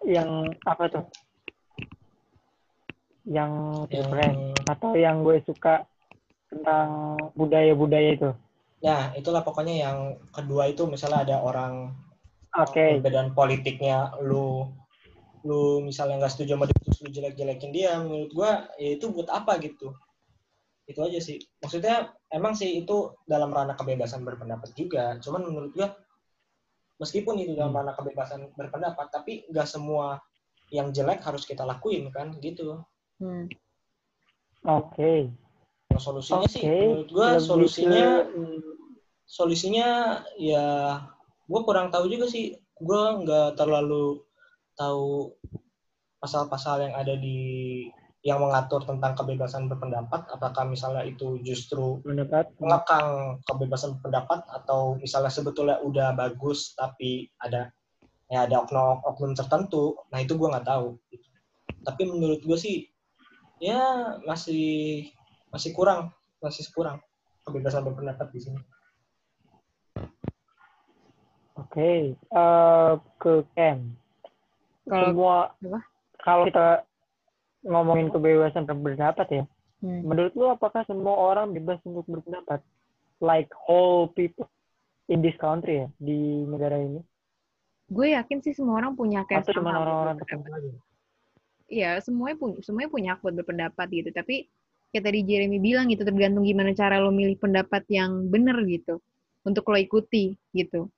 yang 0.08 0.48
apa 0.64 0.84
tuh? 0.88 1.04
Yang 3.28 3.52
yang 3.92 4.36
atau 4.64 4.96
yang 4.96 5.20
gue 5.20 5.44
suka 5.44 5.84
tentang 6.48 7.16
budaya-budaya 7.36 8.16
itu? 8.16 8.30
Ya 8.80 9.12
itulah 9.12 9.44
pokoknya 9.44 9.74
yang 9.84 9.98
kedua 10.32 10.72
itu 10.72 10.88
misalnya 10.88 11.28
ada 11.28 11.36
orang 11.44 11.92
oke. 12.56 12.72
perbedaan 12.72 13.36
politiknya 13.36 14.16
lu 14.24 14.72
lu 15.44 15.84
misalnya 15.84 16.24
nggak 16.24 16.32
setuju 16.32 16.56
sama 16.56 16.66
dia 16.66 16.78
terus 16.82 16.98
lu 17.04 17.10
jelek-jelekin 17.12 17.70
dia 17.70 18.00
menurut 18.00 18.30
gua 18.34 18.66
ya 18.80 18.96
itu 18.96 19.06
buat 19.12 19.28
apa 19.30 19.60
gitu 19.62 19.94
itu 20.88 21.00
aja 21.04 21.20
sih. 21.20 21.36
Maksudnya 21.60 22.16
emang 22.32 22.56
sih 22.56 22.80
itu 22.80 23.12
dalam 23.28 23.52
ranah 23.52 23.76
kebebasan 23.76 24.24
berpendapat 24.24 24.72
juga. 24.72 25.20
Cuman 25.20 25.44
menurut 25.44 25.76
gua 25.76 25.92
meskipun 26.96 27.36
itu 27.38 27.52
dalam 27.52 27.76
Hmm. 27.76 27.84
ranah 27.84 27.94
kebebasan 27.94 28.48
berpendapat 28.56 29.06
tapi 29.12 29.44
nggak 29.52 29.68
semua 29.68 30.18
yang 30.72 30.88
jelek 30.90 31.20
harus 31.20 31.44
kita 31.44 31.62
lakuin 31.68 32.08
kan? 32.08 32.32
Gitu. 32.40 32.80
Hmm. 33.20 33.46
oke. 34.64 35.28
Nah, 35.92 36.00
solusinya 36.00 36.48
oke. 36.48 36.52
sih 36.56 36.64
menurut 36.64 37.10
gua 37.12 37.28
Lebih 37.36 37.44
solusinya 37.44 38.06
ke- 38.24 38.76
solusinya 39.28 39.88
ya 40.40 40.96
gue 41.44 41.60
kurang 41.68 41.92
tahu 41.92 42.08
juga 42.08 42.24
sih. 42.32 42.56
Gue 42.80 43.02
nggak 43.24 43.60
terlalu 43.60 44.24
tahu 44.72 45.36
pasal-pasal 46.16 46.88
yang 46.88 46.94
ada 46.96 47.12
di 47.12 47.84
yang 48.28 48.44
mengatur 48.44 48.84
tentang 48.84 49.16
kebebasan 49.16 49.72
berpendapat 49.72 50.28
apakah 50.28 50.68
misalnya 50.68 51.00
itu 51.08 51.40
justru 51.40 51.96
pendapat 52.04 52.52
mengekang 52.60 53.40
kebebasan 53.48 53.96
berpendapat 53.96 54.44
atau 54.52 55.00
misalnya 55.00 55.32
sebetulnya 55.32 55.80
udah 55.80 56.12
bagus 56.12 56.76
tapi 56.76 57.32
ada 57.40 57.72
ya 58.28 58.44
ada 58.44 58.60
oknum 58.60 59.00
oknum 59.08 59.32
tertentu 59.32 59.96
nah 60.12 60.20
itu 60.20 60.36
gue 60.36 60.44
nggak 60.44 60.68
tahu 60.68 61.00
gitu. 61.08 61.28
tapi 61.88 62.02
menurut 62.04 62.44
gue 62.44 62.58
sih 62.60 62.84
ya 63.64 64.20
masih 64.28 65.08
masih 65.48 65.72
kurang 65.72 66.12
masih 66.44 66.68
kurang 66.76 67.00
kebebasan 67.48 67.88
berpendapat 67.88 68.28
di 68.28 68.40
sini 68.44 68.60
oke 71.56 71.88
eh, 72.12 72.92
ke 73.16 73.32
Ken 73.56 73.96
Kalau 74.84 75.16
semua 75.16 75.36
apa? 75.64 75.80
kalau 76.20 76.44
kita 76.52 76.84
ngomongin 77.66 78.08
kebebasan 78.12 78.66
berpendapat 78.66 79.28
ya 79.30 79.44
Hmm. 79.78 80.02
menurut 80.02 80.34
lu 80.34 80.50
apakah 80.50 80.82
semua 80.90 81.14
orang 81.14 81.54
bebas 81.54 81.78
untuk 81.86 82.02
berpendapat 82.10 82.58
like 83.22 83.46
whole 83.54 84.10
people 84.10 84.50
in 85.06 85.22
this 85.22 85.38
country 85.38 85.86
ya 85.86 85.88
di 86.02 86.42
negara 86.50 86.82
ini 86.82 86.98
gue 87.86 88.06
yakin 88.10 88.42
sih 88.42 88.58
semua 88.58 88.82
orang 88.82 88.98
punya 88.98 89.22
kayak 89.30 89.46
atau 89.46 89.54
cuma 89.54 89.70
sama 89.70 89.86
orang-orang 89.86 90.16
tertentu 90.18 90.50
aja 90.50 90.70
Iya, 91.68 92.00
semuanya 92.00 92.36
punya 92.40 92.56
semuanya 92.64 92.90
punya 92.90 93.08
hak 93.12 93.20
buat 93.20 93.34
berpendapat 93.44 93.86
gitu. 93.92 94.08
Tapi 94.08 94.48
kayak 94.88 95.04
tadi 95.04 95.20
Jeremy 95.20 95.60
bilang 95.60 95.92
gitu, 95.92 96.00
tergantung 96.00 96.48
gimana 96.48 96.72
cara 96.72 96.96
lo 96.96 97.12
milih 97.12 97.36
pendapat 97.36 97.84
yang 97.92 98.24
bener 98.32 98.56
gitu 98.64 99.04
untuk 99.44 99.68
lo 99.68 99.76
ikuti 99.76 100.32
gitu. 100.56 100.88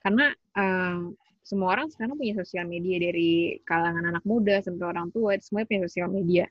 Karena 0.00 0.32
eh, 0.34 0.98
semua 1.40 1.74
orang 1.74 1.88
sekarang 1.90 2.14
punya 2.14 2.36
sosial 2.36 2.68
media 2.68 3.00
dari 3.00 3.58
kalangan 3.66 4.04
anak 4.06 4.24
muda 4.28 4.60
sampai 4.62 4.84
orang 4.86 5.08
tua, 5.10 5.34
semuanya 5.40 5.66
punya 5.66 5.82
sosial 5.88 6.08
media. 6.12 6.44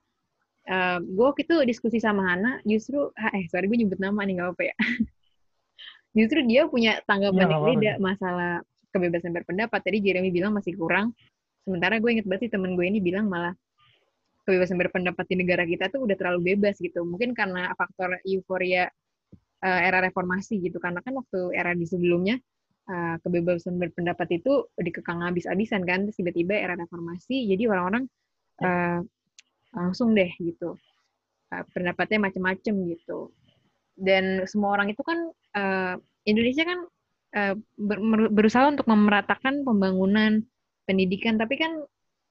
Eh, 0.70 0.98
gue 1.02 1.26
waktu 1.26 1.50
itu 1.50 1.56
diskusi 1.66 1.98
sama 1.98 2.22
Hana, 2.30 2.62
justru, 2.62 3.10
ha, 3.18 3.34
eh 3.34 3.50
sorry 3.50 3.66
gue 3.66 3.78
nyebut 3.80 3.98
nama 3.98 4.22
nih 4.22 4.38
nggak 4.38 4.50
apa 4.54 4.64
ya. 4.70 4.76
justru 6.18 6.40
dia 6.46 6.70
punya 6.70 7.02
tanggapan 7.10 7.38
yang 7.38 7.50
nggak 7.50 7.62
apa-apa. 7.62 7.74
beda 7.74 7.92
masalah 7.98 8.52
kebebasan 8.94 9.32
berpendapat. 9.34 9.80
Tadi 9.82 9.98
Jeremy 10.02 10.30
bilang 10.30 10.54
masih 10.54 10.78
kurang. 10.78 11.14
Sementara 11.66 11.98
gue 11.98 12.10
inget 12.10 12.26
banget 12.30 12.50
sih 12.50 12.52
temen 12.54 12.74
gue 12.78 12.86
ini 12.86 13.02
bilang 13.02 13.30
malah 13.30 13.54
kebebasan 14.46 14.78
berpendapat 14.82 15.26
di 15.30 15.36
negara 15.38 15.64
kita 15.66 15.94
tuh 15.94 16.06
udah 16.06 16.18
terlalu 16.18 16.54
bebas 16.54 16.78
gitu. 16.82 17.06
Mungkin 17.06 17.38
karena 17.38 17.74
faktor 17.78 18.18
euforia 18.26 18.90
eh, 19.66 19.82
era 19.86 20.02
reformasi 20.06 20.58
gitu. 20.62 20.82
Karena 20.82 21.02
kan 21.02 21.18
waktu 21.18 21.54
era 21.54 21.74
di 21.74 21.86
sebelumnya 21.86 22.38
eh, 22.90 23.16
kebebasan 23.24 23.76
berpendapat 23.82 24.28
itu 24.42 24.68
dikekang 24.80 25.22
habis-habisan 25.26 25.82
kan. 25.90 26.08
Terus 26.10 26.18
tiba-tiba 26.20 26.56
era 26.58 26.74
reformasi, 26.78 27.48
jadi 27.52 27.64
orang-orang 27.72 28.04
eh, 28.64 29.00
langsung 29.76 30.14
deh 30.18 30.32
gitu. 30.42 30.76
Eh, 31.54 31.64
pendapatnya 31.74 32.20
macem-macem 32.30 32.76
gitu. 32.94 33.34
Dan 33.98 34.46
semua 34.50 34.78
orang 34.80 34.94
itu 34.94 35.02
kan 35.04 35.20
eh, 35.58 35.96
Indonesia 36.30 36.64
kan 36.68 36.80
eh, 37.38 37.56
ber- 37.78 38.34
berusaha 38.34 38.66
untuk 38.70 38.88
memeratakan 38.90 39.66
pembangunan 39.68 40.44
pendidikan, 40.88 41.38
tapi 41.42 41.56
kan 41.60 41.72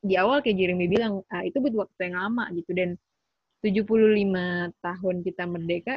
di 0.02 0.14
awal 0.14 0.40
kayak 0.44 0.58
Jeremy 0.58 0.86
bilang 0.86 1.22
ah, 1.34 1.42
itu 1.42 1.58
butuh 1.58 1.86
waktu 1.86 2.10
yang 2.10 2.16
lama 2.22 2.44
gitu 2.54 2.70
dan 2.74 2.94
75 3.62 4.70
tahun 4.82 5.16
kita 5.26 5.44
merdeka 5.50 5.96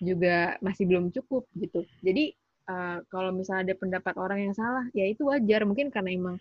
juga 0.00 0.56
masih 0.64 0.84
belum 0.88 1.12
cukup 1.12 1.44
gitu. 1.56 1.84
Jadi 2.00 2.32
eh, 2.70 2.96
kalau 3.12 3.30
misalnya 3.34 3.72
ada 3.72 3.74
pendapat 3.76 4.14
orang 4.16 4.38
yang 4.50 4.54
salah, 4.54 4.86
ya 4.94 5.04
itu 5.10 5.26
wajar 5.26 5.66
mungkin 5.66 5.90
karena 5.90 6.10
emang 6.14 6.36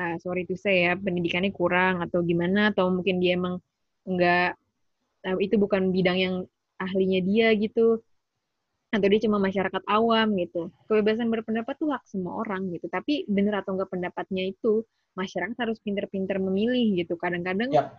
ah, 0.00 0.16
sorry 0.18 0.42
to 0.48 0.56
say 0.58 0.88
ya 0.90 0.98
pendidikannya 0.98 1.54
kurang 1.54 2.02
atau 2.02 2.24
gimana 2.24 2.74
atau 2.74 2.90
mungkin 2.90 3.22
dia 3.22 3.38
emang 3.38 3.60
enggak 4.08 4.58
eh, 5.26 5.36
itu 5.44 5.54
bukan 5.60 5.94
bidang 5.94 6.18
yang 6.18 6.34
ahlinya 6.80 7.20
dia 7.22 7.54
gitu 7.54 8.02
atau 8.94 9.06
dia 9.10 9.20
cuma 9.26 9.42
masyarakat 9.42 9.82
awam 9.90 10.38
gitu. 10.38 10.70
Kebebasan 10.86 11.26
berpendapat 11.26 11.74
tuh 11.82 11.90
hak 11.90 12.06
semua 12.06 12.46
orang 12.46 12.70
gitu. 12.70 12.86
Tapi 12.86 13.26
bener 13.26 13.58
atau 13.58 13.74
enggak 13.74 13.90
pendapatnya 13.90 14.46
itu 14.46 14.86
masyarakat 15.18 15.56
harus 15.58 15.82
pinter-pinter 15.82 16.38
memilih 16.38 17.02
gitu. 17.02 17.18
Kadang-kadang 17.18 17.74
Yap. 17.74 17.90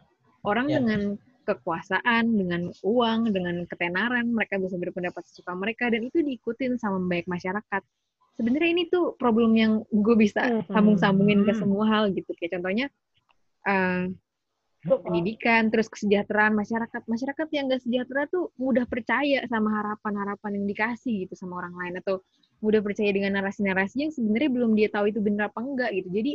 orang 0.48 0.72
Yap. 0.72 0.76
dengan 0.80 1.02
kekuasaan, 1.46 2.34
dengan 2.34 2.74
uang, 2.82 3.30
dengan 3.30 3.62
ketenaran, 3.70 4.34
mereka 4.34 4.58
bisa 4.58 4.76
berpendapat 4.76 5.22
sesuka 5.30 5.54
mereka 5.54 5.94
dan 5.94 6.02
itu 6.04 6.26
diikutin 6.26 6.82
sama 6.82 6.98
banyak 7.00 7.30
masyarakat. 7.30 7.82
Sebenarnya 8.36 8.70
ini 8.76 8.84
tuh 8.92 9.16
problem 9.16 9.56
yang 9.56 9.86
gue 9.88 10.16
bisa 10.20 10.42
Hmm. 10.44 10.68
sambung-sambungin 10.68 11.48
ke 11.48 11.56
semua 11.56 11.88
hal 11.88 12.12
gitu. 12.12 12.34
Kayak 12.36 12.60
contohnya 12.60 12.86
eh, 13.66 14.12
pendidikan, 14.86 15.74
terus 15.74 15.90
kesejahteraan 15.90 16.54
masyarakat. 16.54 17.02
Masyarakat 17.10 17.48
yang 17.58 17.74
gak 17.74 17.82
sejahtera 17.82 18.30
tuh 18.30 18.54
mudah 18.62 18.86
percaya 18.86 19.42
sama 19.50 19.74
harapan-harapan 19.82 20.62
yang 20.62 20.66
dikasih 20.70 21.26
gitu 21.26 21.34
sama 21.34 21.66
orang 21.66 21.74
lain 21.74 21.94
atau 22.06 22.22
mudah 22.62 22.86
percaya 22.86 23.10
dengan 23.10 23.42
narasi-narasi 23.42 24.06
yang 24.06 24.12
sebenarnya 24.14 24.50
belum 24.54 24.72
dia 24.78 24.90
tahu 24.94 25.10
itu 25.10 25.20
benar 25.26 25.50
apa 25.50 25.60
enggak 25.66 25.90
gitu. 25.98 26.10
Jadi 26.14 26.32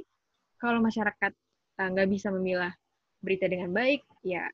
kalau 0.59 0.83
masyarakat 0.83 1.33
eh, 1.79 1.89
nggak 1.95 2.09
bisa 2.11 2.35
memilah 2.35 2.75
berita 3.21 3.47
dengan 3.47 3.71
baik, 3.71 4.03
ya 4.25 4.49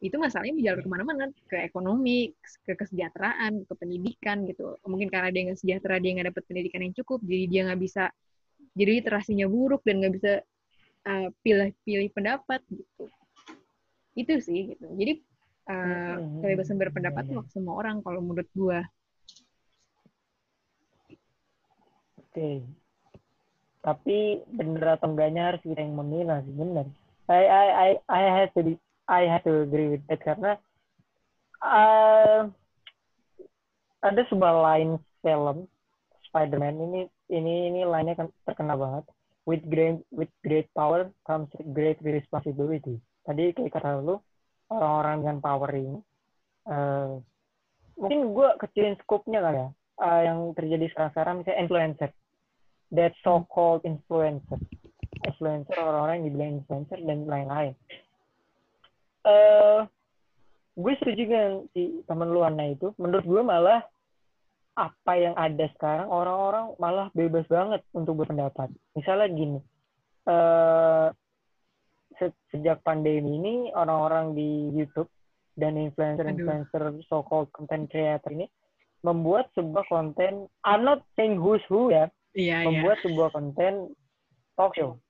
itu 0.00 0.16
masalahnya 0.16 0.56
menjalur 0.56 0.80
ke 0.80 0.88
mana-mana 0.88 1.24
ke 1.44 1.60
ekonomi, 1.60 2.32
ke 2.64 2.72
kesejahteraan, 2.72 3.68
ke 3.68 3.72
pendidikan 3.76 4.48
gitu. 4.48 4.80
Mungkin 4.88 5.12
karena 5.12 5.28
dia 5.28 5.42
nggak 5.52 5.60
sejahtera, 5.60 6.00
dia 6.00 6.10
nggak 6.16 6.28
dapat 6.32 6.42
pendidikan 6.48 6.80
yang 6.80 6.94
cukup, 6.96 7.20
jadi 7.20 7.44
dia 7.46 7.60
nggak 7.68 7.80
bisa, 7.84 8.04
jadi 8.72 8.90
literasinya 9.04 9.44
buruk 9.44 9.84
dan 9.84 10.00
nggak 10.00 10.14
bisa 10.16 10.32
uh, 11.04 11.28
pilih-pilih 11.44 12.08
pendapat 12.16 12.64
gitu. 12.72 13.12
Itu 14.16 14.32
sih 14.40 14.72
gitu. 14.74 14.88
Jadi 14.96 15.12
uh, 15.68 16.16
Hmm. 16.16 16.40
kebebasan 16.40 16.80
berpendapat 16.80 17.22
tuh 17.28 17.36
hak 17.44 17.48
semua 17.52 17.76
orang 17.76 18.00
kalau 18.00 18.24
menurut 18.24 18.48
gua. 18.56 18.80
Oke. 22.16 22.64
Tapi 23.80 24.44
bener 24.48 24.96
atau 24.96 25.08
enggaknya 25.08 25.52
harus 25.52 25.60
kita 25.64 25.80
yang 25.80 25.96
memilah 25.96 26.44
sih 26.44 26.52
bener. 26.52 26.86
I 27.30 27.44
I 27.46 27.66
I 27.70 27.90
I 28.08 28.22
have 28.42 28.52
to 28.56 28.60
be- 28.64 28.89
I 29.10 29.26
have 29.26 29.42
to 29.50 29.66
agree 29.66 29.98
with 29.98 30.06
that 30.06 30.22
karena 30.22 30.54
uh, 31.58 32.46
ada 34.06 34.22
sebuah 34.30 34.54
line 34.62 35.02
film 35.26 35.66
Spider-Man 36.30 36.78
ini 36.78 37.00
ini 37.34 37.74
ini 37.74 37.80
line-nya 37.82 38.14
kan 38.14 38.30
terkenal 38.46 38.78
banget. 38.78 39.04
With 39.50 39.66
great 39.66 39.98
with 40.14 40.30
great 40.46 40.70
power 40.78 41.10
comes 41.26 41.50
great 41.74 41.98
responsibility. 42.06 43.02
Tadi 43.26 43.50
kayak 43.50 43.74
kata 43.74 43.98
lu 43.98 44.22
orang-orang 44.70 45.16
dengan 45.26 45.38
power 45.42 45.70
ini 45.74 45.98
eh, 46.70 47.12
mungkin 47.98 48.20
gue 48.32 48.48
kecilin 48.62 48.96
scope-nya 49.04 49.44
kali 49.44 49.58
ya 49.60 49.68
uh, 50.00 50.20
yang 50.24 50.38
terjadi 50.56 50.88
sekarang-sekarang 50.94 51.34
misalnya 51.42 51.60
influencer 51.60 52.10
that 52.94 53.12
so 53.20 53.44
called 53.52 53.84
influencer 53.84 54.56
influencer 55.26 55.76
orang-orang 55.76 56.22
yang 56.22 56.26
dibilang 56.32 56.52
influencer 56.64 56.98
dan 57.04 57.28
lain-lain 57.28 57.74
eh 59.24 59.80
gue 60.74 60.92
setuju 60.96 61.22
dengan 61.28 61.50
si 61.72 62.00
temen 62.06 62.30
lu 62.30 62.40
Ana 62.40 62.72
itu. 62.72 62.94
Menurut 62.96 63.24
gue 63.24 63.42
malah 63.42 63.80
apa 64.78 65.12
yang 65.12 65.34
ada 65.36 65.66
sekarang 65.76 66.08
orang-orang 66.08 66.72
malah 66.80 67.06
bebas 67.12 67.44
banget 67.50 67.84
untuk 67.92 68.24
berpendapat. 68.24 68.70
Misalnya 68.96 69.28
gini 69.28 69.58
eh 70.24 71.06
se- 72.16 72.40
sejak 72.52 72.80
pandemi 72.80 73.36
ini 73.36 73.54
orang-orang 73.72 74.32
di 74.32 74.68
YouTube 74.72 75.08
dan 75.56 75.76
influencer-influencer 75.76 77.04
so-called 77.08 77.48
content 77.52 77.88
creator 77.88 78.32
ini 78.32 78.46
membuat 79.00 79.48
sebuah 79.56 79.88
konten 79.88 80.44
I'm 80.64 80.84
not 80.84 81.04
saying 81.16 81.40
who's 81.40 81.64
who 81.68 81.88
ya 81.88 82.08
Iya, 82.30 82.62
membuat 82.62 83.02
sebuah 83.02 83.34
konten 83.34 83.90
talk 84.54 84.76
show. 84.78 85.00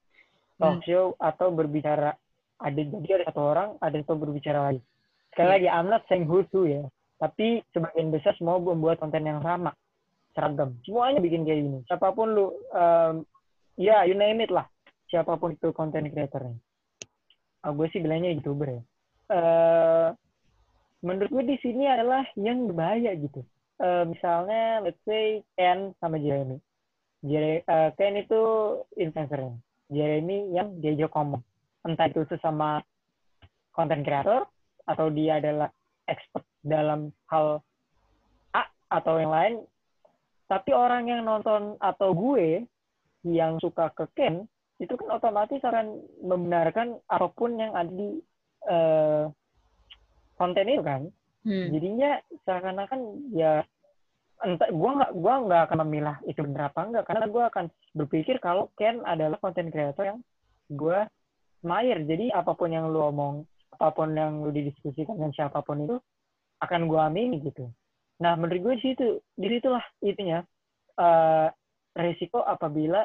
Talk 0.57 0.81
Hmm. 0.81 0.87
show 0.87 1.05
atau 1.21 1.53
berbicara 1.53 2.17
ada 2.61 2.81
jadi 2.81 3.21
ada 3.21 3.25
satu 3.33 3.43
orang 3.43 3.69
ada 3.81 3.97
satu 4.05 4.15
berbicara 4.21 4.73
lagi. 4.73 4.81
Sekali 5.33 5.47
Iya. 5.47 5.55
lagi 5.57 5.69
I'm 5.73 5.89
not 5.89 6.03
saying 6.07 6.29
who 6.29 6.45
ya. 6.69 6.85
Tapi 7.21 7.61
sebagian 7.77 8.13
besar 8.13 8.33
semua 8.37 8.57
membuat 8.61 9.01
konten 9.01 9.25
yang 9.29 9.45
sama. 9.45 9.77
Seragam. 10.33 10.79
Semuanya 10.87 11.21
bikin 11.21 11.45
kayak 11.45 11.61
gini. 11.65 11.79
Siapa 11.85 12.13
pun 12.17 12.33
lu 12.33 12.55
um, 12.73 13.25
ya 13.77 14.05
you 14.09 14.17
name 14.17 14.41
it 14.45 14.53
lah. 14.53 14.69
Siapa 15.11 15.37
pun 15.37 15.53
itu 15.57 15.75
konten 15.75 16.07
creatornya. 16.07 16.55
Ah, 17.61 17.77
gue 17.77 17.87
sih 17.93 18.01
bilangnya 18.01 18.33
youtuber 18.33 18.73
ya. 18.73 18.83
Eh, 19.31 20.09
menurut 21.05 21.29
gue 21.29 21.45
di 21.55 21.57
sini 21.61 21.85
adalah 21.85 22.25
yang 22.39 22.71
berbahaya 22.71 23.13
gitu. 23.21 23.45
Eh, 23.81 24.05
misalnya 24.09 24.81
let's 24.81 25.01
say 25.05 25.45
Ken 25.61 25.93
sama 26.01 26.17
Jeremy. 26.17 26.57
Jere, 27.21 27.61
eh, 27.61 27.91
Ken 28.01 28.17
itu 28.17 28.41
influencernya. 28.97 29.61
Jeremy 29.93 30.57
yang 30.57 30.79
diajak 30.81 31.13
ngomong. 31.13 31.43
Entah 31.87 32.07
itu 32.09 32.24
sesama 32.28 32.83
content 33.72 34.05
creator 34.05 34.45
atau 34.85 35.07
dia 35.12 35.39
adalah 35.39 35.68
expert 36.05 36.45
dalam 36.61 37.14
hal 37.31 37.62
A 38.57 38.66
atau 38.91 39.20
yang 39.20 39.33
lain. 39.33 39.55
Tapi 40.51 40.74
orang 40.74 41.07
yang 41.07 41.22
nonton 41.22 41.78
atau 41.78 42.11
gue 42.11 42.66
yang 43.22 43.61
suka 43.62 43.95
ke 43.95 44.05
Ken 44.18 44.49
itu 44.81 44.97
kan 44.97 45.20
otomatis 45.20 45.61
akan 45.61 46.01
membenarkan 46.24 46.99
apa 47.07 47.28
pun 47.37 47.55
yang 47.55 47.76
ada 47.76 47.93
di 47.93 48.18
eh, 48.64 49.24
konten 50.41 50.66
itu 50.66 50.83
kan 50.83 51.05
Hmm. 51.41 51.72
jadinya 51.72 52.20
seakan-akan 52.45 53.33
ya 53.33 53.64
entah 54.45 54.68
gua 54.76 54.91
nggak 55.01 55.12
gua 55.16 55.35
nggak 55.49 55.62
akan 55.68 55.78
memilah 55.89 56.16
itu 56.28 56.41
benar 56.45 56.68
apa 56.68 56.81
enggak 56.85 57.05
karena 57.09 57.24
gua 57.33 57.45
akan 57.49 57.64
berpikir 57.97 58.37
kalau 58.45 58.68
Ken 58.76 59.01
adalah 59.09 59.41
konten 59.41 59.72
kreator 59.72 60.05
yang 60.05 60.20
gua 60.68 61.09
admire 61.61 62.03
jadi 62.09 62.33
apa 62.33 62.57
pun 62.57 62.73
yang 62.73 62.89
lu 62.89 63.05
omong 63.05 63.45
apa 63.77 63.93
pun 63.93 64.17
yang 64.17 64.41
lu 64.41 64.51
didiskusikan 64.51 65.17
dengan 65.21 65.33
siapa 65.37 65.61
pun 65.61 65.85
itu 65.85 65.97
akan 66.65 66.89
gua 66.89 67.13
amini 67.13 67.45
gitu 67.45 67.69
nah 68.21 68.37
menurut 68.37 68.61
gue 68.61 68.75
di 68.81 68.83
situ 68.93 69.07
di 69.37 69.49
situlah 69.49 69.85
itunya 70.05 70.45
eh 71.01 71.49
resiko 71.97 72.45
apabila 72.45 73.05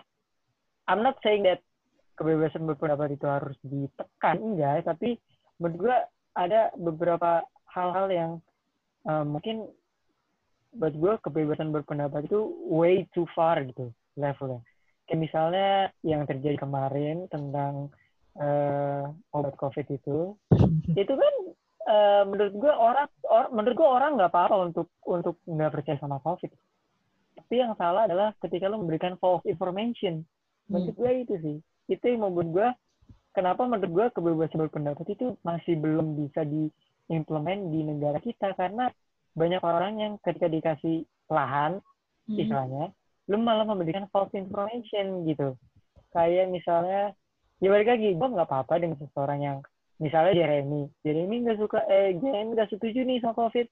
I'm 0.85 1.01
not 1.01 1.17
saying 1.23 1.47
that 1.47 1.63
kebebasan 2.19 2.67
berpendapat 2.67 3.15
itu 3.15 3.27
harus 3.27 3.55
ditekan 3.63 4.43
enggak 4.43 4.83
tapi 4.87 5.15
menurut 5.59 5.77
gue 5.79 5.97
ada 6.35 6.71
beberapa 6.75 7.47
hal-hal 7.71 8.07
yang 8.11 8.31
eh, 9.07 9.23
mungkin 9.23 9.67
buat 10.75 10.91
gue 10.91 11.13
kebebasan 11.23 11.71
berpendapat 11.71 12.27
itu 12.27 12.51
way 12.67 13.07
too 13.15 13.23
far 13.31 13.63
gitu 13.63 13.95
levelnya. 14.19 14.59
Kayak 15.07 15.21
misalnya 15.21 15.69
yang 16.03 16.27
terjadi 16.27 16.59
kemarin 16.59 17.31
tentang 17.31 17.93
eh, 18.39 19.03
obat 19.31 19.55
COVID 19.55 19.87
itu, 19.91 20.35
itu 21.01 21.13
kan 21.13 21.33
eh, 21.87 22.23
menurut 22.27 22.53
gue 22.55 22.73
orang, 22.73 23.07
or- 23.27 23.51
menurut 23.51 23.75
gue 23.75 23.89
orang 23.89 24.11
nggak 24.19 24.31
apa-apa 24.31 24.55
untuk 24.71 24.87
untuk 25.07 25.39
nggak 25.47 25.71
percaya 25.71 25.97
sama 25.99 26.19
COVID. 26.23 26.51
Tapi 27.35 27.53
yang 27.55 27.75
salah 27.75 28.07
adalah 28.07 28.33
ketika 28.41 28.71
lo 28.71 28.79
memberikan 28.81 29.19
false 29.19 29.45
information. 29.45 30.23
Menurut 30.65 30.97
gue 30.97 31.11
itu 31.21 31.33
sih, 31.45 31.57
itu 31.93 32.03
yang 32.09 32.25
membuat 32.25 32.47
gue 32.49 32.67
kenapa 33.37 33.69
menurut 33.69 33.91
gue 33.91 34.05
kebebasan 34.17 34.59
berpendapat 34.65 35.05
itu 35.13 35.37
masih 35.45 35.77
belum 35.77 36.17
bisa 36.17 36.41
diimplement 36.41 37.69
di 37.69 37.85
negara 37.85 38.17
kita 38.17 38.55
karena 38.57 38.89
banyak 39.35 39.61
orang 39.61 39.93
yang 39.99 40.13
ketika 40.23 40.47
dikasih 40.47 41.05
lahan 41.29 41.83
Hmm. 42.25 42.41
istilahnya 42.41 42.85
lu 43.29 43.37
malah 43.41 43.65
memberikan 43.65 44.09
false 44.09 44.33
information 44.33 45.25
gitu 45.29 45.53
kayak 46.13 46.49
misalnya 46.49 47.13
ya 47.63 47.67
balik 47.71 47.89
lagi. 47.91 48.09
Gue 48.15 48.27
nggak 48.27 48.47
apa-apa 48.47 48.73
dengan 48.81 48.97
seseorang 48.99 49.39
yang 49.41 49.57
misalnya 50.01 50.33
Jeremy. 50.35 50.91
Jeremy 51.03 51.35
nggak 51.45 51.59
suka 51.59 51.79
eh 51.87 52.15
Jeremy 52.19 52.51
nggak 52.55 52.71
setuju 52.71 52.99
nih 53.03 53.19
sama 53.23 53.35
covid. 53.35 53.67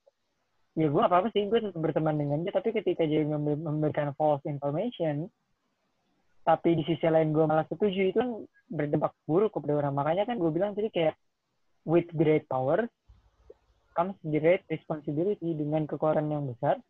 Ya 0.74 0.88
gue 0.90 1.02
apa 1.04 1.16
apa 1.24 1.28
sih. 1.32 1.46
Gue 1.48 1.60
tetap 1.60 1.80
berteman 1.80 2.16
dengan 2.18 2.42
dia. 2.42 2.54
Tapi 2.56 2.74
ketika 2.74 3.04
dia 3.04 3.22
membe- 3.24 3.60
memberikan 3.60 4.16
false 4.16 4.44
information 4.48 5.28
tapi 6.44 6.76
di 6.76 6.84
sisi 6.84 7.08
lain 7.08 7.32
gue 7.32 7.48
malah 7.48 7.64
setuju 7.72 8.12
itu 8.12 8.20
kan 8.20 8.44
berdampak 8.68 9.16
buruk 9.24 9.56
kepada 9.56 9.80
orang. 9.80 9.96
Makanya 9.96 10.28
kan 10.28 10.36
gue 10.36 10.52
bilang 10.52 10.76
tadi 10.76 10.92
kayak 10.92 11.16
with 11.88 12.08
great 12.12 12.44
power 12.52 12.84
comes 13.96 14.20
great 14.28 14.68
responsibility. 14.68 15.56
Dengan 15.56 15.88
kekuatan 15.88 16.28
yang 16.28 16.44
besar 16.52 16.84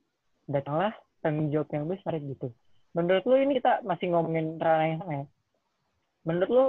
datanglah 0.49 0.93
tanggung 1.21 1.53
jawab 1.53 1.69
yang 1.69 1.85
besar 1.85 2.17
gitu. 2.17 2.49
Menurut 2.93 3.23
lo 3.25 3.35
ini 3.37 3.57
kita 3.57 3.81
masih 3.85 4.13
ngomongin 4.13 4.57
ranah 4.57 4.85
yang 4.89 4.99
sama 5.01 5.13
ya? 5.21 5.25
Menurut 6.25 6.49
lo 6.49 6.65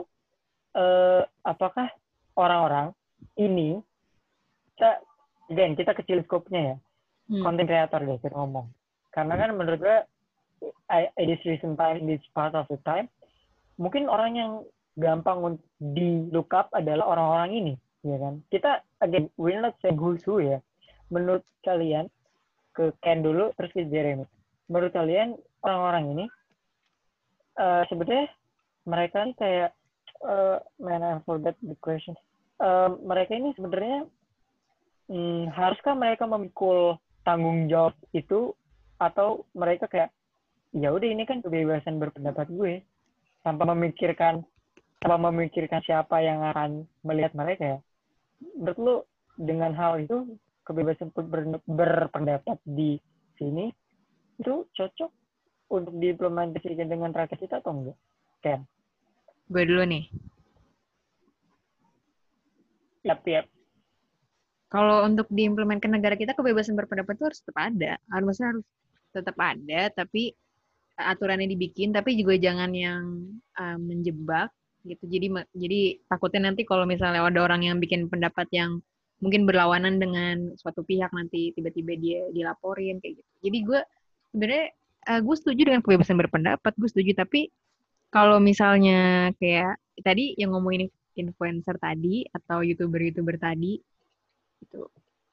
eh, 0.74 1.22
apakah 1.42 1.86
orang-orang 2.34 2.90
ini 3.38 3.78
kita 4.74 4.98
again 5.48 5.74
kita 5.74 5.94
kecil 5.94 6.18
skopnya 6.26 6.62
ya 6.62 6.76
Hmm. 7.24 7.40
konten 7.40 7.64
kreator 7.64 8.04
deh 8.04 8.20
kita 8.20 8.36
ngomong. 8.36 8.68
Karena 9.08 9.40
kan 9.40 9.56
menurut 9.56 9.80
gue 9.80 9.98
I- 10.92 11.08
in 11.16 11.32
this 11.32 11.40
recent 11.48 11.80
time 11.80 12.04
in 12.04 12.06
this 12.12 12.20
part 12.36 12.52
of 12.52 12.68
the 12.68 12.76
time 12.84 13.08
mungkin 13.80 14.12
orang 14.12 14.36
yang 14.36 14.52
gampang 15.00 15.40
untuk 15.40 15.64
di 15.80 16.28
look 16.28 16.52
up 16.52 16.68
adalah 16.76 17.08
orang-orang 17.08 17.50
ini 17.56 17.74
ya 18.04 18.20
kan? 18.20 18.44
Kita 18.52 18.84
again 19.00 19.32
we're 19.40 19.56
not 19.56 19.72
saying 19.80 19.96
who's 19.96 20.20
who 20.28 20.36
ya. 20.36 20.60
Menurut 21.08 21.40
kalian 21.64 22.12
ke 22.76 22.92
Ken 23.00 23.24
dulu 23.24 23.56
terus 23.56 23.72
ke 23.72 23.88
Jeremy. 23.88 24.28
Menurut 24.68 24.92
kalian 24.92 25.32
orang-orang 25.64 26.04
ini 26.12 26.24
eh 27.56 27.82
sebenarnya 27.88 28.28
mereka 28.84 29.32
kayak 29.40 29.72
eh 30.24 30.58
man 30.80 31.04
I 31.04 31.20
forgot 31.24 31.56
the 31.60 31.76
question 31.78 32.16
Eh, 32.54 32.90
mereka 33.02 33.34
ini 33.34 33.50
sebenarnya 33.58 34.06
hmm, 35.10 35.50
haruskah 35.50 35.98
mereka 35.98 36.24
memikul 36.30 36.94
tanggung 37.26 37.66
jawab 37.66 37.98
itu 38.14 38.54
atau 39.02 39.42
mereka 39.58 39.90
kayak 39.90 40.14
ya 40.70 40.94
udah 40.94 41.08
ini 41.10 41.26
kan 41.26 41.42
kebebasan 41.42 41.98
berpendapat 41.98 42.46
gue 42.54 42.86
tanpa 43.42 43.66
memikirkan 43.74 44.46
tanpa 45.02 45.18
memikirkan 45.28 45.82
siapa 45.82 46.22
yang 46.22 46.46
akan 46.54 46.86
melihat 47.02 47.34
mereka 47.34 47.62
ya 47.76 47.78
lu 48.78 49.02
dengan 49.34 49.74
hal 49.74 49.98
itu 49.98 50.38
kebebasan 50.62 51.10
ber- 51.10 51.64
berpendapat 51.66 52.62
di 52.62 53.02
sini 53.34 53.74
itu 54.38 54.62
cocok 54.78 55.10
untuk 55.74 55.94
diimplementasikan 55.98 56.86
dengan 56.86 57.10
rakyat 57.10 57.38
kita 57.40 57.58
atau 57.58 57.72
enggak? 57.74 57.98
Ken? 58.40 58.60
Gue 59.54 59.62
dulu 59.70 59.86
nih. 59.86 60.10
Yap, 63.06 63.22
yap. 63.22 63.46
Kalau 64.66 65.06
untuk 65.06 65.30
diimplement 65.30 65.78
ke 65.78 65.86
negara 65.86 66.18
kita 66.18 66.34
kebebasan 66.34 66.74
berpendapat 66.74 67.14
itu 67.14 67.24
harus 67.30 67.38
tetap 67.38 67.58
ada. 67.62 67.92
Harus 68.10 68.42
harus 68.42 68.66
tetap 69.14 69.38
ada, 69.38 69.94
tapi 69.94 70.34
aturannya 70.98 71.46
dibikin, 71.46 71.94
tapi 71.94 72.18
juga 72.18 72.34
jangan 72.34 72.74
yang 72.74 73.30
uh, 73.54 73.78
menjebak 73.78 74.50
gitu. 74.82 75.06
Jadi 75.06 75.30
jadi 75.54 75.80
takutnya 76.10 76.50
nanti 76.50 76.66
kalau 76.66 76.82
misalnya 76.82 77.22
ada 77.22 77.40
orang 77.46 77.62
yang 77.62 77.78
bikin 77.78 78.10
pendapat 78.10 78.50
yang 78.50 78.82
mungkin 79.22 79.46
berlawanan 79.46 80.02
dengan 80.02 80.50
suatu 80.58 80.82
pihak 80.82 81.14
nanti 81.14 81.54
tiba-tiba 81.54 81.94
dia 81.94 82.26
dilaporin 82.34 82.98
kayak 82.98 83.22
gitu. 83.22 83.30
Jadi 83.46 83.58
gue 83.62 83.80
sebenarnya 84.34 84.66
uh, 85.14 85.20
gue 85.22 85.36
setuju 85.38 85.62
dengan 85.70 85.80
kebebasan 85.86 86.18
berpendapat, 86.18 86.72
gue 86.74 86.88
setuju. 86.90 87.14
Tapi 87.22 87.46
kalau 88.14 88.38
misalnya 88.38 89.34
kayak 89.42 89.74
tadi 90.06 90.38
yang 90.38 90.54
ngomongin 90.54 90.86
influencer 91.18 91.74
tadi 91.82 92.22
atau 92.30 92.62
youtuber-youtuber 92.62 93.34
tadi 93.42 93.82
itu 94.62 94.80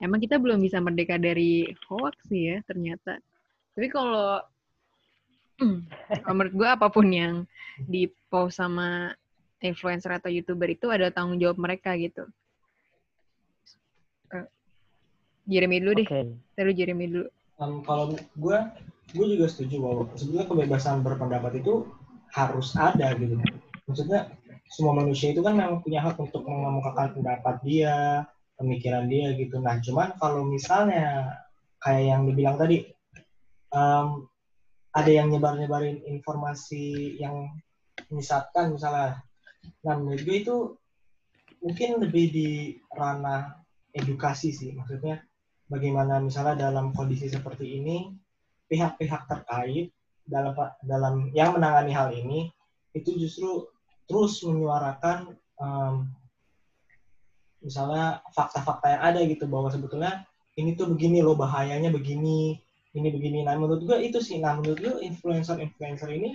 emang 0.02 0.18
kita 0.18 0.42
belum 0.42 0.58
bisa 0.66 0.82
merdeka 0.82 1.22
dari 1.22 1.70
hoax 1.86 2.18
sih 2.26 2.50
ya 2.50 2.58
ternyata. 2.66 3.22
Tapi 3.78 3.88
kalau 3.94 4.42
kalau 6.26 6.34
menurut 6.34 6.56
gue 6.58 6.70
apa 6.74 6.90
pun 6.90 7.06
yang 7.06 7.46
di 7.78 8.10
post 8.34 8.58
sama 8.58 9.14
influencer 9.62 10.18
atau 10.18 10.34
youtuber 10.34 10.74
itu 10.74 10.90
ada 10.90 11.14
tanggung 11.14 11.38
jawab 11.38 11.62
mereka 11.62 11.94
gitu. 12.02 12.26
Jeremy 15.46 15.82
dulu 15.82 15.94
deh. 16.02 16.08
Oke. 16.10 16.22
terus 16.58 16.74
Jeremy 16.78 17.06
dulu. 17.10 17.28
Um, 17.62 17.86
kalau 17.86 18.14
gue, 18.18 18.58
gue 19.14 19.26
juga 19.38 19.46
setuju 19.50 19.76
bahwa 19.82 20.02
sebenarnya 20.18 20.48
kebebasan 20.50 21.06
berpendapat 21.06 21.62
itu 21.62 21.86
harus 22.32 22.74
ada 22.80 23.14
gitu. 23.16 23.38
Maksudnya 23.88 24.32
semua 24.72 24.96
manusia 24.96 25.36
itu 25.36 25.44
kan 25.44 25.56
memang 25.56 25.84
punya 25.84 26.00
hak 26.00 26.16
untuk 26.16 26.48
mengemukakan 26.48 27.12
pendapat 27.12 27.60
dia, 27.68 28.24
pemikiran 28.56 29.12
dia 29.12 29.36
gitu. 29.36 29.60
Nah, 29.60 29.78
cuman 29.84 30.16
kalau 30.16 30.48
misalnya 30.48 31.36
kayak 31.84 32.04
yang 32.08 32.22
dibilang 32.24 32.56
tadi, 32.56 32.88
um, 33.76 34.32
ada 34.92 35.12
yang 35.12 35.32
nyebar-nyebarin 35.32 36.04
informasi 36.08 37.16
yang 37.20 37.52
menyesatkan 38.12 38.76
misalnya. 38.76 39.24
Nah, 39.84 39.96
menurut 40.00 40.24
gue 40.24 40.38
itu 40.40 40.58
mungkin 41.64 41.90
lebih 42.02 42.26
di 42.32 42.50
ranah 42.96 43.60
edukasi 43.92 44.56
sih. 44.56 44.72
Maksudnya 44.76 45.20
bagaimana 45.68 46.20
misalnya 46.20 46.72
dalam 46.72 46.92
kondisi 46.92 47.28
seperti 47.32 47.80
ini 47.80 48.12
pihak-pihak 48.72 49.28
terkait 49.28 49.92
dalam 50.32 50.56
dalam 50.88 51.14
yang 51.36 51.52
menangani 51.54 51.92
hal 51.92 52.10
ini 52.16 52.48
itu 52.96 53.12
justru 53.20 53.68
terus 54.08 54.40
menyuarakan 54.48 55.36
um, 55.60 56.08
misalnya 57.62 58.24
fakta-fakta 58.34 58.88
yang 58.98 59.02
ada 59.04 59.20
gitu 59.28 59.46
bahwa 59.46 59.70
sebetulnya 59.70 60.24
ini 60.56 60.74
tuh 60.74 60.90
begini 60.90 61.22
loh 61.22 61.36
bahayanya 61.36 61.92
begini 61.92 62.58
ini 62.96 63.08
begini 63.12 63.44
nah 63.44 63.56
menurut 63.60 63.84
gue 63.84 63.98
itu 64.02 64.18
sih 64.24 64.40
nah 64.40 64.58
menurut 64.58 64.80
gue 64.80 64.96
influencer-influencer 65.04 66.10
ini 66.10 66.32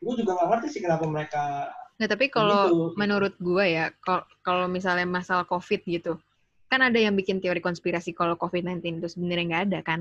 gue 0.00 0.14
juga 0.16 0.38
nggak 0.38 0.48
ngerti 0.48 0.66
sih 0.72 0.80
kenapa 0.80 1.04
mereka 1.04 1.68
Nggak, 2.00 2.16
tapi 2.16 2.26
kalau 2.32 2.62
Begitu. 2.64 2.96
menurut 2.96 3.34
gue 3.36 3.64
ya, 3.76 3.92
kal- 4.00 4.24
kalau 4.40 4.64
misalnya 4.72 5.04
masalah 5.04 5.44
COVID 5.44 5.84
gitu, 5.84 6.16
kan 6.72 6.80
ada 6.80 6.96
yang 6.96 7.12
bikin 7.12 7.44
teori 7.44 7.60
konspirasi 7.60 8.16
kalau 8.16 8.40
COVID-19 8.40 9.04
itu 9.04 9.08
sebenarnya 9.12 9.44
nggak 9.52 9.64
ada 9.68 9.80
kan? 9.84 10.00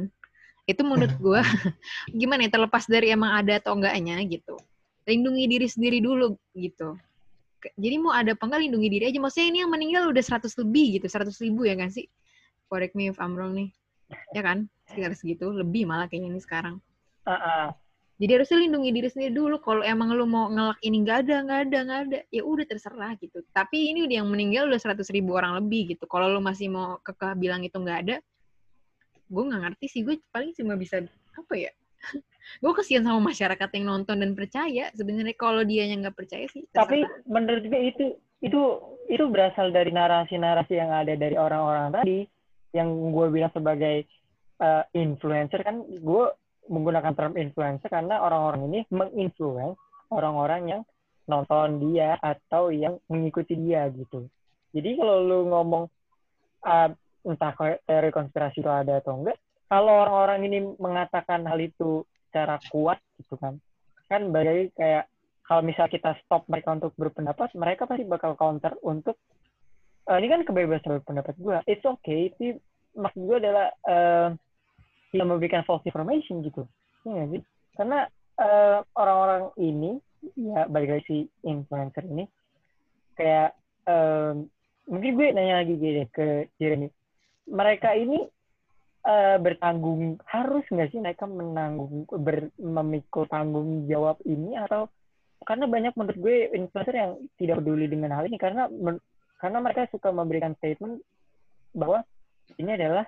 Itu 0.70 0.86
menurut 0.86 1.18
gue, 1.18 1.42
gimana 2.22 2.46
ya, 2.46 2.54
terlepas 2.54 2.86
dari 2.86 3.10
emang 3.10 3.42
ada 3.42 3.58
atau 3.58 3.74
enggaknya 3.74 4.22
gitu. 4.30 4.54
Lindungi 5.10 5.50
diri 5.50 5.66
sendiri 5.66 5.98
dulu 5.98 6.38
gitu. 6.54 6.94
Jadi 7.74 7.96
mau 7.98 8.14
ada 8.14 8.38
apa 8.38 8.46
enggak, 8.46 8.62
lindungi 8.70 8.90
diri 8.94 9.06
aja. 9.10 9.18
Maksudnya 9.18 9.48
ini 9.50 9.58
yang 9.66 9.72
meninggal 9.74 10.04
udah 10.14 10.22
100 10.22 10.54
lebih 10.62 11.02
gitu, 11.02 11.10
100 11.10 11.34
ribu 11.42 11.66
ya 11.66 11.74
kan 11.74 11.90
sih? 11.90 12.06
Correct 12.70 12.94
me 12.94 13.10
if 13.10 13.18
I'm 13.18 13.34
wrong 13.34 13.58
nih. 13.58 13.74
Ya 14.38 14.46
kan? 14.46 14.70
Sekitar 14.86 15.18
segitu, 15.18 15.50
lebih 15.50 15.90
malah 15.90 16.06
kayaknya 16.06 16.38
ini 16.38 16.42
sekarang. 16.46 16.78
Ah, 17.26 17.34
ah. 17.34 17.68
Jadi 18.20 18.32
harusnya 18.36 18.58
lindungi 18.68 18.90
diri 18.94 19.08
sendiri 19.10 19.32
dulu. 19.32 19.58
Kalau 19.64 19.82
emang 19.82 20.14
lu 20.14 20.30
mau 20.30 20.52
ngelak 20.52 20.78
ini 20.86 21.02
nggak 21.02 21.18
ada, 21.26 21.36
nggak 21.40 21.60
ada, 21.66 21.78
nggak 21.88 22.00
ada, 22.06 22.20
ya 22.30 22.42
udah 22.44 22.66
terserah 22.68 23.12
gitu. 23.18 23.42
Tapi 23.56 23.96
ini 23.96 24.06
udah 24.06 24.16
yang 24.22 24.28
meninggal 24.28 24.68
udah 24.70 24.80
seratus 24.80 25.10
ribu 25.10 25.34
orang 25.40 25.56
lebih 25.58 25.96
gitu. 25.96 26.04
Kalau 26.06 26.30
lu 26.30 26.44
masih 26.44 26.68
mau 26.68 27.00
kekeh 27.02 27.34
bilang 27.40 27.64
itu 27.64 27.80
nggak 27.80 28.00
ada, 28.06 28.16
gue 29.30 29.44
nggak 29.46 29.62
ngerti 29.70 29.86
sih. 29.88 30.02
Gue 30.02 30.18
paling 30.34 30.52
cuma 30.58 30.74
bisa 30.76 31.00
apa 31.38 31.54
ya? 31.56 31.72
gue 32.64 32.72
kesian 32.74 33.06
sama 33.06 33.22
masyarakat 33.22 33.70
yang 33.78 33.86
nonton 33.86 34.20
dan 34.20 34.34
percaya. 34.34 34.90
Sebenarnya 34.98 35.36
kalau 35.38 35.62
dia 35.64 35.86
yang 35.86 36.02
nggak 36.04 36.18
percaya 36.18 36.50
sih. 36.50 36.66
Tapi 36.74 37.06
terserah. 37.06 37.30
menurut 37.30 37.64
gue 37.64 37.82
itu 37.94 38.06
itu 38.40 38.62
itu 39.12 39.24
berasal 39.30 39.70
dari 39.70 39.92
narasi-narasi 39.92 40.74
yang 40.74 40.92
ada 40.92 41.14
dari 41.14 41.36
orang-orang 41.36 41.92
tadi 41.92 42.18
yang 42.72 43.12
gue 43.12 43.28
bilang 43.34 43.52
sebagai 43.52 44.06
uh, 44.62 44.86
influencer 44.94 45.66
kan 45.66 45.82
gue 45.84 46.26
menggunakan 46.70 47.14
term 47.18 47.34
influencer 47.36 47.90
karena 47.90 48.22
orang-orang 48.22 48.70
ini 48.70 48.80
menginfluence 48.94 49.82
orang-orang 50.14 50.62
yang 50.78 50.82
nonton 51.26 51.82
dia 51.90 52.18
atau 52.22 52.74
yang 52.74 52.98
mengikuti 53.10 53.54
dia 53.58 53.90
gitu. 53.94 54.26
Jadi 54.74 54.98
kalau 54.98 55.26
lu 55.26 55.40
ngomong 55.50 55.84
uh, 56.66 56.90
entah 57.26 57.54
teori 57.84 58.10
konspirasi 58.14 58.64
itu 58.64 58.72
ada 58.72 59.00
atau 59.04 59.20
enggak, 59.20 59.38
kalau 59.68 60.06
orang-orang 60.06 60.50
ini 60.50 60.60
mengatakan 60.80 61.46
hal 61.46 61.60
itu 61.62 62.04
secara 62.30 62.58
kuat 62.70 62.98
gitu 63.22 63.36
kan, 63.38 63.58
kan 64.08 64.30
bagai 64.34 64.74
kayak 64.74 65.10
kalau 65.46 65.66
misal 65.66 65.90
kita 65.90 66.14
stop 66.22 66.46
mereka 66.46 66.78
untuk 66.78 66.94
berpendapat, 66.94 67.50
mereka 67.58 67.90
pasti 67.90 68.06
bakal 68.06 68.38
counter 68.38 68.78
untuk 68.86 69.18
uh, 70.06 70.18
ini 70.18 70.30
kan 70.30 70.46
kebebasan 70.46 71.02
berpendapat 71.02 71.36
gue. 71.42 71.58
It's 71.66 71.86
okay, 71.86 72.30
itu 72.30 72.62
maksud 72.94 73.22
gue 73.26 73.38
adalah 73.42 73.74
uh, 73.90 74.30
yang 75.14 75.30
memberikan 75.30 75.66
false 75.66 75.86
information 75.90 76.46
gitu. 76.46 76.70
Ya 77.02 77.26
sih? 77.34 77.42
Karena 77.74 78.06
uh, 78.38 78.86
orang-orang 78.94 79.54
ini 79.58 79.98
ya 80.36 80.68
balik 80.68 81.00
lagi 81.00 81.06
si 81.08 81.18
influencer 81.48 82.04
ini 82.06 82.28
kayak 83.16 83.56
um, 83.88 84.46
mungkin 84.86 85.16
gue 85.16 85.28
nanya 85.32 85.64
lagi 85.64 85.74
gini 85.80 86.04
ke 86.12 86.52
Jeremy 86.60 86.92
mereka 87.50 87.98
ini 87.98 88.30
uh, 89.06 89.38
bertanggung 89.42 90.22
harus 90.30 90.64
nggak 90.70 90.90
sih 90.94 91.02
mereka 91.02 91.26
menanggung 91.26 92.06
ber, 92.08 92.54
memikul 92.62 93.26
tanggung 93.26 93.90
jawab 93.90 94.22
ini? 94.24 94.56
Atau 94.56 94.90
karena 95.44 95.66
banyak 95.66 95.94
menurut 95.96 96.18
gue 96.20 96.50
influencer 96.54 96.96
yang 96.96 97.18
tidak 97.40 97.64
peduli 97.64 97.88
dengan 97.90 98.12
hal 98.14 98.28
ini 98.28 98.38
karena 98.38 98.68
men, 98.70 99.00
karena 99.40 99.60
mereka 99.64 99.88
suka 99.90 100.12
memberikan 100.12 100.54
statement 100.60 101.02
bahwa 101.72 102.04
ini 102.60 102.76
adalah 102.76 103.06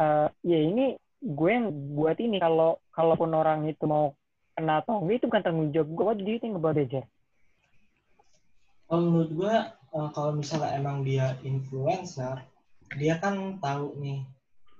uh, 0.00 0.28
ya 0.42 0.58
ini 0.58 0.98
gue 1.22 1.50
yang 1.50 1.70
buat 1.94 2.18
ini. 2.18 2.42
Kalau 2.42 2.82
kalaupun 2.92 3.32
orang 3.32 3.68
itu 3.70 3.86
mau 3.86 4.12
kena 4.52 4.84
atau 4.84 5.00
enggak 5.00 5.16
itu 5.22 5.26
bukan 5.30 5.42
tanggung 5.42 5.72
jawab 5.72 5.88
gue. 5.94 6.04
What 6.04 6.18
do 6.20 6.28
you 6.28 6.40
think 6.42 6.58
about? 6.58 6.76
Kalau 6.76 9.02
menurut 9.08 9.30
gue 9.32 9.54
uh, 9.96 10.08
kalau 10.12 10.36
misalnya 10.36 10.76
emang 10.76 11.06
dia 11.06 11.38
influencer 11.46 12.51
dia 12.96 13.16
kan 13.18 13.58
tahu 13.58 13.96
nih 14.00 14.20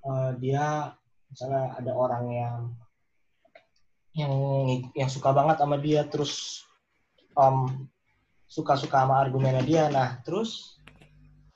uh, 0.05 0.31
dia 0.37 0.93
misalnya 1.33 1.77
ada 1.81 1.93
orang 1.97 2.25
yang 2.29 2.59
yang 4.13 4.33
yang 4.93 5.09
suka 5.09 5.33
banget 5.33 5.57
sama 5.57 5.81
dia 5.81 6.05
terus 6.05 6.65
um, 7.33 7.89
suka-suka 8.45 9.09
sama 9.09 9.17
argumennya 9.25 9.65
dia. 9.65 9.85
Nah 9.89 10.21
terus 10.21 10.77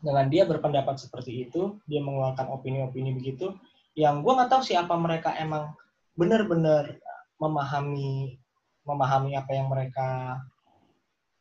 dengan 0.00 0.32
dia 0.32 0.48
berpendapat 0.48 0.96
seperti 0.96 1.48
itu 1.48 1.76
dia 1.84 2.00
mengeluarkan 2.00 2.48
opini-opini 2.52 3.12
begitu 3.12 3.52
yang 3.96 4.24
gue 4.24 4.32
nggak 4.32 4.52
tahu 4.52 4.62
siapa 4.64 4.92
mereka 4.96 5.36
emang 5.36 5.72
benar-benar 6.16 6.96
memahami 7.36 8.40
memahami 8.88 9.36
apa 9.36 9.52
yang 9.52 9.68
mereka 9.68 10.40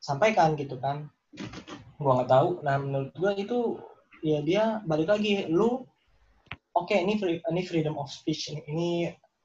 sampaikan 0.04 0.60
gitu 0.60 0.76
kan. 0.84 1.08
Gue 1.96 2.12
nggak 2.12 2.32
tahu. 2.32 2.60
Nah 2.60 2.76
menurut 2.76 3.16
gue 3.16 3.32
itu 3.40 3.80
ya 4.24 4.40
dia 4.46 4.64
balik 4.86 5.12
lagi 5.12 5.48
lu 5.50 5.84
oke 6.76 6.92
okay, 6.92 7.04
ini 7.04 7.20
free, 7.20 7.40
ini 7.40 7.62
freedom 7.64 7.96
of 8.00 8.12
speech 8.12 8.52
ini, 8.52 8.62
ini 8.70 8.90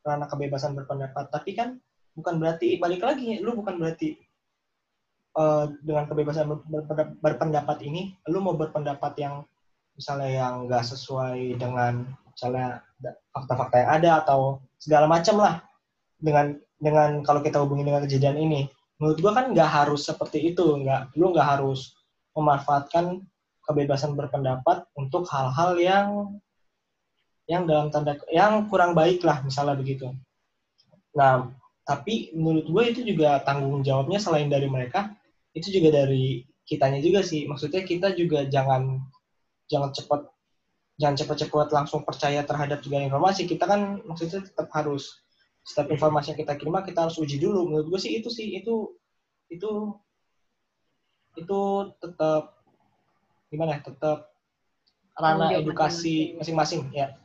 ranah 0.04 0.26
kebebasan 0.26 0.74
berpendapat 0.74 1.30
tapi 1.30 1.54
kan 1.54 1.78
bukan 2.14 2.42
berarti 2.42 2.76
balik 2.76 3.02
lagi 3.06 3.38
lu 3.38 3.54
bukan 3.54 3.78
berarti 3.78 4.18
uh, 5.38 5.70
dengan 5.82 6.10
kebebasan 6.10 6.50
berpendapat 7.22 7.78
ini 7.86 8.14
lu 8.28 8.42
mau 8.42 8.56
berpendapat 8.58 9.12
yang 9.20 9.34
misalnya 9.94 10.30
yang 10.32 10.54
nggak 10.66 10.84
sesuai 10.86 11.60
dengan 11.60 12.08
misalnya 12.32 12.80
fakta-fakta 13.36 13.76
yang 13.84 13.90
ada 14.00 14.10
atau 14.24 14.40
segala 14.80 15.04
macam 15.04 15.44
lah 15.44 15.60
dengan 16.16 16.56
dengan 16.80 17.20
kalau 17.20 17.44
kita 17.44 17.60
hubungi 17.60 17.84
dengan 17.84 18.02
kejadian 18.08 18.40
ini. 18.40 18.64
Menurut 18.96 19.18
gua 19.20 19.32
kan 19.36 19.52
nggak 19.52 19.70
harus 19.70 20.08
seperti 20.08 20.52
itu 20.52 20.64
nggak 20.64 21.16
lu 21.16 21.32
nggak 21.32 21.48
harus 21.56 21.96
memanfaatkan 22.32 23.24
kebebasan 23.70 24.18
berpendapat 24.18 24.82
untuk 24.98 25.30
hal-hal 25.30 25.78
yang 25.78 26.08
yang 27.46 27.66
dalam 27.66 27.94
tanda 27.94 28.18
yang 28.30 28.66
kurang 28.66 28.98
baik 28.98 29.22
lah 29.22 29.42
misalnya 29.46 29.78
begitu 29.78 30.10
nah 31.14 31.46
tapi 31.86 32.34
menurut 32.34 32.66
gue 32.66 32.82
itu 32.90 33.00
juga 33.06 33.38
tanggung 33.46 33.82
jawabnya 33.86 34.18
selain 34.18 34.50
dari 34.50 34.66
mereka 34.66 35.14
itu 35.54 35.70
juga 35.70 36.02
dari 36.02 36.42
kitanya 36.66 36.98
juga 36.98 37.22
sih 37.22 37.46
maksudnya 37.46 37.82
kita 37.82 38.14
juga 38.14 38.46
jangan 38.46 39.02
jangan 39.66 39.90
cepat 39.94 40.30
jangan 41.00 41.16
cepat-cepat 41.16 41.68
langsung 41.72 42.04
percaya 42.04 42.44
terhadap 42.44 42.84
segala 42.84 43.08
informasi. 43.08 43.48
Kita 43.48 43.64
kan 43.64 44.04
maksudnya 44.04 44.44
tetap 44.44 44.68
harus 44.76 45.24
setiap 45.64 45.88
informasi 45.88 46.36
yang 46.36 46.40
kita 46.44 46.60
kirim 46.60 46.76
kita 46.84 47.08
harus 47.08 47.16
uji 47.16 47.40
dulu. 47.40 47.64
Menurut 47.64 47.96
gue 47.96 48.00
sih 48.04 48.20
itu 48.20 48.28
sih 48.28 48.60
itu 48.60 48.92
itu 49.48 49.96
itu 51.40 51.60
tetap 52.04 52.59
gimana? 53.50 53.78
Ya, 53.78 53.84
tetap 53.84 54.18
ranah 55.18 55.50
edukasi 55.58 56.38
masing-masing 56.38 56.88
ya. 56.94 57.18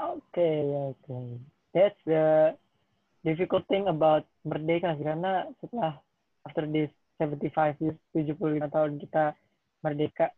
Oke, 0.00 0.40
okay, 0.40 0.60
oke. 0.66 0.96
Okay. 1.04 1.26
That's 1.70 2.00
the 2.08 2.56
difficult 3.22 3.68
thing 3.68 3.86
about 3.86 4.24
merdeka 4.42 4.96
karena 4.96 5.46
setelah 5.60 6.00
after 6.48 6.64
this 6.64 6.90
75 7.20 7.76
years, 7.84 7.98
75 8.16 8.72
tahun 8.72 8.92
kita 8.96 9.24
merdeka 9.84 10.32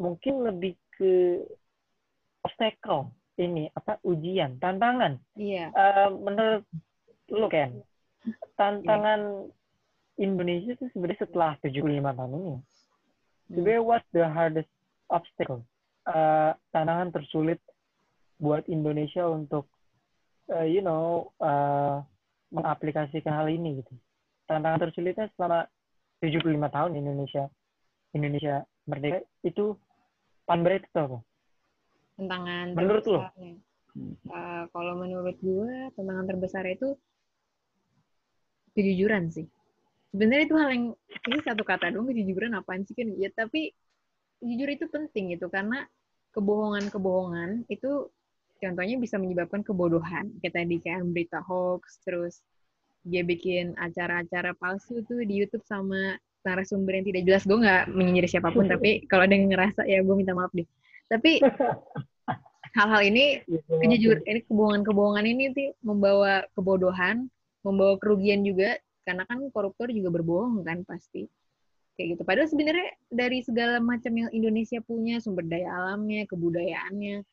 mungkin 0.00 0.48
lebih 0.48 0.80
ke 0.96 1.44
obstacle 2.40 3.12
ini 3.40 3.68
apa 3.72 4.00
ujian 4.04 4.60
tantangan 4.60 5.16
iya 5.36 5.72
uh, 5.72 6.08
menurut 6.12 6.64
lu 7.32 7.48
kan 7.48 7.80
tantangan 8.56 9.48
yeah. 9.48 9.59
Indonesia 10.20 10.76
itu 10.76 10.86
sebenarnya 10.92 11.24
setelah 11.24 11.56
75 11.64 11.80
tahun 11.88 12.32
ini 12.36 12.52
hmm. 12.52 12.62
sebenarnya 13.56 13.82
what 13.82 14.04
the 14.12 14.24
hardest 14.28 14.70
obstacle 15.08 15.64
uh, 16.06 16.52
tantangan 16.70 17.10
tersulit 17.10 17.58
buat 18.36 18.64
Indonesia 18.68 19.24
untuk 19.24 19.64
uh, 20.52 20.66
you 20.68 20.84
know 20.84 21.32
uh, 21.40 22.04
mengaplikasikan 22.52 23.32
hal 23.32 23.48
ini 23.48 23.80
gitu 23.80 23.94
tantangan 24.44 24.88
tersulitnya 24.88 25.32
selama 25.34 25.64
75 26.20 26.44
tahun 26.52 26.92
Indonesia 27.00 27.48
Indonesia 28.12 28.66
merdeka 28.84 29.22
itu 29.46 29.78
panberit 30.44 30.82
itu 30.82 30.98
apa? 30.98 31.18
Tantangan 32.18 32.66
menurut 32.74 33.04
lo? 33.06 33.20
Uh, 33.20 34.64
kalau 34.70 34.94
menurut 35.02 35.38
gue 35.38 35.74
tantangan 35.94 36.26
terbesar 36.26 36.66
itu 36.66 36.98
kejujuran 38.74 39.30
sih. 39.30 39.46
Sebenarnya 40.10 40.44
itu 40.46 40.56
hal 40.58 40.68
yang 40.74 40.84
ini 41.30 41.38
satu 41.46 41.62
kata 41.62 41.94
dong 41.94 42.10
kejujuran 42.10 42.58
apaan 42.58 42.82
sih 42.82 42.98
kan? 42.98 43.08
Ya 43.14 43.30
tapi 43.30 43.70
jujur 44.42 44.68
itu 44.72 44.86
penting 44.90 45.36
gitu 45.36 45.46
karena 45.46 45.86
kebohongan-kebohongan 46.34 47.70
itu 47.70 48.10
contohnya 48.58 48.96
bisa 48.98 49.16
menyebabkan 49.22 49.62
kebodohan. 49.62 50.34
Kayak 50.42 50.54
tadi 50.62 50.76
kayak 50.82 51.06
berita 51.10 51.38
hoax 51.46 52.02
terus 52.02 52.42
dia 53.06 53.24
bikin 53.24 53.72
acara-acara 53.80 54.52
palsu 54.58 55.00
tuh 55.06 55.24
di 55.24 55.40
YouTube 55.40 55.64
sama 55.64 56.18
narasumber 56.42 56.98
yang 57.00 57.06
tidak 57.06 57.22
jelas. 57.30 57.42
Gue 57.46 57.58
nggak 57.62 57.94
menyindir 57.94 58.26
siapa 58.26 58.50
pun 58.50 58.66
tapi 58.66 59.00
kalau 59.10 59.24
ada 59.24 59.34
yang 59.34 59.48
ngerasa 59.52 59.86
ya 59.86 60.02
gue 60.02 60.14
minta 60.18 60.34
maaf 60.34 60.50
deh. 60.50 60.66
Tapi 61.06 61.38
hal-hal 62.76 63.02
ini 63.02 63.42
iya, 63.46 63.60
kejujur 63.82 64.22
ini 64.26 64.40
kebohongan-kebohongan 64.46 65.26
ini 65.26 65.44
sih 65.54 65.68
membawa 65.82 66.46
kebodohan 66.54 67.26
membawa 67.66 67.98
kerugian 67.98 68.46
juga 68.46 68.78
karena 69.04 69.24
kan 69.24 69.40
koruptor 69.50 69.88
juga 69.90 70.12
berbohong 70.12 70.62
kan 70.64 70.84
pasti. 70.84 71.26
Kayak 71.96 72.16
gitu. 72.16 72.22
Padahal 72.24 72.48
sebenarnya 72.48 72.88
dari 73.12 73.38
segala 73.44 73.76
macam 73.82 74.12
yang 74.14 74.30
Indonesia 74.32 74.80
punya 74.80 75.20
sumber 75.20 75.44
daya 75.44 75.68
alamnya 75.68 76.24
kebudayaannya 76.28 77.24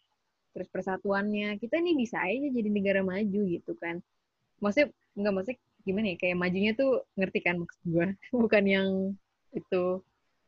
terus 0.55 0.73
persatuannya 0.73 1.61
kita 1.61 1.77
ini 1.77 1.93
bisa 2.01 2.17
aja 2.17 2.49
jadi 2.49 2.69
negara 2.73 3.01
maju 3.05 3.41
gitu 3.45 3.77
kan. 3.77 4.01
Maksudnya 4.57 4.89
nggak 5.13 5.33
maksudnya 5.33 5.57
gimana 5.85 6.05
ya? 6.11 6.17
Kayak 6.17 6.37
majunya 6.41 6.71
tuh 6.73 6.91
ngerti 7.15 7.39
kan 7.45 7.55
maksud 7.61 7.81
gue 7.85 8.05
bukan 8.43 8.63
yang 8.65 8.89
itu. 9.53 10.01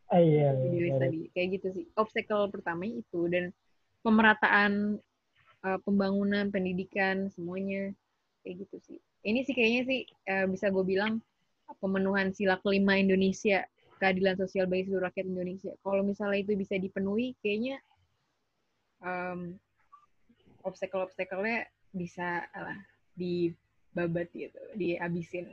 Ah, 0.10 0.18
iya, 0.18 0.58
iya, 0.58 0.98
tadi. 0.98 1.30
Kayak 1.38 1.48
gitu 1.62 1.68
sih. 1.70 1.86
Obstacle 1.94 2.50
pertama 2.50 2.90
itu. 2.90 3.30
Dan 3.30 3.54
pemerataan 4.02 4.98
uh, 5.62 5.80
pembangunan 5.86 6.50
pendidikan 6.50 7.30
semuanya. 7.30 7.94
Kayak 8.42 8.66
gitu 8.66 8.78
sih 8.82 9.00
ini 9.24 9.44
sih 9.44 9.54
kayaknya 9.56 9.82
sih 9.88 10.00
uh, 10.32 10.46
bisa 10.48 10.72
gue 10.72 10.86
bilang 10.86 11.20
pemenuhan 11.78 12.32
sila 12.34 12.58
kelima 12.64 12.98
Indonesia 12.98 13.68
keadilan 14.00 14.40
sosial 14.40 14.66
bagi 14.66 14.88
seluruh 14.88 15.12
rakyat 15.12 15.28
Indonesia. 15.28 15.72
Kalau 15.84 16.02
misalnya 16.02 16.40
itu 16.40 16.56
bisa 16.56 16.80
dipenuhi 16.80 17.36
kayaknya 17.44 17.78
um, 19.04 19.60
obstacle-obstacle-nya 20.64 21.68
bisa 21.92 22.48
lah 22.56 22.80
dibabat 23.20 24.32
gitu 24.32 24.60
dihabisin. 24.80 25.52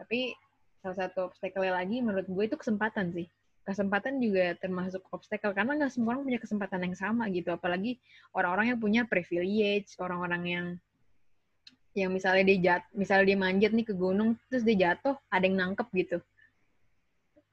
Tapi 0.00 0.32
salah 0.80 0.96
satu 1.06 1.28
obstacle 1.28 1.68
lagi 1.68 2.00
menurut 2.00 2.24
gue 2.24 2.44
itu 2.48 2.56
kesempatan 2.56 3.12
sih. 3.12 3.28
Kesempatan 3.60 4.18
juga 4.24 4.56
termasuk 4.56 5.04
obstacle 5.12 5.52
karena 5.52 5.76
nggak 5.76 5.92
semua 5.92 6.16
orang 6.16 6.24
punya 6.24 6.40
kesempatan 6.40 6.80
yang 6.88 6.96
sama 6.96 7.28
gitu. 7.28 7.52
Apalagi 7.52 8.00
orang-orang 8.32 8.72
yang 8.72 8.80
punya 8.80 9.02
privilege 9.04 9.92
orang-orang 10.00 10.42
yang 10.48 10.66
yang 11.94 12.14
misalnya 12.14 12.44
dia 12.46 12.58
jat 12.58 12.82
misalnya 12.94 13.34
dia 13.34 13.38
manjat 13.38 13.72
nih 13.74 13.86
ke 13.86 13.94
gunung 13.94 14.38
terus 14.46 14.62
dia 14.62 14.90
jatuh 14.90 15.18
ada 15.26 15.44
yang 15.44 15.58
nangkep 15.58 15.88
gitu. 15.94 16.18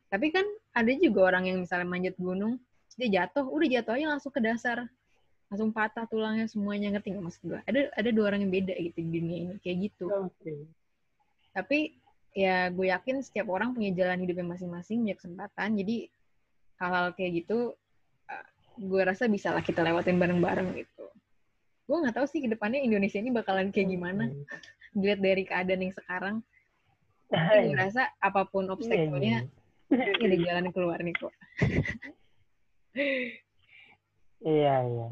Tapi 0.08 0.28
kan 0.30 0.46
ada 0.78 0.92
juga 0.94 1.34
orang 1.34 1.50
yang 1.50 1.58
misalnya 1.60 1.88
manjat 1.90 2.16
gunung 2.22 2.62
dia 2.98 3.22
jatuh 3.22 3.46
udah 3.46 3.68
jatuh 3.70 3.94
aja 3.94 4.06
langsung 4.18 4.34
ke 4.34 4.42
dasar. 4.42 4.86
Langsung 5.48 5.72
patah 5.72 6.04
tulangnya 6.10 6.50
semuanya 6.50 6.92
ngerti 6.92 7.16
nggak 7.16 7.24
maksud 7.24 7.44
gue 7.48 7.60
ada 7.64 7.80
ada 7.96 8.10
dua 8.12 8.36
orang 8.36 8.44
yang 8.44 8.52
beda 8.52 8.76
gitu 8.78 9.00
di 9.00 9.10
dunia 9.22 9.38
ini 9.48 9.56
kayak 9.62 9.78
gitu. 9.90 10.06
Okay. 10.38 10.60
tapi 11.58 11.80
ya 12.38 12.70
gue 12.70 12.94
yakin 12.94 13.26
setiap 13.26 13.50
orang 13.50 13.74
punya 13.74 13.90
jalan 13.98 14.22
hidupnya 14.22 14.46
masing-masing 14.46 15.02
punya 15.02 15.18
kesempatan. 15.18 15.70
Jadi 15.74 16.06
hal-hal 16.78 17.14
kayak 17.18 17.32
gitu 17.42 17.74
uh, 18.30 18.48
gue 18.78 19.02
rasa 19.02 19.26
bisa 19.26 19.50
lah 19.50 19.66
kita 19.66 19.82
lewatin 19.82 20.22
bareng-bareng 20.22 20.70
gitu 20.78 20.97
gue 21.88 21.98
nggak 22.04 22.16
tahu 22.20 22.28
sih 22.28 22.44
ke 22.44 22.52
depannya 22.52 22.84
Indonesia 22.84 23.18
ini 23.18 23.32
bakalan 23.32 23.72
kayak 23.72 23.90
gimana 23.96 24.28
dilihat 24.92 25.20
dari 25.24 25.44
keadaan 25.48 25.82
yang 25.88 25.96
sekarang 25.96 26.36
gue 27.32 27.76
rasa 27.76 28.12
apa 28.20 28.44
pun 28.48 28.68
iya, 28.68 28.74
obstacle-nya 28.76 29.38
iya. 29.92 30.24
ada 30.24 30.38
jalan 30.44 30.66
keluar 30.76 31.00
nih 31.00 31.16
kok 31.16 31.34
iya 34.44 34.76
iya 34.84 35.08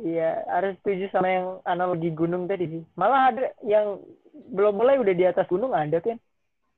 iya 0.00 0.30
harus 0.48 0.76
setuju 0.80 1.08
sama 1.12 1.28
yang 1.28 1.46
analogi 1.64 2.12
gunung 2.12 2.44
tadi 2.44 2.68
sih 2.68 2.82
malah 2.96 3.32
ada 3.32 3.52
yang 3.64 4.00
belum 4.48 4.74
mulai 4.80 4.96
udah 4.96 5.14
di 5.14 5.24
atas 5.26 5.46
gunung 5.50 5.76
ada 5.76 6.00
kan? 6.00 6.16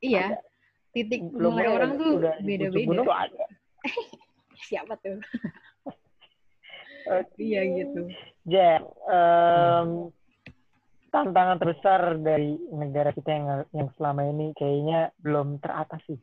Iya. 0.03 0.34
Ada. 0.34 0.38
Titik 0.92 1.24
belum 1.32 1.57
mulai 1.57 1.70
orang 1.72 1.90
tuh 1.96 2.20
beda-beda. 2.20 3.16
Siapa 4.68 4.94
tuh? 5.00 5.18
iya 7.48 7.61
gitu. 7.64 8.11
Jack, 8.43 8.82
um, 9.07 10.11
tantangan 11.14 11.61
terbesar 11.62 12.18
dari 12.18 12.59
negara 12.74 13.14
kita 13.14 13.30
yang 13.30 13.47
yang 13.70 13.88
selama 13.95 14.26
ini 14.26 14.51
kayaknya 14.59 15.14
belum 15.22 15.62
teratasi. 15.62 16.18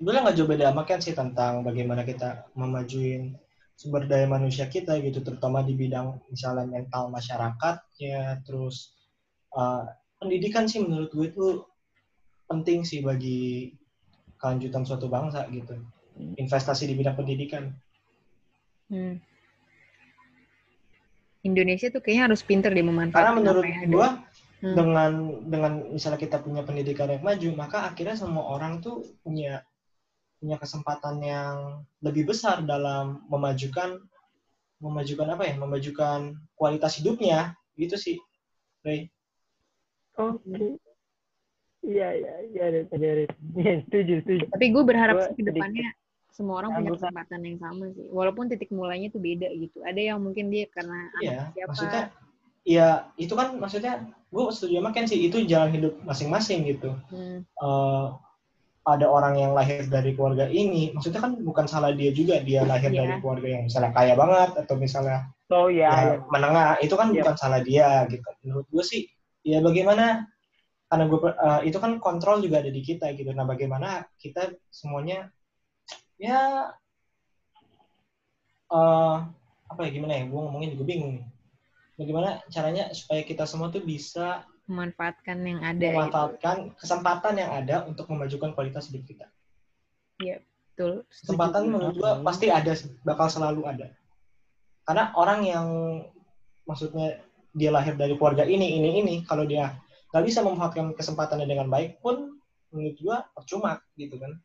Sebenarnya 0.00 0.22
nggak 0.24 0.36
jauh 0.40 0.48
beda 0.48 0.64
amat 0.72 0.86
kan 0.88 1.00
sih 1.04 1.12
tentang 1.12 1.60
bagaimana 1.60 2.08
kita 2.08 2.48
memajuin 2.56 3.36
sumber 3.76 4.08
daya 4.08 4.24
manusia 4.24 4.68
kita 4.68 4.96
gitu, 5.04 5.20
terutama 5.20 5.60
di 5.60 5.76
bidang 5.76 6.16
misalnya 6.32 6.64
mental 6.64 7.12
masyarakat 7.12 7.76
ya, 8.00 8.40
terus 8.44 8.96
uh, 9.52 9.84
pendidikan 10.16 10.64
sih 10.64 10.80
menurut 10.80 11.12
gue 11.12 11.26
itu 11.28 11.46
penting 12.48 12.84
sih 12.88 13.04
bagi 13.04 13.76
kelanjutan 14.40 14.88
suatu 14.88 15.12
bangsa 15.12 15.44
gitu. 15.52 15.76
Investasi 16.16 16.88
di 16.88 16.94
bidang 16.96 17.16
pendidikan. 17.16 17.68
Hmm. 18.88 19.20
Indonesia 21.40 21.88
tuh 21.88 22.04
kayaknya 22.04 22.32
harus 22.32 22.42
pinter 22.44 22.70
deh 22.72 22.84
memanfaatkan. 22.84 23.24
Karena 23.24 23.38
menurut 23.38 23.64
gue 23.64 24.08
hmm. 24.64 24.74
dengan 24.76 25.12
dengan 25.48 25.72
misalnya 25.92 26.20
kita 26.20 26.40
punya 26.44 26.62
pendidikan 26.64 27.08
yang 27.08 27.24
maju, 27.24 27.48
maka 27.56 27.88
akhirnya 27.88 28.16
semua 28.16 28.44
orang 28.52 28.84
tuh 28.84 29.04
punya 29.24 29.64
punya 30.40 30.56
kesempatan 30.56 31.20
yang 31.20 31.84
lebih 32.00 32.28
besar 32.32 32.64
dalam 32.64 33.24
memajukan 33.28 34.00
memajukan 34.80 35.28
apa 35.32 35.44
ya? 35.48 35.54
Memajukan 35.56 36.36
kualitas 36.56 37.00
hidupnya 37.00 37.56
gitu 37.76 37.96
sih. 37.96 38.16
Ray. 38.84 39.08
Oke. 40.16 40.44
Okay. 40.44 40.72
Iya, 41.80 42.12
iya, 42.12 42.34
iya, 42.52 42.64
setuju, 43.88 44.20
setuju. 44.20 44.44
Tapi 44.52 44.68
gue 44.68 44.84
berharap 44.84 45.32
sih 45.32 45.40
ke 45.40 45.48
depannya 45.48 45.88
semua 46.30 46.62
orang 46.62 46.78
punya 46.78 46.90
kesempatan 46.96 47.40
yang 47.42 47.58
sama 47.58 47.84
sih. 47.92 48.06
Walaupun 48.08 48.48
titik 48.48 48.70
mulainya 48.70 49.10
tuh 49.10 49.22
beda 49.22 49.48
gitu. 49.54 49.82
Ada 49.82 50.14
yang 50.14 50.18
mungkin 50.22 50.48
dia 50.48 50.66
karena 50.70 50.98
iya, 51.20 51.50
siapa. 51.52 51.70
Maksudnya, 51.74 52.02
iya, 52.64 52.88
itu 53.18 53.32
kan 53.34 53.58
maksudnya 53.58 53.92
gue 54.30 54.42
setuju 54.54 54.78
sama 54.80 54.90
Ken 54.94 55.06
sih, 55.10 55.20
itu 55.26 55.42
jalan 55.44 55.70
hidup 55.74 55.94
masing-masing 56.06 56.66
gitu. 56.70 56.94
Hmm. 57.10 57.42
Uh, 57.58 58.14
ada 58.86 59.06
orang 59.06 59.36
yang 59.36 59.52
lahir 59.52 59.84
dari 59.86 60.16
keluarga 60.16 60.48
ini, 60.48 60.90
maksudnya 60.96 61.20
kan 61.20 61.36
bukan 61.36 61.68
salah 61.68 61.92
dia 61.92 62.10
juga, 62.16 62.40
dia 62.40 62.64
lahir 62.64 62.88
yeah. 62.90 63.04
dari 63.04 63.14
keluarga 63.20 63.48
yang 63.60 63.62
misalnya 63.68 63.92
kaya 63.92 64.16
banget, 64.16 64.50
atau 64.56 64.74
misalnya 64.80 65.28
oh, 65.52 65.68
yeah, 65.68 66.16
ya, 66.16 66.24
menengah, 66.32 66.80
itu 66.80 66.94
kan 66.96 67.12
yeah. 67.12 67.20
bukan 67.20 67.36
salah 67.36 67.60
dia 67.60 68.08
gitu. 68.08 68.24
Menurut 68.40 68.66
gue 68.72 68.84
sih, 68.86 69.04
ya 69.44 69.60
bagaimana 69.60 70.24
karena 70.90 71.04
gue 71.06 71.18
uh, 71.22 71.60
itu 71.62 71.78
kan 71.78 72.02
kontrol 72.02 72.42
juga 72.42 72.58
ada 72.58 72.70
di 72.74 72.82
kita 72.82 73.14
gitu 73.14 73.30
nah 73.30 73.46
bagaimana 73.46 74.02
kita 74.18 74.58
semuanya 74.74 75.30
ya 76.20 76.70
uh, 78.68 79.16
apa 79.72 79.80
ya 79.88 79.90
gimana 79.90 80.20
ya? 80.20 80.22
Gue 80.28 80.40
ngomongin 80.44 80.76
juga 80.76 80.84
bingung 80.84 81.12
nih. 81.16 81.26
Bagaimana 81.96 82.44
caranya 82.48 82.92
supaya 82.92 83.24
kita 83.24 83.44
semua 83.48 83.72
tuh 83.72 83.84
bisa 83.84 84.44
memanfaatkan 84.70 85.38
yang 85.42 85.60
ada 85.64 85.82
gitu. 85.82 85.96
memanfaatkan 85.96 86.56
gitu. 86.70 86.76
kesempatan 86.78 87.34
yang 87.40 87.50
ada 87.50 87.76
untuk 87.88 88.06
memajukan 88.12 88.54
kualitas 88.54 88.92
hidup 88.92 89.02
kita. 89.08 89.26
Iya 90.22 90.44
betul. 90.44 91.02
Kesempatan 91.10 91.66
menurut 91.66 91.96
gue 91.98 92.12
pasti 92.22 92.46
ada 92.52 92.72
bakal 93.02 93.26
selalu 93.26 93.66
ada. 93.66 93.88
Karena 94.86 95.12
orang 95.16 95.40
yang 95.44 95.66
maksudnya 96.64 97.20
dia 97.50 97.74
lahir 97.74 97.98
dari 97.98 98.14
keluarga 98.14 98.46
ini 98.46 98.78
ini 98.78 99.02
ini 99.02 99.14
kalau 99.26 99.42
dia 99.42 99.74
nggak 100.14 100.24
bisa 100.26 100.42
memanfaatkan 100.46 100.94
kesempatannya 100.94 101.46
dengan 101.50 101.66
baik 101.66 101.98
pun 101.98 102.38
menurut 102.70 102.96
gua 103.02 103.26
percuma 103.34 103.82
gitu 103.98 104.14
kan 104.18 104.38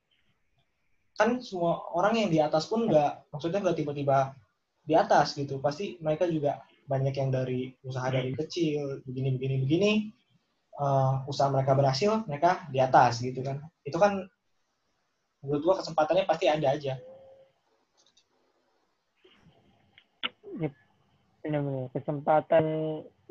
kan 1.15 1.39
semua 1.39 1.79
orang 1.95 2.13
yang 2.19 2.29
di 2.29 2.39
atas 2.43 2.67
pun 2.67 2.91
nggak 2.91 3.31
maksudnya 3.31 3.63
nggak 3.63 3.77
tiba-tiba 3.79 4.35
di 4.83 4.93
atas 4.93 5.33
gitu. 5.33 5.57
Pasti 5.63 5.95
mereka 6.03 6.27
juga 6.27 6.61
banyak 6.85 7.15
yang 7.17 7.33
dari 7.33 7.73
usaha 7.81 8.05
dari 8.11 8.35
kecil 8.35 9.01
begini 9.07 9.39
begini 9.39 9.55
begini. 9.63 9.91
Uh, 10.75 11.23
usaha 11.31 11.47
mereka 11.47 11.71
berhasil 11.71 12.27
mereka 12.27 12.67
di 12.67 12.83
atas 12.83 13.23
gitu 13.23 13.39
kan. 13.39 13.63
Itu 13.87 13.95
kan 13.95 14.27
menurut 15.39 15.61
gua 15.63 15.75
kesempatannya 15.79 16.27
pasti 16.27 16.51
ada 16.51 16.75
aja. 16.75 16.99
Benar-benar 21.39 21.93
kesempatan 21.95 22.65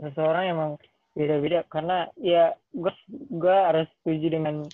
seseorang 0.01 0.45
emang 0.49 0.71
beda-beda. 1.13 1.69
Karena 1.69 2.09
ya 2.17 2.57
gue 2.73 2.93
gue 3.11 3.57
harus 3.59 3.91
setuju 4.01 4.41
dengan 4.41 4.65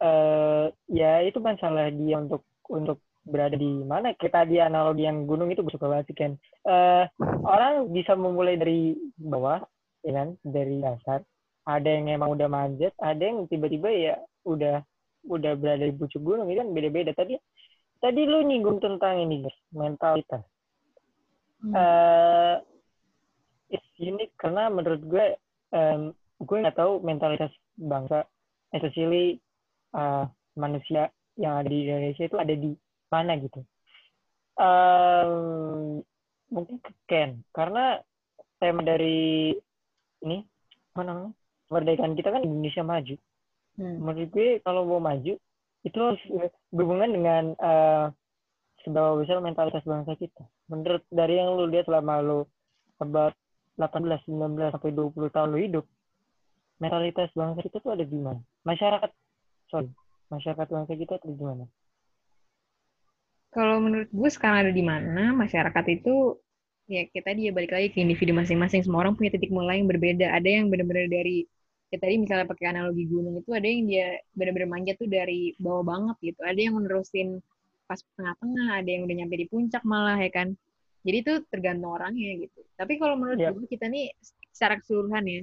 uh, 0.00 0.66
ya 0.90 1.22
itu 1.24 1.38
kan 1.40 1.56
salah 1.60 1.92
dia 1.92 2.16
untuk 2.20 2.44
untuk 2.70 3.02
berada 3.26 3.58
di 3.58 3.82
mana. 3.82 4.14
Kita 4.14 4.46
di 4.46 4.62
analogi 4.62 5.06
yang 5.06 5.26
gunung 5.26 5.50
itu 5.50 5.66
suka 5.66 5.90
banget 5.90 6.14
kan 6.14 6.32
uh, 6.66 7.04
orang 7.42 7.90
bisa 7.90 8.14
memulai 8.14 8.58
dari 8.58 8.94
bawah 9.18 9.62
ya 10.06 10.12
kan? 10.22 10.28
Dari 10.42 10.82
dasar. 10.82 11.20
Ada 11.66 11.88
yang 11.98 12.14
emang 12.14 12.38
udah 12.38 12.46
manjat 12.46 12.94
ada 13.02 13.18
yang 13.18 13.50
tiba-tiba 13.50 13.90
ya 13.90 14.14
udah 14.46 14.78
udah 15.26 15.52
berada 15.58 15.82
di 15.82 15.94
pucuk 15.94 16.22
gunung 16.22 16.46
itu 16.46 16.62
kan? 16.62 16.70
Beda-beda. 16.70 17.10
Tadi 17.16 17.34
tadi 17.98 18.20
lu 18.22 18.46
nyinggung 18.46 18.78
tentang 18.78 19.18
ini 19.18 19.42
guys 19.42 19.58
mentalitas. 19.74 20.44
Hmm. 21.56 21.72
uh, 21.72 22.56
unik 23.96 24.30
karena 24.36 24.68
menurut 24.68 25.02
gue 25.08 25.26
um, 25.72 26.12
gue 26.36 26.56
nggak 26.60 26.76
tahu 26.76 27.00
mentalitas 27.00 27.52
bangsa 27.80 28.28
especially 28.76 29.40
uh, 29.96 30.28
manusia 30.56 31.08
yang 31.36 31.60
ada 31.60 31.68
di 31.68 31.78
Indonesia 31.84 32.24
itu 32.24 32.36
ada 32.36 32.54
di 32.54 32.70
mana 33.12 33.32
gitu 33.38 33.60
um, 34.58 36.00
mungkin 36.50 36.76
ke 36.80 36.92
Ken 37.06 37.44
karena 37.52 38.00
tema 38.58 38.82
dari 38.82 39.52
ini 40.24 40.42
mana 40.96 41.30
kemerdekaan 41.68 42.16
kita 42.16 42.32
kan 42.32 42.42
Indonesia 42.42 42.82
maju 42.82 43.16
hmm. 43.78 43.96
menurut 44.00 44.30
gue 44.32 44.48
kalau 44.64 44.88
mau 44.88 45.00
maju 45.02 45.34
itu 45.86 45.98
harus 46.02 46.22
berhubungan 46.74 47.10
dengan 47.12 47.44
uh, 47.62 48.06
seberapa 48.82 49.20
besar 49.22 49.38
mentalitas 49.44 49.84
bangsa 49.84 50.16
kita 50.18 50.44
menurut 50.72 51.04
dari 51.12 51.38
yang 51.38 51.54
lu 51.54 51.68
lihat 51.70 51.86
selama 51.86 52.24
lu 52.24 52.40
about 52.98 53.36
18, 53.76 54.24
19 54.24 54.72
sampai 54.72 54.90
20 54.92 55.34
tahun 55.36 55.48
lu 55.52 55.58
hidup, 55.60 55.84
mentalitas 56.80 57.28
bangsa 57.36 57.60
kita 57.60 57.76
tuh 57.84 57.92
ada 57.92 58.04
di 58.04 58.16
mana? 58.16 58.40
Masyarakat, 58.64 59.10
sorry, 59.68 59.92
masyarakat 60.32 60.66
bangsa 60.74 60.92
kita 60.98 61.14
tuh 61.22 61.30
di 61.34 61.44
mana? 61.44 61.64
Kalau 63.54 63.76
menurut 63.80 64.10
gue 64.12 64.30
sekarang 64.30 64.68
ada 64.68 64.72
di 64.74 64.84
mana 64.84 65.32
masyarakat 65.32 65.84
itu 65.88 66.36
ya 66.86 67.02
kita 67.08 67.32
dia 67.34 67.50
balik 67.56 67.72
lagi 67.72 67.88
ke 67.94 67.98
individu 68.04 68.36
masing-masing. 68.36 68.84
Semua 68.84 69.06
orang 69.06 69.16
punya 69.18 69.32
titik 69.34 69.50
mulai 69.50 69.80
yang 69.80 69.88
berbeda. 69.88 70.26
Ada 70.36 70.48
yang 70.60 70.66
benar-benar 70.68 71.08
dari 71.08 71.48
ya 71.88 71.96
tadi 72.02 72.18
misalnya 72.18 72.46
pakai 72.50 72.66
analogi 72.74 73.06
gunung 73.06 73.38
itu 73.40 73.50
ada 73.54 73.64
yang 73.64 73.86
dia 73.86 74.18
benar-benar 74.34 74.68
manjat 74.68 74.96
tuh 75.00 75.08
dari 75.08 75.54
bawah 75.56 75.84
banget 75.86 76.16
gitu. 76.34 76.40
Ada 76.44 76.60
yang 76.68 76.74
menerusin 76.78 77.28
pas 77.86 78.00
tengah-tengah 78.18 78.68
ada 78.82 78.90
yang 78.90 79.02
udah 79.06 79.16
nyampe 79.24 79.36
di 79.38 79.46
puncak 79.48 79.82
malah 79.86 80.18
ya 80.20 80.30
kan? 80.34 80.48
Jadi 81.06 81.16
itu 81.22 81.32
tergantung 81.48 81.94
orangnya 81.94 82.30
gitu. 82.44 82.60
Tapi 82.74 82.92
kalau 82.98 83.14
menurut 83.16 83.38
Yep. 83.38 83.54
gue 83.56 83.66
kita 83.70 83.86
nih 83.88 84.10
secara 84.52 84.74
keseluruhan 84.82 85.24
ya 85.24 85.40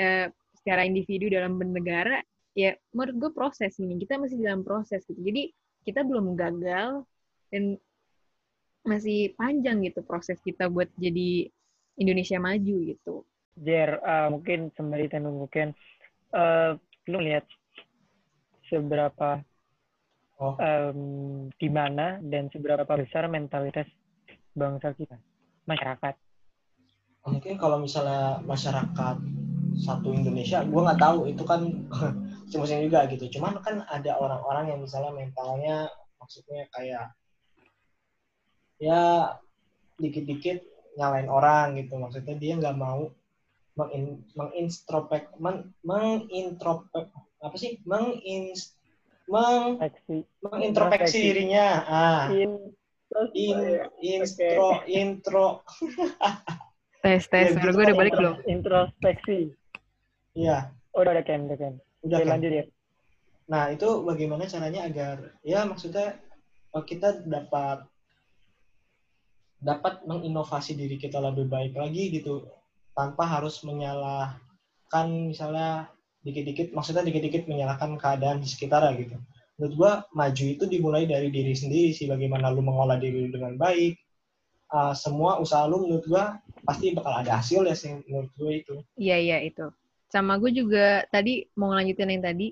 eh, 0.00 0.26
secara 0.58 0.82
individu 0.88 1.28
dalam 1.30 1.60
bernegara 1.60 2.24
ya 2.56 2.72
menurut 2.96 3.16
gue 3.20 3.30
proses 3.36 3.76
ini 3.76 4.00
kita 4.00 4.16
masih 4.16 4.40
dalam 4.40 4.64
proses 4.64 5.04
gitu 5.04 5.20
jadi 5.20 5.52
kita 5.84 6.00
belum 6.02 6.34
gagal 6.34 7.04
dan 7.52 7.76
masih 8.82 9.36
panjang 9.36 9.84
gitu 9.84 10.00
proses 10.02 10.40
kita 10.40 10.72
buat 10.72 10.88
jadi 10.96 11.52
Indonesia 12.00 12.40
maju 12.40 12.76
gitu 12.90 13.22
Jer, 13.56 14.00
eh, 14.00 14.28
mungkin 14.28 14.72
sembari 14.72 15.08
tenung 15.08 15.44
mungkin 15.44 15.76
eh 16.32 16.72
lu 17.06 17.18
lihat 17.22 17.44
seberapa 18.66 19.40
Oh. 20.36 20.52
em, 20.60 21.48
di 21.56 21.72
mana 21.72 22.20
dan 22.20 22.52
seberapa 22.52 22.84
besar 22.84 23.24
mentalitas 23.24 23.88
bangsa 24.52 24.92
kita, 24.92 25.16
masyarakat. 25.64 26.12
mungkin 27.24 27.56
kalau 27.56 27.80
misalnya 27.80 28.44
masyarakat 28.44 29.16
satu 29.80 30.12
Indonesia 30.12 30.60
gue 30.60 30.76
nggak 30.76 31.00
tahu 31.00 31.24
itu 31.32 31.40
kan 31.40 31.64
musim 32.54 32.78
juga 32.86 33.10
gitu. 33.10 33.26
Cuman 33.38 33.58
kan 33.64 33.82
ada 33.90 34.18
orang-orang 34.22 34.74
yang 34.74 34.80
misalnya 34.82 35.10
mentalnya 35.10 35.90
maksudnya 36.22 36.70
kayak 36.70 37.10
ya 38.78 39.34
dikit-dikit 39.98 40.62
nyalain 40.94 41.26
orang 41.26 41.74
gitu. 41.80 41.98
Maksudnya 41.98 42.38
dia 42.38 42.54
nggak 42.54 42.76
mau 42.78 43.10
mengin, 43.76 44.22
menginstropek 44.38 45.34
men, 45.42 45.74
mengintrospek 45.82 47.10
apa 47.42 47.56
sih? 47.58 47.82
Mengins 47.84 48.76
meng, 49.26 49.82
mengintrospeksi. 50.40 51.18
dirinya. 51.18 51.66
Ah. 51.86 52.24
In, 52.30 52.72
in, 53.34 53.58
instro 53.98 54.82
intro. 54.86 55.48
Tes 57.02 57.26
tes. 57.30 57.54
Ya, 57.54 57.58
gue 57.58 57.70
udah 57.70 57.94
kan, 57.94 58.00
balik 58.00 58.12
intro- 58.14 58.20
belum? 58.22 58.34
Introspeksi. 58.46 59.38
iya. 60.34 60.70
Oh, 60.96 61.04
udah, 61.04 61.12
udah 61.12 61.24
Ken, 61.28 61.44
udah 61.44 61.58
Ken. 61.60 61.74
Udah 62.06 62.18
Oke, 62.22 62.26
kan? 62.26 62.32
lanjut 62.38 62.52
ya. 62.54 62.64
Nah, 63.46 63.70
itu 63.70 63.88
bagaimana 64.02 64.50
caranya 64.50 64.86
agar 64.86 65.16
ya 65.46 65.62
maksudnya 65.66 66.18
eh, 66.74 66.84
kita 66.86 67.22
dapat 67.26 67.86
dapat 69.62 70.04
menginovasi 70.04 70.76
diri 70.76 71.00
kita 71.00 71.18
lebih 71.18 71.48
baik 71.48 71.74
lagi 71.74 72.12
gitu 72.12 72.44
tanpa 72.92 73.24
harus 73.24 73.60
menyalahkan 73.64 75.06
misalnya 75.32 75.90
dikit-dikit 76.26 76.74
maksudnya 76.74 77.06
dikit-dikit 77.06 77.46
menyalahkan 77.46 77.96
keadaan 77.96 78.42
di 78.42 78.48
sekitar 78.50 78.82
gitu. 78.98 79.16
Menurut 79.56 79.74
gua 79.78 79.92
maju 80.12 80.44
itu 80.44 80.64
dimulai 80.68 81.08
dari 81.08 81.32
diri 81.32 81.54
sendiri 81.56 81.94
sih 81.94 82.10
bagaimana 82.10 82.52
lu 82.52 82.60
mengolah 82.60 82.98
diri 82.98 83.26
lu 83.26 83.30
dengan 83.32 83.56
baik. 83.56 83.96
Uh, 84.66 84.90
semua 84.98 85.38
usaha 85.38 85.62
lu 85.70 85.86
menurut 85.86 86.04
gua 86.10 86.42
pasti 86.66 86.90
bakal 86.90 87.22
ada 87.22 87.38
hasil 87.38 87.62
ya 87.64 87.76
sih 87.78 87.94
menurut 88.10 88.30
gua 88.34 88.50
itu. 88.52 88.74
Iya 88.98 89.16
iya 89.22 89.38
itu. 89.46 89.70
Sama 90.06 90.38
gue 90.38 90.54
juga 90.54 91.02
tadi 91.10 91.42
mau 91.58 91.74
ngelanjutin 91.74 92.12
yang 92.14 92.24
tadi 92.24 92.46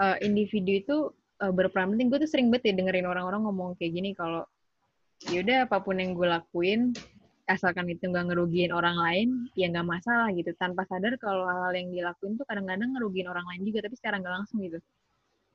eh, 0.00 0.16
individu 0.22 0.70
itu 0.70 0.96
eh, 1.42 1.52
berperan 1.52 1.94
penting. 1.94 2.08
Gue 2.10 2.18
tuh 2.22 2.30
sering 2.30 2.48
banget 2.50 2.72
ya 2.72 2.74
dengerin 2.78 3.06
orang-orang 3.10 3.42
ngomong 3.46 3.70
kayak 3.78 3.92
gini 3.94 4.10
kalau 4.14 4.46
yaudah 5.30 5.66
apa 5.66 5.78
pun 5.80 5.96
yang 5.98 6.12
gue 6.12 6.26
lakuin 6.26 6.92
asalkan 7.44 7.84
itu 7.92 8.08
nggak 8.08 8.32
ngerugiin 8.32 8.72
orang 8.72 8.96
lain 8.96 9.28
ya 9.58 9.68
nggak 9.68 9.86
masalah 9.86 10.30
gitu. 10.32 10.50
Tanpa 10.56 10.88
sadar 10.88 11.18
kalau 11.20 11.44
hal-hal 11.44 11.74
yang 11.76 11.88
dilakuin 11.92 12.40
tuh 12.40 12.46
kadang-kadang 12.48 12.96
ngerugiin 12.96 13.28
orang 13.28 13.44
lain 13.50 13.62
juga 13.68 13.84
tapi 13.84 13.94
secara 13.98 14.16
nggak 14.22 14.34
langsung 14.42 14.64
gitu. 14.64 14.78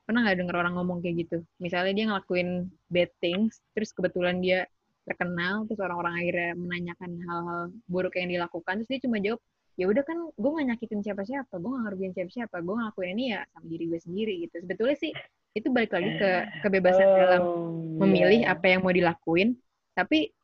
Pernah 0.06 0.26
nggak 0.26 0.38
denger 0.41 0.56
orang 0.58 0.74
ngomong 0.78 1.00
kayak 1.06 1.16
gitu? 1.26 1.38
Misalnya 1.62 1.93
dia 1.93 2.06
ngelakuin 2.14 2.70
bad 2.89 3.10
things 3.22 3.62
terus 3.74 3.89
kebetulan 3.93 4.41
dia 4.41 4.66
terkenal 5.10 5.66
terus 5.66 5.82
orang-orang 5.82 6.14
akhirnya 6.22 6.52
menanyakan 6.54 7.12
hal-hal 7.26 7.62
buruk 7.89 8.14
yang 8.14 8.30
dilakukan 8.30 8.86
terus 8.86 8.89
dia 8.93 9.02
cuma 9.02 9.18
jawab 9.18 9.41
ya 9.80 9.88
udah 9.88 10.04
kan 10.04 10.20
gue 10.36 10.50
gak 10.60 10.68
nyakitin 10.76 11.00
siapa-siapa 11.00 11.56
gue 11.56 11.72
gak 11.72 11.84
ngerugiin 11.88 12.12
siapa-siapa 12.12 12.56
gue 12.60 12.76
ngelakuin 12.76 13.10
ini 13.16 13.26
ya 13.32 13.40
sama 13.56 13.66
diri 13.72 13.86
gue 13.88 14.00
sendiri 14.04 14.34
gitu. 14.44 14.56
Sebetulnya 14.68 14.98
sih 15.00 15.12
itu 15.56 15.68
balik 15.72 15.92
lagi 15.96 16.12
ke 16.20 16.30
kebebasan 16.68 17.08
dalam 17.08 17.42
Oh, 17.48 18.04
memilih 18.04 18.44
iya. 18.44 18.52
apa 18.52 18.66
yang 18.68 18.84
mau 18.84 18.92
dilakuin. 18.92 19.56
Tapi 19.96 20.36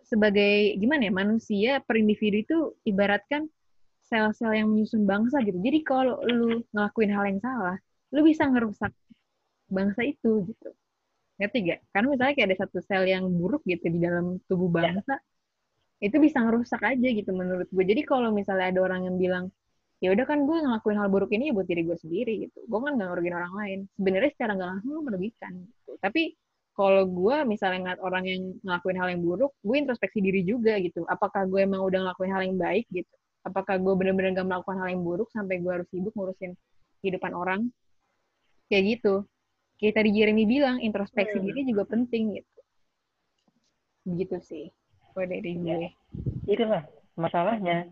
sebagai 0.00 0.80
gimana 0.80 1.08
ya 1.08 1.12
manusia 1.12 1.70
per 1.84 2.00
individu 2.00 2.36
itu 2.40 2.58
ibaratkan 2.88 3.44
sel-sel 4.08 4.56
yang 4.56 4.72
menyusun 4.72 5.04
bangsa 5.04 5.44
gitu. 5.44 5.60
Jadi 5.60 5.78
kalau 5.84 6.24
lu 6.24 6.64
ngelakuin 6.72 7.12
hal 7.12 7.24
yang 7.28 7.40
salah 7.44 7.76
lu 8.12 8.24
bisa 8.24 8.48
ngerusak 8.48 8.92
bangsa 9.68 10.00
itu 10.04 10.48
gitu. 10.48 10.70
Ngerti 11.40 11.58
gak? 11.64 11.80
karena 11.92 12.06
misalnya 12.12 12.34
kayak 12.36 12.48
ada 12.52 12.58
satu 12.64 12.78
sel 12.84 13.04
yang 13.08 13.24
buruk 13.28 13.64
gitu 13.68 13.88
di 13.88 13.98
dalam 14.00 14.40
tubuh 14.48 14.68
bangsa 14.68 15.16
itu 16.02 16.16
bisa 16.18 16.42
ngerusak 16.42 16.82
aja 16.82 17.08
gitu 17.14 17.30
menurut 17.30 17.70
gue 17.70 17.84
jadi 17.86 18.02
kalau 18.02 18.34
misalnya 18.34 18.74
ada 18.74 18.80
orang 18.82 19.06
yang 19.06 19.16
bilang 19.16 19.44
ya 20.02 20.10
udah 20.10 20.26
kan 20.26 20.42
gue 20.42 20.56
ngelakuin 20.58 20.98
hal 20.98 21.08
buruk 21.08 21.30
ini 21.30 21.48
ya 21.48 21.52
buat 21.54 21.66
diri 21.70 21.86
gue 21.86 21.94
sendiri 21.94 22.32
gitu 22.50 22.58
gue 22.66 22.78
kan 22.82 22.98
gak 22.98 23.06
ngerugiin 23.06 23.36
orang 23.38 23.54
lain 23.54 23.78
sebenarnya 23.94 24.30
secara 24.34 24.50
nggak 24.58 24.68
langsung 24.74 24.90
lu 24.90 25.00
merugikan 25.06 25.52
gitu 25.62 25.94
tapi 26.02 26.34
kalau 26.72 27.04
gue 27.04 27.36
misalnya 27.44 27.78
ngeliat 27.84 28.00
orang 28.00 28.24
yang 28.24 28.42
ngelakuin 28.64 28.96
hal 28.96 29.08
yang 29.12 29.20
buruk, 29.20 29.52
gue 29.60 29.76
introspeksi 29.76 30.24
diri 30.24 30.40
juga 30.40 30.80
gitu. 30.80 31.04
Apakah 31.04 31.44
gue 31.44 31.60
emang 31.68 31.84
udah 31.84 32.00
ngelakuin 32.08 32.32
hal 32.32 32.42
yang 32.48 32.56
baik 32.56 32.88
gitu? 32.88 33.12
Apakah 33.44 33.76
gue 33.76 33.92
bener-bener 33.92 34.32
gak 34.32 34.48
melakukan 34.48 34.80
hal 34.80 34.88
yang 34.88 35.04
buruk 35.04 35.28
sampai 35.36 35.60
gue 35.60 35.68
harus 35.68 35.88
sibuk 35.92 36.16
ngurusin 36.16 36.56
kehidupan 37.04 37.36
orang? 37.36 37.68
Kayak 38.72 38.84
gitu. 38.98 39.14
Kayak 39.76 39.94
tadi 40.00 40.10
Jeremy 40.16 40.44
bilang, 40.48 40.80
introspeksi 40.80 41.36
Hmm. 41.36 41.46
diri 41.52 41.60
juga 41.68 41.84
penting 41.84 42.40
gitu. 42.40 42.58
Begitu 44.08 44.36
sih. 44.40 44.66
Gue 45.12 45.24
dari 45.28 45.52
gue. 45.56 45.90
itulah 46.48 46.82
masalahnya. 47.14 47.88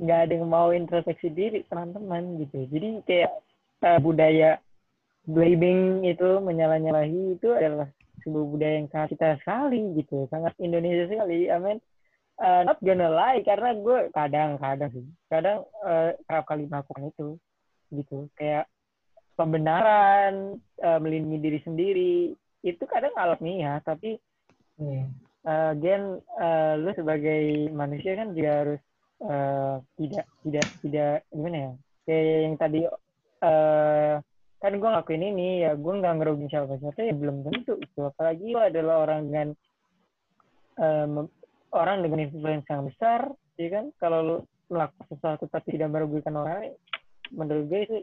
Nggak 0.00 0.18
ada 0.26 0.32
yang 0.32 0.48
mau 0.48 0.72
introspeksi 0.72 1.28
diri 1.28 1.60
teman-teman 1.68 2.40
gitu. 2.40 2.64
Jadi 2.72 2.88
kayak 3.04 3.32
eh, 3.84 3.98
budaya 4.00 4.50
blaming 5.28 6.08
itu 6.08 6.40
menyalah-nyalahi 6.40 7.36
itu 7.36 7.48
adalah 7.52 7.88
sebuah 8.24 8.46
budaya 8.48 8.74
yang 8.80 8.88
sangat 8.88 9.08
kita 9.16 9.36
sekali 9.44 9.80
gitu. 10.00 10.24
Sangat 10.32 10.56
Indonesia 10.56 11.04
sekali. 11.10 11.52
I 11.52 11.58
mean 11.60 11.78
uh, 12.40 12.64
not 12.64 12.80
gonna 12.80 13.12
lie 13.12 13.44
karena 13.44 13.76
gue 13.76 13.98
kadang-kadang 14.16 14.90
sih. 14.96 15.06
Kadang 15.28 15.68
uh, 15.84 16.16
kerap 16.24 16.44
kali 16.48 16.64
melakukan 16.64 17.12
itu 17.12 17.28
gitu. 17.92 18.30
Kayak 18.40 18.70
pembenaran 19.36 20.56
uh, 20.80 20.98
melindungi 21.00 21.38
diri 21.40 21.58
sendiri 21.64 22.14
itu 22.60 22.84
kadang 22.88 23.12
alamiah 23.16 23.80
tapi 23.84 24.20
Hmm. 24.80 25.12
Uh, 25.46 25.70
again 25.72 26.18
uh, 26.36 26.74
lu 26.76 26.90
sebagai 26.96 27.70
manusia 27.72 28.16
kan 28.16 28.32
juga 28.36 28.50
harus 28.64 28.80
uh, 29.24 29.76
tidak 29.96 30.26
tidak 30.44 30.66
tidak 30.84 31.14
gimana 31.32 31.56
ya? 31.56 31.72
Kayak 32.08 32.26
yang 32.42 32.56
tadi 32.56 32.80
uh, 33.44 34.14
kan 34.60 34.72
gue 34.76 34.88
ngelakuin 34.92 35.24
ini 35.24 35.64
ya 35.64 35.72
gue 35.72 35.92
nggak 36.00 36.14
ngerugiin 36.20 36.50
siapa 36.52 36.76
siapa 36.76 37.00
ya 37.00 37.14
belum 37.16 37.46
tentu 37.48 37.74
itu. 37.80 38.00
Apalagi 38.04 38.44
lo 38.52 38.60
adalah 38.60 38.94
orang 39.08 39.20
dengan 39.28 39.48
um, 40.76 41.12
orang 41.72 42.04
dengan 42.04 42.28
influence 42.28 42.66
yang 42.68 42.84
besar 42.88 43.20
ya 43.56 43.68
kan? 43.72 43.84
Kalau 43.96 44.18
lu 44.20 44.36
melakukan 44.70 45.06
sesuatu 45.10 45.50
tapi 45.50 45.74
tidak 45.74 45.90
merugikan 45.90 46.36
orang 46.38 46.54
lain 46.62 46.74
menurut 47.34 47.64
gue 47.70 47.80
itu 47.86 47.96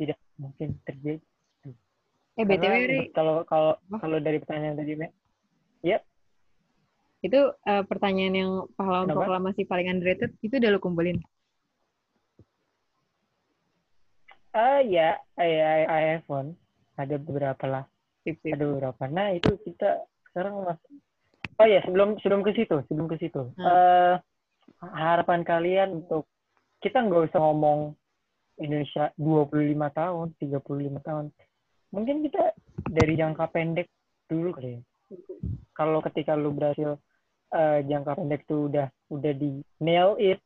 tidak 0.00 0.18
mungkin 0.40 0.76
terjadi. 0.88 1.20
Eh, 2.38 2.46
BTW, 2.48 3.12
kalau 3.12 3.44
kalau 3.44 3.76
kalau 4.00 4.16
dari 4.16 4.40
pertanyaan 4.40 4.80
tadi 4.80 4.96
Mek, 4.96 5.12
itu 7.20 7.40
eh, 7.52 7.84
pertanyaan 7.84 8.34
yang 8.34 8.52
pahlawan 8.74 9.08
Kenapa? 9.08 9.18
proklamasi 9.24 9.68
paling 9.68 9.92
underrated, 9.92 10.32
itu 10.40 10.56
udah 10.56 10.70
lu 10.72 10.80
kumpulin? 10.80 11.20
Ah 14.50 14.82
ya, 14.82 15.20
I, 15.38 15.50
I, 15.62 15.80
I 15.86 16.00
have 16.16 16.26
one. 16.26 16.58
Ada 16.98 17.20
beberapa 17.20 17.64
lah. 17.70 17.84
Sip, 18.26 18.40
sip. 18.42 18.56
Ada 18.56 18.66
beberapa. 18.66 19.02
Nah 19.06 19.36
itu 19.36 19.54
kita 19.62 20.02
sekarang 20.30 20.66
mas. 20.66 20.80
Oh 21.60 21.68
ya 21.68 21.84
sebelum 21.84 22.16
sebelum 22.24 22.40
ke 22.42 22.56
situ, 22.56 22.82
sebelum 22.88 23.06
ke 23.06 23.20
situ. 23.20 23.52
Eh, 23.60 24.14
harapan 24.80 25.44
kalian 25.44 26.02
untuk 26.02 26.26
kita 26.80 27.04
nggak 27.04 27.30
usah 27.30 27.40
ngomong 27.40 27.92
Indonesia 28.58 29.12
25 29.16 29.52
tahun, 29.92 30.26
35 30.40 31.00
tahun. 31.04 31.24
Mungkin 31.92 32.16
kita 32.26 32.56
dari 32.88 33.14
jangka 33.14 33.44
pendek 33.52 33.88
dulu 34.26 34.56
kali 34.56 34.78
ya. 34.78 34.80
Kalau 35.74 36.00
ketika 36.04 36.34
lu 36.34 36.54
berhasil 36.54 36.96
eh, 37.54 37.78
jangka 37.86 38.18
pendek 38.18 38.46
tuh 38.46 38.70
udah 38.70 38.86
udah 39.10 39.32
di 39.34 39.62
nail 39.82 40.14
it, 40.22 40.38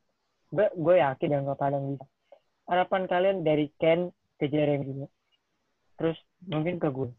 gue 0.54 0.94
yakin 0.96 1.28
jangka 1.40 1.54
panjang 1.58 1.84
bisa. 1.94 2.06
Harapan 2.64 3.02
kalian 3.04 3.38
dari 3.44 3.68
Ken 3.76 4.08
ke 4.40 4.48
Jeremy 4.48 4.84
juga. 4.88 5.08
Terus 6.00 6.18
mungkin 6.48 6.80
ke 6.80 6.88
gue. 6.88 7.10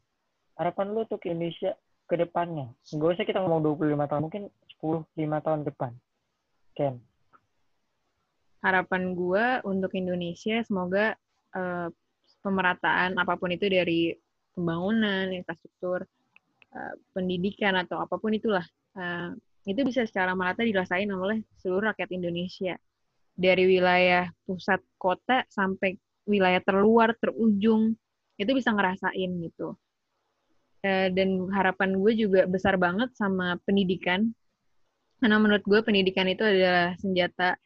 Harapan 0.57 0.95
lu 0.95 1.05
untuk 1.05 1.21
Indonesia 1.27 1.77
ke 2.05 2.15
depannya. 2.17 2.71
Gak 2.89 3.17
usah 3.17 3.25
kita 3.25 3.41
ngomong 3.41 3.77
25 3.77 4.09
tahun, 4.09 4.21
mungkin 4.25 4.43
10 4.81 5.05
5 5.05 5.45
tahun 5.45 5.61
depan? 5.65 5.91
Ken. 6.75 6.95
Harapan 8.65 9.13
gue 9.13 9.45
untuk 9.69 9.93
Indonesia 9.93 10.57
semoga 10.65 11.13
uh, 11.53 11.87
pemerataan 12.41 13.17
apa 13.17 13.37
pun 13.37 13.53
itu 13.53 13.69
dari 13.69 14.13
pembangunan, 14.57 15.29
infrastruktur, 15.29 16.05
uh, 16.73 16.93
pendidikan 17.13 17.77
atau 17.77 18.01
apa 18.01 18.17
pun 18.17 18.33
itulah 18.33 18.65
uh, 18.97 19.33
itu 19.65 19.81
bisa 19.81 20.05
secara 20.05 20.37
merata 20.37 20.61
dirasain 20.61 21.09
oleh 21.09 21.41
seluruh 21.57 21.89
rakyat 21.91 22.09
Indonesia. 22.13 22.77
Dari 23.35 23.67
wilayah 23.67 24.29
pusat 24.47 24.79
kota 24.95 25.43
sampai 25.51 25.97
wilayah 26.23 26.61
terluar 26.63 27.17
terujung 27.17 27.97
itu 28.37 28.51
bisa 28.53 28.71
ngerasain 28.71 29.31
gitu. 29.41 29.75
Dan 30.85 31.49
harapan 31.49 31.97
gue 31.97 32.13
juga 32.13 32.45
besar 32.45 32.77
banget 32.77 33.09
sama 33.17 33.57
pendidikan. 33.65 34.29
Karena 35.17 35.41
menurut 35.41 35.65
gue 35.65 35.81
pendidikan 35.81 36.29
itu 36.29 36.45
adalah 36.45 36.93
senjatanya 37.01 37.59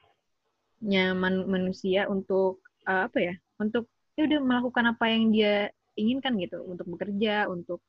man 1.19 1.43
manusia 1.51 2.07
untuk 2.07 2.63
uh, 2.87 3.11
apa 3.11 3.17
ya 3.19 3.35
untuk 3.59 3.91
ya 4.15 4.23
udah 4.23 4.39
melakukan 4.39 4.85
apa 4.95 5.05
yang 5.11 5.35
dia 5.35 5.67
inginkan 5.99 6.39
gitu. 6.39 6.63
Untuk 6.63 6.87
bekerja 6.87 7.51
untuk 7.51 7.83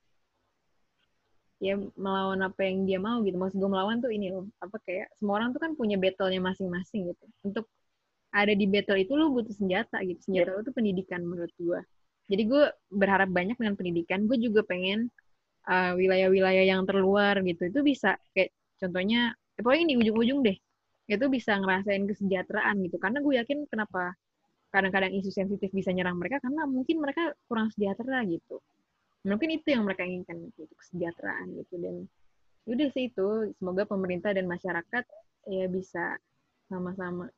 ya 1.61 1.77
melawan 1.95 2.41
apa 2.43 2.61
yang 2.65 2.89
dia 2.89 2.99
mau 2.99 3.21
gitu. 3.23 3.37
Maksud 3.37 3.57
gue 3.61 3.71
melawan 3.71 4.01
tuh 4.01 4.11
ini 4.11 4.33
loh 4.33 4.49
apa 4.65 4.77
kayak 4.83 5.13
semua 5.21 5.39
orang 5.39 5.53
tuh 5.55 5.61
kan 5.61 5.73
punya 5.77 5.97
battle-nya 6.01 6.41
masing-masing 6.41 7.13
gitu. 7.13 7.25
Untuk 7.45 7.69
ada 8.33 8.53
di 8.55 8.67
battle 8.67 8.99
itu 8.99 9.13
lo 9.15 9.29
butuh 9.31 9.55
senjata 9.55 10.01
gitu. 10.03 10.21
Senjata 10.25 10.57
lo 10.57 10.61
tuh 10.65 10.75
pendidikan 10.75 11.21
menurut 11.23 11.53
gue 11.61 11.81
jadi 12.31 12.43
gue 12.47 12.65
berharap 12.95 13.29
banyak 13.35 13.59
dengan 13.59 13.75
pendidikan. 13.75 14.31
Gue 14.31 14.39
juga 14.39 14.63
pengen 14.63 15.11
uh, 15.67 15.99
wilayah-wilayah 15.99 16.63
yang 16.63 16.87
terluar 16.87 17.43
gitu. 17.43 17.67
Itu 17.67 17.83
bisa 17.83 18.15
kayak 18.31 18.55
contohnya 18.79 19.35
ya 19.59 19.61
pokoknya 19.67 19.87
di 19.91 19.97
ujung-ujung 19.99 20.41
deh. 20.47 20.57
Itu 21.11 21.27
bisa 21.27 21.59
ngerasain 21.59 22.07
kesejahteraan 22.07 22.79
gitu. 22.87 22.97
Karena 23.03 23.19
gue 23.19 23.35
yakin 23.35 23.67
kenapa 23.67 24.15
kadang-kadang 24.71 25.11
isu 25.19 25.35
sensitif 25.35 25.75
bisa 25.75 25.91
nyerang 25.91 26.23
mereka? 26.23 26.39
Karena 26.39 26.63
mungkin 26.71 27.03
mereka 27.03 27.35
kurang 27.51 27.75
sejahtera 27.75 28.23
gitu 28.31 28.63
mungkin 29.27 29.51
itu 29.53 29.69
yang 29.73 29.85
mereka 29.85 30.05
inginkan 30.07 30.41
gitu 30.57 30.65
kesejahteraan 30.81 31.53
gitu 31.61 31.75
dan 31.77 31.95
ya 32.65 32.71
udah 32.77 32.89
sih 32.97 33.13
itu 33.13 33.53
semoga 33.61 33.85
pemerintah 33.85 34.33
dan 34.33 34.49
masyarakat 34.49 35.05
ya 35.49 35.67
bisa 35.69 36.17
sama-sama 36.73 37.29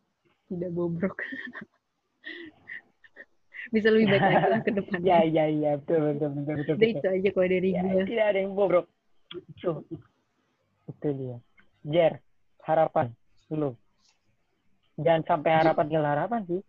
tidak 0.46 0.70
bobrok 0.70 1.18
bisa 3.72 3.88
lebih 3.88 4.06
baik 4.12 4.22
lagi 4.22 4.60
ke 4.66 4.72
depan. 4.74 4.98
Ya, 5.08 5.24
ya, 5.24 5.48
ya, 5.48 5.80
betul, 5.80 6.18
betul, 6.18 6.28
betul, 6.34 6.54
betul. 6.60 6.74
betul. 6.76 6.90
itu 6.92 7.06
aja 7.08 7.28
kalau 7.32 7.48
dari 7.48 7.70
ya, 7.72 7.82
gue. 7.82 8.04
Tidak 8.04 8.26
ada 8.26 8.38
yang 8.38 8.52
bobrok. 8.52 8.86
Itu, 9.32 9.70
itu 10.90 11.08
dia. 11.16 11.36
Jer, 11.86 12.12
harapan 12.66 13.06
lu. 13.52 13.72
Jangan 15.00 15.22
sampai 15.24 15.50
harapan 15.56 15.84
tinggal 15.88 16.08
harapan 16.08 16.40
sih. 16.48 16.60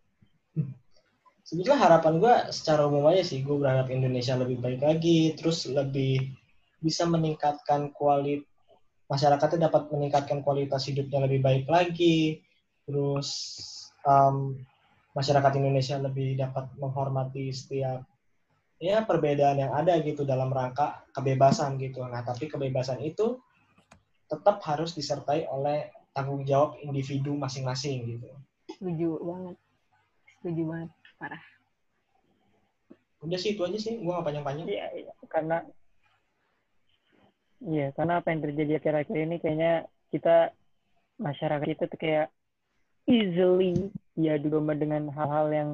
Sebetulnya 1.43 1.79
harapan 1.79 2.23
gue 2.23 2.33
secara 2.55 2.87
umum 2.87 3.03
aja 3.11 3.23
sih, 3.23 3.43
gue 3.43 3.55
berharap 3.59 3.91
Indonesia 3.91 4.33
lebih 4.39 4.63
baik 4.63 4.79
lagi, 4.79 5.35
terus 5.35 5.67
lebih 5.67 6.31
bisa 6.79 7.03
meningkatkan 7.03 7.91
kualitas 7.91 8.47
masyarakatnya 9.11 9.69
dapat 9.69 9.91
meningkatkan 9.91 10.39
kualitas 10.41 10.89
hidupnya 10.89 11.27
lebih 11.29 11.43
baik 11.43 11.65
lagi, 11.69 12.41
terus 12.87 13.29
um, 14.07 14.57
masyarakat 15.13 15.53
Indonesia 15.59 16.01
lebih 16.01 16.39
dapat 16.39 16.71
menghormati 16.81 17.53
setiap 17.53 18.01
ya 18.81 19.05
perbedaan 19.05 19.61
yang 19.61 19.71
ada 19.71 19.95
gitu 20.01 20.25
dalam 20.25 20.49
rangka 20.49 21.05
kebebasan 21.13 21.77
gitu. 21.77 22.03
Nah, 22.03 22.25
tapi 22.25 22.49
kebebasan 22.49 22.99
itu 23.05 23.37
tetap 24.27 24.59
harus 24.65 24.97
disertai 24.97 25.45
oleh 25.45 25.93
tanggung 26.11 26.41
jawab 26.43 26.81
individu 26.81 27.37
masing-masing 27.37 28.17
gitu. 28.17 28.27
Setuju 28.73 29.09
banget. 29.21 29.55
Setuju 30.41 30.63
banget, 30.67 30.89
parah. 31.23 31.43
Udah 33.23 33.39
sih 33.39 33.55
itu 33.55 33.63
aja 33.63 33.79
sih, 33.79 34.03
gua 34.03 34.19
gak 34.19 34.27
panjang-panjang. 34.27 34.67
Iya, 34.67 34.85
iya, 34.99 35.13
karena 35.31 35.63
Iya, 37.63 37.95
karena 37.95 38.19
apa 38.19 38.27
yang 38.35 38.43
terjadi 38.43 38.71
akhir-akhir 38.83 39.17
ini 39.23 39.35
kayaknya 39.39 39.87
kita 40.11 40.51
masyarakat 41.15 41.63
kita 41.63 41.87
tuh 41.87 41.95
kayak 41.95 42.27
easily 43.07 43.87
ya 44.19 44.35
domba 44.35 44.75
dengan 44.75 45.07
hal-hal 45.15 45.47
yang 45.47 45.69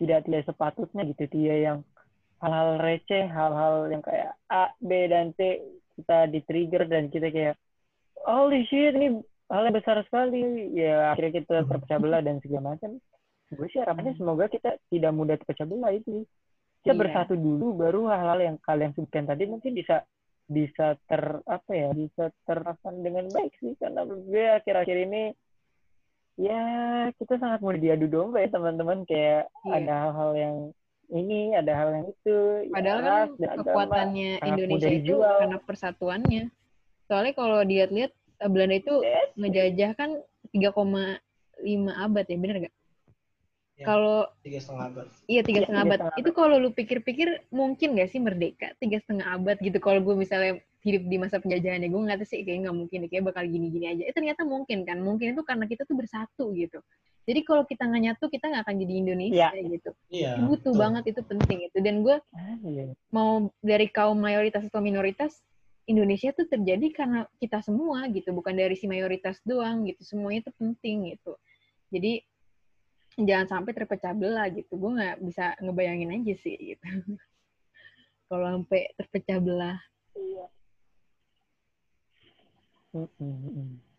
tidak 0.00 0.24
tidak 0.24 0.48
sepatutnya 0.48 1.04
gitu. 1.04 1.28
Dia 1.28 1.54
yang 1.68 1.78
hal-hal 2.40 2.80
receh 2.80 3.28
hal-hal 3.28 3.92
yang 3.92 4.00
kayak 4.00 4.40
A 4.48 4.72
B 4.80 4.90
dan 5.12 5.36
C 5.36 5.60
kita 6.00 6.32
di 6.32 6.40
trigger 6.48 6.88
dan 6.88 7.12
kita 7.12 7.28
kayak 7.28 7.60
holy 8.24 8.64
shit 8.64 8.96
ini 8.96 9.20
hal 9.52 9.68
yang 9.68 9.76
besar 9.76 10.00
sekali. 10.08 10.72
Ya 10.72 11.12
akhirnya 11.12 11.44
kita 11.44 11.68
terpecah 11.68 12.00
belah 12.00 12.24
dan 12.24 12.40
segala 12.40 12.72
macam 12.72 12.96
gue 13.48 13.66
sih 13.72 13.80
harapannya 13.80 14.14
semoga 14.20 14.46
kita 14.52 14.76
tidak 14.92 15.12
mudah 15.16 15.36
terpecah 15.40 15.64
belah 15.64 15.92
itu 15.96 16.24
kita 16.84 16.92
iya. 16.94 17.00
bersatu 17.00 17.34
dulu 17.34 17.74
baru 17.74 18.08
hal-hal 18.12 18.38
yang 18.40 18.56
kalian 18.60 18.92
sebutkan 18.92 19.24
tadi 19.24 19.48
mungkin 19.48 19.72
bisa 19.72 20.04
bisa 20.48 20.96
ter 21.04 21.44
apa 21.44 21.72
ya 21.76 21.92
bisa 21.92 22.32
terapkan 22.48 23.04
dengan 23.04 23.28
baik 23.28 23.52
sih 23.60 23.76
karena 23.76 24.04
gue 24.08 24.44
akhir-akhir 24.60 24.96
ini 25.08 25.22
ya 26.40 26.62
kita 27.20 27.36
sangat 27.36 27.60
mudah 27.60 27.80
diadu 27.80 28.06
domba 28.08 28.40
ya 28.40 28.48
teman-teman 28.48 29.04
kayak 29.04 29.52
yeah. 29.68 29.76
ada 29.76 29.94
hal-hal 30.08 30.30
yang 30.38 30.56
ini 31.08 31.52
ada 31.56 31.72
hal 31.72 31.88
yang 31.92 32.06
itu 32.08 32.36
padahal 32.72 33.00
ya, 33.00 33.08
kan 33.10 33.28
kekuatannya 33.60 34.30
agama, 34.40 34.48
Indonesia 34.48 34.92
itu 34.92 35.14
karena 35.20 35.58
persatuannya 35.60 36.42
soalnya 37.08 37.32
kalau 37.36 37.58
dilihat-lihat 37.64 38.12
eh, 38.14 38.48
Belanda 38.48 38.76
itu 38.76 38.94
yes. 39.04 39.28
ngejajah 39.36 39.90
kan 39.96 40.10
3,5 40.56 41.20
abad 41.92 42.24
ya 42.24 42.36
bener 42.40 42.56
gak? 42.68 42.74
Ya, 43.78 43.86
kalau 43.86 44.26
tiga 44.42 44.58
setengah 44.58 44.84
abad. 44.90 45.06
iya 45.30 45.40
tiga 45.46 45.62
setengah 45.62 45.84
abad. 45.86 46.00
itu 46.18 46.30
kalau 46.34 46.58
lu 46.58 46.74
pikir-pikir 46.74 47.46
mungkin 47.54 47.94
gak 47.94 48.10
sih 48.10 48.18
merdeka? 48.18 48.74
Tiga 48.82 48.98
setengah 48.98 49.38
abad 49.38 49.54
gitu 49.62 49.78
kalau 49.78 50.02
gue 50.02 50.18
misalnya 50.18 50.58
hidup 50.82 51.06
di 51.06 51.16
masa 51.18 51.38
penjajahan 51.38 51.86
ya 51.86 51.88
gue 51.90 52.02
nggak 52.02 52.18
tahu 52.22 52.26
sih 52.26 52.42
kayak 52.42 52.66
nggak 52.66 52.74
mungkin 52.74 52.98
kayak 53.06 53.22
bakal 53.30 53.46
gini-gini 53.46 53.86
aja. 53.86 54.02
Eh 54.10 54.14
ternyata 54.14 54.42
mungkin 54.42 54.82
kan 54.82 54.98
mungkin 54.98 55.38
itu 55.38 55.42
karena 55.46 55.70
kita 55.70 55.86
tuh 55.86 55.94
bersatu 55.94 56.50
gitu. 56.58 56.82
Jadi 57.28 57.40
kalau 57.46 57.62
kita 57.68 57.86
nggak 57.86 58.02
nyatu 58.02 58.24
kita 58.26 58.44
nggak 58.50 58.62
akan 58.66 58.76
jadi 58.82 58.94
Indonesia 58.98 59.48
ya. 59.54 59.62
gitu. 59.62 59.90
Ya, 60.10 60.32
butuh 60.42 60.74
betul. 60.74 60.82
banget 60.82 61.04
itu 61.14 61.20
penting 61.22 61.58
itu. 61.70 61.78
Dan 61.78 61.94
gue 62.02 62.16
ah, 62.18 62.56
iya. 62.66 62.90
mau 63.14 63.46
dari 63.62 63.86
kaum 63.86 64.18
mayoritas 64.18 64.66
atau 64.66 64.82
minoritas 64.82 65.38
Indonesia 65.86 66.34
tuh 66.34 66.50
terjadi 66.50 66.90
karena 66.90 67.30
kita 67.38 67.62
semua 67.62 68.10
gitu 68.10 68.34
bukan 68.34 68.58
dari 68.58 68.74
si 68.74 68.90
mayoritas 68.90 69.38
doang 69.46 69.86
gitu. 69.86 70.02
Semuanya 70.02 70.48
itu 70.48 70.52
penting 70.58 71.14
gitu. 71.14 71.38
Jadi 71.94 72.26
jangan 73.26 73.48
sampai 73.50 73.72
terpecah 73.74 74.14
belah 74.14 74.46
gitu 74.54 74.78
gue 74.78 74.90
nggak 74.94 75.16
bisa 75.26 75.58
ngebayangin 75.58 76.14
aja 76.14 76.34
sih 76.38 76.54
gitu 76.54 76.86
kalau 78.30 78.46
sampai 78.62 78.92
terpecah 78.94 79.38
belah 79.42 79.78
iya 80.14 80.46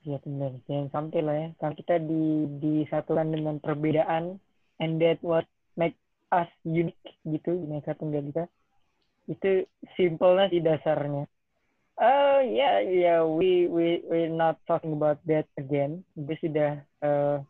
Iya 0.07 0.17
benar. 0.23 0.51
Jangan 0.65 0.87
sampai 0.89 1.19
lah 1.21 1.35
ya. 1.35 1.47
Kalau 1.59 1.73
kita 1.75 1.95
di 1.99 2.47
disatukan 2.63 3.27
dengan 3.29 3.55
perbedaan, 3.59 4.39
and 4.79 4.97
that 5.03 5.19
what 5.19 5.45
make 5.75 5.99
us 6.31 6.47
unique 6.63 6.97
gitu, 7.27 7.53
mereka 7.67 7.93
tunggal 7.99 8.23
kita. 8.25 8.43
Itu 9.27 9.67
simpelnya 9.99 10.47
sih 10.49 10.63
dasarnya. 10.63 11.27
Oh 11.99 12.39
ya, 12.39 12.47
yeah, 12.47 12.75
ya, 12.79 12.95
yeah, 12.95 13.19
we 13.27 13.67
we 13.67 13.99
we 14.07 14.31
not 14.31 14.55
talking 14.63 14.95
about 14.95 15.19
that 15.27 15.45
again. 15.59 16.07
Gue 16.15 16.39
sudah 16.39 16.79
uh, 17.03 17.43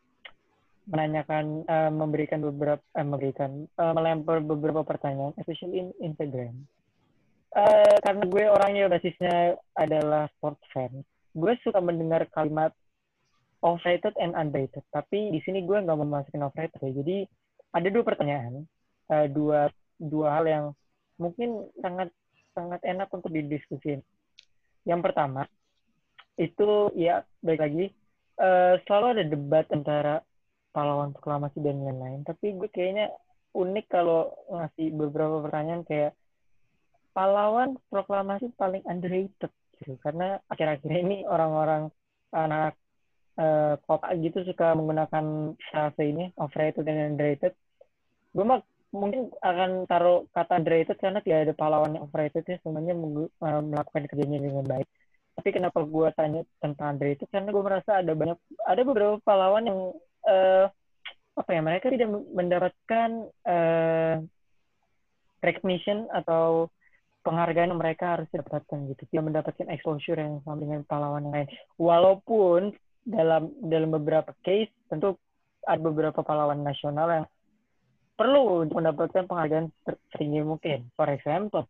menanyakan, 0.90 1.64
uh, 1.70 1.91
memberikan 1.94 2.41
beberapa, 2.41 2.82
uh, 2.98 3.06
memberikan, 3.06 3.70
uh, 3.78 3.94
melempar 3.94 4.41
beberapa 4.41 4.82
pertanyaan, 4.82 5.38
especially 5.38 5.86
in 5.86 5.88
Instagram. 6.02 6.66
Uh, 7.53 7.98
karena 8.06 8.24
gue 8.30 8.44
orangnya 8.45 8.86
basisnya 8.90 9.57
adalah 9.74 10.30
sports 10.38 10.61
fan 10.70 11.02
gue 11.38 11.53
suka 11.61 11.78
mendengar 11.80 12.26
kalimat 12.34 12.74
overrated 13.61 14.16
and 14.18 14.34
underrated. 14.34 14.84
Tapi 14.90 15.30
di 15.30 15.40
sini 15.45 15.61
gue 15.64 15.78
nggak 15.78 15.98
mau 15.99 16.20
masukin 16.20 16.45
overrated 16.45 16.80
ya. 16.82 16.91
Jadi 17.03 17.18
ada 17.76 17.88
dua 17.91 18.03
pertanyaan 18.03 18.66
uh, 19.14 19.28
dua 19.30 19.70
dua 19.99 20.28
hal 20.40 20.45
yang 20.48 20.66
mungkin 21.20 21.70
sangat 21.84 22.10
sangat 22.56 22.82
enak 22.82 23.11
untuk 23.14 23.30
didiskusin. 23.30 24.02
Yang 24.88 25.02
pertama 25.06 25.45
itu 26.40 26.90
ya 26.95 27.28
baik 27.44 27.60
lagi 27.60 27.86
uh, 28.40 28.80
selalu 28.88 29.06
ada 29.20 29.24
debat 29.28 29.66
antara 29.76 30.24
pahlawan 30.75 31.11
proklamasi 31.15 31.59
dan 31.61 31.81
lain-lain. 31.81 32.21
Tapi 32.25 32.55
gue 32.57 32.69
kayaknya 32.69 33.13
unik 33.53 33.85
kalau 33.89 34.29
ngasih 34.49 34.93
beberapa 34.93 35.41
pertanyaan 35.41 35.83
kayak 35.85 36.13
pahlawan 37.13 37.75
proklamasi 37.89 38.53
paling 38.55 38.85
underrated 38.85 39.51
gitu. 39.79 39.97
Karena 40.01 40.37
akhir-akhir 40.47 40.91
ini 40.91 41.25
orang-orang 41.25 41.89
anak 42.29 42.77
uh, 43.41 43.73
kota 43.83 44.13
gitu 44.21 44.45
suka 44.45 44.77
menggunakan 44.77 45.55
frase 45.69 46.03
ini 46.05 46.29
overrated 46.37 46.85
dan 46.85 47.15
underrated. 47.15 47.53
Gue 48.35 48.45
mah 48.45 48.61
mungkin 48.89 49.29
akan 49.41 49.85
taruh 49.85 50.25
kata 50.33 50.57
underrated 50.61 50.97
karena 50.97 51.21
tidak 51.21 51.39
ada 51.49 51.53
pahlawan 51.53 51.93
yang 51.97 52.05
overrated 52.09 52.45
ya 52.45 52.57
semuanya 52.61 52.93
uh, 52.97 53.61
melakukan 53.65 54.05
kerjanya 54.09 54.39
dengan 54.41 54.65
baik. 54.65 54.87
Tapi 55.39 55.49
kenapa 55.55 55.79
gue 55.87 56.07
tanya 56.19 56.41
tentang 56.59 56.99
itu 56.99 57.23
karena 57.31 57.49
gue 57.55 57.63
merasa 57.63 58.03
ada 58.03 58.11
banyak 58.11 58.37
ada 58.67 58.81
beberapa 58.83 59.15
pahlawan 59.23 59.63
yang 59.71 59.79
uh, 60.25 60.65
apa 61.39 61.49
ya 61.55 61.61
mereka 61.63 61.87
tidak 61.87 62.09
mendapatkan 62.35 63.09
uh, 63.47 64.15
recognition 65.39 66.11
atau 66.11 66.67
penghargaan 67.23 67.75
mereka 67.75 68.19
harus 68.19 68.27
dapatkan 68.31 68.91
gitu. 68.91 69.01
Tidak 69.07 69.23
mendapatkan 69.23 69.67
exposure 69.71 70.19
yang 70.19 70.43
sama 70.43 70.59
dengan 70.59 70.83
pahlawan 70.83 71.27
yang 71.29 71.33
lain. 71.35 71.49
Walaupun 71.79 72.75
dalam 73.07 73.55
dalam 73.63 73.89
beberapa 73.95 74.35
case 74.43 74.71
tentu 74.91 75.15
ada 75.63 75.79
beberapa 75.79 76.19
pahlawan 76.23 76.59
nasional 76.59 77.07
yang 77.07 77.25
perlu 78.19 78.67
mendapatkan 78.67 79.23
penghargaan 79.27 79.71
tertinggi 79.87 80.43
mungkin. 80.43 80.91
For 80.99 81.07
example 81.07 81.67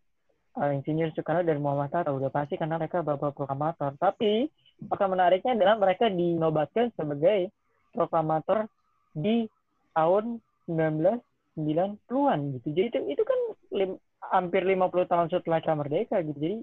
uh, 0.57 0.71
Insinyur 0.73 1.13
Soekarno 1.13 1.45
dan 1.45 1.61
Muhammad 1.61 1.93
Hatta 1.93 2.11
udah 2.11 2.31
pasti 2.34 2.57
karena 2.57 2.81
mereka 2.81 3.05
bapak 3.05 3.38
proklamator. 3.38 3.93
Tapi 4.01 4.49
maka 4.89 5.05
menariknya 5.05 5.53
adalah 5.59 5.76
mereka 5.77 6.07
dinobatkan 6.07 6.89
sebagai 6.95 7.51
proklamator 7.94 8.70
di 9.14 9.49
tahun 9.94 10.40
1990-an 10.70 12.40
gitu. 12.60 12.68
Jadi 12.72 12.88
itu 12.94 12.99
itu 13.18 13.24
kan 13.26 13.40
lim, 13.74 13.91
hampir 14.30 14.61
50 14.64 15.11
tahun 15.11 15.28
setelah 15.34 15.60
merdeka 15.76 16.22
gitu. 16.22 16.38
Jadi 16.38 16.57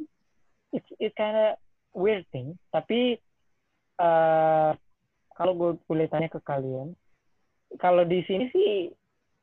it's 0.73 0.91
it 1.03 1.13
kinda 1.19 1.59
weird 1.97 2.25
thing. 2.31 2.55
Tapi 2.71 3.19
uh, 3.99 4.73
kalau 5.37 5.53
gue 5.53 5.71
boleh 5.85 6.07
tanya 6.09 6.33
ke 6.33 6.41
kalian, 6.41 6.97
kalau 7.77 8.07
di 8.07 8.25
sini 8.25 8.49
sih 8.55 8.71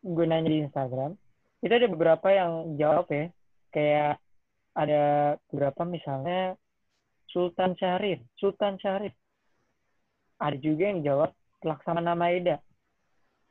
gue 0.03 0.25
nanya 0.25 0.49
di 0.49 0.65
Instagram, 0.65 1.13
itu 1.61 1.73
ada 1.73 1.87
beberapa 1.89 2.27
yang 2.33 2.79
jawab 2.79 3.07
ya. 3.11 3.25
Kayak 3.73 4.21
ada 4.73 5.35
beberapa 5.49 5.81
misalnya 5.85 6.57
Sultan 7.29 7.73
Syarif, 7.77 8.21
Sultan 8.37 8.77
Syarif. 8.77 9.13
Ada 10.37 10.57
juga 10.59 10.83
yang 10.89 11.01
jawab 11.05 11.31
Laksamana 11.63 12.13
Maeda 12.13 12.59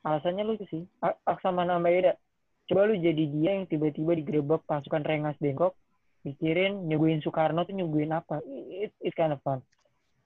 alasannya 0.03 0.43
lucu 0.47 0.67
sih. 0.69 0.83
Laksamana 1.27 1.79
Maeda 1.79 2.19
coba 2.67 2.87
lu 2.87 2.99
jadi 2.99 3.25
dia 3.31 3.51
yang 3.59 3.67
tiba-tiba 3.67 4.19
digerebek 4.19 4.63
pasukan 4.67 5.03
Rengas 5.03 5.39
Bengkok 5.39 5.75
mikirin 6.23 6.87
nyuguhin 6.87 7.23
Soekarno 7.23 7.67
tuh 7.67 7.75
nyuguhin 7.75 8.15
apa? 8.15 8.39
It, 8.71 8.95
it's 9.03 9.15
kind 9.19 9.35
of 9.35 9.43
fun. 9.43 9.63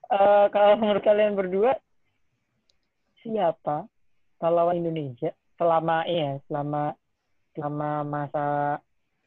Uh, 0.07 0.47
kalau 0.53 0.77
menurut 0.79 1.03
kalian 1.03 1.35
berdua 1.35 1.75
siapa 3.25 3.89
pahlawan 4.39 4.79
Indonesia 4.79 5.33
selama 5.57 6.05
ya 6.05 6.37
selama 6.47 6.93
selama 7.57 7.89
masa 8.05 8.45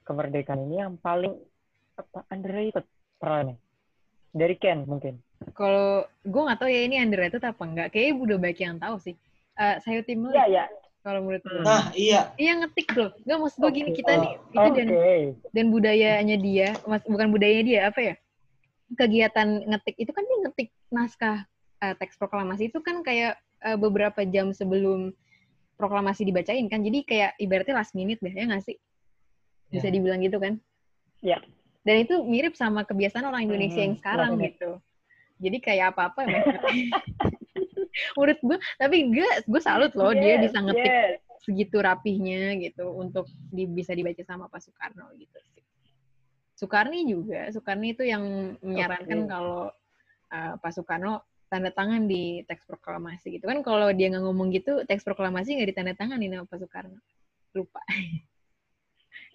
kemerdekaan 0.07 0.71
ini 0.71 0.81
yang 0.81 0.95
paling 0.97 1.35
apa 1.99 2.25
underrated 2.31 2.87
perannya? 3.19 3.59
Dari 4.31 4.55
Ken 4.57 4.87
mungkin 4.87 5.19
kalau 5.57 6.05
gue 6.21 6.43
nggak 6.45 6.61
tahu 6.61 6.69
ya 6.69 6.81
ini 6.85 7.01
underrated 7.01 7.41
apa 7.41 7.63
enggak 7.65 7.89
kayaknya 7.97 8.15
udah 8.21 8.37
baik 8.37 8.61
yang 8.61 8.77
tahu 8.77 9.01
sih 9.01 9.17
uh, 9.61 9.77
Sayu 9.85 10.01
Timur. 10.05 10.33
Iya, 10.33 10.47
iya. 10.49 10.65
Kalau 11.01 11.25
menurut 11.25 11.45
gue. 11.45 11.65
Nah, 11.65 11.89
iya. 11.97 12.33
Iya 12.37 12.61
ngetik 12.61 12.93
loh. 12.93 13.11
Gak 13.25 13.39
maksud 13.41 13.59
gue 13.65 13.73
gini, 13.73 13.91
kita 13.97 14.13
nih, 14.21 14.33
itu 14.37 14.61
okay. 14.61 14.77
dan, 14.77 14.89
dan 15.49 15.67
budayanya 15.73 16.37
dia, 16.37 16.69
mas, 16.85 17.01
bukan 17.09 17.33
budayanya 17.33 17.65
dia, 17.65 17.81
apa 17.89 18.01
ya? 18.05 18.15
Kegiatan 18.93 19.49
ngetik, 19.65 19.97
itu 19.97 20.13
kan 20.13 20.25
dia 20.29 20.39
ngetik 20.45 20.69
naskah 20.93 21.39
uh, 21.81 21.95
teks 21.97 22.21
proklamasi 22.21 22.69
itu 22.69 22.85
kan 22.85 23.01
kayak 23.01 23.41
uh, 23.65 23.81
beberapa 23.81 24.29
jam 24.29 24.53
sebelum 24.53 25.17
proklamasi 25.81 26.29
dibacain 26.29 26.69
kan. 26.69 26.85
Jadi 26.85 27.09
kayak 27.09 27.33
ibaratnya 27.41 27.81
last 27.81 27.97
minute 27.97 28.21
deh, 28.21 28.37
ya 28.37 28.45
nggak 28.45 28.61
sih? 28.61 28.77
Bisa 29.73 29.89
yeah. 29.89 29.95
dibilang 29.97 30.21
gitu 30.21 30.37
kan? 30.37 30.61
Iya. 31.25 31.41
Yeah. 31.41 31.43
Dan 31.81 31.97
itu 32.05 32.21
mirip 32.29 32.61
sama 32.61 32.85
kebiasaan 32.85 33.25
orang 33.25 33.49
Indonesia 33.49 33.81
hmm, 33.81 33.87
yang 33.89 33.97
sekarang 33.97 34.37
gitu. 34.37 34.85
Jadi 35.41 35.57
kayak 35.59 35.97
apa-apa 35.97 36.21
menurut 38.17 38.39
gue 38.47 38.59
tapi 38.79 38.97
gue 39.11 39.29
gue 39.49 39.63
salut 39.63 39.93
loh 39.99 40.13
yes, 40.15 40.21
dia 40.21 40.35
bisa 40.39 40.59
ngetik 40.63 40.93
yes. 40.93 41.19
segitu 41.43 41.77
rapihnya 41.81 42.55
gitu 42.61 42.93
untuk 42.93 43.27
di, 43.51 43.67
bisa 43.67 43.97
dibaca 43.97 44.21
sama 44.23 44.47
Pak 44.47 44.61
Soekarno 44.61 45.11
gitu 45.17 45.39
sih. 45.57 45.65
Soekarni 46.61 47.09
juga 47.09 47.49
Soekarni 47.51 47.97
itu 47.97 48.05
yang 48.05 48.55
menyarankan 48.61 49.19
okay. 49.25 49.29
kalau 49.29 49.73
uh, 50.31 50.55
Pak 50.61 50.73
Soekarno 50.77 51.25
tanda 51.51 51.75
tangan 51.75 52.07
di 52.07 52.47
teks 52.47 52.63
proklamasi 52.63 53.35
gitu 53.41 53.51
kan 53.51 53.59
kalau 53.67 53.91
dia 53.91 54.07
nggak 54.07 54.23
ngomong 54.23 54.55
gitu 54.55 54.87
teks 54.87 55.03
proklamasi 55.03 55.59
nggak 55.59 55.75
ditanda 55.75 55.95
tangan 55.99 56.23
sama 56.23 56.47
Pak 56.47 56.59
Soekarno 56.63 56.99
lupa 57.59 57.83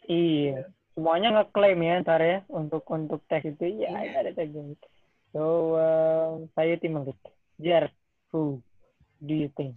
iya 0.07 0.63
semuanya 0.95 1.35
ngeklaim 1.35 1.83
ya 1.83 1.93
ntar 2.07 2.21
ya 2.23 2.39
untuk 2.47 2.87
untuk 2.87 3.19
teks 3.27 3.51
itu 3.51 3.83
ya 3.83 3.91
yeah. 3.91 4.23
ada 4.23 4.31
teks 4.31 4.55
so 5.35 5.75
um, 5.75 6.47
saya 6.55 6.79
tim 6.79 6.95
gitu 7.03 7.29
jar 7.59 7.91
who 8.31 8.63
do 9.19 9.33
you 9.35 9.49
think? 9.55 9.75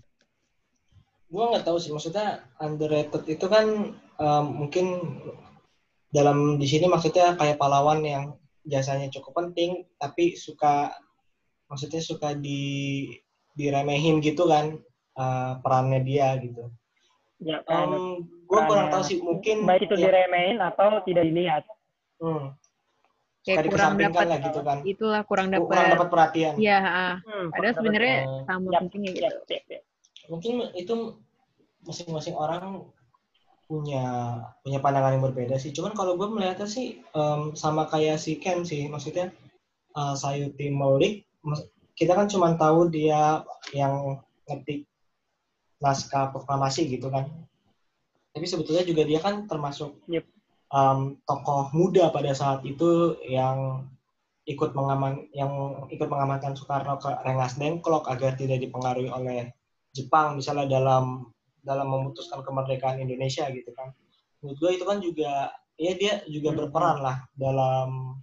Gue 1.29 1.45
nggak 1.45 1.67
tahu 1.69 1.77
sih, 1.77 1.93
maksudnya 1.93 2.47
underrated 2.57 3.25
itu 3.29 3.47
kan 3.47 3.93
um, 4.17 4.45
mungkin 4.65 4.87
dalam 6.09 6.57
di 6.57 6.65
sini 6.65 6.89
maksudnya 6.89 7.37
kayak 7.37 7.61
pahlawan 7.61 8.01
yang 8.01 8.25
jasanya 8.65 9.13
cukup 9.13 9.45
penting, 9.45 9.85
tapi 10.01 10.37
suka 10.41 10.97
maksudnya 11.69 12.01
suka 12.01 12.33
di 12.33 13.05
diremehin 13.53 14.25
gitu 14.25 14.49
kan 14.49 14.81
uh, 15.21 15.61
perannya 15.61 16.01
dia 16.01 16.39
gitu. 16.41 16.73
Ya, 17.39 17.63
um, 17.71 18.25
gue 18.25 18.61
kurang 18.67 18.89
tahu 18.91 19.05
sih 19.05 19.21
mungkin 19.21 19.69
baik 19.69 19.87
itu 19.87 19.95
ya, 20.01 20.11
diremehin 20.11 20.59
atau 20.65 21.05
tidak 21.05 21.29
dilihat. 21.29 21.65
Hmm, 22.19 22.57
kayak 23.49 23.73
kurang 23.73 23.97
dapat 23.97 24.25
lah 24.29 24.39
gitu 24.45 24.61
kan. 24.61 24.79
itulah 24.85 25.21
kurang 25.25 25.49
dapat 25.49 25.65
kurang 25.65 25.89
dapat. 25.97 26.09
perhatian. 26.13 26.55
Iya 26.61 26.79
hmm, 27.25 27.47
padahal 27.57 27.75
sebenarnya 27.81 28.17
uh, 28.29 28.43
sama 28.45 28.69
ya, 28.69 28.79
pentingnya 28.85 29.11
gitu. 29.17 29.25
ya, 29.25 29.31
ya, 29.49 29.61
ya. 29.65 29.81
mungkin 30.29 30.55
itu 30.77 30.95
masing-masing 31.89 32.37
orang 32.37 32.85
punya 33.69 34.05
punya 34.65 34.79
pandangan 34.85 35.17
yang 35.17 35.25
berbeda 35.25 35.57
sih. 35.57 35.73
Cuman 35.73 35.97
kalau 35.97 36.21
gue 36.21 36.29
melihatnya 36.29 36.69
sih 36.69 37.01
um, 37.17 37.57
sama 37.57 37.89
kayak 37.89 38.21
si 38.21 38.37
Ken 38.37 38.65
sih. 38.65 38.89
Maksudnya 38.89 39.33
uh, 39.97 40.13
Sayuti 40.13 40.69
Malik 40.69 41.25
kita 41.97 42.13
kan 42.13 42.29
cuma 42.29 42.53
tahu 42.55 42.93
dia 42.93 43.43
yang 43.73 44.21
ngetik 44.45 44.85
naskah 45.81 46.29
proklamasi 46.33 46.89
gitu 46.89 47.09
kan. 47.09 47.29
Tapi 48.33 48.45
sebetulnya 48.45 48.85
juga 48.85 49.03
dia 49.09 49.21
kan 49.25 49.49
termasuk 49.49 49.97
yep 50.09 50.29
um, 50.73 51.17
tokoh 51.25 51.73
muda 51.73 52.13
pada 52.13 52.33
saat 52.37 52.65
itu 52.65 53.17
yang 53.25 53.89
ikut 54.49 54.73
mengaman 54.73 55.29
yang 55.37 55.85
ikut 55.93 56.09
mengamankan 56.09 56.57
Soekarno 56.57 56.97
ke 56.97 57.13
Rengas 57.21 57.61
Dengklok 57.61 58.09
agar 58.09 58.33
tidak 58.33 58.65
dipengaruhi 58.65 59.13
oleh 59.13 59.53
Jepang 59.93 60.41
misalnya 60.41 60.81
dalam 60.81 61.29
dalam 61.61 61.89
memutuskan 61.93 62.41
kemerdekaan 62.41 62.97
Indonesia 62.97 63.45
gitu 63.53 63.69
kan. 63.77 63.93
Menurut 64.41 64.57
gue 64.57 64.71
itu 64.81 64.85
kan 64.89 64.99
juga 65.05 65.53
ya 65.77 65.93
dia 66.01 66.25
juga 66.33 66.57
berperan 66.57 67.05
lah 67.05 67.17
dalam 67.37 68.17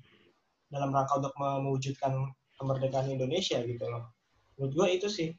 dalam 0.74 0.90
rangka 0.90 1.22
untuk 1.22 1.34
mewujudkan 1.38 2.34
kemerdekaan 2.58 3.14
Indonesia 3.14 3.62
gitu 3.62 3.86
loh. 3.86 4.10
Menurut 4.58 4.74
gue 4.74 4.88
itu 4.98 5.08
sih. 5.12 5.30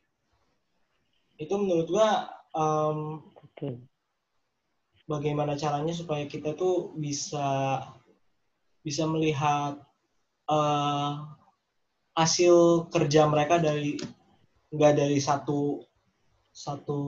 Itu 1.36 1.58
menurut 1.58 1.88
gue 1.90 2.08
um, 2.54 3.26
bagaimana 5.06 5.54
caranya 5.54 5.94
supaya 5.94 6.26
kita 6.26 6.52
tuh 6.58 6.94
bisa 6.98 7.80
bisa 8.82 9.06
melihat 9.06 9.78
uh, 10.50 11.26
hasil 12.14 12.86
kerja 12.90 13.26
mereka 13.30 13.58
dari 13.58 13.98
nggak 14.70 14.94
dari 14.98 15.18
satu 15.22 15.82
satu 16.50 17.00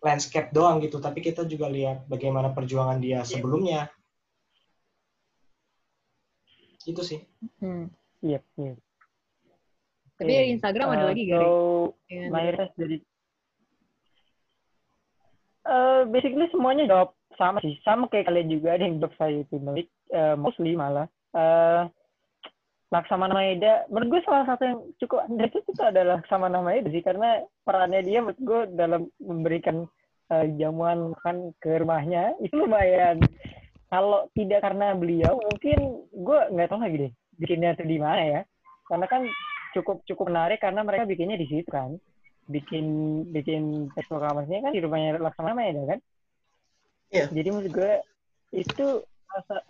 landscape 0.00 0.54
doang 0.54 0.80
gitu 0.80 1.02
tapi 1.02 1.20
kita 1.20 1.44
juga 1.44 1.66
lihat 1.68 2.06
bagaimana 2.06 2.54
perjuangan 2.54 3.02
dia 3.02 3.20
iya. 3.20 3.26
sebelumnya 3.26 3.80
itu 6.86 7.02
sih 7.04 7.20
hmm. 7.60 7.86
iya 8.24 8.40
hmm. 8.40 8.62
iya 8.64 8.74
tapi 10.20 10.36
di 10.36 10.52
Instagram 10.52 10.88
uh, 10.88 10.92
ada 10.92 11.04
lagi 11.08 11.22
gak? 11.32 11.40
So, 11.40 11.48
mayoritas 12.28 12.70
dari 12.76 13.00
uh, 15.70 16.02
basically 16.10 16.50
semuanya 16.50 16.90
jawab 16.90 17.14
sama 17.38 17.62
sih. 17.62 17.78
Sama 17.86 18.10
kayak 18.10 18.28
kalian 18.28 18.50
juga 18.50 18.74
ada 18.74 18.84
yang 18.84 18.98
jawab 18.98 19.14
saya 19.16 19.46
itu 19.46 19.56
uh, 19.56 20.34
mostly 20.36 20.74
malah. 20.74 21.06
Uh, 21.30 21.86
Laksamana 22.90 23.38
Maeda 23.38 23.86
menurut 23.86 24.18
gue 24.18 24.22
salah 24.26 24.42
satu 24.50 24.62
yang 24.66 24.78
cukup 24.98 25.22
underrated 25.30 25.62
itu 25.62 25.78
adalah 25.78 26.18
Laksamana 26.18 26.58
Maeda 26.58 26.90
sih 26.90 27.06
karena 27.06 27.38
perannya 27.62 28.02
dia 28.02 28.18
menurut 28.18 28.40
gue 28.42 28.60
dalam 28.74 29.06
memberikan 29.22 29.86
uh, 30.34 30.46
jamuan 30.58 31.14
makan 31.14 31.54
ke 31.62 31.78
rumahnya 31.78 32.34
itu 32.42 32.58
lumayan. 32.58 33.22
Kalau 33.90 34.26
tidak 34.34 34.66
karena 34.66 34.94
beliau 34.98 35.38
mungkin 35.38 36.02
gue 36.10 36.40
nggak 36.50 36.68
tahu 36.70 36.82
lagi 36.82 36.96
deh 37.06 37.12
bikinnya 37.38 37.78
tuh 37.78 37.86
di 37.86 37.98
mana 38.02 38.22
ya. 38.26 38.40
Karena 38.90 39.06
kan 39.06 39.22
cukup 39.70 40.02
cukup 40.02 40.34
menarik 40.34 40.58
karena 40.58 40.82
mereka 40.82 41.06
bikinnya 41.06 41.38
di 41.38 41.46
situ 41.46 41.70
kan 41.70 41.94
bikin 42.48 42.86
bikin 43.34 43.92
teks 43.92 44.08
proklamasinya 44.08 44.70
kan 44.70 44.72
di 44.72 44.80
rumahnya 44.80 45.20
Laksamana 45.20 45.68
ya 45.68 45.84
kan? 45.84 46.00
Iya. 47.10 47.24
Jadi 47.28 47.48
maksud 47.50 47.72
gue 47.74 47.92
itu 48.54 48.86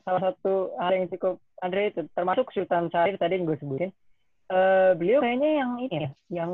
salah, 0.04 0.20
satu 0.32 0.72
hal 0.80 0.92
yang 0.96 1.06
cukup 1.12 1.40
Andre 1.60 1.92
itu 1.92 2.00
termasuk 2.16 2.48
Sultan 2.52 2.88
Syahrir 2.88 3.20
tadi 3.20 3.36
yang 3.36 3.44
gue 3.44 3.60
sebutin 3.60 3.92
uh, 4.50 4.92
beliau 4.98 5.20
kayaknya 5.22 5.50
yang 5.62 5.70
ini 5.78 5.96
ya 5.96 6.10
yang 6.42 6.52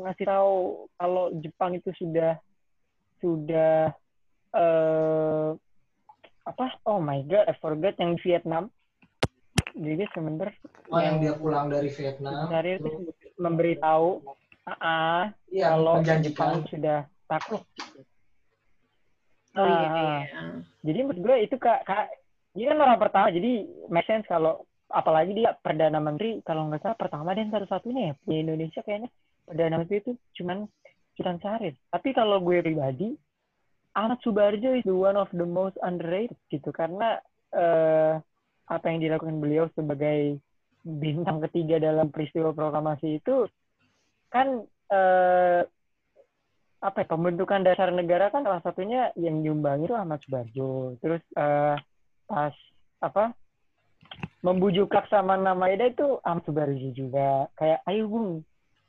ngasih 0.00 0.26
tahu 0.26 0.52
kalau 0.98 1.24
Jepang 1.40 1.76
itu 1.78 1.90
sudah 1.96 2.40
sudah 3.20 3.92
uh, 4.54 5.52
apa 6.48 6.66
oh 6.88 6.98
my 6.98 7.20
god 7.28 7.46
I 7.46 7.54
forgot 7.60 7.94
yang 8.00 8.16
di 8.16 8.20
Vietnam 8.24 8.64
jadi 9.76 10.08
sebentar 10.16 10.50
oh 10.90 11.00
yang 11.00 11.20
dia 11.22 11.36
pulang 11.36 11.68
dari 11.68 11.92
Vietnam 11.92 12.48
Syahrir 12.48 12.80
itu 12.82 13.12
memberitahu 13.38 14.24
uh, 14.76 15.24
iya, 15.48 15.72
kalau 15.72 16.00
Jepang 16.04 16.64
sudah 16.68 17.08
takluk 17.30 17.64
Oh 19.58 19.66
iya, 19.66 19.88
Ah, 19.90 19.94
iya. 19.98 20.42
Jadi 20.86 20.98
menurut 21.02 21.18
gue 21.18 21.36
itu 21.50 21.56
kak, 21.58 21.82
kak 21.82 22.06
dia 22.54 22.70
kan 22.70 22.78
orang 22.78 23.00
pertama, 23.02 23.26
jadi 23.34 23.66
make 23.90 24.06
sense 24.06 24.26
kalau 24.30 24.62
apalagi 24.88 25.34
dia 25.34 25.52
perdana 25.58 25.98
menteri 26.00 26.40
kalau 26.46 26.70
nggak 26.70 26.80
salah 26.80 26.96
pertama 26.96 27.36
dan 27.36 27.52
satu-satunya 27.52 28.12
ya 28.12 28.14
di 28.24 28.34
Indonesia 28.40 28.80
kayaknya 28.86 29.10
perdana 29.44 29.74
menteri 29.82 30.00
itu 30.00 30.12
cuman 30.40 30.64
Sultan 31.18 31.38
Syarif. 31.42 31.74
Tapi 31.90 32.08
kalau 32.14 32.38
gue 32.38 32.62
pribadi 32.62 33.18
Ahmad 33.98 34.22
Subarjo 34.22 34.78
is 34.78 34.86
the 34.86 34.94
one 34.94 35.18
of 35.18 35.26
the 35.34 35.44
most 35.44 35.74
underrated 35.82 36.38
gitu 36.54 36.70
karena 36.70 37.18
eh, 37.50 38.14
apa 38.68 38.84
yang 38.86 39.02
dilakukan 39.02 39.42
beliau 39.42 39.66
sebagai 39.74 40.38
bintang 40.86 41.42
ketiga 41.50 41.82
dalam 41.82 42.14
peristiwa 42.14 42.54
proklamasi 42.54 43.18
itu 43.18 43.50
kan 44.28 44.64
eh, 44.92 45.62
apa 46.78 46.96
ya, 47.02 47.06
pembentukan 47.10 47.66
dasar 47.66 47.90
negara 47.90 48.30
kan 48.30 48.46
salah 48.46 48.62
satunya 48.62 49.10
yang 49.18 49.42
nyumbang 49.42 49.82
itu 49.82 49.94
Ahmad 49.94 50.22
Subarjo. 50.22 50.94
Terus 51.02 51.22
eh, 51.34 51.76
pas 52.28 52.54
apa 53.02 53.34
membujuk 54.42 54.90
Laksamana 54.90 55.54
Maeda 55.58 55.90
itu 55.90 56.22
Ahmad 56.22 56.46
Subarjo 56.46 56.88
juga. 56.94 57.50
Kayak 57.58 57.82
ayo 57.90 58.06
Bung, 58.06 58.28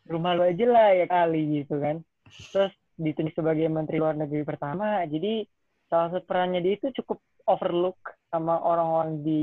rumah 0.06 0.38
lu 0.38 0.46
aja 0.46 0.66
lah 0.70 0.90
ya 0.94 1.06
kali 1.10 1.64
gitu 1.64 1.82
kan. 1.82 2.06
Terus 2.54 2.74
ditunjuk 3.00 3.34
sebagai 3.34 3.66
Menteri 3.72 3.98
Luar 3.98 4.14
Negeri 4.14 4.46
pertama. 4.46 5.02
Jadi 5.10 5.48
salah 5.90 6.14
satu 6.14 6.26
perannya 6.30 6.62
dia 6.62 6.78
itu 6.78 6.94
cukup 7.02 7.18
overlook 7.50 7.98
sama 8.30 8.62
orang-orang 8.62 9.26
di 9.26 9.42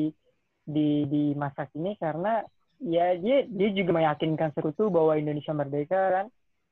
di 0.67 1.07
di 1.07 1.25
masa 1.35 1.67
kini 1.71 1.99
karena 1.99 2.43
ya 2.81 3.17
dia 3.17 3.47
dia 3.49 3.69
juga 3.73 3.97
meyakinkan 3.97 4.53
sekutu 4.53 4.89
bahwa 4.93 5.17
Indonesia 5.17 5.53
merdeka 5.57 6.01
kan. 6.13 6.27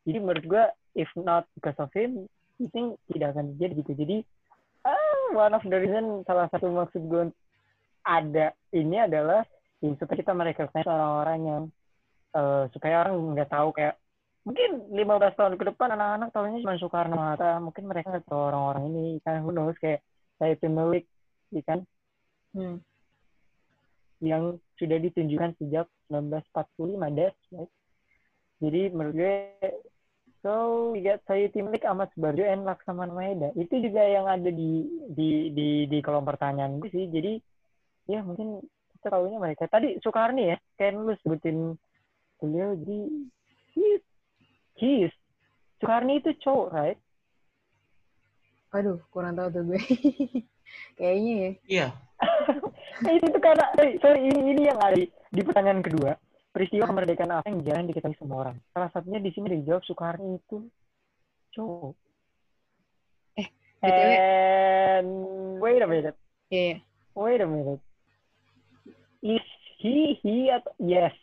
Jadi 0.05 0.19
menurut 0.21 0.45
gue 0.45 0.65
if 0.99 1.09
not 1.17 1.49
because 1.57 1.79
of 1.81 1.91
him, 1.97 2.29
I 2.61 2.67
think 2.71 3.01
tidak 3.09 3.35
akan 3.35 3.57
terjadi 3.57 3.73
gitu. 3.81 3.93
Jadi 3.97 4.17
ah, 4.85 5.23
one 5.33 5.55
of 5.57 5.65
the 5.65 5.79
reason 5.81 6.23
salah 6.29 6.47
satu 6.53 6.69
maksud 6.69 7.03
gue 7.09 7.33
ada 8.05 8.53
ini 8.77 9.01
adalah 9.01 9.43
ya, 9.81 9.91
supaya 9.97 10.21
kita 10.21 10.33
merekrutasi 10.37 10.89
orang-orang 10.89 11.41
yang 11.49 11.63
eh, 12.37 12.65
supaya 12.77 12.95
orang 13.09 13.15
nggak 13.33 13.51
tahu 13.51 13.73
kayak 13.73 13.97
mungkin 14.45 14.93
15 14.93 15.41
tahun 15.41 15.55
ke 15.57 15.65
depan 15.73 15.97
anak-anak 15.97 16.29
tahunya 16.37 16.61
cuma 16.61 16.77
Soekarno 16.77 17.17
Hatta 17.17 17.65
mungkin 17.65 17.89
mereka 17.89 18.13
nggak 18.13 18.29
tahu 18.29 18.53
orang-orang 18.53 18.93
ini 18.93 19.05
kan 19.25 19.41
who 19.41 19.57
knows 19.57 19.73
kayak 19.81 20.05
saya 20.37 20.53
Melik 20.69 21.09
ya 21.49 21.65
kan 21.65 21.81
Hmm. 22.55 22.79
Yang 24.23 24.59
sudah 24.79 24.99
ditunjukkan 25.01 25.59
sejak 25.59 25.87
1945 26.11 27.19
that's 27.19 27.45
right. 27.55 27.73
Jadi 28.63 28.83
menurut 28.95 29.15
gue 29.19 29.37
so 30.45 30.53
we 30.93 31.03
got 31.03 31.21
Sayuti 31.27 31.65
Melik 31.65 31.89
Ahmad 31.89 32.13
Subarjo 32.15 32.45
and 32.45 32.63
Laksamana 32.69 33.13
Maeda. 33.13 33.51
Itu 33.59 33.81
juga 33.83 34.05
yang 34.05 34.29
ada 34.31 34.49
di 34.49 34.87
di 35.11 35.51
di 35.51 35.69
di 35.91 35.99
kolom 36.05 36.23
pertanyaan 36.23 36.79
gue 36.79 36.91
sih. 36.93 37.11
Jadi 37.11 37.41
ya 38.07 38.23
mungkin 38.23 38.63
kita 38.97 39.09
tahunya 39.11 39.39
mereka. 39.41 39.67
Tadi 39.67 39.99
Soekarni 40.01 40.55
ya, 40.55 40.57
kayak 40.79 41.01
lu 41.01 41.15
sebutin 41.25 41.75
beliau 42.39 42.77
jadi 42.77 42.99
he, 43.75 43.87
he 44.79 44.91
is 45.09 45.15
Soekarni 45.81 46.21
itu 46.23 46.33
cowok, 46.41 46.69
right? 46.73 46.99
Aduh, 48.75 48.99
kurang 49.15 49.39
tahu 49.39 49.49
tuh 49.55 49.63
gue. 49.71 49.81
Kayaknya 50.99 51.33
ya. 51.35 51.51
iya 51.69 51.89
itu 53.03 53.27
tuh 53.27 53.43
karena 53.43 53.67
sorry, 53.75 53.93
sorry, 53.99 54.21
ini, 54.31 54.41
ini 54.55 54.63
yang 54.71 54.79
ada 54.79 54.95
di, 54.99 55.43
pertanyaan 55.43 55.83
kedua. 55.83 56.15
Peristiwa 56.55 56.87
kemerdekaan 56.87 57.35
apa 57.35 57.51
yang 57.51 57.67
jarang 57.67 57.91
diketahui 57.91 58.15
semua 58.15 58.47
orang? 58.47 58.57
Salah 58.71 58.91
satunya 58.95 59.19
di 59.19 59.35
sini 59.35 59.59
dijawab 59.59 59.83
Soekarni 59.83 60.39
itu 60.39 60.71
cowok. 61.59 61.95
Eh, 63.35 63.49
BTW. 63.83 64.11
And 64.15 65.09
wait 65.59 65.83
a 65.83 65.89
minute. 65.91 66.15
Iya, 66.55 66.63
iya. 66.63 66.77
Wait 67.19 67.43
a 67.43 67.49
minute. 67.51 67.83
Is 69.19 69.47
he, 69.83 70.15
he 70.23 70.55
atau 70.55 70.71
yes. 70.79 71.17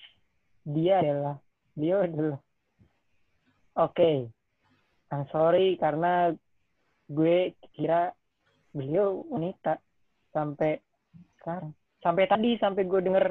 Dia 0.67 0.99
adalah. 0.99 1.39
Dia 1.79 1.95
adalah. 2.03 2.39
Oke. 3.79 4.27
I'm 5.11 5.27
sorry 5.31 5.79
karena 5.79 6.35
gue 7.07 7.55
kira 7.75 8.11
beliau 8.71 9.23
wanita 9.27 9.79
sampai 10.31 10.79
sekarang. 11.41 11.73
Sampai 12.01 12.25
tadi 12.29 12.57
sampai 12.61 12.85
gue 12.85 13.01
denger 13.01 13.25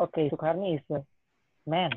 Oke, 0.00 0.26
Soekarni 0.32 0.80
is 0.80 0.86
a 0.90 1.04
man. 1.68 1.92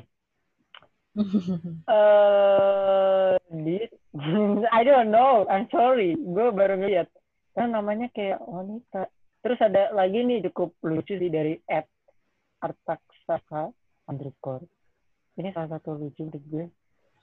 Eh, 1.88 3.34
di- 3.48 3.88
I 4.76 4.80
don't 4.84 5.08
know. 5.08 5.48
I'm 5.48 5.64
sorry. 5.72 6.12
Gue 6.12 6.52
baru 6.52 6.76
ngeliat. 6.76 7.08
Karena 7.56 7.80
namanya 7.80 8.12
kayak 8.12 8.44
wanita. 8.44 9.08
Terus 9.40 9.58
ada 9.64 9.96
lagi 9.96 10.20
nih 10.22 10.44
cukup 10.50 10.76
lucu 10.84 11.16
sih 11.16 11.30
dari 11.32 11.56
Ed 11.64 11.88
Artaksaka 12.60 13.72
underscore. 14.12 14.68
Ini 15.40 15.56
salah 15.56 15.80
satu 15.80 15.96
lucu 15.96 16.28
menurut 16.28 16.44
gue. 16.52 16.66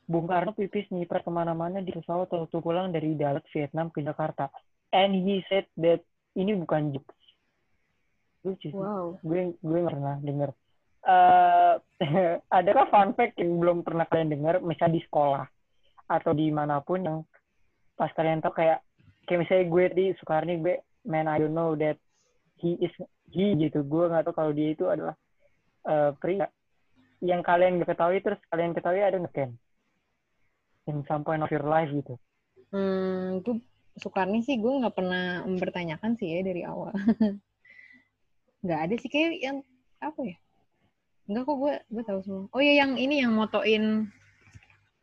Bung 0.03 0.27
Karno 0.27 0.51
pipis 0.51 0.89
nyiprat 0.91 1.23
ke 1.23 1.31
mana-mana 1.31 1.79
di 1.79 1.93
pesawat 1.93 2.27
waktu 2.27 2.57
pulang 2.59 2.91
dari 2.91 3.15
Dalat 3.15 3.45
Vietnam 3.55 3.87
ke 3.93 4.03
Jakarta. 4.03 4.51
And 4.91 5.15
he 5.15 5.45
said 5.47 5.69
that 5.79 6.03
ini 6.35 6.57
bukan 6.59 6.91
jokes. 6.97 7.22
Lucu 8.43 8.67
sih. 8.69 8.75
Wow. 8.75 9.17
gue 9.23 9.55
gue 9.59 9.79
pernah 9.83 10.15
denger. 10.19 10.49
Eh 11.03 11.75
adakah 12.59 12.85
fun 12.91 13.11
fact 13.15 13.39
yang 13.39 13.59
belum 13.59 13.77
pernah 13.87 14.07
kalian 14.07 14.35
dengar 14.35 14.59
misalnya 14.59 14.99
di 14.99 15.03
sekolah 15.07 15.47
atau 16.11 16.31
di 16.35 16.51
mana 16.51 16.83
pun 16.83 16.99
yang 16.99 17.17
pas 17.95 18.11
kalian 18.11 18.43
tahu 18.43 18.59
kayak 18.59 18.83
kayak 19.23 19.47
misalnya 19.47 19.65
gue 19.71 19.83
di 19.95 20.05
Soekarni 20.19 20.59
gue 20.59 20.75
man 21.07 21.31
I 21.31 21.39
don't 21.39 21.55
know 21.55 21.75
that 21.79 21.95
he 22.59 22.75
is 22.83 22.93
he 23.31 23.55
gitu. 23.55 23.83
Gue 23.87 24.11
nggak 24.11 24.27
tahu 24.27 24.35
kalau 24.35 24.51
dia 24.51 24.75
itu 24.75 24.85
adalah 24.91 25.15
eh, 25.87 26.11
pria 26.19 26.47
yang 27.23 27.39
kalian 27.39 27.79
gak 27.79 27.95
ketahui 27.95 28.19
terus 28.19 28.39
kalian 28.51 28.75
ketahui 28.75 28.99
ada 28.99 29.15
nggak 29.15 29.31
Ken 29.31 29.55
in 30.91 30.99
some 31.07 31.23
point 31.23 31.39
of 31.39 31.47
your 31.47 31.63
life 31.63 31.87
gitu. 31.87 32.19
Hmm, 32.75 33.39
gue 33.39 33.63
Soekarni 33.95 34.43
sih 34.43 34.59
gue 34.59 34.81
nggak 34.83 34.97
pernah 34.97 35.45
mempertanyakan 35.47 36.19
sih 36.19 36.27
ya 36.27 36.39
dari 36.43 36.67
awal. 36.67 36.91
Nggak 38.63 38.79
ada 38.79 38.95
sih 38.95 39.09
kayak 39.11 39.31
yang 39.43 39.57
apa 39.99 40.21
ya? 40.23 40.37
Enggak 41.27 41.43
kok 41.47 41.57
gue 41.59 41.73
gue 41.91 42.03
tahu 42.03 42.19
semua. 42.23 42.43
Oh 42.55 42.61
iya 42.63 42.83
yang 42.87 42.95
ini 42.95 43.19
yang 43.19 43.35
motoin 43.35 44.07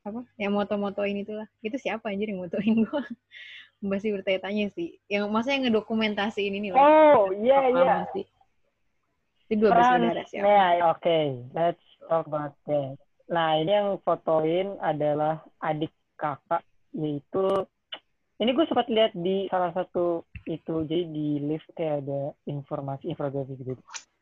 apa? 0.01 0.25
Yang 0.41 0.53
moto-motoin 0.57 1.17
itulah. 1.21 1.49
Itu 1.61 1.77
siapa 1.77 2.09
anjir 2.09 2.33
yang 2.33 2.41
motoin 2.41 2.89
gue? 2.89 3.03
Masih 3.81 4.17
bertanya-tanya 4.17 4.73
sih. 4.73 4.97
Yang 5.09 5.29
maksudnya 5.29 5.57
yang 5.57 5.65
ngedokumentasiin 5.69 6.55
ini 6.57 6.69
loh. 6.73 6.81
oh 6.81 7.33
iya 7.37 7.61
iya. 7.69 7.95
Itu 9.49 9.67
dua 9.67 9.77
bersaudara 9.77 10.23
siapa? 10.25 10.45
Nah, 10.47 10.69
oke, 10.97 11.19
let's 11.53 11.85
talk 12.09 12.25
about 12.29 12.57
that. 12.69 12.97
Nah, 13.31 13.59
ini 13.59 13.73
yang 13.73 13.89
fotoin 14.03 14.77
adalah 14.83 15.43
adik 15.63 15.93
kakak, 16.19 16.63
yaitu 16.93 17.65
ini 18.41 18.51
gue 18.57 18.67
sempat 18.69 18.89
lihat 18.89 19.13
di 19.17 19.47
salah 19.53 19.71
satu 19.77 20.25
itu, 20.47 20.75
jadi 20.89 21.05
di 21.09 21.43
lift 21.45 21.69
kayak 21.77 22.07
ada 22.07 22.33
informasi 22.49 23.13
infografis 23.13 23.59
gitu. 23.61 23.81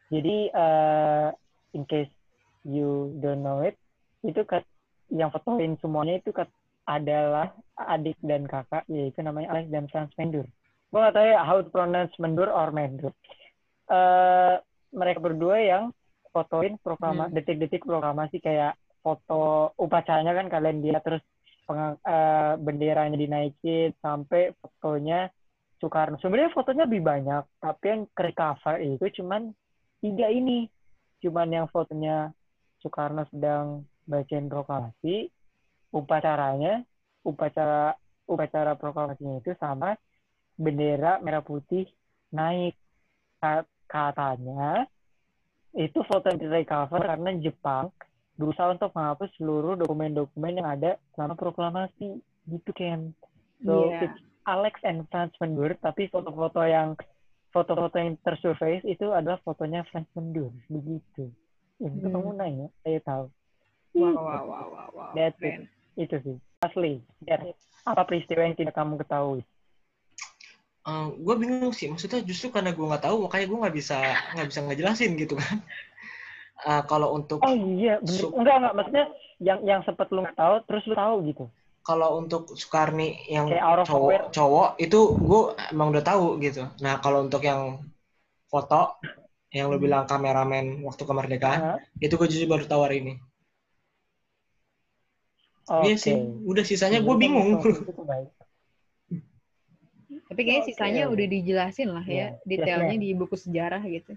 Jadi 0.08 0.48
uh, 0.56 1.28
in 1.76 1.84
case 1.84 2.10
you 2.64 3.12
don't 3.20 3.44
know 3.44 3.60
it, 3.60 3.76
itu 4.24 4.40
kat, 4.48 4.64
yang 5.12 5.28
fotoin 5.28 5.76
semuanya 5.78 6.18
itu 6.18 6.32
kat, 6.32 6.48
adalah 6.88 7.52
adik 7.76 8.16
dan 8.24 8.48
kakak, 8.48 8.88
yaitu 8.88 9.20
namanya 9.20 9.52
Alex 9.52 9.68
dan 9.68 9.84
Franz 9.92 10.08
Mendur. 10.16 10.48
Gue 10.88 11.04
gak 11.04 11.20
tahu 11.20 11.26
ya 11.28 11.44
how 11.44 11.60
to 11.60 11.68
pronounce 11.68 12.16
Mendur 12.16 12.48
or 12.48 12.72
Mendur. 12.72 13.12
Eh, 13.92 14.56
mereka 14.96 15.20
berdua 15.20 15.60
yang 15.60 15.92
fotoin 16.32 16.80
proklama 16.80 17.28
Hmm. 17.28 17.36
detik-detik 17.36 17.84
proklamasi 17.84 18.40
kayak 18.40 18.76
foto 19.04 19.72
upacaranya 19.76 20.32
kan 20.32 20.48
kalian 20.48 20.80
lihat 20.80 21.04
terus 21.04 21.20
penga- 21.68 22.00
eh, 22.00 22.52
benderanya 22.56 23.16
dinaikin 23.20 23.92
sampai 24.00 24.56
fotonya 24.56 25.28
Soekarno. 25.78 26.18
Sebenarnya 26.18 26.54
fotonya 26.54 26.84
lebih 26.86 27.02
banyak, 27.06 27.42
tapi 27.62 27.84
yang 27.86 28.02
ke 28.10 28.34
cover 28.34 28.76
itu 28.82 29.22
cuman 29.22 29.54
tiga 30.02 30.26
ini. 30.30 30.66
Cuman 31.22 31.48
yang 31.50 31.66
fotonya 31.70 32.30
Soekarno 32.82 33.26
sedang 33.30 33.86
bacain 34.06 34.46
proklamasi, 34.46 35.30
upacaranya, 35.94 36.82
upacara 37.26 37.94
upacara 38.28 38.76
proklamasinya 38.76 39.40
itu 39.40 39.56
sama 39.56 39.96
bendera 40.60 41.16
merah 41.24 41.40
putih 41.40 41.88
naik 42.28 42.76
Ka- 43.38 43.64
katanya 43.86 44.84
itu 45.72 46.02
foto 46.04 46.28
yang 46.28 46.50
recover 46.50 47.00
karena 47.06 47.30
Jepang 47.38 47.94
berusaha 48.34 48.74
untuk 48.74 48.90
menghapus 48.94 49.30
seluruh 49.38 49.78
dokumen-dokumen 49.78 50.58
yang 50.58 50.68
ada 50.68 50.98
selama 51.14 51.38
proklamasi 51.38 52.18
gitu 52.50 52.70
kan. 52.74 53.14
So 53.62 53.94
Iya. 53.94 54.10
it's 54.10 54.20
Alex 54.48 54.80
and 54.80 55.04
Franz 55.12 55.36
Mendur, 55.36 55.76
tapi 55.84 56.08
foto-foto 56.08 56.64
yang 56.64 56.96
foto-foto 57.52 57.96
yang 58.00 58.16
tersurface 58.24 58.84
itu 58.88 59.12
adalah 59.12 59.36
fotonya 59.44 59.84
Franz 59.92 60.08
Mendur 60.16 60.48
begitu. 60.72 61.28
Itu 61.76 62.06
Hmm. 62.08 62.12
kamu 62.16 62.30
nanya, 62.40 62.66
saya 62.80 63.00
tahu. 63.04 63.24
Wow, 63.92 64.16
wow, 64.16 64.44
wow, 64.48 64.66
wow, 64.72 64.88
wow. 64.96 65.12
That's 65.12 65.36
it. 65.44 65.68
Itu 66.00 66.16
sih. 66.24 66.36
Asli. 66.64 67.04
Apa 67.84 68.08
peristiwa 68.08 68.48
yang 68.48 68.56
tidak 68.56 68.72
kamu 68.72 68.96
ketahui? 69.04 69.44
gue 71.18 71.34
bingung 71.36 71.68
sih 71.76 71.84
maksudnya 71.84 72.24
justru 72.24 72.48
karena 72.48 72.72
gue 72.72 72.80
nggak 72.80 73.04
tahu 73.04 73.28
makanya 73.28 73.44
gue 73.44 73.58
nggak 73.60 73.76
bisa 73.76 73.96
nggak 74.32 74.48
bisa 74.48 74.60
ngejelasin 74.64 75.12
gitu 75.20 75.36
kan 75.36 75.60
Eh, 76.66 76.82
kalau 76.90 77.14
untuk 77.14 77.38
Oh 77.38 77.54
iya, 77.54 78.02
bener. 78.02 78.34
Enggak, 78.34 78.54
enggak. 78.58 78.74
Maksudnya 78.74 79.06
yang 79.38 79.58
yang 79.62 79.80
sempat 79.86 80.10
lu 80.10 80.26
nggak 80.26 80.34
tahu, 80.34 80.54
terus 80.66 80.82
lu 80.90 80.94
tahu 80.98 81.14
gitu. 81.30 81.44
Kalau 81.88 82.20
untuk 82.20 82.52
Soekarni 82.52 83.16
yang 83.32 83.48
Kayak 83.48 83.88
cowok 83.88 84.28
cowok 84.36 84.68
itu 84.76 85.00
gue 85.16 85.40
emang 85.72 85.88
udah 85.96 86.04
tahu 86.04 86.36
gitu 86.44 86.68
nah 86.84 87.00
kalau 87.00 87.24
untuk 87.24 87.40
yang 87.40 87.80
foto 88.52 89.00
yang 89.48 89.72
lo 89.72 89.80
bilang 89.80 90.04
kameramen 90.04 90.84
waktu 90.84 91.02
kemerdekaan 91.08 91.60
Hah? 91.72 91.78
itu 92.04 92.12
gue 92.20 92.28
justru 92.28 92.44
baru 92.44 92.68
tahu 92.68 92.84
hari 92.84 92.96
ini 93.00 93.14
iya 95.84 95.96
Oke. 95.96 96.04
sih 96.04 96.16
udah 96.44 96.64
sisanya 96.64 97.00
gue 97.00 97.14
bingung 97.16 97.56
kamu 97.56 97.72
tahu 97.72 97.84
itu 97.92 98.04
baik. 98.04 98.28
Tapi 100.28 100.40
kayaknya 100.44 100.64
sisanya 100.68 101.02
udah 101.08 101.26
dijelasin 101.28 101.88
lah 101.92 102.04
ya, 102.04 102.12
Iya, 102.12 102.26
detailnya 102.44 102.96
jelasnya. 102.96 103.04
di 103.04 103.08
buku 103.16 103.36
sejarah 103.36 103.82
gitu. 103.88 104.12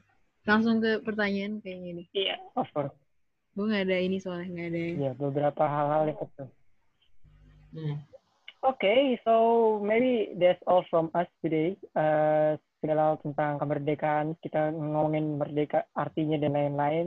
Langsung 0.47 0.79
ke 0.83 0.99
pertanyaan 1.03 1.59
kayaknya 1.63 1.91
nih. 2.03 2.07
Iya, 2.15 2.35
of 2.55 2.67
course. 2.71 2.95
Gue 3.55 3.65
nggak 3.67 3.83
ada 3.87 3.97
ini 3.99 4.17
soalnya 4.19 4.47
nggak 4.47 4.67
ada. 4.71 4.81
Iya, 4.95 5.11
beberapa 5.15 5.63
hal-hal 5.67 6.01
yang 6.11 6.19
betul. 6.19 6.47
Hmm. 7.71 7.97
Okay, 8.61 9.17
so 9.25 9.81
maybe 9.81 10.37
that's 10.37 10.61
all 10.69 10.85
from 10.93 11.09
us 11.17 11.25
today. 11.41 11.73
Uh, 11.97 12.61
segala 12.77 13.17
tentang 13.25 13.57
kemerdekaan, 13.57 14.37
kita 14.37 14.69
ngomongin 14.69 15.41
merdeka 15.41 15.89
artinya 15.97 16.37
dan 16.37 16.53
lain-lain. 16.53 17.05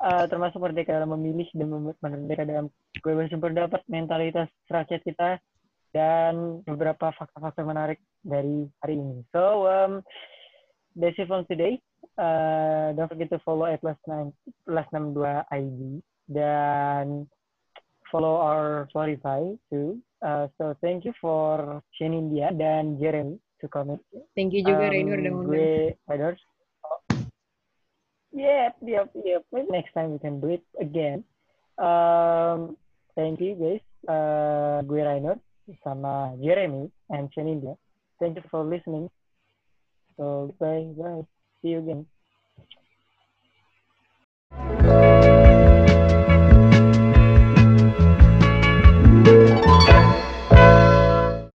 Uh, 0.00 0.24
termasuk 0.26 0.58
merdeka 0.58 0.96
dalam 0.96 1.14
memilih 1.14 1.46
dan 1.54 1.94
merdeka 2.02 2.42
dalam 2.42 2.66
kebebasan 2.98 3.38
berpendapat, 3.38 3.84
mentalitas 3.86 4.50
rakyat 4.66 5.04
kita, 5.06 5.38
dan 5.94 6.64
beberapa 6.66 7.14
fakta-fakta 7.14 7.62
menarik 7.62 8.02
dari 8.22 8.66
hari 8.82 8.98
ini. 8.98 9.22
So, 9.30 9.70
um, 9.70 10.02
that's 10.98 11.18
it 11.18 11.30
from 11.30 11.46
today. 11.46 11.78
Uh, 12.18 12.96
don't 12.98 13.10
forget 13.10 13.30
to 13.30 13.38
follow 13.46 13.70
at 13.70 13.82
last 13.86 14.02
9, 14.10 14.32
last 14.66 14.90
62 14.90 15.22
ID 15.54 16.02
dan 16.30 17.26
follow 18.10 18.36
our 18.36 18.88
Spotify 18.94 19.56
too. 19.70 19.98
Uh, 20.20 20.48
so 20.58 20.76
thank 20.82 21.04
you 21.04 21.14
for 21.20 21.80
Shane 21.96 22.12
India 22.12 22.50
dan 22.52 23.00
Jeremy 23.00 23.40
to 23.60 23.68
comment. 23.68 24.00
Thank 24.36 24.52
you 24.52 24.62
juga 24.66 24.88
Um, 24.88 24.92
Rainur 24.92 25.16
udah 25.16 25.32
ngundang. 25.32 25.48
Gue 25.48 25.70
Riders. 26.10 26.40
Yep, 28.30 28.74
yep, 28.86 29.08
yep. 29.26 29.42
Maybe 29.50 29.68
next 29.74 29.90
time 29.90 30.14
we 30.14 30.20
can 30.22 30.38
do 30.38 30.54
it 30.54 30.62
again. 30.78 31.26
Um, 31.80 32.76
thank 33.18 33.40
you 33.42 33.58
guys. 33.58 33.82
Uh, 34.06 34.84
gue 34.86 35.02
Rainer 35.02 35.40
sama 35.82 36.34
Jeremy 36.38 36.90
and 37.10 37.26
Shane 37.34 37.48
India. 37.58 37.74
Thank 38.22 38.36
you 38.38 38.44
for 38.52 38.62
listening. 38.62 39.10
So 40.20 40.54
bye, 40.60 40.92
bye. 40.94 41.24
See 41.62 41.74
you 41.74 41.80
again. 41.80 42.06